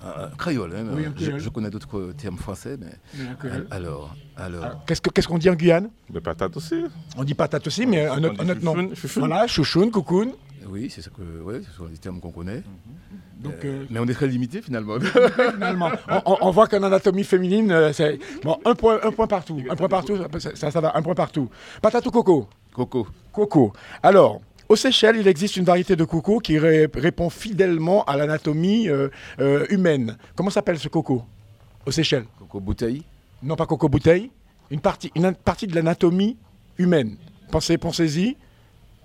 un 0.01 0.30
créole. 0.38 0.73
hein, 0.75 0.86
Oui, 0.93 1.05
un 1.05 1.13
je, 1.17 1.25
créole. 1.25 1.39
je 1.39 1.49
connais 1.49 1.69
d'autres 1.69 2.13
termes 2.17 2.38
français, 2.38 2.77
mais. 2.80 2.91
Oui. 3.43 3.49
Alors, 3.71 4.15
alors. 4.38 4.86
Qu'est-ce 4.86 5.01
que- 5.01 5.09
qu'est-ce 5.09 5.27
qu'on 5.27 5.38
dit 5.38 5.49
en 5.49 5.55
Guyane? 5.55 5.89
Mais 6.13 6.21
patate 6.21 6.55
aussi. 6.57 6.84
On 7.17 7.23
dit 7.23 7.34
patate 7.34 7.65
aussi, 7.67 7.86
mais 7.86 8.05
un 8.05 8.23
autre, 8.23 8.36
On 8.39 8.43
dit 8.43 8.49
un 8.49 8.53
autre 8.53 8.63
nom. 8.63 8.95
chouchoune. 8.95 9.25
Voilà, 9.27 9.47
chouchoune, 9.47 9.91
coucoune. 9.91 10.32
Oui, 10.68 10.89
c'est 10.89 11.01
ça 11.01 11.10
que, 11.10 11.41
ouais, 11.41 11.62
ce 11.64 11.72
sont 11.78 11.86
les 11.86 11.97
termes 11.97 12.20
qu'on 12.20 12.32
connaît. 12.32 12.62
Donc, 13.39 13.53
Euh, 13.64 13.82
euh, 13.82 13.86
mais 13.89 13.99
on 13.99 14.05
est 14.05 14.14
très 14.14 14.28
limité 14.28 14.62
finalement. 14.62 14.97
Finalement, 15.53 15.89
on, 16.26 16.51
voit 16.51 16.68
qu'en 16.68 16.84
anatomie 16.84 17.24
féminine, 17.24 17.72
euh, 17.72 17.93
c'est 17.93 18.20
bon, 18.43 18.57
un 18.66 18.76
point, 18.76 18.99
un 19.03 19.12
point 19.12 19.28
partout, 19.28 19.62
un 19.70 19.76
point 19.76 19.88
partout, 19.88 20.18
ça, 20.39 20.72
ça, 20.72 20.82
va, 20.82 20.91
un 20.95 21.01
point 21.01 21.16
partout. 21.16 21.49
Patate 21.82 22.05
ou 22.07 22.12
coco 22.12 22.47
Coco. 22.74 23.07
Coco. 23.32 23.74
Alors, 24.03 24.41
aux 24.68 24.76
Seychelles, 24.76 25.18
il 25.18 25.28
existe 25.28 25.55
une 25.57 25.64
variété 25.66 25.95
de 25.95 26.03
coco 26.03 26.39
qui 26.39 26.60
ré- 26.60 26.88
répond 26.93 27.30
fidèlement 27.30 28.03
à 28.05 28.16
l'anatomie 28.18 28.88
euh, 28.89 29.10
humaine. 29.70 30.18
Comment 30.36 30.49
s'appelle 30.51 30.78
ce 30.78 30.88
coco 30.89 31.24
aux 31.86 31.91
Seychelles? 31.91 32.26
Coco 32.38 32.60
bouteille. 32.60 33.03
Non, 33.41 33.55
pas 33.55 33.66
coco 33.66 33.88
bouteille. 33.89 34.30
Une 34.70 34.82
partie, 34.82 35.12
une 35.16 35.34
partie 35.34 35.66
de 35.66 35.74
l'anatomie 35.74 36.38
humaine. 36.78 37.16
Pensez, 37.51 37.78
pensez-y. 37.78 38.38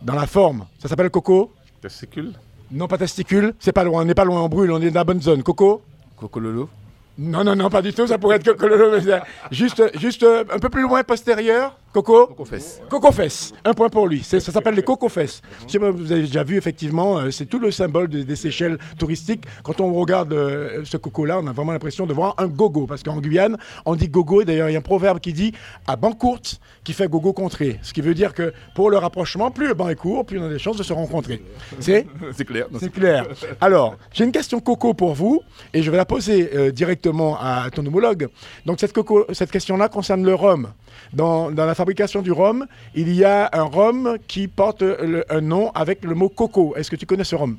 Dans 0.05 0.14
la 0.14 0.26
forme, 0.26 0.66
ça 0.78 0.86
s'appelle 0.86 1.09
coco 1.09 1.50
Testicule. 1.80 2.34
Non, 2.70 2.86
pas 2.86 2.98
testicule. 2.98 3.55
C'est 3.59 3.72
pas 3.72 3.84
loin. 3.84 4.02
On 4.02 4.05
n'est 4.05 4.14
pas 4.14 4.24
loin. 4.26 4.42
On 4.42 4.48
brûle. 4.50 4.70
On 4.70 4.80
est 4.80 4.90
dans 4.90 5.00
la 5.00 5.05
bonne 5.05 5.22
zone. 5.22 5.42
Coco 5.42 5.80
Coco 6.16 6.40
lolo. 6.40 6.68
Non, 7.16 7.42
non, 7.42 7.57
non, 7.57 7.70
pas 7.70 7.80
du 7.80 7.92
tout. 7.94 8.07
Ça 8.07 8.18
pourrait 8.18 8.36
être 8.36 8.44
coco 8.44 8.68
lolo, 8.68 9.00
mais 9.02 9.20
juste, 9.50 9.82
juste 9.98 10.24
un 10.24 10.59
peu 10.59 10.68
plus 10.68 10.82
loin, 10.82 11.02
postérieur. 11.05 11.78
Coco 11.95 12.26
Coco 12.26 12.45
fesse. 12.45 12.82
Coco 12.90 13.12
fesses. 13.12 13.53
Un 13.64 13.72
point 13.72 13.88
pour 13.88 14.09
lui. 14.09 14.24
Ça 14.24 14.40
s'appelle 14.40 14.74
les 14.74 14.82
coco 14.82 15.09
fesses. 15.09 15.40
Je 15.68 15.72
sais 15.72 15.78
pas, 15.78 15.92
vous 15.92 16.11
avez 16.11 16.22
déjà 16.22 16.42
vu, 16.42 16.57
effectivement, 16.57 17.18
euh, 17.18 17.30
c'est 17.30 17.47
tout 17.47 17.61
le 17.61 17.70
symbole 17.70 18.09
des, 18.09 18.24
des 18.24 18.34
Seychelles 18.34 18.78
touristiques. 18.99 19.45
Quand 19.62 19.80
on 19.80 19.92
regarde 19.95 20.32
euh, 20.32 20.82
ce 20.84 20.97
coco-là, 20.97 21.38
on 21.40 21.47
a 21.47 21.53
vraiment 21.53 21.70
l'impression 21.70 22.05
de 22.05 22.12
voir 22.12 22.34
un 22.38 22.49
gogo. 22.49 22.86
Parce 22.88 23.05
qu'en 23.05 23.20
Guyane, 23.20 23.57
on 23.86 23.95
dit 23.95 24.09
gogo. 24.09 24.42
Et 24.42 24.45
d'ailleurs, 24.45 24.68
il 24.68 24.72
y 24.72 24.74
a 24.74 24.80
un 24.80 24.82
proverbe 24.82 25.20
qui 25.20 25.32
dit 25.32 25.53
à 25.86 25.95
banc 25.95 26.11
courte 26.14 26.59
qui 26.82 26.92
fait 26.95 27.07
gogo 27.09 27.32
contré. 27.32 27.78
Ce 27.82 27.92
qui 27.92 28.01
veut 28.01 28.14
dire 28.14 28.34
que 28.34 28.53
pour 28.74 28.90
le 28.90 28.99
rapprochement, 28.99 29.53
plus 29.53 29.68
le 29.68 29.74
banc 29.74 29.88
est 29.88 29.95
court, 29.95 30.26
plus 30.26 30.40
on 30.40 30.45
a 30.47 30.49
des 30.49 30.59
chances 30.59 30.76
de 30.76 30.82
se 30.82 30.92
rencontrer. 30.92 31.45
C'est 31.78 32.07
clair. 32.45 32.66
c'est 32.80 32.90
clair. 32.92 33.26
Alors, 33.61 33.97
j'ai 34.12 34.24
une 34.24 34.32
question 34.32 34.59
coco 34.59 34.95
pour 34.95 35.14
vous 35.14 35.42
et 35.72 35.82
je 35.82 35.90
vais 35.92 35.97
la 35.97 36.05
poser 36.05 36.51
euh, 36.57 36.72
directement 36.72 37.36
à 37.40 37.68
ton 37.72 37.86
homologue. 37.86 38.28
Donc, 38.66 38.80
cette, 38.80 38.92
coco- 38.92 39.26
cette 39.32 39.53
question-là 39.53 39.88
concerne 39.88 40.24
le 40.24 40.34
rhum. 40.34 40.72
Dans, 41.12 41.51
dans 41.51 41.66
la 41.66 41.74
fabrication 41.85 42.22
du 42.22 42.32
rhum, 42.32 42.66
il 42.95 43.12
y 43.14 43.24
a 43.24 43.51
un 43.53 43.64
rhum 43.64 44.16
qui 44.26 44.49
porte 44.49 44.80
le- 44.82 45.24
un 45.30 45.43
nom 45.43 45.70
avec 45.74 46.03
le 46.03 46.14
mot 46.14 46.30
coco. 46.30 46.74
Est-ce 46.76 46.91
que 46.91 46.97
tu 46.97 47.05
connais 47.05 47.24
ce 47.24 47.37
rhum? 47.37 47.59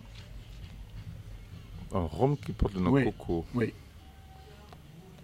Un 1.94 2.08
rhum 2.18 2.36
qui 2.44 2.52
porte 2.54 2.74
le 2.74 2.82
nom 2.82 2.90
Oui. 2.92 3.04
Coco. 3.04 3.46
Oui. 3.54 3.72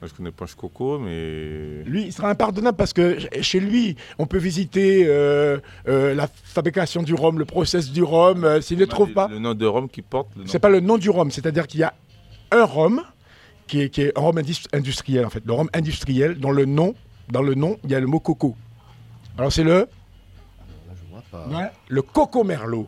Je 0.03 0.13
connais 0.13 0.31
Punch 0.31 0.55
Coco, 0.55 0.97
mais. 0.99 1.83
Lui, 1.85 2.05
il 2.07 2.13
sera 2.13 2.29
impardonnable 2.31 2.75
parce 2.77 2.91
que 2.93 3.17
chez 3.41 3.59
lui, 3.59 3.95
on 4.17 4.25
peut 4.25 4.39
visiter 4.39 5.03
euh, 5.07 5.59
euh, 5.87 6.15
la 6.15 6.27
fabrication 6.27 7.03
du 7.03 7.13
rhum, 7.13 7.37
le 7.37 7.45
process 7.45 7.91
du 7.91 8.01
rhum. 8.03 8.43
euh, 8.43 8.61
S'il 8.61 8.77
ne 8.77 8.81
le 8.83 8.87
trouve 8.87 9.13
pas, 9.13 9.27
Le 9.27 9.37
nom 9.39 9.53
de 9.53 9.65
rhum 9.65 9.87
qui 9.89 10.01
porte 10.01 10.29
le 10.35 10.43
nom. 10.43 10.47
c'est 10.47 10.57
pas 10.59 10.69
le 10.69 10.79
nom 10.79 10.97
du 10.97 11.09
rhum, 11.11 11.29
c'est-à-dire 11.31 11.65
qu'il 11.67 11.79
y 11.81 11.83
a 11.83 11.93
un 12.51 12.65
rhum 12.65 13.01
qui 13.67 13.81
est, 13.81 13.89
qui 13.89 14.01
est 14.01 14.17
un 14.17 14.21
rhum 14.21 14.37
indus- 14.39 14.67
industriel 14.73 15.23
en 15.25 15.29
fait, 15.29 15.43
le 15.45 15.53
rhum 15.53 15.69
industriel 15.73 16.39
dans 16.39 16.51
le 16.51 16.65
nom, 16.65 16.95
dans 17.29 17.43
le 17.43 17.53
nom, 17.53 17.77
il 17.83 17.91
y 17.91 17.95
a 17.95 17.99
le 17.99 18.07
mot 18.07 18.19
coco. 18.19 18.55
Alors 19.41 19.51
c'est 19.51 19.63
le 19.63 19.87
Ouais, 21.33 21.71
le 21.87 22.03
coco 22.03 22.43
merlot. 22.43 22.87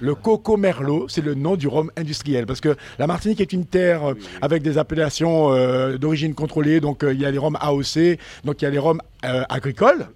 Le 0.00 0.14
coco 0.14 0.56
merlot, 0.56 1.06
c'est 1.08 1.20
le 1.20 1.34
nom 1.34 1.54
du 1.54 1.68
rhum 1.68 1.90
industriel. 1.98 2.46
Parce 2.46 2.62
que 2.62 2.76
la 2.98 3.06
Martinique 3.06 3.42
est 3.42 3.52
une 3.52 3.66
terre 3.66 4.12
euh, 4.12 4.14
avec 4.40 4.62
des 4.62 4.78
appellations 4.78 5.52
euh, 5.52 5.98
d'origine 5.98 6.34
contrôlée, 6.34 6.80
donc 6.80 7.04
euh, 7.04 7.12
il 7.12 7.20
y 7.20 7.26
a 7.26 7.30
les 7.30 7.36
rhums 7.36 7.58
AOC, 7.60 8.18
donc 8.42 8.62
il 8.62 8.64
y 8.64 8.68
a 8.68 8.70
les 8.70 8.78
rhums 8.78 9.02
agricoles. 9.22 10.06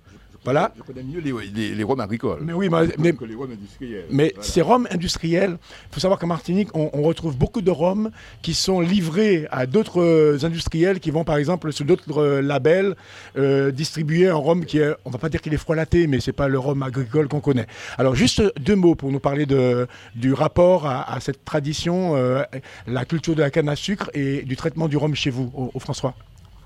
Voilà. 0.46 0.72
Je 0.76 0.82
connais 0.82 1.02
mieux 1.02 1.20
les, 1.20 1.32
les, 1.54 1.74
les 1.74 1.84
rhums 1.84 2.00
agricoles. 2.00 2.38
Mais 2.42 2.52
oui, 2.52 2.68
mais, 2.70 2.86
mais- 2.98 3.12
que 3.12 3.24
les 3.24 3.34
rhums 3.34 3.50
industriels. 3.52 4.04
mais 4.10 4.32
Voilà. 4.34 4.48
ces 4.48 4.62
rhums 4.62 4.88
industriels, 4.90 5.58
il 5.90 5.94
faut 5.94 6.00
savoir 6.00 6.18
qu'en 6.18 6.28
Martinique, 6.28 6.68
on, 6.74 6.88
on 6.92 7.02
retrouve 7.02 7.36
beaucoup 7.36 7.60
de 7.60 7.70
rhums 7.70 8.10
qui 8.42 8.54
sont 8.54 8.80
livrés 8.80 9.46
à 9.50 9.66
d'autres 9.66 10.00
euh, 10.00 10.38
industriels 10.44 11.00
qui 11.00 11.10
vont, 11.10 11.24
par 11.24 11.36
exemple, 11.36 11.72
sous 11.72 11.84
d'autres 11.84 12.18
euh, 12.22 12.40
labels, 12.40 12.94
euh, 13.36 13.70
distribuer 13.72 14.28
un 14.28 14.34
rhum 14.36 14.64
qui 14.64 14.78
est, 14.78 14.94
on 15.04 15.10
va 15.10 15.18
pas 15.18 15.28
dire 15.28 15.42
qu'il 15.42 15.52
est 15.52 15.58
frelaté, 15.58 16.06
mais 16.06 16.20
c'est 16.20 16.32
pas 16.32 16.48
le 16.48 16.58
rhum 16.58 16.82
agricole 16.82 17.26
qu'on 17.28 17.40
connaît. 17.40 17.66
Alors, 17.98 18.14
juste 18.14 18.40
deux 18.60 18.76
mots 18.76 18.94
pour 18.94 19.10
nous 19.12 19.20
parler 19.20 19.46
de, 19.46 19.86
du 20.14 20.32
rapport 20.32 20.86
à, 20.86 21.12
à 21.12 21.18
cette 21.20 21.44
tradition, 21.44 22.14
euh, 22.16 22.42
la 22.86 23.04
culture 23.04 23.34
de 23.34 23.40
la 23.42 23.50
canne 23.50 23.68
à 23.68 23.74
sucre 23.76 24.10
et 24.14 24.42
du 24.42 24.54
traitement 24.56 24.86
du 24.86 24.96
rhum 24.96 25.14
chez 25.16 25.30
vous, 25.30 25.50
au, 25.54 25.70
au 25.74 25.78
François. 25.80 26.14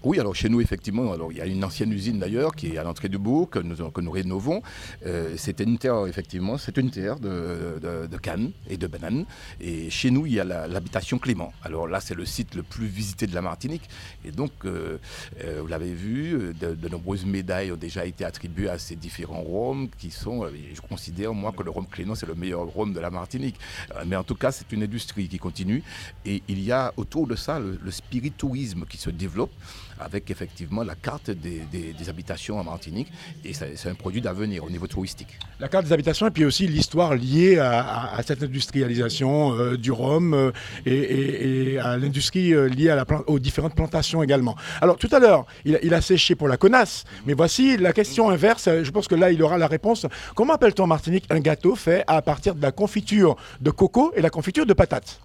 Oui, 0.03 0.19
alors 0.19 0.35
chez 0.35 0.49
nous, 0.49 0.63
effectivement, 0.63 1.13
alors, 1.13 1.31
il 1.31 1.37
y 1.37 1.41
a 1.43 1.47
une 1.47 1.63
ancienne 1.63 1.93
usine 1.93 2.19
d'ailleurs 2.19 2.55
qui 2.55 2.69
est 2.69 2.79
à 2.79 2.85
l'entrée 2.85 3.11
du 3.11 3.19
bourg, 3.19 3.51
que 3.51 3.59
nous, 3.59 3.77
que 3.91 4.01
nous 4.01 4.11
rénovons. 4.11 4.63
Euh, 5.05 5.35
C'était 5.37 5.65
une 5.65 5.77
terre, 5.77 6.07
effectivement, 6.07 6.57
c'est 6.57 6.79
une 6.79 6.91
terre 6.91 7.21
de, 7.21 7.79
de, 7.83 8.07
de 8.07 8.17
canne 8.17 8.53
et 8.71 8.79
de 8.79 8.87
bananes. 8.87 9.27
Et 9.61 9.91
chez 9.91 10.11
nous, 10.11 10.25
il 10.25 10.33
y 10.33 10.41
a 10.41 10.45
l'habitation 10.45 11.19
Clément. 11.19 11.53
Alors 11.63 11.87
là, 11.87 12.01
c'est 12.01 12.15
le 12.15 12.25
site 12.25 12.55
le 12.55 12.63
plus 12.63 12.87
visité 12.87 13.27
de 13.27 13.35
la 13.35 13.43
Martinique. 13.43 13.91
Et 14.25 14.31
donc, 14.33 14.53
euh, 14.65 14.97
euh, 15.45 15.59
vous 15.61 15.67
l'avez 15.67 15.93
vu, 15.93 16.55
de, 16.59 16.75
de 16.75 16.89
nombreuses 16.89 17.27
médailles 17.27 17.71
ont 17.71 17.77
déjà 17.77 18.07
été 18.07 18.25
attribuées 18.25 18.71
à 18.71 18.79
ces 18.79 18.97
différents 18.97 19.43
rhums 19.43 19.91
qui 19.99 20.11
sont, 20.11 20.45
euh, 20.45 20.51
je 20.75 20.81
considère, 20.81 21.35
moi, 21.35 21.53
que 21.53 21.63
le 21.63 21.71
rhum 21.71 21.87
Clément, 21.87 22.15
c'est 22.15 22.27
le 22.27 22.35
meilleur 22.35 22.65
rhum 22.65 22.95
de 22.95 23.01
la 23.01 23.11
Martinique. 23.11 23.57
Euh, 23.95 24.05
Mais 24.07 24.17
en 24.17 24.25
tout 24.25 24.35
cas, 24.35 24.51
c'est 24.51 24.73
une 24.73 24.83
industrie 24.83 25.29
qui 25.29 25.39
continue. 25.39 25.83
Et 26.25 26.43
il 26.49 26.63
y 26.63 26.73
a 26.73 26.95
autour 26.97 27.27
de 27.27 27.37
ça 27.37 27.59
le, 27.61 27.79
le 27.83 27.91
spiritourisme 27.91 28.87
qui 28.89 28.97
se 28.97 29.11
développe 29.11 29.53
avec 30.01 30.31
effectivement 30.31 30.83
la 30.83 30.95
carte 30.95 31.31
des, 31.31 31.63
des- 31.73 32.09
habitations 32.09 32.59
en 32.59 32.65
Martinique. 32.65 33.09
Et 33.45 33.53
c'est 33.53 33.89
un 33.89 33.95
produit 33.95 34.21
d'avenir 34.21 34.65
au 34.65 34.71
niveau 34.71 34.87
touristique. 34.87 35.39
La 35.61 35.69
carte 35.69 35.85
des 35.87 35.93
habitations 35.93 36.27
et 36.27 36.31
puis 36.31 36.45
aussi 36.45 36.67
l'histoire 36.67 37.15
liée 37.15 37.59
à, 37.59 38.19
cette 38.27 38.43
industrialisation 38.43 39.55
euh, 39.55 39.77
du 39.77 39.93
rhum 39.93 40.35
euh, 40.35 40.51
et, 40.87 41.79
à 41.79 41.97
l'industrie 41.97 42.53
euh, 42.55 42.69
liée 42.69 42.97
aux 43.27 43.39
différentes 43.39 43.75
plantations 43.75 44.23
également. 44.23 44.57
Alors 44.81 44.97
tout 44.97 45.09
à 45.13 45.19
l'heure, 45.19 45.47
il, 45.65 45.77
a- 45.77 45.79
il 45.83 45.95
a 45.95 46.01
séché 46.01 46.35
pour 46.35 46.49
la 46.49 46.57
connasse, 46.57 47.05
mais 47.27 47.35
voici 47.35 47.77
la 47.77 47.93
question 47.93 48.31
inverse. 48.31 48.69
Je 48.83 48.91
pense 48.91 49.07
que 49.07 49.15
là, 49.15 49.31
il 49.31 49.43
aura 49.43 49.59
la 49.59 49.67
réponse. 49.69 50.07
Comment 50.35 50.55
appelle-t-on 50.55 50.85
en 50.85 50.89
Martinique 50.89 51.25
un 51.31 51.41
gâteau 51.41 51.77
fait 51.77 52.03
à 52.07 52.23
partir 52.23 52.55
de 52.55 52.63
la 52.63 52.73
confiture 52.73 53.37
de 53.61 53.71
coco 53.71 54.13
et 54.17 54.21
la 54.23 54.31
confiture 54.31 54.67
de 54.67 54.73
patates? 54.73 55.21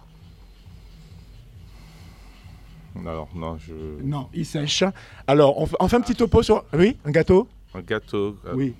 Alors, 3.04 3.28
non, 3.34 3.58
je. 3.58 3.72
Non, 4.02 4.28
il 4.32 4.46
sèche. 4.46 4.84
Alors, 5.26 5.58
on, 5.58 5.66
fait- 5.66 5.76
on 5.80 5.88
fait 5.88 5.96
un 5.96 6.00
petit 6.00 6.14
topo 6.14 6.42
sur... 6.42 6.64
Oui, 6.72 6.96
un 7.04 7.10
gâteau? 7.10 7.48
Un 7.74 7.80
gâteau. 7.82 8.36
euh, 8.46 8.52
Oui. 8.54 8.74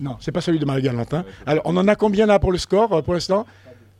Non, 0.00 0.16
c'est 0.20 0.30
pas 0.30 0.40
celui 0.40 0.60
de 0.60 0.64
Marie-Galantin. 0.64 1.24
Alors, 1.44 1.62
on 1.66 1.76
en 1.76 1.88
a 1.88 1.96
combien 1.96 2.24
là 2.26 2.38
pour 2.38 2.52
le 2.52 2.58
score 2.58 2.92
euh, 2.92 3.02
pour 3.02 3.14
l'instant? 3.14 3.46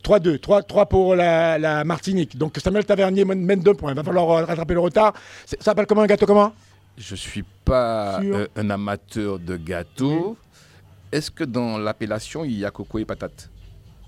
3-2. 0.03 0.39
3, 0.39 0.63
3 0.63 0.85
pour 0.85 1.13
la, 1.15 1.57
la 1.59 1.83
Martinique. 1.83 2.37
Donc 2.37 2.57
Samuel 2.57 2.85
Tavernier 2.85 3.25
mène, 3.25 3.41
mène 3.43 3.59
deux 3.59 3.73
points. 3.73 3.91
Il 3.91 3.95
va 3.95 4.03
falloir 4.03 4.29
euh, 4.31 4.45
rattraper 4.45 4.73
le 4.75 4.79
retard. 4.79 5.13
C'est- 5.45 5.57
Ça 5.59 5.65
s'appelle 5.71 5.85
comment 5.87 6.01
un 6.03 6.07
gâteau 6.07 6.25
comment? 6.25 6.53
Je 6.97 7.13
ne 7.13 7.17
suis 7.17 7.43
pas 7.65 8.21
Sûr. 8.21 8.35
euh, 8.35 8.47
un 8.55 8.69
amateur 8.69 9.39
de 9.39 9.57
gâteaux. 9.57 10.37
Est-ce 11.11 11.29
que 11.31 11.43
dans 11.43 11.77
l'appellation, 11.77 12.45
il 12.45 12.57
y 12.59 12.63
a 12.65 12.71
coco 12.71 12.97
et 12.99 13.03
patate? 13.05 13.49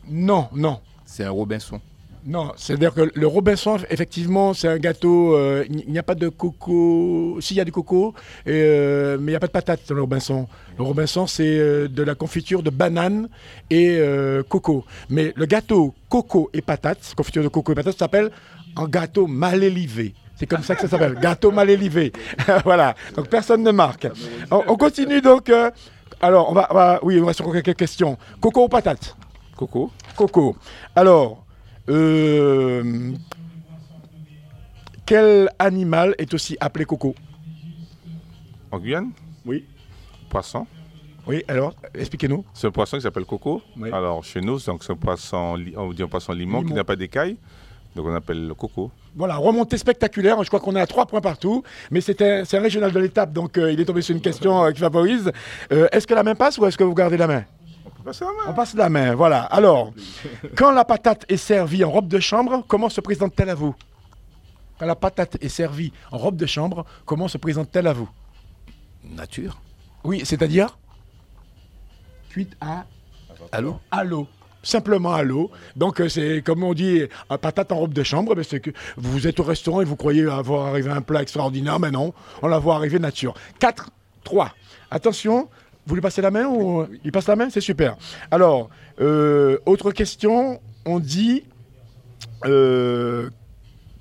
Non, 0.07 0.47
non. 0.53 0.79
C'est 1.05 1.25
un 1.25 1.31
Robinson. 1.31 1.81
Non, 2.23 2.51
c'est-à-dire 2.55 2.93
que 2.93 3.09
le 3.15 3.25
Robinson, 3.27 3.77
effectivement, 3.89 4.53
c'est 4.53 4.67
un 4.67 4.77
gâteau. 4.77 5.35
euh, 5.35 5.65
Il 5.69 5.91
n'y 5.91 5.97
a 5.97 6.03
pas 6.03 6.13
de 6.13 6.29
coco. 6.29 7.39
Si, 7.41 7.55
il 7.55 7.57
y 7.57 7.61
a 7.61 7.65
du 7.65 7.71
coco, 7.71 8.13
et, 8.45 8.51
euh, 8.51 9.17
mais 9.19 9.31
il 9.31 9.33
n'y 9.33 9.35
a 9.35 9.39
pas 9.39 9.47
de 9.47 9.51
patate 9.51 9.81
dans 9.89 9.95
le 9.95 10.01
Robinson. 10.01 10.47
Le 10.77 10.83
Robinson, 10.83 11.25
c'est 11.25 11.43
euh, 11.57 11.87
de 11.87 12.03
la 12.03 12.13
confiture 12.13 12.61
de 12.61 12.69
banane 12.69 13.27
et 13.71 13.97
euh, 13.99 14.43
coco. 14.43 14.85
Mais 15.09 15.33
le 15.35 15.45
gâteau 15.47 15.95
coco 16.09 16.49
et 16.53 16.61
patate, 16.61 17.13
confiture 17.17 17.41
de 17.43 17.47
coco 17.47 17.71
et 17.71 17.75
patate, 17.75 17.97
s'appelle 17.97 18.29
un 18.77 18.85
gâteau 18.87 19.25
mal 19.25 19.63
élevé. 19.63 20.13
C'est 20.35 20.45
comme 20.45 20.61
ça 20.63 20.75
que 20.75 20.81
ça 20.81 20.87
s'appelle, 20.89 21.15
gâteau 21.21 21.51
mal 21.51 21.71
élevé. 21.71 22.11
voilà, 22.63 22.93
donc 23.15 23.29
personne 23.29 23.63
ne 23.63 23.71
marque. 23.71 24.07
On, 24.51 24.61
on 24.67 24.75
continue 24.77 25.21
donc. 25.21 25.49
euh, 25.49 25.71
alors, 26.21 26.51
on 26.51 26.53
va, 26.53 26.67
on 26.69 26.73
va- 26.75 26.99
oui, 27.01 27.19
on 27.19 27.25
va 27.25 27.33
sur 27.33 27.51
quelques 27.51 27.75
questions. 27.75 28.15
Coco 28.39 28.65
ou 28.65 28.69
patate 28.69 29.15
Coco. 29.57 29.91
Coco. 30.15 30.55
Alors, 30.95 31.40
euh, 31.91 33.11
quel 35.05 35.49
animal 35.59 36.15
est 36.17 36.33
aussi 36.33 36.57
appelé 36.59 36.85
coco 36.85 37.15
En 38.71 38.79
Guyane 38.79 39.11
Oui. 39.45 39.65
Poisson. 40.29 40.65
Oui, 41.27 41.43
alors, 41.47 41.75
expliquez-nous. 41.93 42.43
C'est 42.53 42.67
un 42.67 42.71
poisson 42.71 42.97
qui 42.97 43.03
s'appelle 43.03 43.25
coco. 43.25 43.61
Oui. 43.77 43.89
Alors, 43.91 44.23
chez 44.23 44.41
nous, 44.41 44.57
c'est 44.57 44.71
un 44.71 44.77
poisson, 44.95 45.57
on 45.77 45.93
dit 45.93 46.01
un 46.01 46.07
poisson 46.07 46.33
limon, 46.33 46.63
qui 46.63 46.73
n'a 46.73 46.83
pas 46.83 46.95
d'écailles. 46.95 47.37
Donc, 47.95 48.07
on 48.07 48.15
appelle 48.15 48.47
le 48.47 48.53
coco. 48.53 48.89
Voilà, 49.15 49.35
remontée 49.35 49.77
spectaculaire. 49.77 50.41
Je 50.41 50.47
crois 50.47 50.61
qu'on 50.61 50.75
est 50.75 50.81
à 50.81 50.87
trois 50.87 51.05
points 51.05 51.19
partout. 51.19 51.63
Mais 51.91 51.99
c'était, 51.99 52.45
c'est 52.45 52.57
un 52.57 52.61
régional 52.61 52.91
de 52.91 52.99
l'étape, 52.99 53.33
donc 53.33 53.57
euh, 53.57 53.71
il 53.71 53.79
est 53.79 53.85
tombé 53.85 54.01
sur 54.01 54.15
une 54.15 54.21
question 54.21 54.63
euh, 54.63 54.71
qui 54.71 54.79
favorise. 54.79 55.31
Euh, 55.73 55.87
est-ce 55.91 56.07
que 56.07 56.13
la 56.13 56.23
main 56.23 56.35
passe 56.35 56.57
ou 56.57 56.65
est-ce 56.65 56.77
que 56.77 56.83
vous 56.85 56.93
gardez 56.95 57.17
la 57.17 57.27
main? 57.27 57.43
On 58.49 58.53
passe 58.53 58.73
la 58.73 58.89
main, 58.89 59.15
voilà. 59.15 59.43
Alors, 59.43 59.93
quand 60.55 60.71
la 60.71 60.85
patate 60.85 61.25
est 61.29 61.37
servie 61.37 61.83
en 61.83 61.91
robe 61.91 62.07
de 62.07 62.19
chambre, 62.19 62.63
comment 62.67 62.89
se 62.89 63.01
présente-t-elle 63.01 63.49
à 63.49 63.55
vous? 63.55 63.75
Quand 64.79 64.85
la 64.85 64.95
patate 64.95 65.37
est 65.41 65.49
servie 65.49 65.93
en 66.11 66.17
robe 66.17 66.35
de 66.37 66.45
chambre, 66.45 66.85
comment 67.05 67.27
se 67.27 67.37
présente-t-elle 67.37 67.87
à 67.87 67.93
vous? 67.93 68.09
Nature. 69.03 69.61
Oui, 70.03 70.21
c'est-à-dire? 70.25 70.77
Cuite 72.29 72.55
à 72.61 72.85
À 73.51 73.61
l'eau. 73.61 73.79
à 73.91 74.03
l'eau. 74.03 74.27
Simplement 74.63 75.13
à 75.13 75.23
l'eau. 75.23 75.49
Donc, 75.75 75.99
euh, 76.01 76.07
c'est 76.09 76.41
comme 76.43 76.63
on 76.63 76.73
dit, 76.73 77.03
un 77.29 77.37
patate 77.37 77.71
en 77.71 77.77
robe 77.77 77.93
de 77.93 78.03
chambre, 78.03 78.35
ben, 78.35 78.43
c'est 78.43 78.59
que 78.59 78.69
vous 78.95 79.27
êtes 79.27 79.39
au 79.39 79.43
restaurant 79.43 79.81
et 79.81 79.85
vous 79.85 79.95
croyez 79.95 80.25
avoir 80.27 80.67
arrivé 80.67 80.89
un 80.91 81.01
plat 81.01 81.21
extraordinaire, 81.21 81.79
mais 81.79 81.89
non, 81.91 82.13
on 82.41 82.47
la 82.47 82.59
voit 82.59 82.75
arriver 82.75 82.99
nature. 82.99 83.33
4, 83.59 83.89
3. 84.23 84.51
Attention, 84.91 85.49
vous 85.85 85.95
lui 85.95 86.01
passez 86.01 86.21
la 86.21 86.31
main 86.31 86.45
ou 86.45 86.85
il 87.03 87.11
passe 87.11 87.27
la 87.27 87.35
main? 87.35 87.49
C'est 87.49 87.61
super. 87.61 87.97
Alors, 88.29 88.69
euh, 88.99 89.57
autre 89.65 89.91
question, 89.91 90.61
on 90.85 90.99
dit 90.99 91.43
euh, 92.45 93.29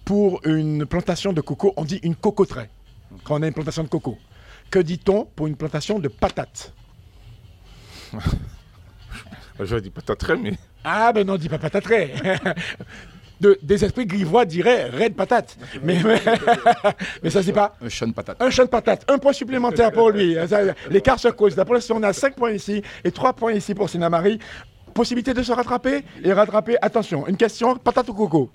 pour 0.05 0.41
une 0.47 0.87
plantation 0.87 1.33
de 1.33 1.41
coco, 1.41 1.73
on 1.77 1.85
dit 1.85 2.01
une 2.03 2.17
cocoterie. 2.17 2.69
Quand 3.25 3.39
on 3.39 3.43
a 3.43 3.47
une 3.47 3.55
plantation 3.55 3.83
de 3.83 3.89
coco. 3.89 4.19
Que 4.71 4.79
dit-on 4.79 5.25
pour 5.25 5.47
une 5.47 5.57
plantation 5.57 5.99
de 5.99 6.09
patates? 6.09 6.73
J'aurais 9.61 9.83
dit 9.83 9.91
patate 9.91 10.19
très, 10.19 10.37
mais. 10.37 10.59
Ah 10.85 11.13
ben 11.13 11.27
non, 11.27 11.37
dis 11.37 11.49
pas 11.49 11.59
patatré. 11.59 12.15
De, 13.41 13.59
des 13.63 13.85
esprits 13.85 14.05
grivois 14.05 14.45
diraient 14.45 14.91
raide 14.91 15.15
patate. 15.15 15.57
Mais, 15.83 15.99
mais, 16.05 16.21
mais 17.23 17.31
ça 17.31 17.43
c'est 17.43 17.55
pas. 17.55 17.75
Un 17.81 17.89
champ 17.89 18.07
de 18.07 18.13
patate. 18.13 18.37
Un 18.41 18.51
champ 18.51 18.65
de 18.65 18.69
patate. 18.69 19.11
Un 19.11 19.17
point 19.17 19.33
supplémentaire 19.33 19.93
pour 19.93 20.11
lui. 20.11 20.37
L'écart 20.91 21.19
se 21.19 21.29
pour 21.65 21.75
l'instant, 21.75 21.97
on 21.99 22.03
a 22.03 22.13
5 22.13 22.35
points 22.35 22.53
ici 22.53 22.83
et 23.05 23.11
3 23.11 23.33
points 23.33 23.53
ici 23.53 23.75
pour 23.75 23.89
Sinamari. 23.89 24.39
Possibilité 24.95 25.35
de 25.35 25.43
se 25.43 25.53
rattraper 25.53 26.05
et 26.23 26.33
rattraper. 26.33 26.77
Attention, 26.83 27.27
une 27.27 27.37
question 27.37 27.77
patate 27.77 28.09
ou 28.09 28.15
coco? 28.15 28.51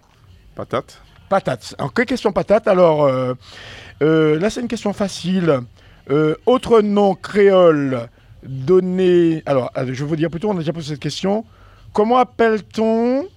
Patate. 0.54 1.02
Patate. 1.30 1.76
Alors, 1.78 1.94
quelle 1.94 2.06
question 2.06 2.32
patate? 2.32 2.68
Alors, 2.68 3.06
euh, 3.06 3.34
euh, 4.04 4.40
là, 4.40 4.50
c'est 4.50 4.62
une 4.62 4.68
question 4.68 4.94
facile. 4.94 5.62
Euh, 6.12 6.36
autre 6.46 6.82
nom 6.82 7.16
créole 7.16 8.10
donné. 8.44 9.42
Alors, 9.46 9.72
je 9.76 9.84
vais 9.84 10.06
vous 10.06 10.16
dire 10.16 10.30
plutôt, 10.30 10.50
on 10.50 10.56
a 10.56 10.60
déjà 10.60 10.74
posé 10.74 10.94
cette 10.94 11.00
question. 11.00 11.46
Comment 11.94 12.18
appelle-t-on 12.18 13.28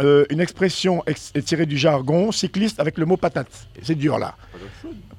euh, 0.00 0.24
une 0.30 0.40
expression 0.40 1.02
ex- 1.06 1.32
tirée 1.44 1.66
du 1.66 1.76
jargon 1.76 2.32
cycliste 2.32 2.80
avec 2.80 2.96
le 2.98 3.04
mot 3.06 3.16
patate 3.16 3.48
C'est 3.82 3.94
dur 3.94 4.18
là. 4.18 4.34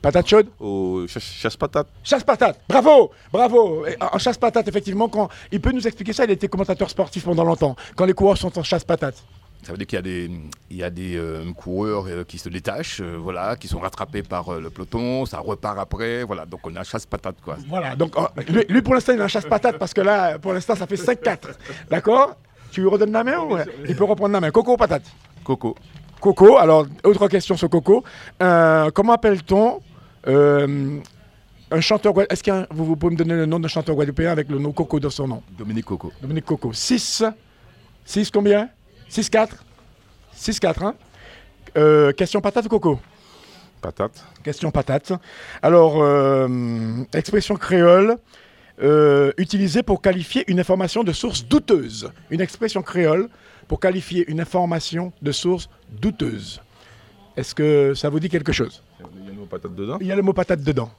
Patate 0.02 0.28
chaude 0.28 0.48
Au 0.60 1.06
chasse, 1.08 1.24
chasse 1.24 1.56
patate. 1.58 1.88
Chasse 2.04 2.24
patate, 2.24 2.60
bravo, 2.68 3.12
bravo. 3.32 3.86
Et 3.86 3.96
En 4.02 4.18
chasse 4.18 4.38
patate, 4.38 4.68
effectivement, 4.68 5.08
quand 5.08 5.30
il 5.52 5.62
peut 5.62 5.72
nous 5.72 5.86
expliquer 5.88 6.12
ça, 6.14 6.26
il 6.26 6.32
était 6.32 6.48
commentateur 6.50 6.90
sportif 6.90 7.24
pendant 7.24 7.46
longtemps. 7.46 7.76
Quand 7.96 8.06
les 8.06 8.14
coureurs 8.14 8.38
sont 8.38 8.58
en 8.60 8.64
chasse 8.64 8.84
patate. 8.84 9.16
Ça 9.66 9.72
veut 9.72 9.78
dire 9.78 9.88
qu'il 9.88 9.96
y 9.96 10.00
a 10.00 10.02
des, 10.02 10.30
il 10.72 10.76
y 10.76 10.84
a 10.84 10.90
des 10.90 11.16
euh, 11.16 11.50
coureurs 11.54 12.06
euh, 12.10 12.26
qui 12.26 12.38
se 12.38 12.50
détachent, 12.50 13.00
euh, 13.00 13.16
voilà, 13.18 13.56
qui 13.56 13.70
sont 13.70 13.80
rattrapés 13.80 14.22
par 14.22 14.50
euh, 14.50 14.60
le 14.60 14.70
peloton, 14.70 15.26
ça 15.26 15.40
repart 15.40 15.80
après, 15.80 16.24
voilà. 16.26 16.46
Donc 16.46 16.60
on 16.68 16.76
a 16.76 16.84
chasse-patate, 16.84 17.38
quoi. 17.42 17.56
Voilà, 17.70 17.96
donc 17.96 18.12
oh, 18.18 18.28
lui, 18.50 18.66
lui, 18.68 18.82
pour 18.82 18.94
l'instant 18.94 19.14
il 19.14 19.22
a 19.22 19.24
un 19.24 19.28
chasse-patate 19.30 19.78
parce 19.78 19.94
que 19.94 20.02
là 20.02 20.38
pour 20.38 20.52
l'instant 20.52 20.76
ça 20.76 20.86
fait 20.86 20.96
5-4. 20.98 21.38
D'accord? 21.90 22.36
Tu 22.74 22.82
lui 22.82 22.90
redonnes 22.90 23.12
la 23.12 23.24
main 23.24 23.38
ou 23.40 23.56
Il 23.88 23.96
peut 23.96 24.04
reprendre 24.04 24.34
la 24.34 24.42
main. 24.42 24.50
Coco 24.50 24.74
ou 24.74 24.78
patate 24.78 25.04
Coco. 25.44 25.76
Coco, 26.20 26.58
alors 26.58 26.88
autre 27.04 27.28
question 27.28 27.56
sur 27.56 27.70
Coco. 27.70 28.04
Euh, 28.42 28.90
comment 28.92 29.14
appelle-t-on 29.14 29.80
euh, 30.28 31.00
un 31.70 31.82
chanteur 31.82 32.14
Est-ce 32.32 32.42
que 32.44 32.66
vous, 32.74 32.86
vous 32.86 32.96
pouvez 32.96 33.14
me 33.14 33.18
donner 33.18 33.36
le 33.36 33.46
nom 33.46 33.60
d'un 33.60 33.68
chanteur 33.68 33.96
guadeloupéen 33.96 34.32
avec 34.32 34.50
le 34.50 34.58
nom 34.58 34.72
Coco 34.72 35.00
dans 35.00 35.12
son 35.12 35.28
nom? 35.28 35.44
Dominique 35.56 35.86
Coco. 35.86 36.12
Dominique 36.20 36.46
Coco. 36.46 36.74
6 36.74 37.24
6 38.06 38.32
combien? 38.32 38.70
6-4 39.10 39.50
6-4, 40.36 40.84
hein? 40.84 40.96
Euh, 41.78 42.12
Question 42.14 42.42
patate 42.42 42.66
ou 42.66 42.70
Coco? 42.70 43.00
Patate. 43.82 44.26
Question 44.44 44.72
patate. 44.72 45.14
Alors, 45.62 46.02
euh, 46.02 46.48
expression 47.14 47.56
créole 47.56 48.18
euh, 48.82 49.32
utilisée 49.38 49.84
pour 49.84 50.02
qualifier 50.02 50.44
une 50.48 50.60
information 50.60 51.04
de 51.04 51.12
source 51.12 51.46
douteuse. 51.46 52.12
Une 52.32 52.42
expression 52.42 52.82
créole 52.82 53.30
pour 53.68 53.80
qualifier 53.80 54.26
une 54.30 54.40
information 54.42 55.14
de 55.22 55.32
source 55.32 55.70
douteuse. 56.02 56.62
Est-ce 57.38 57.56
que 57.56 57.94
ça 57.94 58.10
vous 58.10 58.20
dit 58.20 58.30
quelque 58.30 58.52
chose? 58.52 58.82
Il 59.00 59.26
y 59.26 59.32
a 59.32 59.32
le 59.36 59.38
mot 59.42 59.46
patate 59.46 59.74
dedans 59.76 59.98
Il 60.02 60.08
y 60.08 60.12
a 60.12 60.16
le 60.16 60.22
mot 60.22 60.34
patate 60.34 60.62
dedans. 60.64 60.90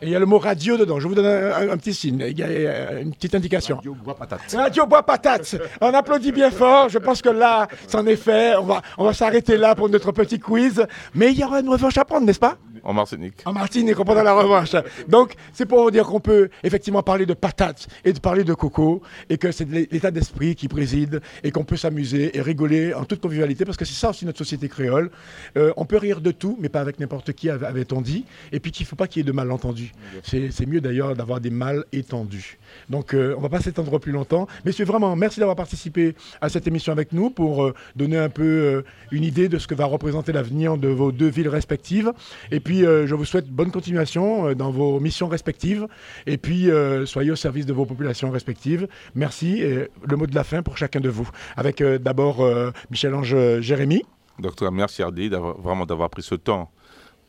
Et 0.00 0.06
il 0.06 0.10
y 0.10 0.14
a 0.14 0.20
le 0.20 0.26
mot 0.26 0.38
radio 0.38 0.76
dedans. 0.76 1.00
Je 1.00 1.08
vous 1.08 1.14
donne 1.16 1.26
un, 1.26 1.52
un- 1.56 1.70
un 1.70 1.76
petit 1.76 1.92
signe. 1.92 2.24
Il 2.28 2.38
y 2.38 2.42
a 2.44 3.00
une 3.00 3.12
petite 3.12 3.34
indication. 3.34 3.76
Radio 3.76 3.94
bois 3.96 4.14
patate. 4.14 4.54
Radio 4.56 4.86
bois 4.86 5.02
patate. 5.02 5.56
On 5.80 5.92
applaudit 5.92 6.30
bien 6.30 6.52
fort. 6.52 6.88
Je 6.88 6.98
pense 6.98 7.20
que 7.20 7.30
là, 7.30 7.66
c'en 7.88 8.06
est 8.06 8.14
fait. 8.14 8.54
On 8.56 8.62
va, 8.62 8.80
on 8.96 9.04
va 9.04 9.12
s'arrêter 9.12 9.56
là 9.56 9.74
pour 9.74 9.88
notre 9.88 10.12
petit 10.12 10.38
quiz. 10.38 10.86
Mais 11.14 11.32
il 11.32 11.38
y 11.40 11.42
aura 11.44 11.58
une 11.58 11.68
revanche 11.68 11.98
à 11.98 12.04
prendre, 12.04 12.26
n'est-ce 12.26 12.38
pas? 12.38 12.58
En 12.84 12.92
Martinique. 12.94 13.42
en 13.44 13.52
Martinique, 13.52 13.94
prendra 13.96 14.22
la 14.22 14.34
revanche. 14.34 14.74
Donc, 15.08 15.34
c'est 15.52 15.66
pour 15.66 15.82
vous 15.82 15.90
dire 15.90 16.06
qu'on 16.06 16.20
peut 16.20 16.48
effectivement 16.62 17.02
parler 17.02 17.26
de 17.26 17.34
patates 17.34 17.86
et 18.04 18.12
de 18.12 18.18
parler 18.20 18.44
de 18.44 18.54
coco, 18.54 19.02
et 19.28 19.38
que 19.38 19.50
c'est 19.52 19.68
l'état 19.68 20.10
d'esprit 20.10 20.54
qui 20.54 20.68
préside, 20.68 21.20
et 21.42 21.50
qu'on 21.50 21.64
peut 21.64 21.76
s'amuser 21.76 22.36
et 22.36 22.40
rigoler 22.40 22.94
en 22.94 23.04
toute 23.04 23.20
convivialité, 23.20 23.64
parce 23.64 23.76
que 23.76 23.84
c'est 23.84 23.94
ça 23.94 24.10
aussi 24.10 24.24
notre 24.26 24.38
société 24.38 24.68
créole. 24.68 25.10
Euh, 25.56 25.72
on 25.76 25.84
peut 25.84 25.96
rire 25.98 26.20
de 26.20 26.30
tout, 26.30 26.56
mais 26.60 26.68
pas 26.68 26.80
avec 26.80 26.98
n'importe 27.00 27.32
qui, 27.32 27.50
av- 27.50 27.64
avait-on 27.64 28.00
dit, 28.00 28.24
et 28.52 28.60
puis 28.60 28.70
qu'il 28.72 28.84
ne 28.84 28.88
faut 28.88 28.96
pas 28.96 29.06
qu'il 29.08 29.20
y 29.20 29.22
ait 29.22 29.26
de 29.26 29.32
malentendus. 29.32 29.92
C'est 30.22 30.50
c'est 30.50 30.66
mieux 30.66 30.80
d'ailleurs 30.80 31.14
d'avoir 31.16 31.40
des 31.40 31.50
mal 31.50 31.84
étendus. 31.92 32.58
Donc, 32.88 33.14
euh, 33.14 33.34
on 33.34 33.38
ne 33.38 33.42
va 33.42 33.48
pas 33.48 33.60
s'étendre 33.60 33.98
plus 33.98 34.12
longtemps. 34.12 34.46
Messieurs, 34.64 34.84
vraiment, 34.84 35.14
merci 35.16 35.40
d'avoir 35.40 35.56
participé 35.56 36.14
à 36.40 36.48
cette 36.48 36.66
émission 36.66 36.92
avec 36.92 37.12
nous 37.12 37.30
pour 37.30 37.64
euh, 37.64 37.74
donner 37.96 38.18
un 38.18 38.28
peu 38.28 38.84
une 39.10 39.24
idée 39.24 39.48
de 39.48 39.58
ce 39.58 39.66
que 39.66 39.74
va 39.74 39.84
représenter 39.86 40.32
l'avenir 40.32 40.76
de 40.76 40.88
vos 40.88 41.12
deux 41.12 41.28
villes 41.28 41.48
respectives. 41.48 42.12
Et 42.50 42.60
puis, 42.60 42.67
euh, 42.84 43.06
je 43.06 43.14
vous 43.14 43.24
souhaite 43.24 43.48
bonne 43.48 43.70
continuation 43.70 44.48
euh, 44.48 44.54
dans 44.54 44.70
vos 44.70 45.00
missions 45.00 45.28
respectives. 45.28 45.86
Et 46.26 46.38
puis, 46.38 46.70
euh, 46.70 47.06
soyez 47.06 47.30
au 47.30 47.36
service 47.36 47.66
de 47.66 47.72
vos 47.72 47.86
populations 47.86 48.30
respectives. 48.30 48.88
Merci. 49.14 49.60
Et 49.60 49.88
le 50.06 50.16
mot 50.16 50.26
de 50.26 50.34
la 50.34 50.44
fin 50.44 50.62
pour 50.62 50.76
chacun 50.76 51.00
de 51.00 51.08
vous. 51.08 51.28
Avec 51.56 51.82
d'abord 51.82 52.44
Michel-Ange 52.90 53.60
Jérémy. 53.60 54.02
Docteur, 54.38 54.70
merci 54.70 55.02
RDI 55.02 55.30
d'avoir 55.30 55.58
vraiment 55.58 55.86
d'avoir 55.86 56.10
pris 56.10 56.22
ce 56.22 56.34
temps 56.34 56.70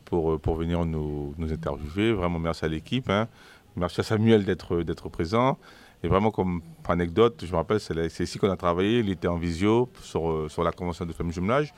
pour, 0.04 0.40
pour 0.40 0.54
venir 0.56 0.84
nous, 0.84 1.34
nous 1.38 1.52
interviewer. 1.52 2.12
Vraiment, 2.12 2.38
merci 2.38 2.64
à 2.64 2.68
l'équipe. 2.68 3.08
hein. 3.10 3.28
Merci 3.76 4.00
à 4.00 4.04
Samuel 4.04 4.44
d'être 4.44 5.08
présent. 5.08 5.58
Et 6.02 6.08
vraiment, 6.08 6.30
comme 6.30 6.62
anecdote, 6.88 7.44
je 7.44 7.50
me 7.52 7.56
rappelle, 7.56 7.78
c'est 7.80 8.24
ici 8.24 8.38
qu'on 8.38 8.50
a 8.50 8.56
travaillé. 8.56 9.00
Il 9.00 9.10
était 9.10 9.28
en 9.28 9.36
visio 9.36 9.90
sur, 10.02 10.50
sur 10.50 10.64
la 10.64 10.72
convention 10.72 11.04
de 11.04 11.12
femmes 11.12 11.30
jumelage. 11.30 11.72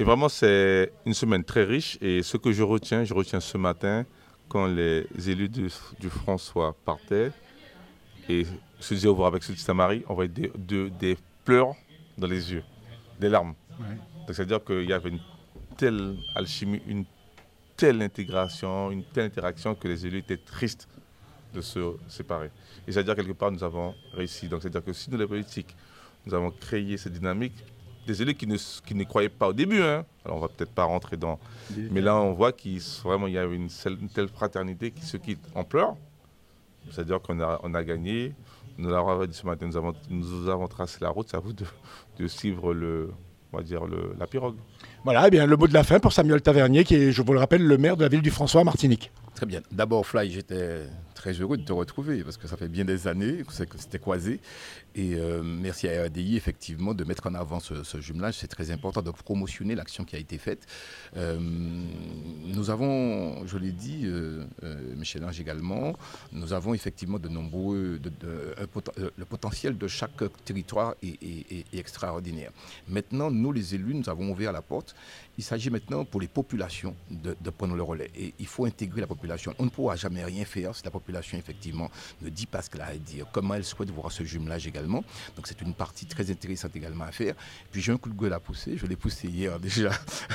Et 0.00 0.04
vraiment, 0.04 0.28
c'est 0.28 0.92
une 1.04 1.12
semaine 1.14 1.42
très 1.42 1.64
riche. 1.64 1.98
Et 2.00 2.22
ce 2.22 2.36
que 2.36 2.52
je 2.52 2.62
retiens, 2.62 3.02
je 3.04 3.12
retiens 3.12 3.40
ce 3.40 3.58
matin, 3.58 4.04
quand 4.48 4.66
les 4.66 5.06
élus 5.26 5.48
du, 5.48 5.68
du 5.98 6.08
François 6.08 6.74
partaient 6.84 7.32
et 8.28 8.46
se 8.78 8.94
disaient 8.94 9.08
au 9.08 9.12
revoir 9.12 9.28
avec 9.28 9.42
ceux 9.42 9.54
de 9.54 9.58
Saint-Marie, 9.58 10.04
on 10.08 10.14
voyait 10.14 10.28
des, 10.28 10.52
de- 10.56 10.88
des 11.00 11.18
pleurs 11.44 11.74
dans 12.16 12.28
les 12.28 12.52
yeux, 12.52 12.62
des 13.18 13.28
larmes. 13.28 13.54
Donc, 14.26 14.36
c'est-à-dire 14.36 14.62
qu'il 14.64 14.88
y 14.88 14.92
avait 14.92 15.10
une 15.10 15.20
telle 15.76 16.16
alchimie, 16.36 16.80
une 16.86 17.04
telle 17.76 18.00
intégration, 18.00 18.90
une 18.92 19.02
telle 19.04 19.24
interaction 19.26 19.74
que 19.74 19.88
les 19.88 20.06
élus 20.06 20.18
étaient 20.18 20.36
tristes 20.36 20.88
de 21.54 21.60
se 21.60 21.96
séparer. 22.08 22.50
Et 22.86 22.92
c'est-à-dire 22.92 23.16
quelque 23.16 23.32
part, 23.32 23.50
nous 23.50 23.64
avons 23.64 23.94
réussi. 24.12 24.48
Donc, 24.48 24.62
c'est-à-dire 24.62 24.84
que 24.84 24.92
si 24.92 25.10
nous, 25.10 25.18
les 25.18 25.26
politiques, 25.26 25.74
nous 26.26 26.34
avons 26.34 26.50
créé 26.52 26.96
cette 26.96 27.14
dynamique, 27.14 27.54
des 28.08 28.22
élus 28.22 28.34
qui 28.34 28.46
ne, 28.46 28.56
qui 28.86 28.94
ne 28.94 29.04
croyaient 29.04 29.28
pas 29.28 29.48
au 29.48 29.52
début, 29.52 29.82
hein. 29.82 30.04
alors 30.24 30.38
on 30.38 30.40
va 30.40 30.48
peut-être 30.48 30.72
pas 30.72 30.84
rentrer 30.84 31.16
dans... 31.18 31.38
Mais 31.90 32.00
là, 32.00 32.16
on 32.16 32.32
voit 32.32 32.52
qu'il 32.52 32.80
vraiment 33.04 33.26
il 33.26 33.34
y 33.34 33.38
a 33.38 33.44
une, 33.44 33.68
seule- 33.68 33.98
une 34.00 34.08
telle 34.08 34.28
fraternité 34.28 34.90
qui 34.90 35.02
se 35.04 35.18
quitte 35.18 35.44
en 35.54 35.62
pleurs. 35.62 35.94
C'est-à-dire 36.90 37.20
qu'on 37.20 37.38
a, 37.40 37.60
on 37.62 37.74
a 37.74 37.84
gagné. 37.84 38.32
Nous 38.78 38.88
l'avons 38.88 39.26
dit 39.26 39.36
ce 39.36 39.44
matin, 39.44 39.66
nous 39.66 39.76
avons, 39.76 39.92
nous 40.08 40.48
avons 40.48 40.66
tracé 40.68 40.98
la 41.02 41.10
route. 41.10 41.28
C'est 41.30 41.36
à 41.36 41.40
vous 41.40 41.52
de, 41.52 41.64
de 42.18 42.26
suivre 42.26 42.72
le, 42.72 43.10
on 43.52 43.58
va 43.58 43.62
dire 43.62 43.84
le, 43.84 44.14
la 44.18 44.26
pirogue. 44.26 44.56
Voilà, 45.04 45.26
eh 45.26 45.30
bien, 45.30 45.44
le 45.46 45.56
mot 45.56 45.68
de 45.68 45.74
la 45.74 45.84
fin 45.84 45.98
pour 46.00 46.12
Samuel 46.14 46.40
Tavernier, 46.40 46.84
qui 46.84 46.94
est, 46.94 47.12
je 47.12 47.20
vous 47.20 47.32
le 47.34 47.40
rappelle, 47.40 47.62
le 47.62 47.76
maire 47.76 47.96
de 47.98 48.04
la 48.04 48.08
ville 48.08 48.22
du 48.22 48.30
François, 48.30 48.64
Martinique. 48.64 49.12
Très 49.34 49.44
bien. 49.44 49.60
D'abord, 49.70 50.06
Fly, 50.06 50.30
j'étais 50.30 50.86
très 51.18 51.32
heureux 51.32 51.56
de 51.56 51.64
te 51.64 51.72
retrouver 51.72 52.22
parce 52.22 52.36
que 52.36 52.46
ça 52.46 52.56
fait 52.56 52.68
bien 52.68 52.84
des 52.84 53.08
années 53.08 53.42
que 53.44 53.52
c'était 53.52 53.98
croisé. 53.98 54.40
Et 54.94 55.14
euh, 55.16 55.42
merci 55.42 55.88
à 55.88 56.04
RDI, 56.04 56.36
effectivement, 56.36 56.94
de 56.94 57.04
mettre 57.04 57.26
en 57.26 57.34
avant 57.34 57.60
ce, 57.60 58.00
jumelage. 58.00 58.34
C'est 58.38 58.48
très 58.48 58.70
important 58.70 59.02
de 59.02 59.10
promotionner 59.10 59.74
l'action 59.74 60.04
qui 60.04 60.14
a 60.14 60.18
été 60.18 60.38
faite. 60.38 60.66
Euh, 61.16 61.38
nous 61.40 62.70
avons, 62.70 63.44
je 63.46 63.58
l'ai 63.58 63.72
dit, 63.72 64.02
euh, 64.04 64.44
Michel 64.96 65.24
Ange 65.24 65.40
également, 65.40 65.94
nous 66.32 66.52
avons 66.52 66.72
effectivement 66.72 67.18
de 67.18 67.28
nombreux. 67.28 68.00
le 68.22 69.24
potentiel 69.24 69.76
de 69.76 69.88
chaque 69.88 70.22
territoire 70.44 70.94
est 71.02 71.66
extraordinaire. 71.72 72.52
Maintenant, 72.88 73.30
nous, 73.30 73.52
les 73.52 73.74
élus, 73.74 73.94
nous 73.94 74.08
avons 74.08 74.30
ouvert 74.30 74.52
la 74.52 74.62
porte. 74.62 74.94
Il 75.36 75.44
s'agit 75.44 75.70
maintenant 75.70 76.04
pour 76.04 76.20
les 76.20 76.28
populations 76.28 76.94
de, 77.10 77.36
de 77.40 77.50
prendre 77.50 77.74
le 77.74 77.82
relais. 77.82 78.10
Et 78.16 78.34
il 78.38 78.46
faut 78.46 78.64
intégrer 78.64 79.00
la 79.00 79.06
population. 79.06 79.54
On 79.58 79.64
ne 79.64 79.70
pourra 79.70 79.96
jamais 79.96 80.24
rien 80.24 80.44
faire 80.44 80.74
si 80.74 80.84
la 80.84 80.90
population, 80.90 81.07
effectivement, 81.16 81.90
ne 82.22 82.28
dit 82.28 82.46
pas 82.46 82.62
ce 82.62 82.70
qu'elle 82.70 82.80
a 82.80 82.86
à 82.86 82.96
dire, 82.96 83.26
comment 83.32 83.54
elle 83.54 83.64
souhaite 83.64 83.90
voir 83.90 84.12
ce 84.12 84.24
jumelage 84.24 84.66
également. 84.66 85.04
Donc 85.36 85.46
c'est 85.46 85.60
une 85.60 85.74
partie 85.74 86.06
très 86.06 86.30
intéressante 86.30 86.74
également 86.76 87.04
à 87.04 87.12
faire. 87.12 87.34
Puis 87.70 87.80
j'ai 87.80 87.92
un 87.92 87.96
coup 87.96 88.10
de 88.10 88.18
gueule 88.18 88.32
à 88.32 88.40
pousser. 88.40 88.76
Je 88.76 88.86
l'ai 88.86 88.96
poussé 88.96 89.28
hier 89.28 89.58
déjà 89.60 89.90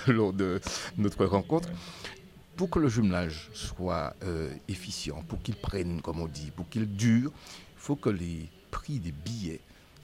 lors 0.08 0.34
de 0.34 0.60
notre 0.98 1.26
rencontre. 1.26 1.70
Pour 2.56 2.70
que 2.70 2.80
le 2.80 2.88
jumelage 2.88 3.50
soit 3.54 4.16
euh, 4.24 4.54
efficient, 4.68 5.24
pour 5.28 5.42
qu'il 5.42 5.56
prenne, 5.56 6.02
comme 6.02 6.20
on 6.20 6.28
dit, 6.28 6.52
pour 6.56 6.70
qu'il 6.70 6.86
dure, 6.88 7.32
il 7.32 7.82
faut 7.82 7.96
que 7.96 8.10
les 8.10 8.48
prix 8.70 9.00
des 9.00 9.12
billets 9.12 9.60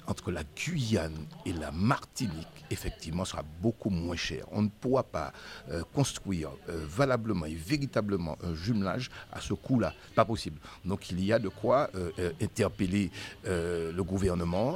entre 0.10 0.32
la 0.32 0.44
Guyane 0.44 1.16
et 1.46 1.54
la 1.54 1.72
Martinique, 1.72 2.48
effectivement, 2.72 3.26
sera 3.26 3.44
beaucoup 3.62 3.92
moins 3.92 4.16
cher. 4.16 4.46
On 4.52 4.64
ne 4.64 4.68
pourra 4.70 5.04
pas 5.04 5.32
euh, 5.70 5.84
construire 5.94 6.50
euh, 6.68 6.84
valablement 6.90 7.46
et 7.46 7.54
véritablement 7.54 8.36
un 8.44 8.56
jumelage 8.56 9.12
à 9.32 9.40
ce 9.40 9.54
coût-là. 9.54 9.94
Pas 10.16 10.26
possible. 10.26 10.58
Donc 10.84 11.12
il 11.12 11.24
y 11.24 11.32
a 11.32 11.38
de 11.40 11.50
quoi 11.50 11.90
euh, 11.96 12.32
interpeller 12.42 13.12
le 13.46 14.02
gouvernement. 14.02 14.76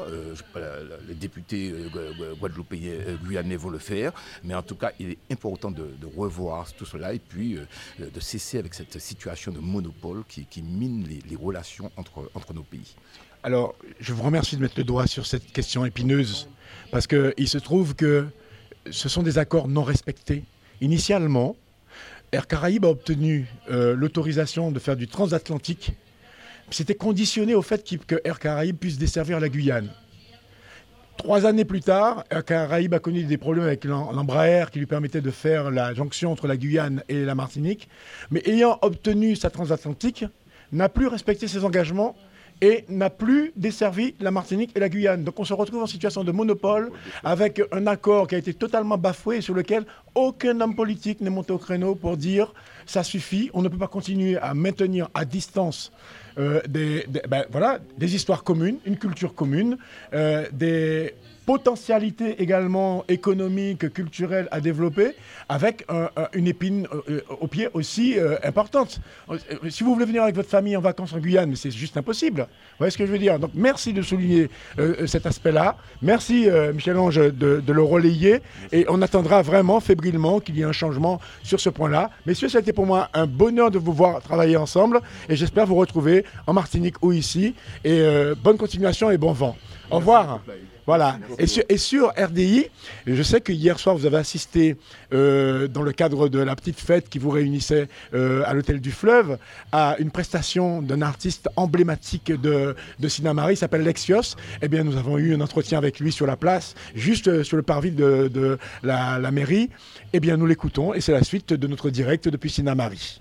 les 1.07 1.15
députés 1.15 1.71
gu- 1.71 1.89
gu- 2.17 2.35
guadeloupéens, 2.39 3.15
guyanais 3.25 3.55
vont 3.55 3.69
le 3.71 3.79
faire. 3.79 4.11
Mais 4.43 4.53
en 4.53 4.61
tout 4.63 4.75
cas, 4.75 4.91
il 4.99 5.11
est 5.11 5.17
important 5.31 5.71
de, 5.71 5.83
revoir 6.15 6.71
tout 6.73 6.85
cela 6.85 7.13
et 7.13 7.19
puis 7.19 7.57
de 7.99 8.19
cesser 8.19 8.59
avec 8.59 8.73
cette 8.75 8.99
situation 8.99 9.51
de 9.51 9.59
monopole 9.59 10.23
qui, 10.27 10.45
qui 10.45 10.61
mine 10.61 11.07
les, 11.07 11.21
les 11.27 11.35
relations 11.35 11.91
entre, 11.97 12.29
entre 12.35 12.53
nos 12.53 12.63
pays. 12.63 12.95
Alors, 13.45 13.75
je 13.99 14.13
vous 14.13 14.23
remercie 14.23 14.55
de 14.55 14.61
mettre 14.61 14.75
le 14.77 14.85
doigt 14.85 15.05
sur 15.05 15.25
cette 15.25 15.51
question 15.51 15.85
épineuse, 15.85 16.47
parce 16.91 17.07
qu'il 17.07 17.47
se 17.47 17.57
trouve 17.57 17.93
que 17.93 18.25
ce 18.89 19.09
sont 19.09 19.21
des 19.21 19.37
accords 19.37 19.67
non 19.67 19.83
respectés. 19.83 20.43
Initialement, 20.79 21.57
Air 22.31 22.47
Caraïbes 22.47 22.85
a 22.85 22.89
obtenu 22.89 23.47
euh, 23.69 23.95
l'autorisation 23.95 24.71
de 24.71 24.79
faire 24.79 24.95
du 24.95 25.07
transatlantique. 25.07 25.91
C'était 26.69 26.95
conditionné 26.95 27.53
au 27.53 27.61
fait 27.61 27.83
que 28.07 28.21
Air 28.23 28.39
Caraïbes 28.39 28.77
puisse 28.77 28.97
desservir 28.97 29.41
la 29.41 29.49
Guyane. 29.49 29.89
Trois 31.17 31.45
années 31.45 31.65
plus 31.65 31.81
tard, 31.81 32.23
Air 32.29 32.45
Caraïbes 32.45 32.93
a 32.93 32.99
connu 32.99 33.23
des 33.25 33.37
problèmes 33.37 33.65
avec 33.65 33.83
l'Em- 33.83 34.07
l'Embraer 34.13 34.71
qui 34.71 34.79
lui 34.79 34.85
permettait 34.85 35.21
de 35.21 35.31
faire 35.31 35.69
la 35.69 35.93
jonction 35.93 36.31
entre 36.31 36.47
la 36.47 36.55
Guyane 36.55 37.03
et 37.09 37.25
la 37.25 37.35
Martinique. 37.35 37.89
Mais 38.31 38.41
ayant 38.45 38.79
obtenu 38.81 39.35
sa 39.35 39.49
transatlantique, 39.49 40.25
n'a 40.71 40.87
plus 40.89 41.07
respecté 41.07 41.47
ses 41.47 41.65
engagements 41.65 42.15
et 42.63 42.85
n'a 42.87 43.09
plus 43.09 43.51
desservi 43.57 44.15
la 44.21 44.31
Martinique 44.31 44.71
et 44.73 44.79
la 44.79 44.87
Guyane. 44.87 45.25
Donc 45.25 45.37
on 45.37 45.43
se 45.43 45.53
retrouve 45.53 45.83
en 45.83 45.85
situation 45.85 46.23
de 46.23 46.31
monopole 46.31 46.91
avec 47.21 47.61
un 47.73 47.87
accord 47.87 48.25
qui 48.25 48.35
a 48.35 48.37
été 48.37 48.53
totalement 48.53 48.97
bafoué 48.97 49.37
et 49.37 49.41
sur 49.41 49.53
lequel 49.53 49.83
aucun 50.15 50.61
homme 50.61 50.73
politique 50.73 51.19
n'est 51.19 51.29
monté 51.29 51.51
au 51.51 51.57
créneau 51.57 51.93
pour 51.93 52.15
dire 52.15 52.53
ça 52.85 53.03
suffit, 53.03 53.49
on 53.53 53.61
ne 53.61 53.67
peut 53.67 53.77
pas 53.77 53.87
continuer 53.87 54.37
à 54.37 54.53
maintenir 54.53 55.09
à 55.13 55.25
distance 55.25 55.91
euh, 56.37 56.61
des, 56.67 57.05
ben, 57.27 57.45
voilà, 57.51 57.79
des 57.97 58.15
histoires 58.15 58.45
communes, 58.45 58.77
une 58.85 58.97
culture 58.97 59.35
commune, 59.35 59.77
euh, 60.13 60.45
potentialités 61.45 62.41
également 62.41 63.03
économiques, 63.07 63.91
culturelles 63.93 64.47
à 64.51 64.59
développer, 64.61 65.15
avec 65.49 65.85
un- 65.89 66.09
un- 66.17 66.27
une 66.33 66.47
épine 66.47 66.87
euh, 67.09 67.21
au 67.41 67.47
pied 67.47 67.67
aussi 67.73 68.17
euh, 68.17 68.35
importante. 68.43 68.99
Euh, 69.29 69.37
Si 69.69 69.83
vous 69.83 69.93
voulez 69.93 70.05
venir 70.05 70.23
avec 70.23 70.35
votre 70.35 70.49
famille 70.49 70.75
en 70.77 70.81
vacances 70.81 71.13
en 71.13 71.19
Guyane, 71.19 71.49
mais 71.49 71.55
c'est 71.55 71.71
juste 71.71 71.97
impossible. 71.97 72.41
Vous 72.41 72.77
voyez 72.79 72.91
ce 72.91 72.97
que 72.97 73.05
je 73.05 73.11
veux 73.11 73.19
dire? 73.19 73.39
Donc 73.39 73.51
merci 73.53 73.93
de 73.93 74.01
souligner 74.01 74.49
euh, 74.79 75.07
cet 75.07 75.25
aspect-là. 75.25 75.77
Merci 76.01 76.47
Michel-Ange 76.73 77.15
de, 77.17 77.59
de 77.59 77.73
le 77.73 77.81
relayer. 77.83 78.41
Et 78.71 78.85
on 78.89 79.01
attendra 79.01 79.41
vraiment 79.41 79.79
fébrilement 79.79 80.39
qu'il 80.39 80.57
y 80.57 80.61
ait 80.61 80.65
un 80.65 80.71
changement 80.71 81.19
sur 81.43 81.59
ce 81.59 81.69
point-là. 81.69 82.09
Messieurs, 82.25 82.49
ça 82.49 82.57
a 82.59 82.61
été 82.61 82.73
pour 82.73 82.85
moi 82.85 83.09
un 83.13 83.25
bonheur 83.27 83.71
de 83.71 83.77
vous 83.79 83.93
voir 83.93 84.21
travailler 84.21 84.57
ensemble. 84.57 85.01
Et 85.29 85.35
j'espère 85.35 85.65
vous 85.65 85.75
retrouver 85.75 86.25
en 86.47 86.53
Martinique 86.53 86.95
ou 87.03 87.11
ici. 87.11 87.53
Et 87.83 88.01
bonne 88.43 88.57
continuation 88.57 89.09
et 89.11 89.17
bon 89.17 89.31
vent. 89.33 89.55
Au 89.91 89.97
revoir. 89.97 90.41
Voilà. 90.85 91.17
Et 91.39 91.47
sur, 91.47 91.63
et 91.69 91.77
sur 91.77 92.09
RDI, 92.17 92.67
je 93.07 93.23
sais 93.23 93.41
que 93.41 93.51
hier 93.53 93.79
soir, 93.79 93.95
vous 93.95 94.05
avez 94.05 94.17
assisté, 94.17 94.75
euh, 95.13 95.67
dans 95.67 95.81
le 95.81 95.91
cadre 95.91 96.27
de 96.27 96.39
la 96.39 96.55
petite 96.55 96.79
fête 96.79 97.09
qui 97.09 97.19
vous 97.19 97.29
réunissait 97.29 97.87
euh, 98.13 98.43
à 98.45 98.53
l'Hôtel 98.53 98.81
du 98.81 98.91
Fleuve, 98.91 99.37
à 99.71 99.95
une 99.99 100.11
prestation 100.11 100.81
d'un 100.81 101.01
artiste 101.01 101.49
emblématique 101.55 102.31
de, 102.31 102.75
de 102.99 103.07
Sinamari, 103.07 103.53
il 103.53 103.57
s'appelle 103.57 103.83
Lexios. 103.83 104.35
Eh 104.61 104.67
bien, 104.67 104.83
nous 104.83 104.97
avons 104.97 105.17
eu 105.17 105.33
un 105.33 105.41
entretien 105.41 105.77
avec 105.77 105.99
lui 105.99 106.11
sur 106.11 106.25
la 106.25 106.35
place, 106.35 106.75
juste 106.95 107.27
euh, 107.27 107.43
sur 107.43 107.57
le 107.57 107.63
parvis 107.63 107.91
de, 107.91 108.29
de 108.33 108.57
la, 108.83 109.19
la 109.19 109.31
mairie. 109.31 109.69
Eh 110.11 110.19
bien, 110.19 110.37
nous 110.37 110.45
l'écoutons 110.45 110.93
et 110.93 111.01
c'est 111.01 111.13
la 111.13 111.23
suite 111.23 111.53
de 111.53 111.67
notre 111.67 111.89
direct 111.89 112.27
depuis 112.27 112.49
Sinamari. 112.49 113.19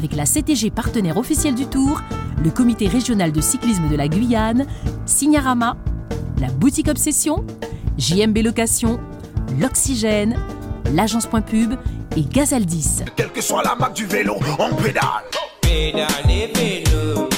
Avec 0.00 0.16
la 0.16 0.24
CTG 0.24 0.70
partenaire 0.70 1.18
officielle 1.18 1.54
du 1.54 1.66
Tour, 1.66 2.00
le 2.42 2.50
comité 2.50 2.88
régional 2.88 3.32
de 3.32 3.40
cyclisme 3.42 3.86
de 3.90 3.96
la 3.96 4.08
Guyane, 4.08 4.64
Signarama, 5.04 5.76
la 6.38 6.46
boutique 6.46 6.88
Obsession, 6.88 7.44
JMB 7.98 8.38
Location, 8.38 8.98
l'Oxygène, 9.58 10.38
l'agence 10.94 11.26
Point 11.26 11.42
Pub 11.42 11.74
et 12.16 12.22
Gazaldis. 12.22 13.02
Quelle 13.14 13.30
que 13.30 13.42
soit 13.42 13.62
la 13.62 13.74
marque 13.74 13.92
du 13.94 14.06
vélo, 14.06 14.36
on 14.58 14.74
pédale. 14.74 15.04
Pédalez 15.60 16.50
vélo, 16.54 17.28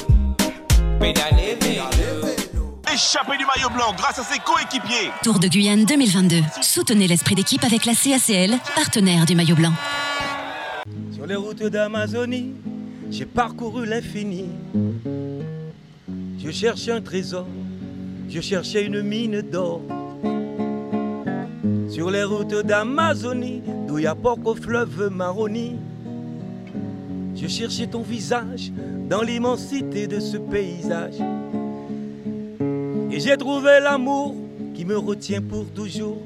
pédalez 1.00 1.58
vélo. 1.60 2.28
Échappé 2.94 3.38
du 3.38 3.44
maillot 3.44 3.70
blanc 3.74 3.92
grâce 3.96 4.20
à 4.20 4.22
ses 4.22 4.38
coéquipiers. 4.38 5.10
Tour 5.24 5.40
de 5.40 5.48
Guyane 5.48 5.84
2022. 5.84 6.36
Soutenez 6.60 7.08
l'esprit 7.08 7.34
d'équipe 7.34 7.64
avec 7.64 7.86
la 7.86 7.94
CACL, 7.94 8.56
partenaire 8.76 9.26
du 9.26 9.34
maillot 9.34 9.56
blanc. 9.56 9.72
Sur 11.22 11.28
les 11.28 11.36
routes 11.36 11.62
d'Amazonie, 11.62 12.50
j'ai 13.08 13.26
parcouru 13.26 13.86
l'infini. 13.86 14.46
Je 16.36 16.50
cherchais 16.50 16.90
un 16.90 17.00
trésor, 17.00 17.46
je 18.28 18.40
cherchais 18.40 18.84
une 18.84 19.02
mine 19.02 19.40
d'or. 19.40 19.82
Sur 21.88 22.10
les 22.10 22.24
routes 22.24 22.66
d'Amazonie, 22.66 23.62
d'où 23.86 24.00
y 24.00 24.06
a 24.06 24.16
pas 24.16 24.34
qu'au 24.34 24.56
fleuve 24.56 25.10
Maroni. 25.12 25.76
Je 27.36 27.46
cherchais 27.46 27.86
ton 27.86 28.02
visage 28.02 28.72
dans 29.08 29.22
l'immensité 29.22 30.08
de 30.08 30.18
ce 30.18 30.38
paysage. 30.38 31.20
Et 33.12 33.20
j'ai 33.20 33.36
trouvé 33.36 33.78
l'amour 33.80 34.34
qui 34.74 34.84
me 34.84 34.98
retient 34.98 35.40
pour 35.40 35.66
toujours. 35.66 36.18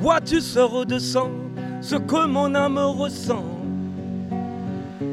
Vois-tu 0.00 0.40
ce 0.40 0.58
redescend 0.58 1.43
ce 1.84 1.96
que 1.96 2.26
mon 2.26 2.54
âme 2.54 2.78
ressent. 2.78 3.44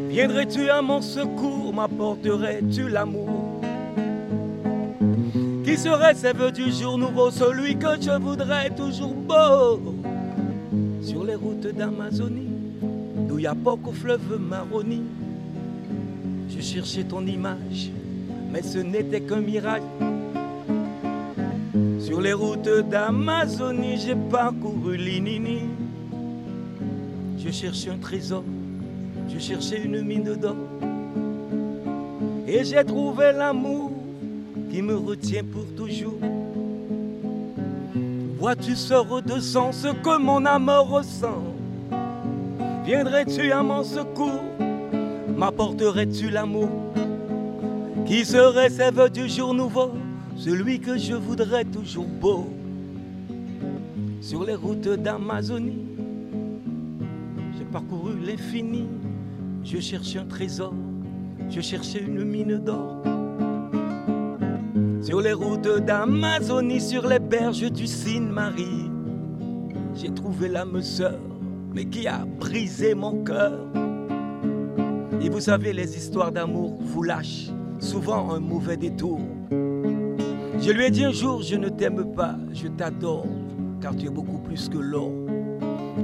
Viendrais-tu 0.08 0.70
à 0.70 0.82
mon 0.82 1.02
secours, 1.02 1.74
m'apporterais-tu 1.74 2.88
l'amour? 2.88 3.62
Qui 5.66 5.78
serait 5.78 6.14
vœu 6.34 6.52
du 6.52 6.72
jour 6.72 6.98
nouveau, 6.98 7.30
celui 7.30 7.76
que 7.78 8.02
je 8.02 8.18
voudrais 8.18 8.70
toujours 8.70 9.14
beau? 9.14 9.96
Sur 11.02 11.26
les 11.26 11.36
routes 11.36 11.68
d'Amazonie, 11.68 12.54
d'où 13.28 13.40
y 13.40 13.48
a 13.48 13.56
pas 13.56 13.76
qu'au 13.76 13.92
fleuve 13.92 14.40
Maroni. 14.40 15.04
Je 16.50 16.62
cherchais 16.62 17.04
ton 17.04 17.26
image, 17.26 17.92
mais 18.50 18.62
ce 18.62 18.80
n'était 18.80 19.22
qu'un 19.22 19.42
mirage 19.42 19.82
sur 22.00 22.20
les 22.20 22.34
routes 22.34 22.90
d'Amazonie, 22.90 23.98
j'ai 23.98 24.16
parcouru 24.16 24.98
l'Inini. 24.98 25.71
Je 27.52 27.58
cherchais 27.58 27.90
un 27.90 27.98
trésor, 27.98 28.46
je 29.28 29.38
cherchais 29.38 29.84
une 29.84 30.02
mine 30.04 30.38
d'or. 30.38 30.56
Et 32.48 32.64
j'ai 32.64 32.82
trouvé 32.86 33.34
l'amour 33.34 33.92
qui 34.72 34.82
me 34.82 34.96
retient 34.96 35.44
pour 35.44 35.66
toujours. 35.76 36.18
Vois-tu 38.40 38.74
ce 38.74 38.94
redescend, 38.94 39.74
ce 39.74 39.90
que 39.90 40.18
mon 40.18 40.46
âme 40.46 40.70
ressent? 40.70 41.44
Viendrais-tu 42.86 43.52
à 43.52 43.62
mon 43.62 43.84
secours? 43.84 44.44
M'apporterais-tu 45.36 46.30
l'amour 46.30 46.70
Qui 48.06 48.24
serait 48.24 48.92
vœu 48.92 49.10
du 49.10 49.28
jour 49.28 49.54
nouveau 49.54 49.92
Celui 50.38 50.80
que 50.80 50.98
je 50.98 51.16
voudrais 51.16 51.66
toujours 51.66 52.08
beau? 52.08 52.48
Sur 54.22 54.46
les 54.46 54.56
routes 54.56 54.88
d'Amazonie 54.88 55.91
parcouru 57.72 58.20
l'infini. 58.20 58.88
Je 59.64 59.80
cherchais 59.80 60.20
un 60.20 60.26
trésor 60.26 60.74
Je 61.50 61.62
cherchais 61.62 62.00
une 62.00 62.24
mine 62.24 62.58
d'or. 62.58 62.98
Sur 65.02 65.22
les 65.22 65.34
routes 65.34 65.80
d'Amazonie 65.80 66.82
Sur 66.82 67.08
les 67.08 67.20
berges 67.20 67.72
du 67.72 67.88
Sine-Marie 67.88 68.90
J'ai 69.96 70.14
trouvé 70.14 70.48
l'âme 70.48 70.82
sœur 70.82 71.20
Mais 71.74 71.86
qui 71.86 72.08
a 72.08 72.26
brisé 72.40 72.94
mon 72.94 73.24
cœur. 73.24 73.60
Et 75.22 75.30
vous 75.30 75.40
savez 75.40 75.74
les 75.74 75.98
histoires 75.98 76.32
d'amour 76.32 76.78
vous 76.82 77.04
lâchent 77.04 77.50
Souvent 77.80 78.32
un 78.32 78.40
mauvais 78.40 78.78
détour. 78.78 79.20
Je 79.52 80.72
lui 80.72 80.86
ai 80.86 80.92
dit 80.92 81.04
un 81.04 81.12
jour, 81.12 81.42
je 81.42 81.56
ne 81.56 81.70
t'aime 81.70 82.14
pas, 82.14 82.36
je 82.54 82.68
t'adore, 82.68 83.26
car 83.82 83.96
tu 83.96 84.06
es 84.06 84.10
beaucoup 84.12 84.38
plus 84.38 84.70
que 84.70 84.78
l'or. 84.78 85.21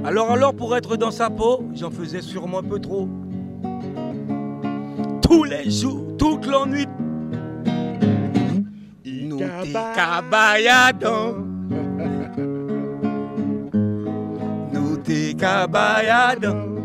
Alors 0.04 0.30
alors, 0.30 0.54
pour 0.54 0.76
être 0.76 0.96
dans 0.96 1.10
sa 1.10 1.30
peau, 1.30 1.64
j'en 1.74 1.90
faisais 1.90 2.22
sûrement 2.22 2.58
un 2.58 2.62
peu 2.62 2.78
trop. 2.78 3.08
Tous 5.22 5.44
les 5.44 5.70
jours, 5.70 6.16
toute 6.18 6.46
l'ennui. 6.46 6.86
Nous 9.04 9.38
cabayadons. 9.94 11.44
Nous 14.72 14.96
t'es 14.98 15.34
cabayadons. 15.34 16.76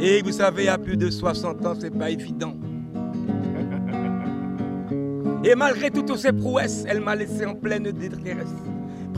Et 0.00 0.22
vous 0.22 0.32
savez, 0.32 0.68
à 0.68 0.78
plus 0.78 0.96
de 0.96 1.10
60 1.10 1.66
ans, 1.66 1.74
c'est 1.78 1.96
pas 1.96 2.08
évident. 2.10 2.54
Et 5.44 5.54
malgré 5.54 5.90
toutes 5.90 6.16
ces 6.16 6.32
prouesses, 6.32 6.84
elle 6.86 7.00
m'a 7.00 7.14
laissé 7.14 7.44
en 7.44 7.54
pleine 7.54 7.90
détresse, 7.92 8.54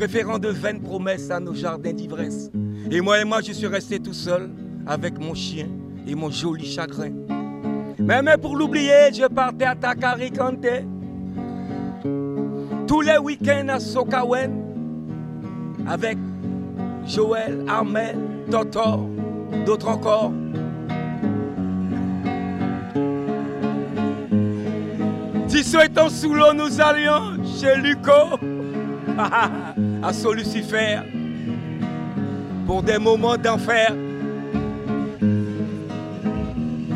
préférant 0.03 0.41
de 0.41 0.49
vaines 0.49 0.81
promesses 0.81 1.31
à 1.31 1.39
nos 1.39 1.55
jardins 1.55 1.93
d'ivresse. 1.93 2.51
Et 2.91 3.01
moi 3.01 3.21
et 3.21 3.25
moi, 3.25 3.41
je 3.41 3.53
suis 3.53 3.69
resté 3.69 4.01
tout 4.01 4.13
seul 4.13 4.51
avec 4.85 5.17
mon 5.17 5.33
chien 5.33 5.69
et 6.09 6.17
mon 6.17 6.29
joli 6.29 6.67
chagrin. 6.67 7.13
Mais 8.01 8.37
pour 8.37 8.57
l'oublier, 8.57 9.13
je 9.15 9.29
partais 9.29 9.65
à 9.65 9.77
Takarikante. 9.77 10.67
Tous 12.89 13.01
les 13.01 13.17
week-ends 13.17 13.69
à 13.69 13.79
Sokawen, 13.79 14.51
avec 15.87 16.19
Joël, 17.07 17.65
Armel, 17.69 18.17
Totor, 18.51 19.07
d'autres 19.65 19.89
encore. 19.89 20.33
Tissot 25.47 25.83
étant 25.83 26.09
sous 26.09 26.35
l'eau, 26.35 26.53
nous 26.55 26.81
allions 26.81 27.37
chez 27.45 27.77
Luco, 27.77 28.37
à 30.03 30.13
Saut 30.13 30.33
Lucifer, 30.33 30.99
pour 32.67 32.83
des 32.83 32.99
moments 32.99 33.37
d'enfer. 33.37 33.95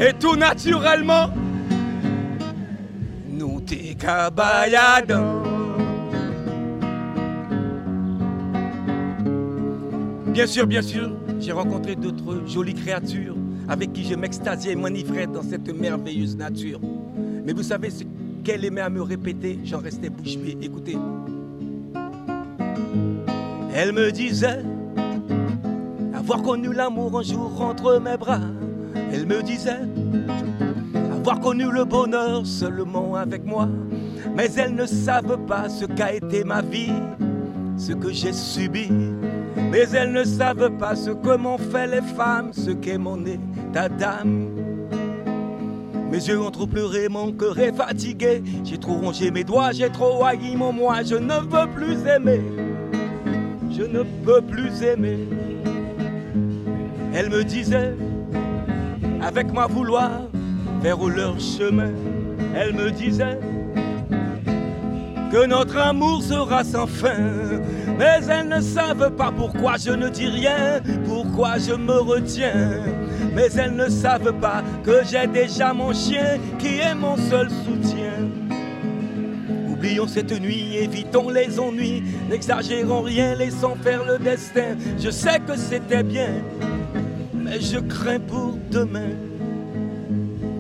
Et 0.01 0.13
tout 0.19 0.37
naturellement, 0.37 1.31
nous 3.31 3.61
t'es. 3.61 3.97
Bien 10.27 10.47
sûr, 10.47 10.67
bien 10.67 10.83
sûr, 10.83 11.11
j'ai 11.41 11.53
rencontré 11.53 11.97
d'autres 11.97 12.43
jolies 12.47 12.75
créatures 12.75 13.37
avec 13.69 13.93
qui 13.93 14.05
je 14.05 14.15
m'extasiais 14.15 14.73
et 14.73 14.77
m'enivrais 14.77 15.27
dans 15.27 15.43
cette 15.43 15.69
merveilleuse 15.75 16.37
nature. 16.37 16.81
Mais 17.45 17.53
vous 17.53 17.63
savez 17.63 17.91
ce 17.91 18.05
qu'elle 18.45 18.65
aimait 18.65 18.83
à 18.83 18.91
me 18.91 19.01
répéter, 19.01 19.59
j'en 19.65 19.79
restais 19.79 20.11
bouche 20.11 20.37
bée. 20.37 20.59
Écoutez. 20.61 20.97
Elle 23.79 23.93
me 23.93 24.11
disait, 24.11 24.63
Avoir 26.15 26.43
connu 26.43 26.73
l'amour 26.73 27.19
un 27.19 27.23
jour 27.23 27.61
entre 27.61 28.01
mes 28.01 28.17
bras, 28.17 28.41
elle 29.13 29.27
me 29.27 29.43
disait 29.43 29.83
avoir 31.15 31.41
connu 31.41 31.71
le 31.71 31.85
bonheur 31.85 32.47
seulement 32.47 33.17
avec 33.17 33.45
moi. 33.45 33.69
Mais 34.35 34.51
elles 34.57 34.75
ne 34.75 34.87
savent 34.87 35.45
pas 35.47 35.69
ce 35.69 35.85
qu'a 35.85 36.15
été 36.15 36.43
ma 36.43 36.63
vie, 36.63 36.93
ce 37.77 37.93
que 37.93 38.11
j'ai 38.11 38.33
subi. 38.33 38.89
Mais 39.71 39.85
elles 39.93 40.13
ne 40.13 40.25
savent 40.25 40.71
pas 40.79 40.97
ce 40.97 41.11
que 41.11 41.37
m'ont 41.37 41.59
fait 41.59 41.87
les 41.87 42.01
femmes, 42.01 42.53
ce 42.55 42.71
qu'est 42.71 42.97
mon 42.97 43.23
état 43.27 43.91
d'âme. 43.91 44.49
Mes 46.11 46.29
yeux 46.29 46.41
ont 46.41 46.51
trop 46.51 46.67
pleuré, 46.67 47.11
mon 47.11 47.31
cœur 47.31 47.59
est 47.59 47.73
fatigué. 47.73 48.43
J'ai 48.65 48.79
trop 48.79 48.95
rongé 48.95 49.31
mes 49.31 49.45
doigts, 49.45 49.73
j'ai 49.73 49.91
trop 49.91 50.25
haï 50.25 50.57
mon 50.57 50.73
moi. 50.73 51.03
Je 51.03 51.17
ne 51.17 51.35
veux 51.35 51.71
plus 51.75 51.99
aimer. 52.09 52.41
Je 53.77 53.83
ne 53.83 54.03
peux 54.25 54.41
plus 54.41 54.83
aimer. 54.83 55.19
Elle 57.15 57.29
me 57.29 57.45
disait, 57.45 57.95
avec 59.21 59.53
ma 59.53 59.67
vouloir, 59.67 60.23
vers 60.81 61.05
leur 61.05 61.39
chemin. 61.39 61.93
Elle 62.55 62.73
me 62.73 62.91
disait 62.91 63.39
que 65.31 65.47
notre 65.47 65.77
amour 65.77 66.23
sera 66.23 66.65
sans 66.65 66.87
fin. 66.87 67.19
Mais 67.99 68.21
elles 68.31 68.49
ne 68.49 68.61
savent 68.61 69.15
pas 69.15 69.31
pourquoi 69.31 69.75
je 69.77 69.91
ne 69.91 70.09
dis 70.09 70.29
rien, 70.29 70.81
pourquoi 71.05 71.59
je 71.59 71.75
me 71.75 72.01
retiens. 72.01 72.83
Mais 73.35 73.49
elles 73.57 73.77
ne 73.77 73.91
savent 73.91 74.33
pas 74.41 74.63
que 74.85 75.03
j'ai 75.05 75.27
déjà 75.27 75.75
mon 75.75 75.93
chien 75.93 76.39
qui 76.59 76.79
est 76.79 76.95
mon 76.95 77.19
seul 77.19 77.51
soutien. 77.51 78.26
Oublions 79.87 80.09
cette 80.09 80.41
nuit, 80.41 80.79
évitons 80.79 81.31
les 81.31 81.61
ennuis, 81.61 82.03
n'exagérons 82.29 83.03
rien, 83.03 83.37
laissons 83.37 83.77
faire 83.77 84.05
le 84.05 84.19
destin. 84.19 84.75
Je 84.99 85.11
sais 85.11 85.39
que 85.39 85.57
c'était 85.57 86.03
bien, 86.03 86.43
mais 87.33 87.61
je 87.61 87.79
crains 87.79 88.19
pour 88.19 88.59
demain. 88.69 89.11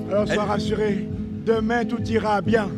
Alors 0.09 0.29
sois 0.29 0.45
rassuré, 0.45 1.09
demain 1.45 1.85
tout 1.85 2.01
ira 2.05 2.41
bien. 2.41 2.69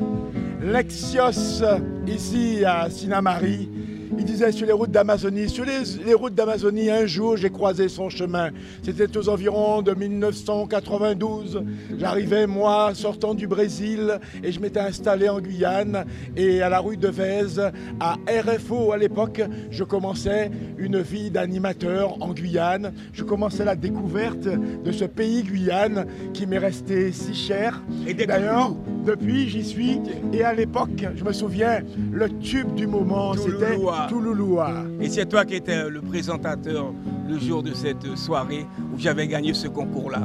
Lexios, 0.63 1.63
ici 2.07 2.65
à 2.65 2.89
Sinamari, 2.89 3.69
il 4.17 4.25
disait 4.25 4.53
sur 4.53 4.67
les 4.67 4.73
routes 4.73 4.91
d'Amazonie, 4.91 5.49
sur 5.49 5.65
les, 5.65 5.81
les 6.05 6.15
routes 6.15 6.35
d'Amazonie, 6.35 6.91
un 6.91 7.07
jour 7.07 7.37
j'ai 7.37 7.51
croisé 7.51 7.89
son 7.89 8.09
chemin. 8.09 8.51
C'était 8.83 9.17
aux 9.17 9.29
environs 9.29 9.83
de 9.83 9.93
1992. 9.93 11.65
J'arrivais, 11.99 12.47
moi, 12.47 12.93
sortant 12.95 13.35
du 13.35 13.47
Brésil, 13.47 14.19
et 14.43 14.53
je 14.53 14.61
m'étais 14.61 14.81
installé 14.81 15.29
en 15.29 15.41
Guyane. 15.41 16.05
Et 16.37 16.63
à 16.63 16.69
la 16.69 16.81
rue 16.81 16.97
de 16.97 17.09
Vèze, 17.09 17.61
à 18.01 18.17
RFO 18.29 18.93
à 18.93 18.99
l'époque, 18.99 19.43
je 19.71 19.85
commençais 19.85 20.51
une 20.79 21.01
vie 21.01 21.31
d'animateur 21.31 22.23
en 22.23 22.33
Guyane. 22.33 22.93
Je 23.13 23.25
commençais 23.25 23.65
la 23.65 23.77
découverte 23.77 24.49
de 24.49 24.93
ce 24.93 25.05
pays 25.05 25.43
Guyane 25.43 26.07
qui 26.33 26.47
m'est 26.47 26.59
resté 26.59 27.13
si 27.13 27.35
cher. 27.35 27.83
Et 28.07 28.15
d'ailleurs, 28.15 28.75
depuis, 29.05 29.49
j'y 29.49 29.65
suis. 29.65 30.01
Et 30.33 30.45
à 30.45 30.53
l'époque, 30.53 31.07
je 31.15 31.25
me 31.25 31.33
souviens, 31.33 31.81
le 32.13 32.29
tube 32.39 32.75
du 32.75 32.87
moment, 32.87 33.35
c'était 33.35 33.77
Toulouloua. 34.09 34.73
Et 35.01 35.09
c'est 35.09 35.27
toi 35.27 35.45
qui 35.45 35.55
étais 35.55 35.89
le 35.89 36.01
présentateur 36.01 36.93
le 37.29 37.39
jour 37.39 37.63
de 37.63 37.75
cette 37.75 38.17
soirée 38.17 38.67
où 38.95 38.99
j'avais 38.99 39.27
gagné 39.27 39.55
ce 39.55 39.69
concours-là. 39.69 40.23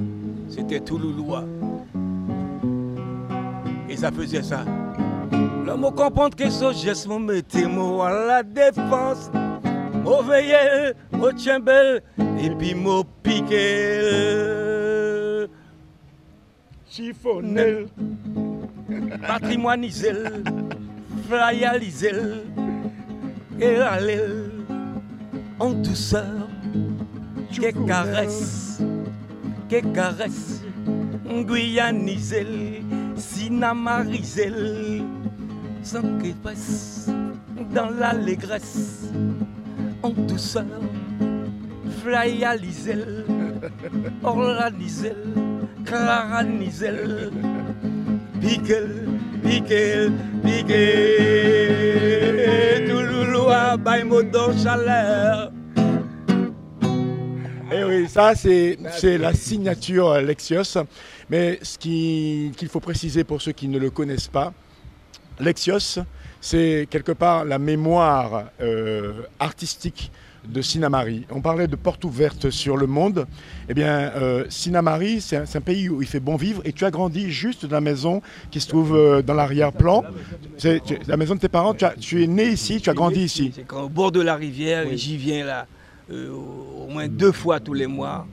C'était 0.49 0.79
Toulouloua. 0.79 1.43
Et 3.89 3.97
ça 3.97 4.11
faisait 4.11 4.43
ça. 4.43 4.65
L'homme 5.65 5.89
comprendre 5.95 6.35
que 6.35 6.49
ce 6.49 6.73
geste 6.73 7.07
me 7.07 7.19
mettait 7.19 7.67
moi 7.67 8.09
à 8.09 8.25
la 8.27 8.43
défense. 8.43 9.31
M'au 10.03 10.21
veillé, 10.21 10.93
m'au 11.11 11.31
tchimbel, 11.31 12.01
et 12.39 12.49
puis 12.49 12.75
m'au 12.75 13.03
piqué. 13.23 13.57
Chiffonnel. 16.89 17.87
Patrimoinisel, 19.27 20.43
flyalisel, 21.27 22.43
et 23.59 23.77
aller 23.77 24.19
en 25.59 25.71
douceur, 25.71 26.47
que 27.55 27.87
caresse, 27.87 28.81
que 29.69 29.81
caresse, 29.93 30.61
guyanisel, 31.25 32.81
sinamarisel, 33.15 35.03
sans 35.83 36.01
que 36.01 36.33
passe 36.43 37.09
dans 37.73 37.89
l'allégresse, 37.89 39.11
en 40.01 40.09
douceur, 40.09 40.65
flyalisel, 42.01 43.25
orlanisel, 44.23 45.17
claranisel, 45.85 47.31
Piquel, 48.41 49.07
piquel, 49.43 50.11
piquel, 51.53 52.85
Toulouloua, 52.87 53.77
Baïmodon, 53.77 54.57
chaleur. 54.61 55.51
Et 57.71 57.83
oui, 57.83 58.07
ça 58.07 58.33
c'est 58.35 58.77
la 59.17 59.33
signature 59.33 60.09
euh, 60.11 60.21
Lexios. 60.21 60.77
Mais 61.29 61.57
ce 61.63 61.77
qui- 61.77 62.51
qu'il 62.57 62.67
faut 62.67 62.79
préciser 62.79 63.23
pour 63.23 63.41
ceux 63.41 63.53
qui 63.53 63.67
ne 63.67 63.79
le 63.79 63.89
connaissent 63.89 64.27
pas, 64.27 64.53
Lexios, 65.39 65.99
c'est 66.39 66.87
quelque 66.89 67.11
part 67.13 67.45
la 67.45 67.57
mémoire 67.57 68.45
euh, 68.61 69.23
artistique 69.39 70.11
de 70.47 70.61
Sinamari. 70.61 71.25
On 71.29 71.41
parlait 71.41 71.67
de 71.67 71.75
porte 71.75 72.03
ouverte 72.03 72.49
sur 72.49 72.77
le 72.77 72.87
monde. 72.87 73.25
Eh 73.69 73.73
bien, 73.73 74.11
euh, 74.15 74.45
Sinamari, 74.49 75.21
c'est 75.21 75.37
un, 75.55 75.61
pays 75.61 75.89
où 75.89 76.01
il 76.01 76.07
fait 76.07 76.19
bon 76.19 76.35
vivre 76.35 76.61
et 76.65 76.73
tu 76.73 76.85
as 76.85 76.91
grandi 76.91 77.31
juste 77.31 77.65
dans 77.65 77.77
la 77.77 77.81
maison 77.81 78.21
qui 78.51 78.59
se 78.59 78.67
trouve 78.67 78.95
euh, 78.95 79.21
dans 79.21 79.33
l'arrière-plan. 79.33 80.03
C'est 80.57 80.81
la 81.07 81.17
maison 81.17 81.35
de 81.35 81.39
tes 81.39 81.49
parents, 81.49 81.73
tu, 81.73 81.85
as- 81.85 81.95
tu 81.99 82.23
es 82.23 82.27
né 82.27 82.49
ici, 82.49 82.81
tu 82.81 82.89
as 82.89 82.93
grandi 82.93 83.21
ici. 83.21 83.51
C'est 83.55 83.63
quand 83.63 83.83
au 83.83 83.89
bord 83.89 84.11
de 84.11 84.21
la 84.21 84.35
rivière, 84.35 84.85
Oui. 84.87 84.93
et 84.93 84.97
j'y 84.97 85.17
viens 85.17 85.45
là 85.45 85.67
euh, 86.11 86.29
au 86.31 86.87
moins 86.87 87.07
deux 87.07 87.31
fois 87.31 87.59
tous 87.59 87.73
les 87.73 87.87
mois, 87.87 88.27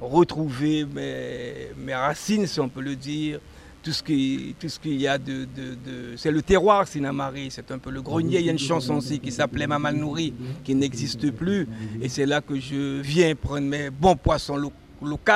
retrouver 0.00 0.84
mes, 0.84 1.68
mes 1.78 1.94
racines, 1.94 2.46
si 2.46 2.58
on 2.60 2.68
peut 2.68 2.80
le 2.80 2.96
dire, 2.96 3.38
tout 3.82 3.92
ce 3.92 4.02
qui- 4.02 4.54
tout 4.58 4.68
ce 4.68 4.78
qu'il 4.78 5.00
y 5.00 5.06
a 5.08 5.18
de... 5.18 5.44
de- 5.44 5.74
de- 5.74 6.16
C'est 6.16 6.30
le 6.30 6.40
terroir 6.42 6.86
Sinamari, 6.86 7.50
c'est 7.50 7.70
un 7.70 7.78
peu 7.78 7.90
le 7.90 8.00
grenier. 8.02 8.38
Il 8.38 8.46
y 8.46 8.48
a 8.48 8.52
une 8.52 8.58
chanson 8.58 8.94
aussi 8.96 9.18
qui 9.18 9.32
s'appelait 9.32 9.66
Maman 9.66 9.92
nourrie, 9.92 10.32
qui 10.64 10.74
n'existe 10.74 11.30
plus. 11.32 11.66
Et 12.00 12.08
c'est 12.08 12.26
là 12.26 12.40
que 12.40 12.58
je 12.58 13.00
viens 13.00 13.34
prendre 13.34 13.66
mes 13.66 13.90
bons 13.90 14.16
poissons 14.16 14.56
lo- 14.56 14.72
locaux. 15.02 15.32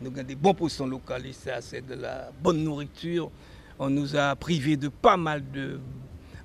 Nous 0.00 0.08
avons 0.10 0.22
des 0.22 0.34
bons 0.34 0.54
poissons 0.54 0.86
locaux 0.86 1.14
et 1.24 1.32
ça, 1.32 1.60
c'est 1.60 1.86
de 1.86 1.94
la 1.94 2.30
bonne 2.42 2.62
nourriture. 2.62 3.30
On 3.78 3.88
nous 3.88 4.14
a 4.16 4.36
privés 4.36 4.76
de 4.76 4.88
pas 4.88 5.16
mal 5.16 5.42
de 5.52 5.78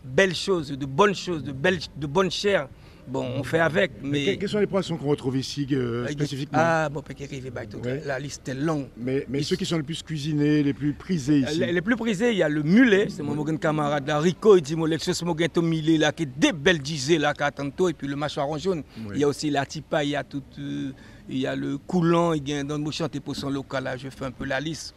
belles 0.04 0.36
choses, 0.36 0.72
de 0.72 0.86
bonnes 0.86 1.16
choses, 1.16 1.44
de, 1.44 1.52
belles, 1.52 1.80
de 1.96 2.08
bonnes 2.08 2.32
chairs. 2.32 2.68
Bon, 3.08 3.26
on 3.38 3.44
fait 3.44 3.60
avec, 3.60 3.92
mais... 4.04 4.36
Que- 4.36 4.40
Quels 4.42 4.50
sont 4.50 4.60
les 4.60 4.68
poissons 4.68 4.98
qu'on 4.98 5.08
retrouve 5.08 5.38
ici 5.38 5.66
euh, 5.72 6.06
spécifiquement 6.08 6.58
Ah, 6.62 6.90
bon, 6.90 7.02
Ouais. 7.86 8.04
la 8.06 8.20
liste 8.20 8.48
est 8.50 8.54
longue. 8.54 8.88
Mais, 8.98 9.26
mais 9.30 9.44
ceux 9.44 9.56
qui 9.56 9.66
sont 9.66 9.78
les 9.78 9.84
plus 9.84 10.04
cuisinés, 10.04 10.62
les 10.62 10.74
plus 10.74 10.92
prisés 10.94 11.40
ici. 11.40 11.58
Les, 11.60 11.72
les 11.72 11.82
plus 11.82 11.96
prisés, 11.96 12.32
il 12.32 12.38
y 12.38 12.44
a 12.44 12.50
le 12.50 12.64
mulet, 12.64 13.08
c'est 13.10 13.24
mon 13.24 13.34
mon 13.34 13.58
camarade 13.58 14.06
là, 14.08 14.20
Rico, 14.20 14.58
il 14.58 14.62
dit 14.62 14.76
mon 14.76 14.86
mon 15.26 15.34
millet 15.62 15.98
là, 15.98 16.12
qui 16.12 16.24
est 16.24 16.38
des 16.38 16.52
belles 16.52 16.80
disées 16.82 17.18
là, 17.18 17.34
qui 17.34 17.44
attendent 17.44 17.76
tout, 17.76 17.88
et 17.88 17.94
puis 17.94 18.08
le 18.08 18.16
mâchoire 18.18 18.58
jaune. 18.60 18.84
Il 19.14 19.20
y 19.20 19.24
a 19.24 19.28
aussi 19.30 19.50
la 19.50 19.66
tipa, 19.66 20.04
il 20.04 20.10
y 20.10 20.16
a 20.18 20.24
tout, 20.26 20.44
euh, 20.60 20.92
il 21.30 21.38
y 21.38 21.48
a 21.48 21.56
le 21.56 21.78
coulant, 21.78 22.34
il 22.34 22.48
y 22.48 22.54
a 22.54 22.64
dans 22.64 22.78
le 22.78 22.92
chanté 22.92 23.22
pour 23.22 23.36
son 23.38 23.50
local 23.50 23.86
là, 23.86 23.96
je 23.96 24.10
fais 24.10 24.26
un 24.26 24.32
peu 24.32 24.44
la 24.46 24.60
liste. 24.60 24.94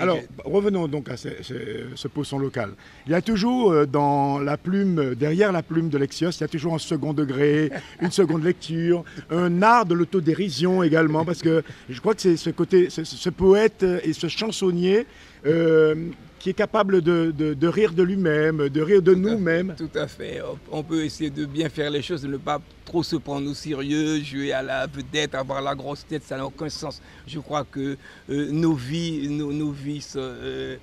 Alors, 0.00 0.16
je- 0.18 0.50
revenons 0.50 0.88
donc 0.88 1.08
à 1.08 1.16
ce, 1.16 1.28
ce- 1.42 1.54
ce 1.94 2.08
poisson 2.08 2.38
local. 2.38 2.70
Il 3.06 3.12
y 3.12 3.14
a 3.14 3.22
toujours 3.22 3.72
euh, 3.72 3.86
dans 3.86 4.38
la 4.40 4.56
plume, 4.56 4.98
euh, 4.98 5.14
derrière 5.14 5.52
la 5.52 5.62
plume 5.62 5.88
de 5.88 5.96
Lexios, 5.98 6.30
il 6.32 6.40
y 6.40 6.44
a 6.44 6.48
toujours 6.48 6.74
un 6.74 6.78
second 6.78 7.12
degré, 7.14 7.70
une 8.02 8.10
seconde 8.10 8.44
lecture, 8.44 9.04
un 9.30 9.62
art 9.62 9.86
de 9.86 9.94
l'autodérision 9.94 10.82
également, 10.82 11.24
parce 11.24 11.40
que 11.42 11.62
je 11.88 12.00
crois 12.00 12.14
que 12.14 12.20
c'est 12.20 12.36
ce 12.36 12.50
côté, 12.50 12.90
ce, 12.90 13.04
ce 13.04 13.30
poète 13.30 13.84
et 14.04 14.12
ce 14.12 14.28
chansonnier 14.28 15.06
euh, 15.46 15.94
qui 16.38 16.50
est 16.50 16.54
capable 16.54 17.00
de, 17.00 17.32
de- 17.36 17.54
de 17.54 17.68
rire 17.68 17.92
de 17.92 18.02
lui-même, 18.02 18.68
de 18.68 18.80
rire 18.80 19.02
de 19.02 19.14
nous-mêmes. 19.14 19.74
Tout 19.76 19.90
à 19.98 20.06
fait. 20.06 20.40
On- 20.70 20.82
peut 20.82 21.04
essayer 21.04 21.30
de 21.30 21.44
bien 21.46 21.68
faire 21.68 21.90
les 21.90 22.02
choses, 22.02 22.22
de 22.22 22.28
ne 22.28 22.36
pas 22.36 22.60
trop 22.84 23.02
se 23.02 23.16
prendre 23.16 23.50
au 23.50 23.54
sérieux, 23.54 24.20
jouer 24.22 24.52
à 24.52 24.62
la 24.62 24.86
vedette, 24.86 25.34
avoir 25.34 25.60
la 25.62 25.74
grosse 25.74 26.06
tête, 26.06 26.22
ça 26.24 26.36
n'a 26.36 26.46
aucun 26.46 26.68
sens. 26.68 27.00
Je 27.26 27.38
crois 27.40 27.64
que 27.64 27.96
euh, 28.30 28.50
nos 28.52 28.74
vies, 28.74 29.28
nos, 29.28 29.52
nos 29.52 29.70
vies, 29.72 30.00
sont, 30.02 30.18
euh, 30.20 30.76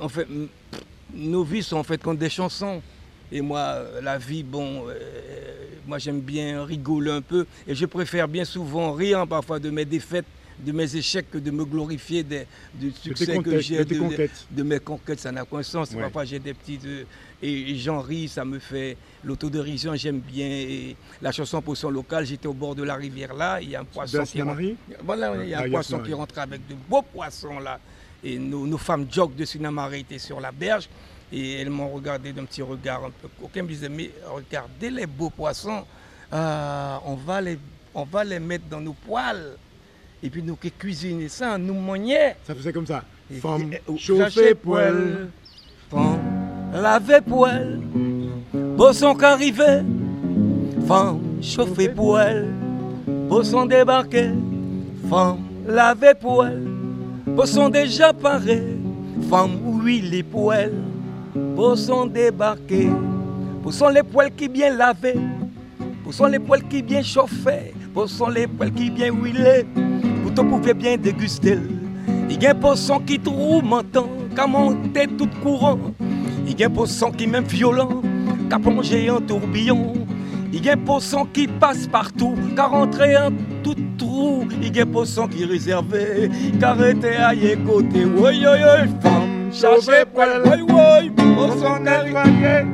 en 0.00 0.08
fait, 0.08 0.26
m- 0.30 0.48
nos 1.14 1.44
vies 1.44 1.62
sont 1.62 1.76
en 1.78 1.84
fait 1.84 2.02
comme 2.02 2.16
des 2.18 2.28
chansons. 2.30 2.82
Et 3.30 3.40
moi, 3.40 3.78
la 4.02 4.16
vie, 4.18 4.42
bon, 4.42 4.88
euh, 4.88 4.94
moi 5.86 5.98
j'aime 5.98 6.20
bien 6.20 6.64
rigoler 6.64 7.10
un 7.12 7.20
peu, 7.22 7.46
et 7.66 7.74
je 7.74 7.86
préfère 7.86 8.26
bien 8.28 8.44
souvent 8.44 8.92
rire 8.92 9.26
parfois 9.26 9.58
de 9.58 9.70
mes 9.70 9.84
défaites 9.84 10.24
de 10.64 10.72
mes 10.72 10.96
échecs 10.96 11.30
que 11.30 11.38
de 11.38 11.50
me 11.50 11.64
glorifier 11.64 12.22
des, 12.22 12.46
du 12.74 12.90
succès 12.92 13.38
que 13.38 13.58
j'ai, 13.60 13.84
de 13.84 13.98
conquêtes. 13.98 14.46
de 14.50 14.62
mes 14.62 14.80
conquêtes. 14.80 15.20
Ça 15.20 15.30
n'a 15.32 15.42
aucun 15.42 15.62
sens. 15.62 15.90
Ouais. 15.92 16.00
Parfois, 16.00 16.24
j'ai 16.24 16.38
des 16.38 16.54
petites. 16.54 16.84
euh, 16.84 17.04
et 17.40 17.70
et 17.70 17.76
j'en 17.76 18.00
ris, 18.00 18.28
ça 18.28 18.44
me 18.44 18.58
fait. 18.58 18.96
L'autodérision, 19.22 19.94
j'aime 19.94 20.18
bien. 20.20 20.46
Et 20.46 20.96
la 21.22 21.30
chanson 21.32 21.62
pour 21.62 21.76
son 21.76 21.90
local, 21.90 22.24
j'étais 22.26 22.48
au 22.48 22.52
bord 22.52 22.74
de 22.74 22.82
la 22.82 22.94
rivière 22.96 23.34
là. 23.34 23.60
Il 23.60 23.70
y 23.70 23.76
a 23.76 23.80
un 23.80 23.84
poisson 23.84 24.24
qui 24.24 24.42
rentre. 24.42 24.60
Voilà, 25.04 25.34
il 25.44 25.48
y 25.50 25.54
a 25.54 25.58
Ah, 25.58 25.62
un 25.62 25.66
il 25.66 25.70
y 25.70 25.74
a 25.74 25.76
poisson 25.76 25.98
qui 26.00 26.12
rentre 26.12 26.38
avec 26.38 26.66
de 26.66 26.74
beaux 26.88 27.02
poissons 27.02 27.58
là. 27.60 27.78
Et 28.24 28.36
nos, 28.38 28.66
nos 28.66 28.78
femmes 28.78 29.06
jog 29.10 29.34
de 29.36 29.44
Sinamari 29.44 30.00
étaient 30.00 30.18
sur 30.18 30.40
la 30.40 30.50
berge. 30.50 30.88
Et 31.30 31.60
elles 31.60 31.70
m'ont 31.70 31.90
regardé 31.90 32.32
d'un 32.32 32.44
petit 32.46 32.62
regard 32.62 33.04
un 33.04 33.10
peu 33.10 33.28
coquin. 33.40 33.62
me 33.62 33.68
disait, 33.68 33.88
mais 33.88 34.10
regardez 34.26 34.90
les 34.90 35.06
beaux 35.06 35.30
poissons. 35.30 35.84
Ah, 36.32 37.00
on, 37.04 37.14
va 37.14 37.40
les, 37.40 37.58
on 37.94 38.04
va 38.04 38.24
les 38.24 38.40
mettre 38.40 38.64
dans 38.68 38.80
nos 38.80 38.94
poêles. 38.94 39.56
Et 40.22 40.30
puis 40.30 40.42
nous 40.42 40.56
qui 40.56 40.70
cuisiner 40.70 41.28
ça, 41.28 41.56
nous 41.56 41.80
manier. 41.80 42.32
Ça 42.44 42.54
faisait 42.54 42.72
comme 42.72 42.86
ça. 42.86 43.04
Femme 43.40 43.70
euh, 43.72 43.96
chauffée 43.96 44.24
chauffer 44.24 44.54
poêle. 44.54 45.28
Femme 45.90 46.18
laver 46.72 47.20
poêle. 47.20 47.80
Bosson 48.52 49.14
qu'arrivé. 49.14 49.82
Femme 50.86 51.20
chauffer 51.40 51.88
poêle. 51.90 52.48
Bosson 53.28 53.66
débarqué. 53.66 54.30
Femme 55.08 55.38
laver 55.66 56.14
poêle. 56.14 56.66
Bosson 57.26 57.68
déjà 57.68 58.12
paré. 58.12 58.62
Femme 59.30 59.58
huile 59.82 60.10
les 60.10 60.22
poêles. 60.22 60.82
Bosson 61.34 62.06
débarqué. 62.06 62.88
Bosson 63.62 63.88
les 63.90 64.02
poêles 64.02 64.34
qui 64.34 64.48
bien 64.48 64.74
lavés. 64.74 65.14
Bosson 66.04 66.26
les 66.26 66.38
poêles 66.38 66.66
qui 66.66 66.82
bien 66.82 67.02
chauffés. 67.02 67.74
Bosson 67.94 68.28
les 68.28 68.46
poêles 68.46 68.72
qui 68.72 68.90
bien 68.90 69.12
huilés. 69.12 69.66
Pour 70.38 70.60
pouvez 70.60 70.72
bien 70.72 70.96
déguster. 70.96 71.58
Il 72.30 72.40
y 72.40 72.46
a 72.46 72.52
un 72.52 72.54
poisson 72.54 73.00
qui 73.00 73.18
trouve 73.18 73.64
menton, 73.64 74.06
qu'a 74.36 74.46
monté 74.46 75.08
tout 75.08 75.28
courant. 75.42 75.80
Il 76.46 76.60
y 76.60 76.62
a 76.62 76.68
un 76.68 76.70
poisson 76.70 77.10
qui 77.10 77.26
même 77.26 77.42
violent, 77.42 78.02
qu'a 78.48 78.60
plongé 78.60 79.10
en 79.10 79.20
tourbillon. 79.20 79.94
Il 80.52 80.64
y 80.64 80.70
a 80.70 80.74
un 80.74 80.76
poisson 80.76 81.26
qui 81.32 81.48
passe 81.48 81.88
partout, 81.88 82.36
qu'a 82.54 82.66
rentré 82.66 83.16
en 83.16 83.30
tout 83.64 83.74
trou. 83.98 84.44
Il 84.62 84.76
y 84.76 84.78
a 84.78 84.84
un 84.84 84.86
poisson 84.86 85.26
qui 85.26 85.42
est 85.42 85.46
réservé, 85.46 86.30
qu'a 86.60 86.70
arrêté 86.70 87.16
à 87.16 87.34
y 87.34 87.56
côté. 87.64 88.04
Oui, 88.04 88.38
oui, 88.38 88.44
oui, 88.44 88.88
femme, 89.02 89.50
cherchez 89.52 90.04
poil, 90.14 90.40
oui, 90.44 90.62
oui, 90.62 91.10
poisson 91.34 91.84
arrivé. 91.84 92.64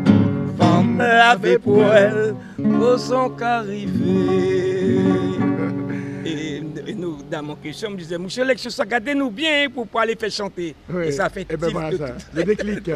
Femme, 0.58 0.98
laver 0.98 1.58
poêle, 1.58 2.34
poisson 2.78 3.30
qu'arrivé. 3.30 4.93
Dans 7.30 7.42
mon 7.42 7.56
question, 7.56 7.90
me 7.90 7.96
disait, 7.96 8.18
monsieur 8.18 8.44
Lex, 8.44 8.78
regardez-nous 8.78 9.30
bien 9.30 9.68
pour 9.72 9.86
pouvoir 9.86 10.04
aller 10.04 10.14
faire 10.16 10.30
chanter. 10.30 10.74
Oui. 10.92 11.06
Et 11.06 11.12
ça 11.12 11.28
fait 11.30 11.46
Eh 11.48 11.56
ben 11.56 11.70
voilà 11.70 11.90
de 11.90 11.96
ça, 11.96 12.14
le 12.34 12.44
déclic. 12.44 12.90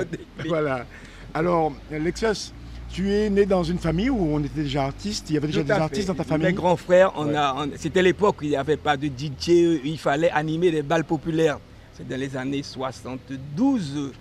voilà. 0.47 0.85
Alors, 1.33 1.73
Lexios, 1.91 2.53
tu 2.91 3.13
es 3.13 3.31
né 3.31 3.47
dans 3.47 3.63
une 3.65 3.79
famille 3.79 4.11
où 4.11 4.19
on 4.35 4.41
était 4.41 4.63
déjà 4.63 4.85
artistes? 4.85 5.31
Il 5.31 5.35
y 5.35 5.37
avait 5.39 5.47
déjà 5.47 5.63
des 5.63 5.69
fait. 5.73 5.81
artistes 5.81 6.09
dans 6.09 6.15
ta 6.15 6.25
famille? 6.25 6.47
Mes 6.49 6.53
grands 6.53 6.77
frères, 6.77 7.13
on 7.17 7.29
Ouais. 7.29 7.37
a, 7.37 7.55
on- 7.57 7.71
c'était 7.77 8.03
l'époque 8.03 8.41
où 8.41 8.45
il 8.45 8.51
n'y 8.51 8.57
avait 8.57 8.77
pas 8.77 8.97
de 8.97 9.07
DJ, 9.07 9.81
il 9.85 9.99
fallait 9.99 10.31
animer 10.31 10.71
des 10.71 10.83
balles 10.83 11.05
populaires. 11.05 11.59
C'est 11.95 12.07
dans 12.07 12.19
les 12.19 12.37
années 12.37 12.63
72 12.63 14.13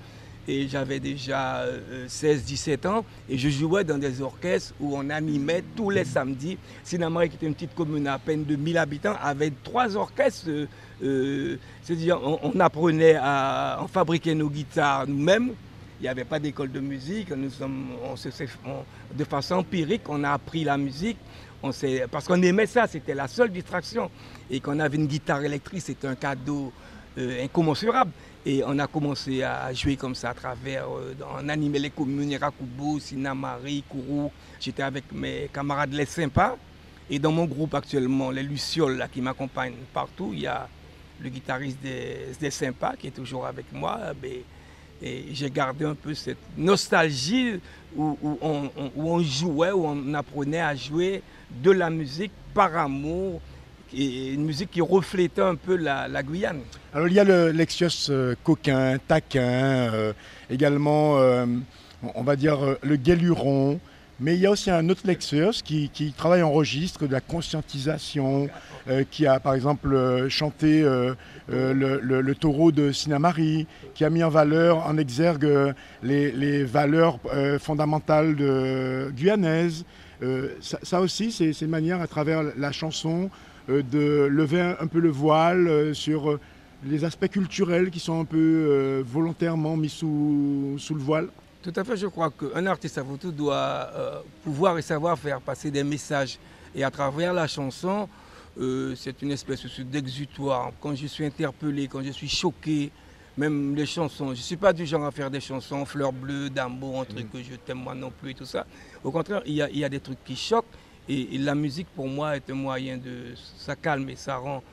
et 0.48 0.68
j'avais 0.68 1.00
déjà 1.00 1.66
16-17 2.08 2.88
ans 2.88 3.06
et 3.30 3.38
je 3.38 3.50
jouais 3.50 3.84
dans 3.84 3.98
des 3.98 4.22
orchestres 4.22 4.74
où 4.80 4.96
on 4.98 5.10
animait 5.10 5.64
tous 5.76 5.90
les 5.90 6.06
samedis. 6.06 6.58
Sinamari, 6.84 7.30
qui 7.30 7.36
était 7.36 7.48
une 7.48 7.54
petite 7.54 7.76
commune 7.76 8.08
à 8.08 8.18
peine 8.18 8.46
de 8.46 8.56
1000 8.56 8.78
habitants, 8.78 9.16
avait 9.22 9.52
trois 9.64 9.96
orchestres. 9.96 10.46
euh, 10.50 10.66
euh, 11.04 11.58
C'est-à-dire, 11.84 12.20
on, 12.24 12.40
on 12.44 12.60
apprenait 12.60 13.16
à 13.20 13.80
on 13.84 13.88
fabriquait 13.88 14.36
nos 14.36 14.50
guitares 14.50 15.06
nous-mêmes. 15.08 15.52
Il 16.00 16.04
n'y 16.04 16.10
avait 16.10 16.24
pas 16.26 16.40
d'école 16.40 16.72
de 16.72 16.80
musique. 16.80 17.32
Nous 17.32 17.50
sommes, 17.50 17.88
on 18.04 18.16
se- 18.16 18.30
de 18.30 19.24
façon 19.24 19.56
empirique, 19.56 20.04
on 20.08 20.24
a 20.24 20.32
appris 20.32 20.64
la 20.64 20.78
musique. 20.78 21.18
Parce 22.12 22.28
qu'on 22.28 22.42
aimait 22.44 22.68
ça, 22.68 22.86
c'était 22.88 23.16
la 23.16 23.28
seule 23.28 23.50
distraction. 23.52 24.10
Et 24.50 24.60
qu'on 24.60 24.80
avait 24.80 24.96
une 24.98 25.08
guitare 25.08 25.44
électrique, 25.44 25.82
c'était 25.82 26.08
un 26.08 26.16
cadeau 26.16 26.72
euh, 27.18 27.44
incommensurable. 27.44 28.12
Et 28.50 28.64
on 28.66 28.80
a 28.80 28.88
commencé 28.88 29.44
à 29.44 29.74
jouer 29.74 29.98
comme 29.98 30.16
ça 30.16 30.30
à 30.30 30.34
travers, 30.34 30.86
euh, 30.90 31.14
on 31.38 31.50
animait 31.50 31.80
les 31.80 31.90
communes, 31.90 32.34
Rakubo, 32.38 32.98
Sinamari, 32.98 33.84
Kourou. 33.90 34.32
J'étais 34.58 34.84
avec 34.84 35.04
mes 35.12 35.50
camarades 35.54 35.92
les 35.92 36.06
sympas. 36.06 36.56
Et 37.10 37.20
dans 37.20 37.34
mon 37.34 37.44
groupe 37.44 37.74
actuellement, 37.76 38.32
les 38.32 38.44
Lucioles 38.44 38.96
là, 38.96 39.10
qui 39.10 39.20
m'accompagnent 39.20 39.74
partout, 39.94 40.30
il 40.32 40.40
y 40.44 40.48
a 40.48 40.66
le 41.20 41.28
guitariste 41.28 41.80
des, 41.84 42.28
des 42.40 42.50
sympas 42.50 42.94
qui 42.98 43.08
est 43.08 43.12
toujours 43.12 43.46
avec 43.46 43.66
moi. 43.74 44.00
Mais- 44.22 44.44
et 45.02 45.26
j'ai 45.34 45.52
gardé 45.52 45.84
un 45.84 45.94
peu 45.94 46.14
cette 46.14 46.38
nostalgie 46.58 47.60
où 47.98 48.18
on 48.96 49.22
jouait, 49.24 49.72
où 49.74 49.86
on 49.86 50.14
apprenait 50.14 50.62
à 50.62 50.74
jouer 50.74 51.22
de 51.52 51.72
la 51.72 51.90
musique 51.90 52.32
par 52.54 52.76
amour, 52.78 53.42
et 53.94 54.34
une 54.34 54.46
musique 54.46 54.72
qui 54.72 54.82
reflétait 54.82 55.42
un 55.42 55.56
peu 55.56 55.76
la, 55.76 56.24
Guyane. 56.24 56.62
Alors 56.94 57.08
il 57.08 57.14
y 57.14 57.20
a 57.20 57.24
le 57.24 57.52
Lexios 57.52 58.10
euh, 58.10 58.36
coquin, 58.44 58.98
taquin, 59.08 59.42
euh, 59.42 60.14
également, 60.50 61.18
euh, 61.18 61.46
on 62.16 62.24
va 62.24 62.36
dire, 62.36 62.60
le 62.82 62.96
guéluron. 62.96 63.80
Mais 64.20 64.34
il 64.34 64.40
y 64.40 64.48
a 64.48 64.52
aussi 64.52 64.72
un 64.72 64.90
autre 64.90 65.02
Lexios 65.06 65.62
qui, 65.64 65.92
travaille 66.18 66.42
en 66.42 66.52
registre 66.52 67.06
de 67.06 67.12
la 67.12 67.22
conscientisation, 67.22 68.50
qui 69.12 69.28
a 69.28 69.40
par 69.40 69.54
exemple 69.54 70.28
chanté 70.28 70.82
le, 71.48 72.34
taureau 72.34 72.72
de 72.72 72.92
Sinamari, 72.92 73.68
qui 73.94 74.04
a 74.04 74.10
mis 74.10 74.24
en 74.24 74.30
valeur, 74.30 74.88
en 74.88 74.98
exergue 74.98 75.76
les, 76.02 76.64
valeurs 76.64 77.20
fondamentales 77.60 78.36
de, 78.36 79.12
guyanaises. 79.16 79.86
Ça, 80.62 80.80
ça 80.82 81.00
aussi, 81.00 81.32
c'est 81.32 81.62
une 81.62 81.70
manière 81.70 82.02
à 82.02 82.08
travers 82.08 82.42
la 82.58 82.72
chanson 82.72 83.30
de 83.68 84.26
lever 84.26 84.62
un, 84.62 84.78
un 84.80 84.88
peu 84.88 85.00
le 85.00 85.10
voile 85.10 85.68
euh, 85.68 85.94
sur 85.94 86.32
euh, 86.32 86.40
les 86.86 87.04
aspects 87.04 87.28
culturels 87.28 87.90
qui 87.90 88.00
sont 88.00 88.20
un 88.20 88.26
peu 88.26 88.38
euh, 88.38 89.04
volontairement 89.06 89.76
mis 89.76 89.90
sous, 89.90 90.76
sous 90.78 90.96
le 90.96 91.02
voile. 91.02 91.28
Tout 91.64 91.74
à 91.76 91.84
fait, 91.84 91.98
je 91.98 92.08
crois 92.08 92.32
qu'un 92.32 92.66
artiste 92.66 92.98
avant 92.98 93.18
tout 93.18 93.32
doit 93.32 93.56
euh, 93.56 94.20
pouvoir 94.44 94.78
et 94.78 94.82
savoir 94.82 95.18
faire 95.18 95.42
passer 95.42 95.70
des 95.72 95.84
messages. 95.84 96.38
Et 96.74 96.84
à 96.84 96.92
travers 96.92 97.34
la 97.34 97.48
chanson, 97.48 98.08
euh, 98.60 98.94
c'est 98.96 99.22
une 99.22 99.32
espèce 99.32 99.66
d'exutoire. 99.82 100.72
Quand 100.80 100.96
je 100.96 101.08
suis 101.08 101.26
interpellé, 101.26 101.88
quand 101.88 102.04
je 102.04 102.12
suis 102.12 102.30
choqué, 102.30 102.92
même 103.38 103.76
les 103.76 103.86
chansons, 103.86 104.28
je 104.28 104.40
ne 104.40 104.46
suis 104.46 104.56
pas 104.56 104.72
du 104.72 104.86
genre 104.86 105.04
à 105.06 105.12
faire 105.12 105.30
des 105.30 105.42
chansons 105.42 105.84
fleurs 105.86 106.14
bleues, 106.14 106.50
d'amour, 106.50 107.02
un 107.02 107.06
truc 107.06 107.32
que 107.32 107.40
je 107.40 107.56
t'aime 107.56 107.80
moi 107.80 107.94
non 107.96 108.12
plus 108.12 108.32
et 108.32 108.34
tout 108.34 108.46
ça. 108.46 108.66
Au 109.04 109.12
contraire, 109.12 109.42
il 109.46 109.54
y 109.54 109.62
a, 109.62 109.70
il 109.70 109.78
y 109.80 109.84
a 109.84 109.90
des 109.90 110.00
trucs 110.00 110.24
qui 110.24 110.36
choquent. 110.36 110.66
Et, 111.10 111.36
et 111.36 111.38
la 111.38 111.56
musique, 111.56 111.88
pour 111.96 112.08
moi, 112.08 112.36
est 112.36 112.50
un 112.50 112.56
moyen 112.56 112.98
de... 112.98 113.34
Ça 113.58 113.76
calme 113.76 114.10
et 114.10 114.16
ça 114.16 114.38
rend, 114.38 114.64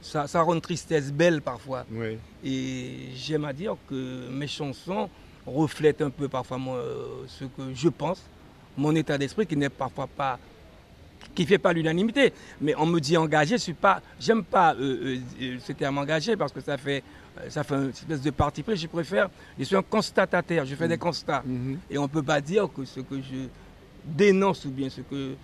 ça, 0.00 0.26
ça 0.26 0.42
rend 0.42 0.58
tristesse 0.60 1.12
belle 1.12 1.42
parfois. 1.42 1.84
Oui. 1.90 2.18
Et 2.44 3.10
j'aime 3.14 3.44
à 3.44 3.52
dire 3.52 3.76
que 3.88 4.28
mes 4.30 4.46
chansons 4.46 5.08
reflètent 5.46 6.02
un 6.02 6.10
peu 6.10 6.28
parfois 6.28 6.58
euh, 6.58 7.24
ce 7.26 7.44
que 7.44 7.74
je 7.74 7.88
pense, 7.88 8.22
mon 8.76 8.94
état 8.94 9.18
d'esprit 9.18 9.46
qui 9.46 9.56
n'est 9.56 9.68
parfois 9.68 10.06
pas 10.06 10.38
qui 11.34 11.46
fait 11.46 11.58
pas 11.58 11.72
l'unanimité. 11.72 12.32
Mais 12.60 12.74
on 12.76 12.86
me 12.86 13.00
dit 13.00 13.16
engagé, 13.16 13.56
je 13.56 13.62
suis 13.62 13.72
pas, 13.72 14.02
j'aime 14.20 14.44
pas 14.44 14.74
euh, 14.74 15.18
euh, 15.40 15.56
ce 15.60 15.72
terme 15.72 15.98
engagé 15.98 16.36
parce 16.36 16.52
que 16.52 16.60
ça 16.60 16.76
fait, 16.76 17.02
ça 17.48 17.62
fait 17.62 17.74
une 17.74 17.88
espèce 17.90 18.22
de 18.22 18.30
parti 18.30 18.62
pris. 18.62 18.76
Je 18.76 18.86
préfère, 18.86 19.30
je 19.58 19.64
suis 19.64 19.76
un 19.76 19.82
constatataire, 19.82 20.66
je 20.66 20.74
fais 20.74 20.88
des 20.88 20.98
constats. 20.98 21.42
Et 21.90 21.96
on 21.96 22.08
peut 22.08 22.22
pas 22.22 22.40
dire 22.40 22.68
que 22.74 22.84
ce 22.84 23.00
que 23.00 23.16
je 23.20 23.46
dénonce 24.04 24.64
ou 24.64 24.70
bien 24.70 24.90
ce 24.90 25.00
que 25.00 25.34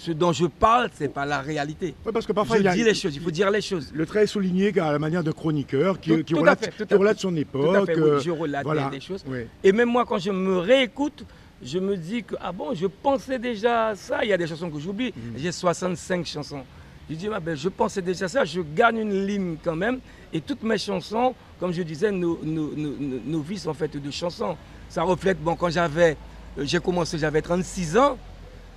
ce 0.00 0.12
dont 0.12 0.32
je 0.32 0.46
parle, 0.46 0.90
c'est 0.94 1.12
pas 1.12 1.26
la 1.26 1.40
réalité. 1.40 1.92
parce 2.12 2.24
que 2.24 2.32
parfois, 2.32 2.56
je 2.56 2.62
il 2.62 2.64
y 2.66 2.68
a- 2.68 2.74
dis 2.74 2.84
les 2.84 2.94
choses, 2.94 3.16
il 3.16 3.20
faut 3.20 3.32
dire 3.32 3.50
les 3.50 3.60
choses. 3.60 3.90
Le 3.92 4.06
trait 4.06 4.22
est 4.22 4.26
souligné 4.28 4.72
à 4.78 4.92
la 4.92 4.98
manière 5.00 5.24
de 5.24 5.32
chroniqueur 5.32 5.98
qui, 5.98 6.10
Tout- 6.10 6.16
qui 6.18 6.24
tout 6.34 6.36
à 6.38 6.40
relate, 6.42 6.64
fait, 6.72 6.86
qui 6.86 6.94
à 6.94 6.96
relate 6.96 7.18
son 7.18 7.30
Tout 7.30 7.36
à 7.36 7.40
époque. 7.40 7.86
fait, 7.86 7.96
oui, 7.96 8.00
euh, 8.10 8.20
je 8.20 8.30
relate 8.30 8.62
voilà. 8.64 8.90
des 8.90 9.00
choses. 9.00 9.24
Oui. 9.26 9.40
Et 9.64 9.72
même 9.72 9.88
moi, 9.88 10.04
quand 10.06 10.18
je 10.18 10.30
me 10.30 10.58
réécoute, 10.58 11.24
je 11.60 11.80
me 11.80 11.96
dis 11.96 12.22
que, 12.22 12.36
ah 12.40 12.52
bon, 12.52 12.74
je 12.74 12.86
pensais 12.86 13.40
déjà 13.40 13.94
ça. 13.96 14.20
Il 14.24 14.28
y 14.28 14.32
a 14.32 14.36
des 14.36 14.46
chansons 14.46 14.70
que 14.70 14.78
j'oublie. 14.78 15.08
Mm. 15.16 15.36
J'ai 15.38 15.50
65 15.50 16.24
chansons. 16.26 16.62
Je 17.10 17.16
dis, 17.16 17.28
ah 17.34 17.40
ben, 17.40 17.56
je 17.56 17.68
pensais 17.68 18.00
déjà 18.02 18.28
ça, 18.28 18.44
je 18.44 18.60
gagne 18.60 18.98
une 18.98 19.26
ligne 19.26 19.56
quand 19.64 19.74
même. 19.74 19.98
Et 20.32 20.40
toutes 20.40 20.62
mes 20.62 20.78
chansons, 20.78 21.34
comme 21.58 21.72
je 21.72 21.82
disais, 21.82 22.12
nos, 22.12 22.38
nos- 22.44 22.70
nos- 22.76 22.96
nos- 22.96 23.20
nos 23.26 23.40
vies 23.40 23.58
sont 23.58 23.74
faites 23.74 24.00
de 24.00 24.10
chansons. 24.12 24.56
Ça 24.88 25.02
reflète, 25.02 25.42
bon, 25.42 25.56
quand 25.56 25.70
j'avais, 25.70 26.16
euh, 26.56 26.62
j'ai 26.64 26.78
commencé, 26.78 27.18
j'avais 27.18 27.42
36 27.42 27.96
ans. 27.96 28.16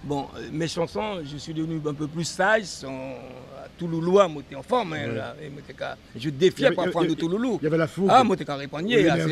Bon, 0.04 0.28
euh, 0.36 0.50
mes 0.52 0.68
chansons, 0.68 1.20
je 1.24 1.38
suis 1.38 1.54
devenu 1.54 1.80
un 1.88 1.94
peu 1.94 2.08
plus 2.08 2.24
sage, 2.26 2.64
sont 2.66 3.14
tout 3.78 3.88
loulou, 3.88 4.14
moi 4.28 4.42
t'es 4.48 4.56
en 4.56 4.64
forme, 4.64 4.94
hein, 4.94 5.08
là. 5.16 5.36
Et 5.42 5.50
je 6.16 6.30
défiais 6.30 6.70
parfois 6.76 7.02
de 7.04 7.08
avait- 7.12 7.16
tout 7.16 7.28
loulou. 7.30 7.58
Il 7.62 7.66
y 7.66 7.68
avait 7.68 7.78
la 7.78 7.88
fougue. 7.88 8.08
Ah, 8.10 8.24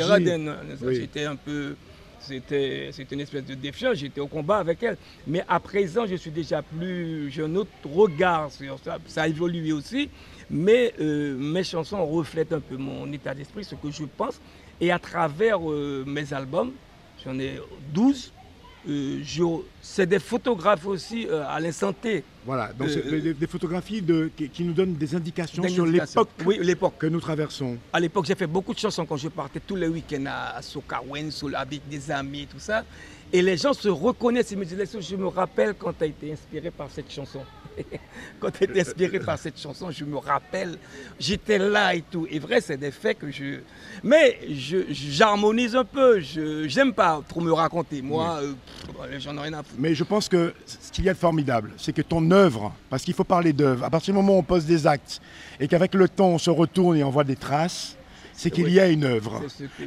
radin, 0.04 0.54
Oui. 0.88 0.96
J'étais 0.96 1.26
un 1.26 1.36
peu. 1.36 1.76
c'était 2.22 3.14
une 3.16 3.22
espèce 3.22 3.46
de 3.46 3.56
défiance, 3.56 3.96
j'étais 3.96 4.20
au 4.22 4.28
combat 4.28 4.58
avec 4.58 4.84
elle. 4.84 4.98
Mais 5.26 5.44
à 5.48 5.60
présent, 5.60 6.06
je 6.06 6.16
suis 6.16 6.30
déjà 6.32 6.62
plus, 6.62 7.32
j'ai 7.32 7.44
un 7.44 7.56
autre 7.56 7.72
regard 7.91 8.52
sur 8.52 8.78
ça, 8.84 8.98
ça 9.08 9.24
a 9.24 9.28
évolué 9.28 9.72
aussi, 9.72 10.10
mais 10.52 10.94
euh, 11.00 11.36
mes 11.38 11.64
chansons 11.64 12.06
reflètent 12.06 12.54
un 12.54 12.60
peu 12.60 12.76
mon 12.78 13.12
état 13.14 13.34
d'esprit, 13.34 13.64
ce 13.64 13.74
que 13.76 13.90
je 13.90 14.04
pense, 14.04 14.40
et 14.82 14.91
à 14.91 15.00
travers 15.00 15.60
euh, 15.72 16.04
mes 16.06 16.32
albums, 16.34 16.72
j'en 17.26 17.40
ai 17.40 17.60
12, 17.94 18.32
euh, 18.32 18.32
je- 18.32 18.39
c'est 19.82 20.06
des 20.06 20.20
photographes 20.20 20.86
aussi 20.86 21.28
euh, 21.28 21.44
à 21.48 21.60
l'instant 21.60 21.92
T. 21.94 22.24
Voilà, 22.46 22.72
donc 22.74 22.88
Euh, 22.88 22.94
c'est 22.94 23.22
des, 23.22 23.34
des 23.34 23.48
photographies 23.48 24.02
de, 24.02 24.32
qui, 24.36 24.50
qui 24.50 24.64
nous 24.64 24.74
donnent 24.74 24.94
des 24.96 25.14
indications 25.16 25.62
Des 25.62 25.70
sur 25.70 25.86
l'époque 25.86 26.30
Oui, 26.46 26.60
que 26.98 27.08
nous 27.08 27.20
traversons. 27.20 27.78
À 27.92 28.00
l'époque, 28.00 28.26
j'ai 28.26 28.36
fait 28.36 28.48
beaucoup 28.48 28.74
de 28.74 28.80
chansons 28.80 29.06
quand 29.06 29.18
je 29.18 29.28
partais 29.28 29.60
tous 29.60 29.76
les 29.76 29.88
week-ends 29.88 30.26
à, 30.28 30.62
Sokawen, 30.62 31.30
avec 31.56 31.82
des 31.90 32.10
amis, 32.12 32.48
tout 32.50 32.60
ça. 32.60 32.84
Et 33.32 33.42
les 33.42 33.58
gens 33.58 33.74
se 33.74 33.90
reconnaissent. 33.90 34.52
Ils 34.52 34.58
me 34.58 34.66
disaient, 34.66 34.86
je 35.00 35.16
me 35.16 35.28
rappelle 35.28 35.76
quand 35.78 35.94
tu 35.98 36.04
as 36.06 36.08
été 36.08 36.32
inspiré 36.32 36.72
par 36.72 36.90
cette 36.90 37.12
chanson. 37.12 37.42
quand 38.40 38.52
tu 38.52 38.64
été 38.64 38.82
inspiré 38.82 39.20
par 39.20 39.38
cette 39.38 39.60
chanson, 39.60 39.92
je 39.92 40.04
me 40.06 40.18
rappelle, 40.18 40.78
j'étais 41.20 41.58
là 41.58 41.96
et 41.96 42.02
tout. 42.02 42.28
Et 42.30 42.40
vrai, 42.40 42.62
c'est 42.62 42.78
des 42.78 42.92
faits 42.92 43.20
que 43.20 43.32
je. 43.32 43.60
Mais 44.04 44.40
je- 44.50 44.86
j'harmonise 44.90 45.76
un 45.76 45.86
peu. 45.86 46.20
Je 46.20 46.68
J'aime 46.68 46.94
pas 46.94 47.22
trop 47.28 47.42
me 47.42 47.52
raconter. 47.52 48.02
Moi, 48.02 48.40
euh, 48.42 48.54
j'en 49.20 49.36
ai 49.38 49.42
rien 49.42 49.54
à 49.54 49.64
foutre. 49.64 49.76
Mais 49.78 49.94
je 49.96 50.04
pense 50.04 50.28
que 50.30 50.54
ce 50.66 50.92
qu'il 50.92 51.06
y 51.06 51.10
a 51.10 51.14
de 51.14 51.18
formidable, 51.20 51.72
c'est 51.78 51.94
que 51.94 52.02
ton 52.02 52.30
œuvre, 52.32 52.74
parce 52.90 53.04
qu'il 53.04 53.14
faut 53.14 53.24
parler 53.24 53.54
d'œuvre, 53.54 53.84
à 53.84 53.90
partir 53.90 54.14
du 54.14 54.20
moment 54.20 54.36
où 54.36 54.40
on 54.40 54.44
pose 54.44 54.66
des 54.66 54.88
actes 54.88 55.22
et 55.60 55.68
qu'avec 55.68 55.94
le 55.94 56.08
temps 56.10 56.30
on 56.30 56.38
se 56.38 56.50
retourne 56.50 56.96
et 56.98 57.04
on 57.04 57.10
voit 57.10 57.24
des 57.24 57.36
traces, 57.36 57.96
c'est 58.40 58.52
qu'il 58.52 58.64
Oui. 58.66 58.72
y 58.74 58.80
a 58.80 58.88
une 58.88 59.03
œuvre. 59.03 59.41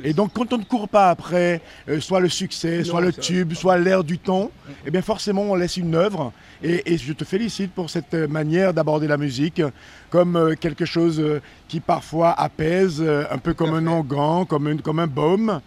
Et 0.04 0.12
donc 0.12 0.32
quand 0.34 0.52
on 0.52 0.58
ne 0.58 0.64
court 0.64 0.86
pas 0.88 1.08
après 1.08 1.62
euh, 1.88 2.00
soit 2.00 2.20
le 2.20 2.28
succès, 2.28 2.78
Non, 2.78 2.84
soit 2.84 3.00
le 3.00 3.12
tube, 3.12 3.54
soit 3.54 3.78
l'air 3.78 4.04
du 4.04 4.18
temps, 4.18 4.50
eh 4.86 4.90
bien 4.90 5.00
forcément 5.00 5.42
on 5.42 5.54
laisse 5.54 5.78
une 5.78 5.94
œuvre. 5.94 6.32
Et, 6.62 6.92
et 6.92 6.98
je 6.98 7.12
te 7.14 7.24
félicite 7.24 7.72
pour 7.72 7.88
cette 7.88 8.12
manière 8.14 8.74
d'aborder 8.74 9.08
la 9.08 9.16
musique 9.16 9.62
comme 10.10 10.36
euh, 10.36 10.54
quelque 10.54 10.84
chose 10.84 11.18
euh, 11.18 11.40
qui 11.68 11.80
parfois 11.80 12.32
apaise, 12.38 13.02
un 13.30 13.38
peu 13.38 13.54
comme 13.54 13.72
un 13.74 13.86
onguent, 13.86 14.46
comme, 14.46 14.68
une- 14.68 14.82
comme 14.82 14.98
un 14.98 15.06
baume, 15.06 15.60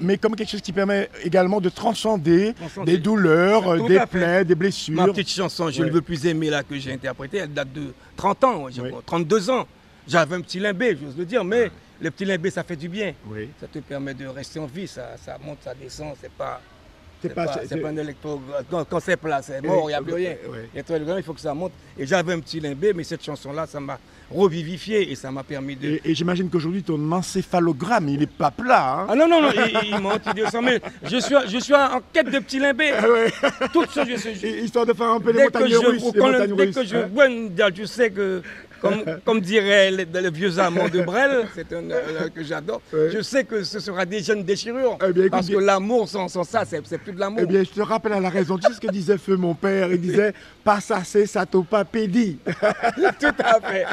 mais 0.00 0.16
comme 0.16 0.36
quelque 0.36 0.50
chose 0.50 0.60
qui 0.60 0.72
permet 0.72 1.10
également 1.24 1.60
de 1.60 1.68
transcender, 1.68 2.52
Transcender. 2.54 2.92
des 2.92 2.98
douleurs, 2.98 3.76
Tout 3.76 3.88
des 3.88 3.98
plaies, 4.08 4.44
des 4.44 4.54
blessures. 4.54 4.94
Ma 4.94 5.08
petite 5.08 5.28
chanson, 5.30 5.68
Je 5.70 5.80
Ouais. 5.82 5.88
ne 5.88 5.92
veux 5.92 6.02
plus 6.02 6.24
aimer, 6.26 6.50
là, 6.50 6.62
que 6.62 6.78
j'ai 6.78 6.92
interprétée, 6.92 7.38
elle 7.38 7.52
date 7.52 7.72
de 7.72 7.92
30 8.16 8.44
ans, 8.44 8.66
j'ai 8.70 8.82
32 9.04 9.50
ans. 9.50 9.66
J'avais 10.06 10.36
un 10.36 10.40
petit 10.40 10.60
limbé, 10.60 10.96
j'ose 11.00 11.16
le 11.18 11.24
dire, 11.24 11.42
mais 11.44 11.70
le 12.00 12.10
petit 12.10 12.24
limbé, 12.24 12.50
ça 12.50 12.62
fait 12.62 12.76
du 12.76 12.88
bien. 12.88 13.14
Ça 13.60 13.66
te 13.66 13.78
permet 13.80 14.14
de 14.14 14.26
rester 14.26 14.58
en 14.60 14.66
vie, 14.66 14.86
ça, 14.88 15.16
ça 15.24 15.36
monte, 15.44 15.58
ça 15.62 15.74
descend, 15.74 16.14
c'est 16.20 16.32
pas... 16.32 16.60
C'est 17.22 17.34
pas- 17.34 17.88
un 17.88 17.96
électro. 17.98 18.40
Quand, 18.70 18.82
quand 18.88 18.98
c'est 19.00 19.18
plat, 19.18 19.42
c'est 19.42 19.60
mort, 19.60 19.84
il 19.84 19.88
n'y 19.88 19.92
a 19.94 20.00
plus 20.00 20.14
rien. 20.14 20.36
Il 20.74 21.22
faut 21.22 21.34
que 21.34 21.40
ça 21.40 21.52
monte. 21.52 21.72
Et 21.98 22.06
j'avais 22.06 22.32
un 22.32 22.40
petit 22.40 22.60
limbé, 22.60 22.94
mais 22.94 23.04
cette 23.04 23.22
chanson-là, 23.22 23.66
ça 23.66 23.78
m'a 23.78 23.98
revivifié 24.30 25.10
et 25.12 25.14
ça 25.14 25.30
m'a 25.30 25.42
permis 25.42 25.76
de. 25.76 25.86
Et, 25.86 26.00
et 26.02 26.14
j'imagine 26.14 26.48
qu'aujourd'hui, 26.48 26.82
ton 26.82 27.12
encéphalogramme, 27.12 28.08
il 28.08 28.20
n'est 28.20 28.26
pas 28.26 28.50
plat. 28.50 29.00
hein. 29.00 29.06
Ah 29.10 29.14
non, 29.14 29.28
non, 29.28 29.42
non, 29.42 29.50
il, 29.54 29.88
il 29.88 30.00
m'a 30.00 30.14
anti-200 30.14 30.50
000. 30.50 30.64
Je 31.02 31.16
suis, 31.18 31.34
je 31.48 31.58
suis 31.58 31.74
en 31.74 32.00
quête 32.10 32.30
de 32.30 32.38
petit 32.38 32.58
limbé. 32.58 32.92
Toutes 33.72 33.90
choses, 33.92 34.08
je 34.08 34.16
suis. 34.16 34.48
Histoire 34.62 34.86
de 34.86 34.94
faire 34.94 35.08
un 35.10 35.20
peu 35.20 35.32
les 35.32 35.42
montagnes 35.44 35.64
les 35.64 35.70
dès 35.78 35.86
russes, 35.86 36.74
que 36.74 36.84
je 36.84 36.96
hein. 36.96 37.26
une 37.28 37.52
je 37.76 37.84
sais 37.84 38.10
que, 38.10 38.42
comme, 38.80 39.04
comme 39.24 39.40
dirait 39.40 39.90
le, 39.90 40.04
le 40.20 40.30
vieux 40.30 40.58
amant 40.58 40.88
de 40.88 41.00
Brel, 41.02 41.46
c'est 41.54 41.72
un 41.72 41.90
euh, 41.90 42.28
que 42.34 42.42
j'adore, 42.42 42.80
je 42.92 43.20
sais 43.22 43.44
que 43.44 43.62
ce 43.62 43.78
sera 43.80 44.04
déjà 44.06 44.34
une 44.34 44.44
déchirure. 44.44 44.98
parce 45.30 45.48
que 45.48 45.56
l'amour 45.56 46.08
sans, 46.08 46.28
sans 46.28 46.44
ça, 46.44 46.64
c'est 46.64 46.80
plus 46.98 47.12
de 47.12 47.20
l'amour. 47.20 47.40
Eh 47.42 47.46
bien, 47.46 47.62
je 47.62 47.70
te 47.70 47.80
rappelle 47.80 48.12
à 48.14 48.20
la 48.20 48.30
raison. 48.30 48.56
Tu 48.58 48.66
sais 48.68 48.74
ce 48.74 48.80
que 48.80 48.90
disait 48.90 49.18
Feu, 49.18 49.36
mon 49.36 49.54
père 49.54 49.90
Il 49.92 50.00
disait 50.00 50.32
Pas 50.64 50.80
ça, 50.80 51.02
c'est 51.04 51.26
ça, 51.26 51.44
pas 51.46 51.84
pédi. 51.84 52.38
Tout 52.46 53.26
à 53.44 53.60
fait. 53.60 53.84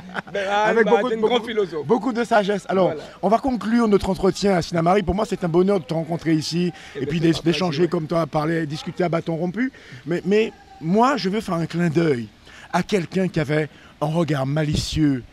Avec 0.66 0.86
bah, 0.86 0.92
beaucoup, 0.92 1.10
de, 1.10 1.14
une 1.16 1.22
grande 1.22 1.34
beaucoup- 1.34 1.48
philosophe. 1.48 1.86
beaucoup 1.86 2.14
de 2.14 2.24
sagesse. 2.24 2.66
Alors, 2.70 2.88
Voilà. 2.88 3.02
on 3.22 3.30
va 3.30 3.38
conclure 3.40 3.88
notre 3.88 4.10
entretien 4.10 4.56
à 4.56 4.62
Sinamari. 4.62 5.04
Pour 5.04 5.16
moi, 5.16 5.26
c'est 5.28 5.44
un 5.44 5.48
bonheur 5.50 5.80
de 5.80 5.86
te 5.86 5.94
rencontrer 5.94 6.34
ici 6.34 6.72
et 7.00 7.06
puis 7.06 7.20
d'é- 7.20 7.34
d'échanger 7.44 7.88
comme 7.88 8.08
tu 8.08 8.16
as 8.16 8.26
parlé, 8.28 8.66
discuter 8.66 9.04
à 9.04 9.10
bâton 9.10 9.36
rompu. 9.36 9.72
Mais, 10.06 10.22
mais 10.26 10.52
moi, 10.82 11.18
je 11.18 11.30
veux 11.30 11.42
faire 11.42 11.56
un 11.56 11.66
clin 11.66 11.90
d'œil 11.90 12.28
à 12.74 12.84
quelqu'un 12.84 13.28
qui 13.28 13.40
avait 13.40 13.70
un 14.02 14.08
regard 14.08 14.46
malicieux, 14.46 15.24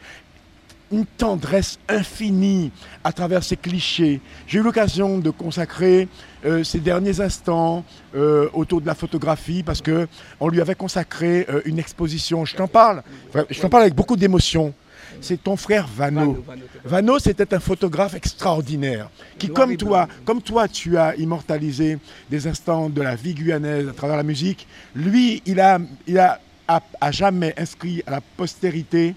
une 0.92 1.06
tendresse 1.06 1.78
infinie 1.88 2.70
à 3.02 3.12
travers 3.12 3.42
ces 3.42 3.56
clichés. 3.56 4.20
J'ai 4.46 4.58
eu 4.58 4.62
l'occasion 4.62 5.18
de 5.18 5.30
consacrer 5.30 6.08
euh, 6.44 6.62
ces 6.62 6.78
derniers 6.78 7.20
instants 7.20 7.84
euh, 8.14 8.48
autour 8.52 8.80
de 8.80 8.86
la 8.86 8.94
photographie 8.94 9.62
parce 9.62 9.80
que 9.80 10.06
on 10.40 10.48
lui 10.48 10.60
avait 10.60 10.74
consacré 10.74 11.46
euh, 11.48 11.62
une 11.64 11.78
exposition. 11.78 12.44
Je 12.44 12.54
t'en 12.54 12.68
parle, 12.68 13.02
je 13.50 13.60
t'en 13.60 13.68
parle 13.68 13.84
avec 13.84 13.94
beaucoup 13.94 14.16
d'émotion. 14.16 14.72
C'est 15.20 15.42
ton 15.42 15.56
frère 15.56 15.86
Vano. 15.86 16.44
Vano, 16.84 17.18
c'était 17.18 17.54
un 17.54 17.60
photographe 17.60 18.14
extraordinaire 18.14 19.10
qui, 19.38 19.48
comme 19.48 19.76
toi, 19.76 20.08
comme 20.24 20.42
toi, 20.42 20.68
tu 20.68 20.98
as 20.98 21.14
immortalisé 21.16 21.98
des 22.30 22.46
instants 22.46 22.90
de 22.90 23.00
la 23.00 23.14
vie 23.14 23.34
guyanaise 23.34 23.88
à 23.88 23.92
travers 23.92 24.16
la 24.16 24.22
musique. 24.22 24.66
Lui, 24.94 25.42
il 25.46 25.60
a, 25.60 25.78
il 26.06 26.18
a 26.18 26.40
à, 26.68 26.80
à 27.00 27.10
jamais 27.10 27.54
inscrit 27.58 28.02
à 28.06 28.12
la 28.12 28.20
postérité 28.20 29.14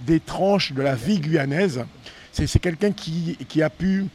des 0.00 0.20
tranches 0.20 0.72
de 0.72 0.82
la 0.82 0.94
vie 0.94 1.18
guyanaise. 1.20 1.84
C'est 2.32 2.58
quelqu'un 2.58 2.92
qui, 2.92 3.36
qui 3.48 3.62
a 3.62 3.68
pu 3.70 4.06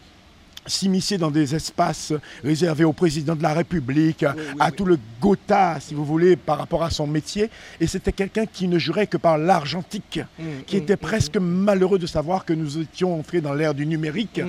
s'immiscer 0.68 1.20
dans 1.20 1.30
des 1.30 1.54
espaces 1.54 2.12
réservés 2.44 2.86
au 2.86 2.92
président 2.94 3.36
de 3.36 3.44
la 3.44 3.54
République, 3.54 4.24
à- 4.24 4.34
à 4.60 4.72
tout 4.72 4.86
le 4.86 4.98
Gotha, 5.22 5.78
si 5.80 5.94
vous 5.94 6.04
voulez, 6.04 6.36
par 6.36 6.58
rapport 6.58 6.82
à 6.84 6.90
son 6.90 7.06
métier. 7.06 7.52
Et 7.80 7.86
c'était 7.86 8.12
quelqu'un 8.12 8.48
qui 8.48 8.68
ne 8.68 8.80
jurait 8.80 9.06
que 9.06 9.18
par 9.18 9.38
l'argentique, 9.38 10.22
qui 10.66 10.78
était 10.78 10.98
presque 10.98 11.38
malheureux 11.38 12.00
de 12.00 12.08
savoir 12.08 12.46
que 12.46 12.54
nous 12.54 12.80
étions 12.80 13.20
entrés 13.20 13.42
dans 13.42 13.54
l'ère 13.54 13.76
du 13.76 13.86
numérique 13.86 14.42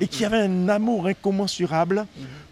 et 0.00 0.06
qui 0.06 0.24
avait 0.24 0.42
un 0.42 0.68
amour 0.68 1.08
incommensurable 1.08 2.06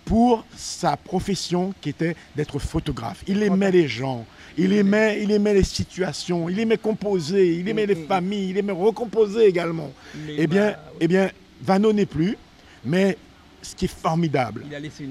pour 0.05 0.45
sa 0.57 0.97
profession 0.97 1.73
qui 1.81 1.91
était 1.91 2.17
d'être 2.35 2.59
photographe. 2.59 3.23
Il 3.29 3.41
aimait 3.45 3.71
les 3.71 3.87
gens, 3.87 4.27
il 4.57 4.73
aimait, 4.73 5.23
il 5.23 5.31
aimait 5.31 5.55
les 5.55 5.65
situations, 5.65 6.49
il 6.49 6.59
aimait 6.59 6.79
composer, 6.79 7.57
il 7.57 7.69
aimait 7.69 7.87
les 7.87 7.95
familles, 7.95 8.51
il 8.51 8.59
aimait 8.59 8.73
recomposer 8.73 9.47
également. 9.47 9.93
Eh 10.29 10.47
bien, 10.47 10.77
eh 11.01 11.09
bien, 11.09 11.31
Vano 11.63 11.93
n'est 11.93 12.07
plus, 12.07 12.37
mais 12.85 13.17
ce 13.63 13.77
qui 13.77 13.85
est 13.85 13.95
formidable, 13.95 14.65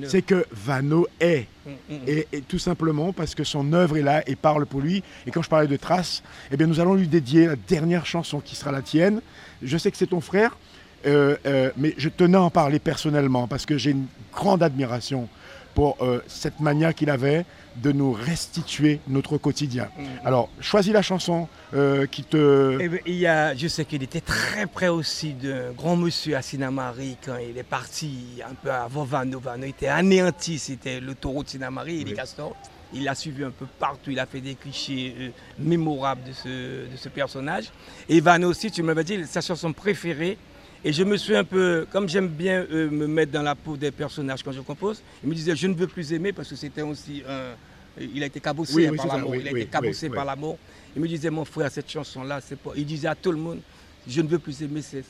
c'est 0.07 0.22
que 0.22 0.45
Vano 0.51 1.07
est. 1.19 1.47
Mm, 1.65 1.69
mm. 1.69 1.95
Et, 2.07 2.27
et 2.34 2.41
tout 2.41 2.59
simplement 2.59 3.13
parce 3.13 3.34
que 3.34 3.43
son 3.45 3.72
œuvre 3.72 3.97
est 3.97 4.01
là 4.01 4.23
et 4.27 4.35
parle 4.35 4.65
pour 4.65 4.81
lui. 4.81 5.03
Et 5.26 5.31
quand 5.31 5.41
je 5.41 5.49
parlais 5.49 5.68
de 5.68 5.77
traces, 5.77 6.22
eh 6.51 6.57
bien, 6.57 6.68
nous 6.68 6.80
allons 6.80 6.95
lui 6.95 7.07
dédier 7.07 7.47
la 7.47 7.55
dernière 7.55 8.05
chanson 8.05 8.41
qui 8.41 8.55
sera 8.55 8.72
la 8.72 8.81
tienne. 8.81 9.22
Je 9.61 9.77
sais 9.77 9.89
que 9.89 9.97
c'est 9.97 10.07
ton 10.07 10.22
frère, 10.22 10.57
euh, 11.05 11.35
euh, 11.45 11.72
mais 11.77 11.93
je 11.97 12.09
tenais 12.09 12.38
à 12.38 12.41
en 12.41 12.49
parler 12.49 12.80
personnellement 12.80 13.47
parce 13.47 13.65
que 13.65 13.77
j'ai 13.77 13.91
une 13.91 14.05
grande 14.34 14.61
admiration 14.61 15.27
pour 15.73 15.98
euh, 16.02 16.22
cette 16.27 16.60
manière 16.60 16.93
qu'il 16.93 17.10
avait 17.10 17.45
de 17.77 17.91
nous 17.91 18.11
restituer 18.11 18.99
notre 19.07 19.38
quotidien. 19.38 19.88
Alors, 20.26 20.49
choisis 20.60 20.91
la 20.91 21.02
chanson 21.02 21.48
euh, 21.73 22.06
qui 22.06 22.23
te... 22.23 22.77
Eh 22.81 22.89
ben, 22.89 22.99
il 23.06 23.15
y 23.15 23.27
a, 23.27 23.56
je 23.56 23.68
sais 23.68 23.85
qu'il 23.85 24.03
était 24.03 24.19
très 24.19 24.68
près 24.68 24.89
aussi 24.89 25.34
d'un 25.34 25.72
grand 25.72 25.95
monsieur 25.95 26.35
à 26.35 26.41
Sinamari 26.41 27.18
quand 27.23 27.38
il 27.38 27.57
est 27.57 27.64
parti 27.64 28.41
un 28.45 28.53
peu 28.56 28.72
avant 28.72 29.06
Vano. 29.06 29.39
Vano 29.39 29.65
était 29.65 29.88
anéanti, 29.88 30.60
c'était 30.60 30.99
le 30.99 31.15
taureau 31.15 31.43
de 31.43 31.49
Sinamari 31.49 32.02
et 32.02 32.03
les 32.03 32.14
castors. 32.14 32.56
Il 32.93 33.06
l'a 33.06 33.15
suivi 33.15 33.45
un 33.45 33.52
peu 33.52 33.65
partout, 33.80 34.11
il 34.11 34.19
a 34.19 34.26
fait 34.26 34.41
des 34.41 34.56
clichés 34.56 35.15
euh, 35.18 35.30
mémorables 35.57 36.23
de 36.26 36.34
ce, 36.34 36.49
de 36.91 36.98
ce 36.98 37.07
personnage. 37.07 37.72
Et 38.10 38.19
Vano 38.19 38.49
aussi, 38.49 38.69
tu 38.69 38.84
m'avais 38.84 39.06
dit, 39.06 39.26
sa 39.26 39.39
chanson 39.39 39.72
préférée. 39.72 40.38
Et 40.83 40.91
je 40.91 41.03
me 41.03 41.15
suis 41.15 41.35
un 41.35 41.43
peu, 41.43 41.85
comme 41.91 42.09
j'aime 42.09 42.27
bien 42.27 42.65
euh, 42.71 42.89
me 42.89 43.05
mettre 43.05 43.31
dans 43.31 43.43
la 43.43 43.53
peau 43.53 43.77
des 43.77 43.91
personnages 43.91 44.41
quand 44.41 44.51
je 44.51 44.61
compose, 44.61 45.01
il 45.23 45.29
me 45.29 45.35
disait 45.35 45.55
je 45.55 45.67
ne 45.67 45.75
veux 45.75 45.87
plus 45.87 46.11
aimer 46.11 46.33
parce 46.33 46.49
que 46.49 46.55
c'était 46.55 46.81
aussi 46.81 47.21
un. 47.27 47.55
Il 47.99 48.23
a 48.23 48.25
été 48.25 48.39
cabossé 48.39 48.73
Oui, 48.73 48.87
oui, 48.89 48.97
par 48.97 49.07
l'amour. 49.07 49.35
il 49.35 49.47
a 49.47 49.51
été 49.51 49.65
cabossé 49.65 50.09
par 50.09 50.25
l'amour. 50.25 50.57
Il 50.95 51.01
me 51.01 51.07
disait, 51.07 51.29
mon 51.29 51.45
frère, 51.45 51.69
cette 51.71 51.89
chanson-là, 51.89 52.39
c'est 52.41 52.57
pas. 52.57 52.71
Il 52.75 52.85
disait 52.85 53.09
à 53.09 53.15
tout 53.15 53.31
le 53.31 53.37
monde, 53.37 53.59
je 54.07 54.21
ne 54.21 54.27
veux 54.27 54.39
plus 54.39 54.61
aimer, 54.61 54.81
c'est 54.81 55.03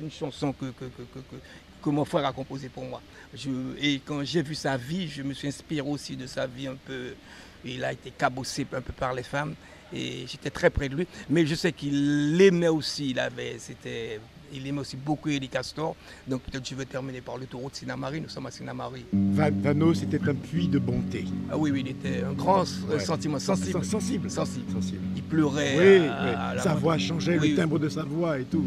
une 0.00 0.10
chanson 0.10 0.52
que, 0.52 0.66
que, 0.66 0.84
que, 0.84 1.18
que, 1.82 1.90
mon 1.90 2.04
frère 2.04 2.26
a 2.26 2.32
composée 2.32 2.68
pour 2.68 2.84
moi. 2.84 3.00
Je, 3.34 3.48
et 3.80 4.00
quand 4.04 4.22
j'ai 4.24 4.42
vu 4.42 4.54
sa 4.54 4.76
vie, 4.76 5.08
je 5.08 5.22
me 5.22 5.32
suis 5.32 5.48
inspiré 5.48 5.88
aussi 5.88 6.16
de 6.16 6.26
sa 6.26 6.46
vie 6.46 6.66
un 6.66 6.76
peu. 6.76 7.14
Il 7.64 7.84
a 7.84 7.92
été 7.92 8.10
cabossé 8.10 8.66
un 8.72 8.80
peu 8.80 8.92
par 8.92 9.14
les 9.14 9.22
femmes 9.22 9.54
et 9.92 10.24
j'étais 10.26 10.50
très 10.50 10.70
près 10.70 10.88
de 10.88 10.96
lui. 10.96 11.06
Mais 11.30 11.46
je 11.46 11.54
sais 11.54 11.72
qu'il 11.72 12.40
aimait 12.40 12.68
aussi, 12.68 13.10
il 13.10 13.18
avait, 13.18 13.56
c'était. 13.58 14.20
Il 14.52 14.66
aimait 14.66 14.80
aussi 14.80 14.96
beaucoup 14.96 15.28
Elie 15.28 15.48
Castor. 15.48 15.94
Donc 16.28 16.42
peut-être 16.42 16.68
je 16.68 16.74
vais 16.74 16.84
terminer 16.84 17.20
par 17.20 17.36
le 17.38 17.46
taureau 17.46 17.68
de 17.70 17.74
Sinamari. 17.74 18.20
Nous 18.20 18.28
sommes 18.28 18.46
à 18.46 18.50
Sinamari. 18.50 19.04
Va- 19.12 19.50
Vano, 19.50 19.94
c'était 19.94 20.20
un 20.28 20.34
puits 20.34 20.68
de 20.68 20.78
bonté. 20.78 21.24
Ah 21.50 21.56
oui, 21.58 21.70
oui, 21.72 21.82
il 21.84 21.88
était 21.90 22.22
un 22.22 22.32
grand 22.32 22.62
euh, 22.62 22.94
Ouais. 22.94 23.00
sentiment, 23.00 23.38
sensible. 23.38 23.84
Sensible. 23.84 24.30
Sensible. 24.30 24.70
Sensible. 24.72 25.00
Il 25.16 25.22
pleurait. 25.22 25.74
Oui, 25.76 26.08
à- 26.08 26.22
oui. 26.24 26.30
à 26.36 26.54
la 26.54 26.62
sa 26.62 26.74
voix 26.74 26.98
changeait, 26.98 27.38
Oui, 27.38 27.50
le 27.50 27.56
timbre 27.56 27.78
de 27.78 27.88
sa 27.88 28.02
voix 28.04 28.38
et 28.38 28.44
tout. 28.44 28.64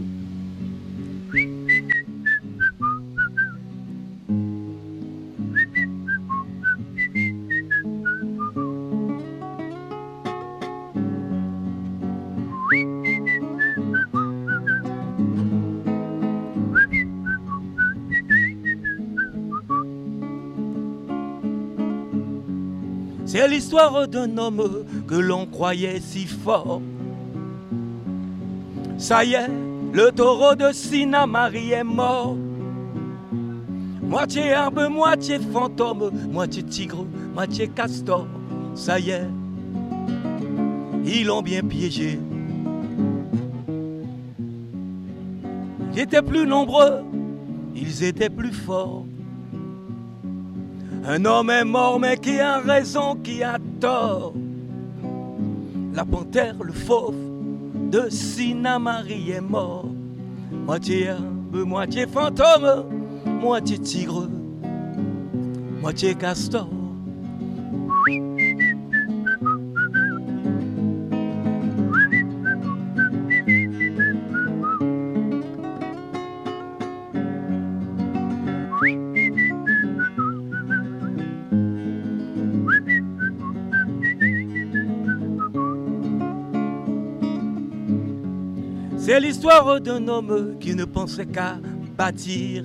L'histoire 23.69 24.07
d'un 24.07 24.35
homme 24.39 24.83
que 25.07 25.13
l'on 25.13 25.45
croyait 25.45 25.99
si 25.99 26.25
fort. 26.25 26.81
Ça 28.97 29.23
y 29.23 29.35
est, 29.35 29.47
le 29.93 30.11
taureau 30.11 30.55
de 30.55 30.71
Sinamari 30.71 31.73
est 31.73 31.83
mort. 31.83 32.35
Moitié 34.01 34.53
arbre, 34.53 34.89
moitié 34.89 35.37
fantôme, 35.37 36.09
moitié 36.31 36.63
tigre, 36.63 37.05
moitié 37.35 37.67
castor. 37.67 38.25
Ça 38.73 38.99
y 38.99 39.11
est, 39.11 39.27
ils 41.05 41.27
l'ont 41.27 41.43
bien 41.43 41.61
piégé. 41.61 42.19
Ils 45.93 45.99
étaient 45.99 46.23
plus 46.23 46.47
nombreux, 46.47 47.03
ils 47.75 48.03
étaient 48.03 48.31
plus 48.31 48.51
forts. 48.51 49.05
Un 51.11 51.25
homme 51.25 51.49
est 51.49 51.65
mort, 51.65 51.99
mais 51.99 52.17
qui 52.17 52.39
a 52.39 52.59
raison, 52.59 53.15
qui 53.15 53.41
a 53.41 53.57
tort. 53.81 54.31
La 55.95 56.05
panthère, 56.05 56.53
le 56.61 56.71
fauve 56.71 57.15
de 57.89 58.07
Sinamari 58.11 59.31
est 59.31 59.41
mort. 59.41 59.87
Moitié 60.51 61.09
arbre, 61.09 61.65
moitié 61.65 62.05
fantôme, 62.05 62.85
moitié 63.25 63.79
tigre, 63.79 64.29
moitié 65.81 66.13
castor. 66.13 66.69
L'histoire 89.19 89.81
d'un 89.81 90.07
homme 90.07 90.55
qui 90.61 90.73
ne 90.73 90.85
pensait 90.85 91.25
qu'à 91.25 91.57
bâtir 91.97 92.63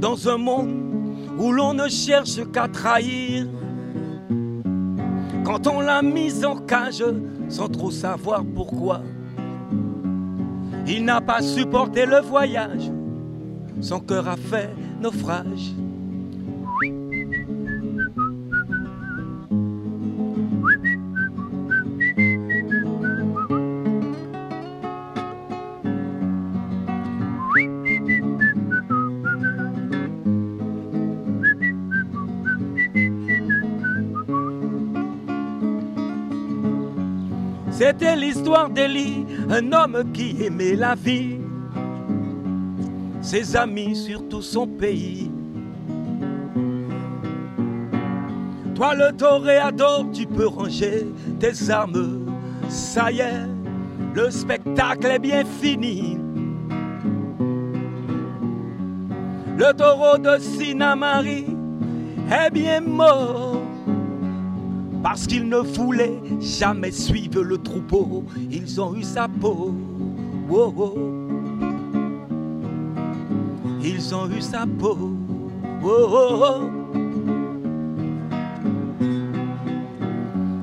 dans 0.00 0.28
un 0.28 0.36
monde 0.36 0.74
où 1.38 1.52
l'on 1.52 1.72
ne 1.72 1.88
cherche 1.88 2.40
qu'à 2.52 2.66
trahir. 2.66 3.46
Quand 5.44 5.68
on 5.68 5.80
l'a 5.80 6.02
mis 6.02 6.44
en 6.44 6.56
cage 6.56 7.04
sans 7.48 7.68
trop 7.68 7.92
savoir 7.92 8.44
pourquoi, 8.44 9.02
il 10.86 11.04
n'a 11.04 11.20
pas 11.20 11.42
supporté 11.42 12.04
le 12.04 12.20
voyage, 12.20 12.90
son 13.80 14.00
cœur 14.00 14.28
a 14.28 14.36
fait 14.36 14.70
naufrage. 15.00 15.74
C'était 37.86 38.16
l'histoire 38.16 38.68
d'Elie, 38.68 39.24
un 39.48 39.72
homme 39.72 40.10
qui 40.12 40.42
aimait 40.42 40.74
la 40.74 40.96
vie, 40.96 41.36
ses 43.22 43.54
amis, 43.54 43.94
surtout 43.94 44.42
son 44.42 44.66
pays. 44.66 45.30
Toi 48.74 48.96
le 48.96 49.12
toréador, 49.16 50.06
tu 50.12 50.26
peux 50.26 50.48
ranger 50.48 51.06
tes 51.38 51.70
armes, 51.70 52.26
ça 52.68 53.12
y 53.12 53.20
est, 53.20 53.46
le 54.14 54.32
spectacle 54.32 55.06
est 55.06 55.20
bien 55.20 55.44
fini. 55.44 56.18
Le 59.56 59.72
taureau 59.74 60.18
de 60.18 60.40
Sinamari 60.40 61.46
est 62.32 62.50
bien 62.50 62.80
mort 62.80 63.55
parce 65.08 65.28
qu'ils 65.28 65.48
ne 65.48 65.58
voulaient 65.58 66.20
jamais 66.40 66.90
suivre 66.90 67.40
le 67.40 67.58
troupeau. 67.58 68.24
Ils 68.50 68.80
ont 68.80 68.92
eu 68.96 69.04
sa 69.04 69.28
peau. 69.28 69.72
Ils 73.84 74.14
ont 74.16 74.28
eu 74.28 74.40
sa 74.40 74.66
peau. 74.66 74.98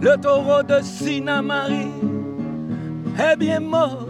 Le 0.01 0.21
taureau 0.21 0.61
de 0.61 0.83
Sinamari 0.83 1.87
est 3.17 3.37
bien 3.37 3.61
mort 3.61 4.05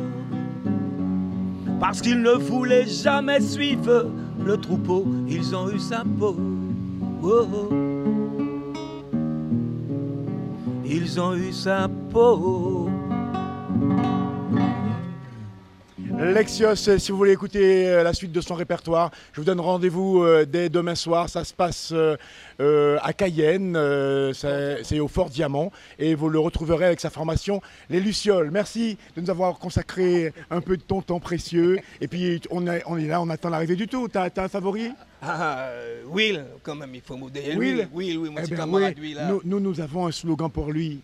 parce 1.79 2.01
qu'ils 2.01 2.23
ne 2.23 2.31
voulaient 2.31 2.87
jamais 2.87 3.39
suivre 3.39 4.09
le 4.43 4.57
troupeau. 4.57 5.05
Ils 5.27 5.55
ont 5.55 5.69
eu 5.69 5.77
sa 5.77 6.03
peau. 6.17 6.35
Ils 10.95 11.19
ont 11.19 11.33
eu 11.33 11.51
sa 11.51 11.89
peau. 12.11 12.87
Lexios, 16.31 16.75
si 16.75 17.11
vous 17.11 17.17
voulez 17.17 17.33
écouter 17.33 17.87
euh, 17.89 18.03
la 18.03 18.13
suite 18.13 18.31
de 18.31 18.39
son 18.39 18.55
répertoire, 18.55 19.11
je 19.33 19.41
vous 19.41 19.45
donne 19.45 19.59
rendez-vous 19.59 20.23
euh, 20.23 20.45
dès 20.45 20.69
demain 20.69 20.95
soir. 20.95 21.27
Ça 21.29 21.43
se 21.43 21.53
passe 21.53 21.91
euh, 21.91 22.97
à 23.01 23.13
Cayenne, 23.13 23.73
c'est 24.33 24.99
au 24.99 25.07
Fort 25.07 25.29
Diamant, 25.29 25.71
et 25.99 26.15
vous 26.15 26.29
le 26.29 26.39
retrouverez 26.39 26.85
avec 26.85 27.01
sa 27.01 27.09
formation 27.09 27.61
Les 27.89 27.99
Lucioles. 27.99 28.51
Merci 28.51 28.97
de 29.15 29.21
nous 29.21 29.29
avoir 29.29 29.59
consacré 29.59 30.33
un 30.49 30.61
peu 30.61 30.77
de 30.77 30.81
ton 30.83 31.01
temps 31.01 31.19
précieux. 31.19 31.79
Et 31.99 32.07
puis 32.07 32.39
on 32.51 32.67
est, 32.67 32.83
on 32.85 32.97
est 32.97 33.07
là, 33.07 33.21
on 33.21 33.29
attend 33.29 33.49
l'arrivée 33.49 33.75
du 33.75 33.87
tout. 33.87 34.07
T'as 34.07 34.29
as 34.35 34.43
un 34.43 34.47
favori? 34.47 34.91
Ah, 35.21 35.67
Will, 36.07 36.43
quand 36.63 36.75
même, 36.75 36.93
il 36.95 37.01
faut 37.01 37.15
modérer. 37.17 37.55
Will? 37.55 37.87
Will, 37.93 38.17
oui, 38.17 38.29
moi, 38.29 38.41
Eh 38.45 38.49
ben 38.49 38.57
camarade, 38.57 38.93
oui, 38.99 39.09
Will. 39.09 39.15
là. 39.15 39.27
nous, 39.29 39.41
nous, 39.45 39.59
nous 39.59 39.81
avons 39.81 40.07
un 40.07 40.11
slogan 40.11 40.49
pour 40.49 40.71
lui. 40.71 41.01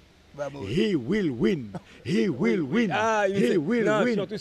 He 0.68 0.95
will 0.95 1.31
win. 1.31 1.72
He 2.06 2.30
will 2.30 2.61
win. 2.61 2.91
Ah, 2.93 3.23
He 3.27 3.57
will 3.57 3.85
non, 3.85 4.03
win. 4.03 4.15
surtout. 4.15 4.35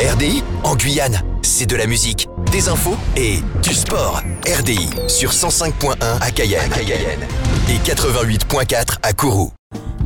RDI 0.00 0.42
en 0.62 0.76
Guyane, 0.76 1.20
c'est 1.42 1.66
de 1.66 1.74
la 1.76 1.86
musique, 1.86 2.28
des 2.52 2.68
infos 2.68 2.96
et 3.16 3.38
du 3.62 3.74
sport. 3.74 4.22
RDI 4.46 4.88
sur 5.08 5.30
105.1 5.32 5.96
à 6.20 6.30
Cayenne, 6.30 6.70
et 7.68 7.76
88.4 7.88 8.98
à 9.02 9.12
Kourou. 9.12 9.50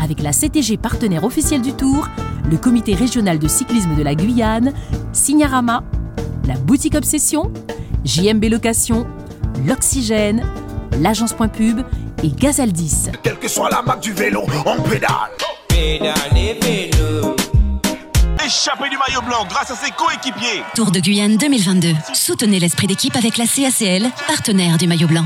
Avec 0.03 0.21
la 0.23 0.33
CTG 0.33 0.79
partenaire 0.79 1.25
officielle 1.25 1.61
du 1.63 1.75
Tour, 1.75 2.09
le 2.51 2.57
comité 2.57 2.95
régional 2.95 3.39
de 3.39 3.47
cyclisme 3.49 3.95
de 3.95 4.03
la 4.03 4.15
Guyane, 4.15 4.73
Signarama, 5.13 5.85
la 6.47 6.55
boutique 6.55 6.95
Obsession, 6.95 7.53
JMB 8.05 8.45
Location, 8.51 9.07
l'Oxygène, 9.67 10.43
l'agence 11.01 11.33
Point 11.33 11.49
Pub 11.49 11.81
et 12.23 12.29
Gazaldis. 12.29 13.09
Quelle 13.23 13.39
que 13.39 13.49
soit 13.49 13.71
la 13.71 13.83
marque 13.83 14.01
du 14.01 14.13
vélo, 14.13 14.45
on 14.67 14.81
pédale. 14.83 15.31
Pédalez 15.69 16.59
vélo. 16.61 17.37
Échappé 18.45 18.89
du 18.91 18.97
maillot 18.97 19.23
blanc 19.23 19.47
grâce 19.49 19.71
à 19.71 19.77
ses 19.77 19.91
coéquipiers. 19.93 20.63
Tour 20.75 20.91
de 20.91 21.01
Guyane 21.01 21.37
2022. 21.37 21.95
Soutenez 22.13 22.59
l'esprit 22.59 22.87
d'équipe 22.87 23.17
avec 23.17 23.39
la 23.39 23.47
CACL, 23.47 24.11
partenaire 24.27 24.79
du 24.79 24.87
maillot 24.87 25.09
blanc. 25.09 25.25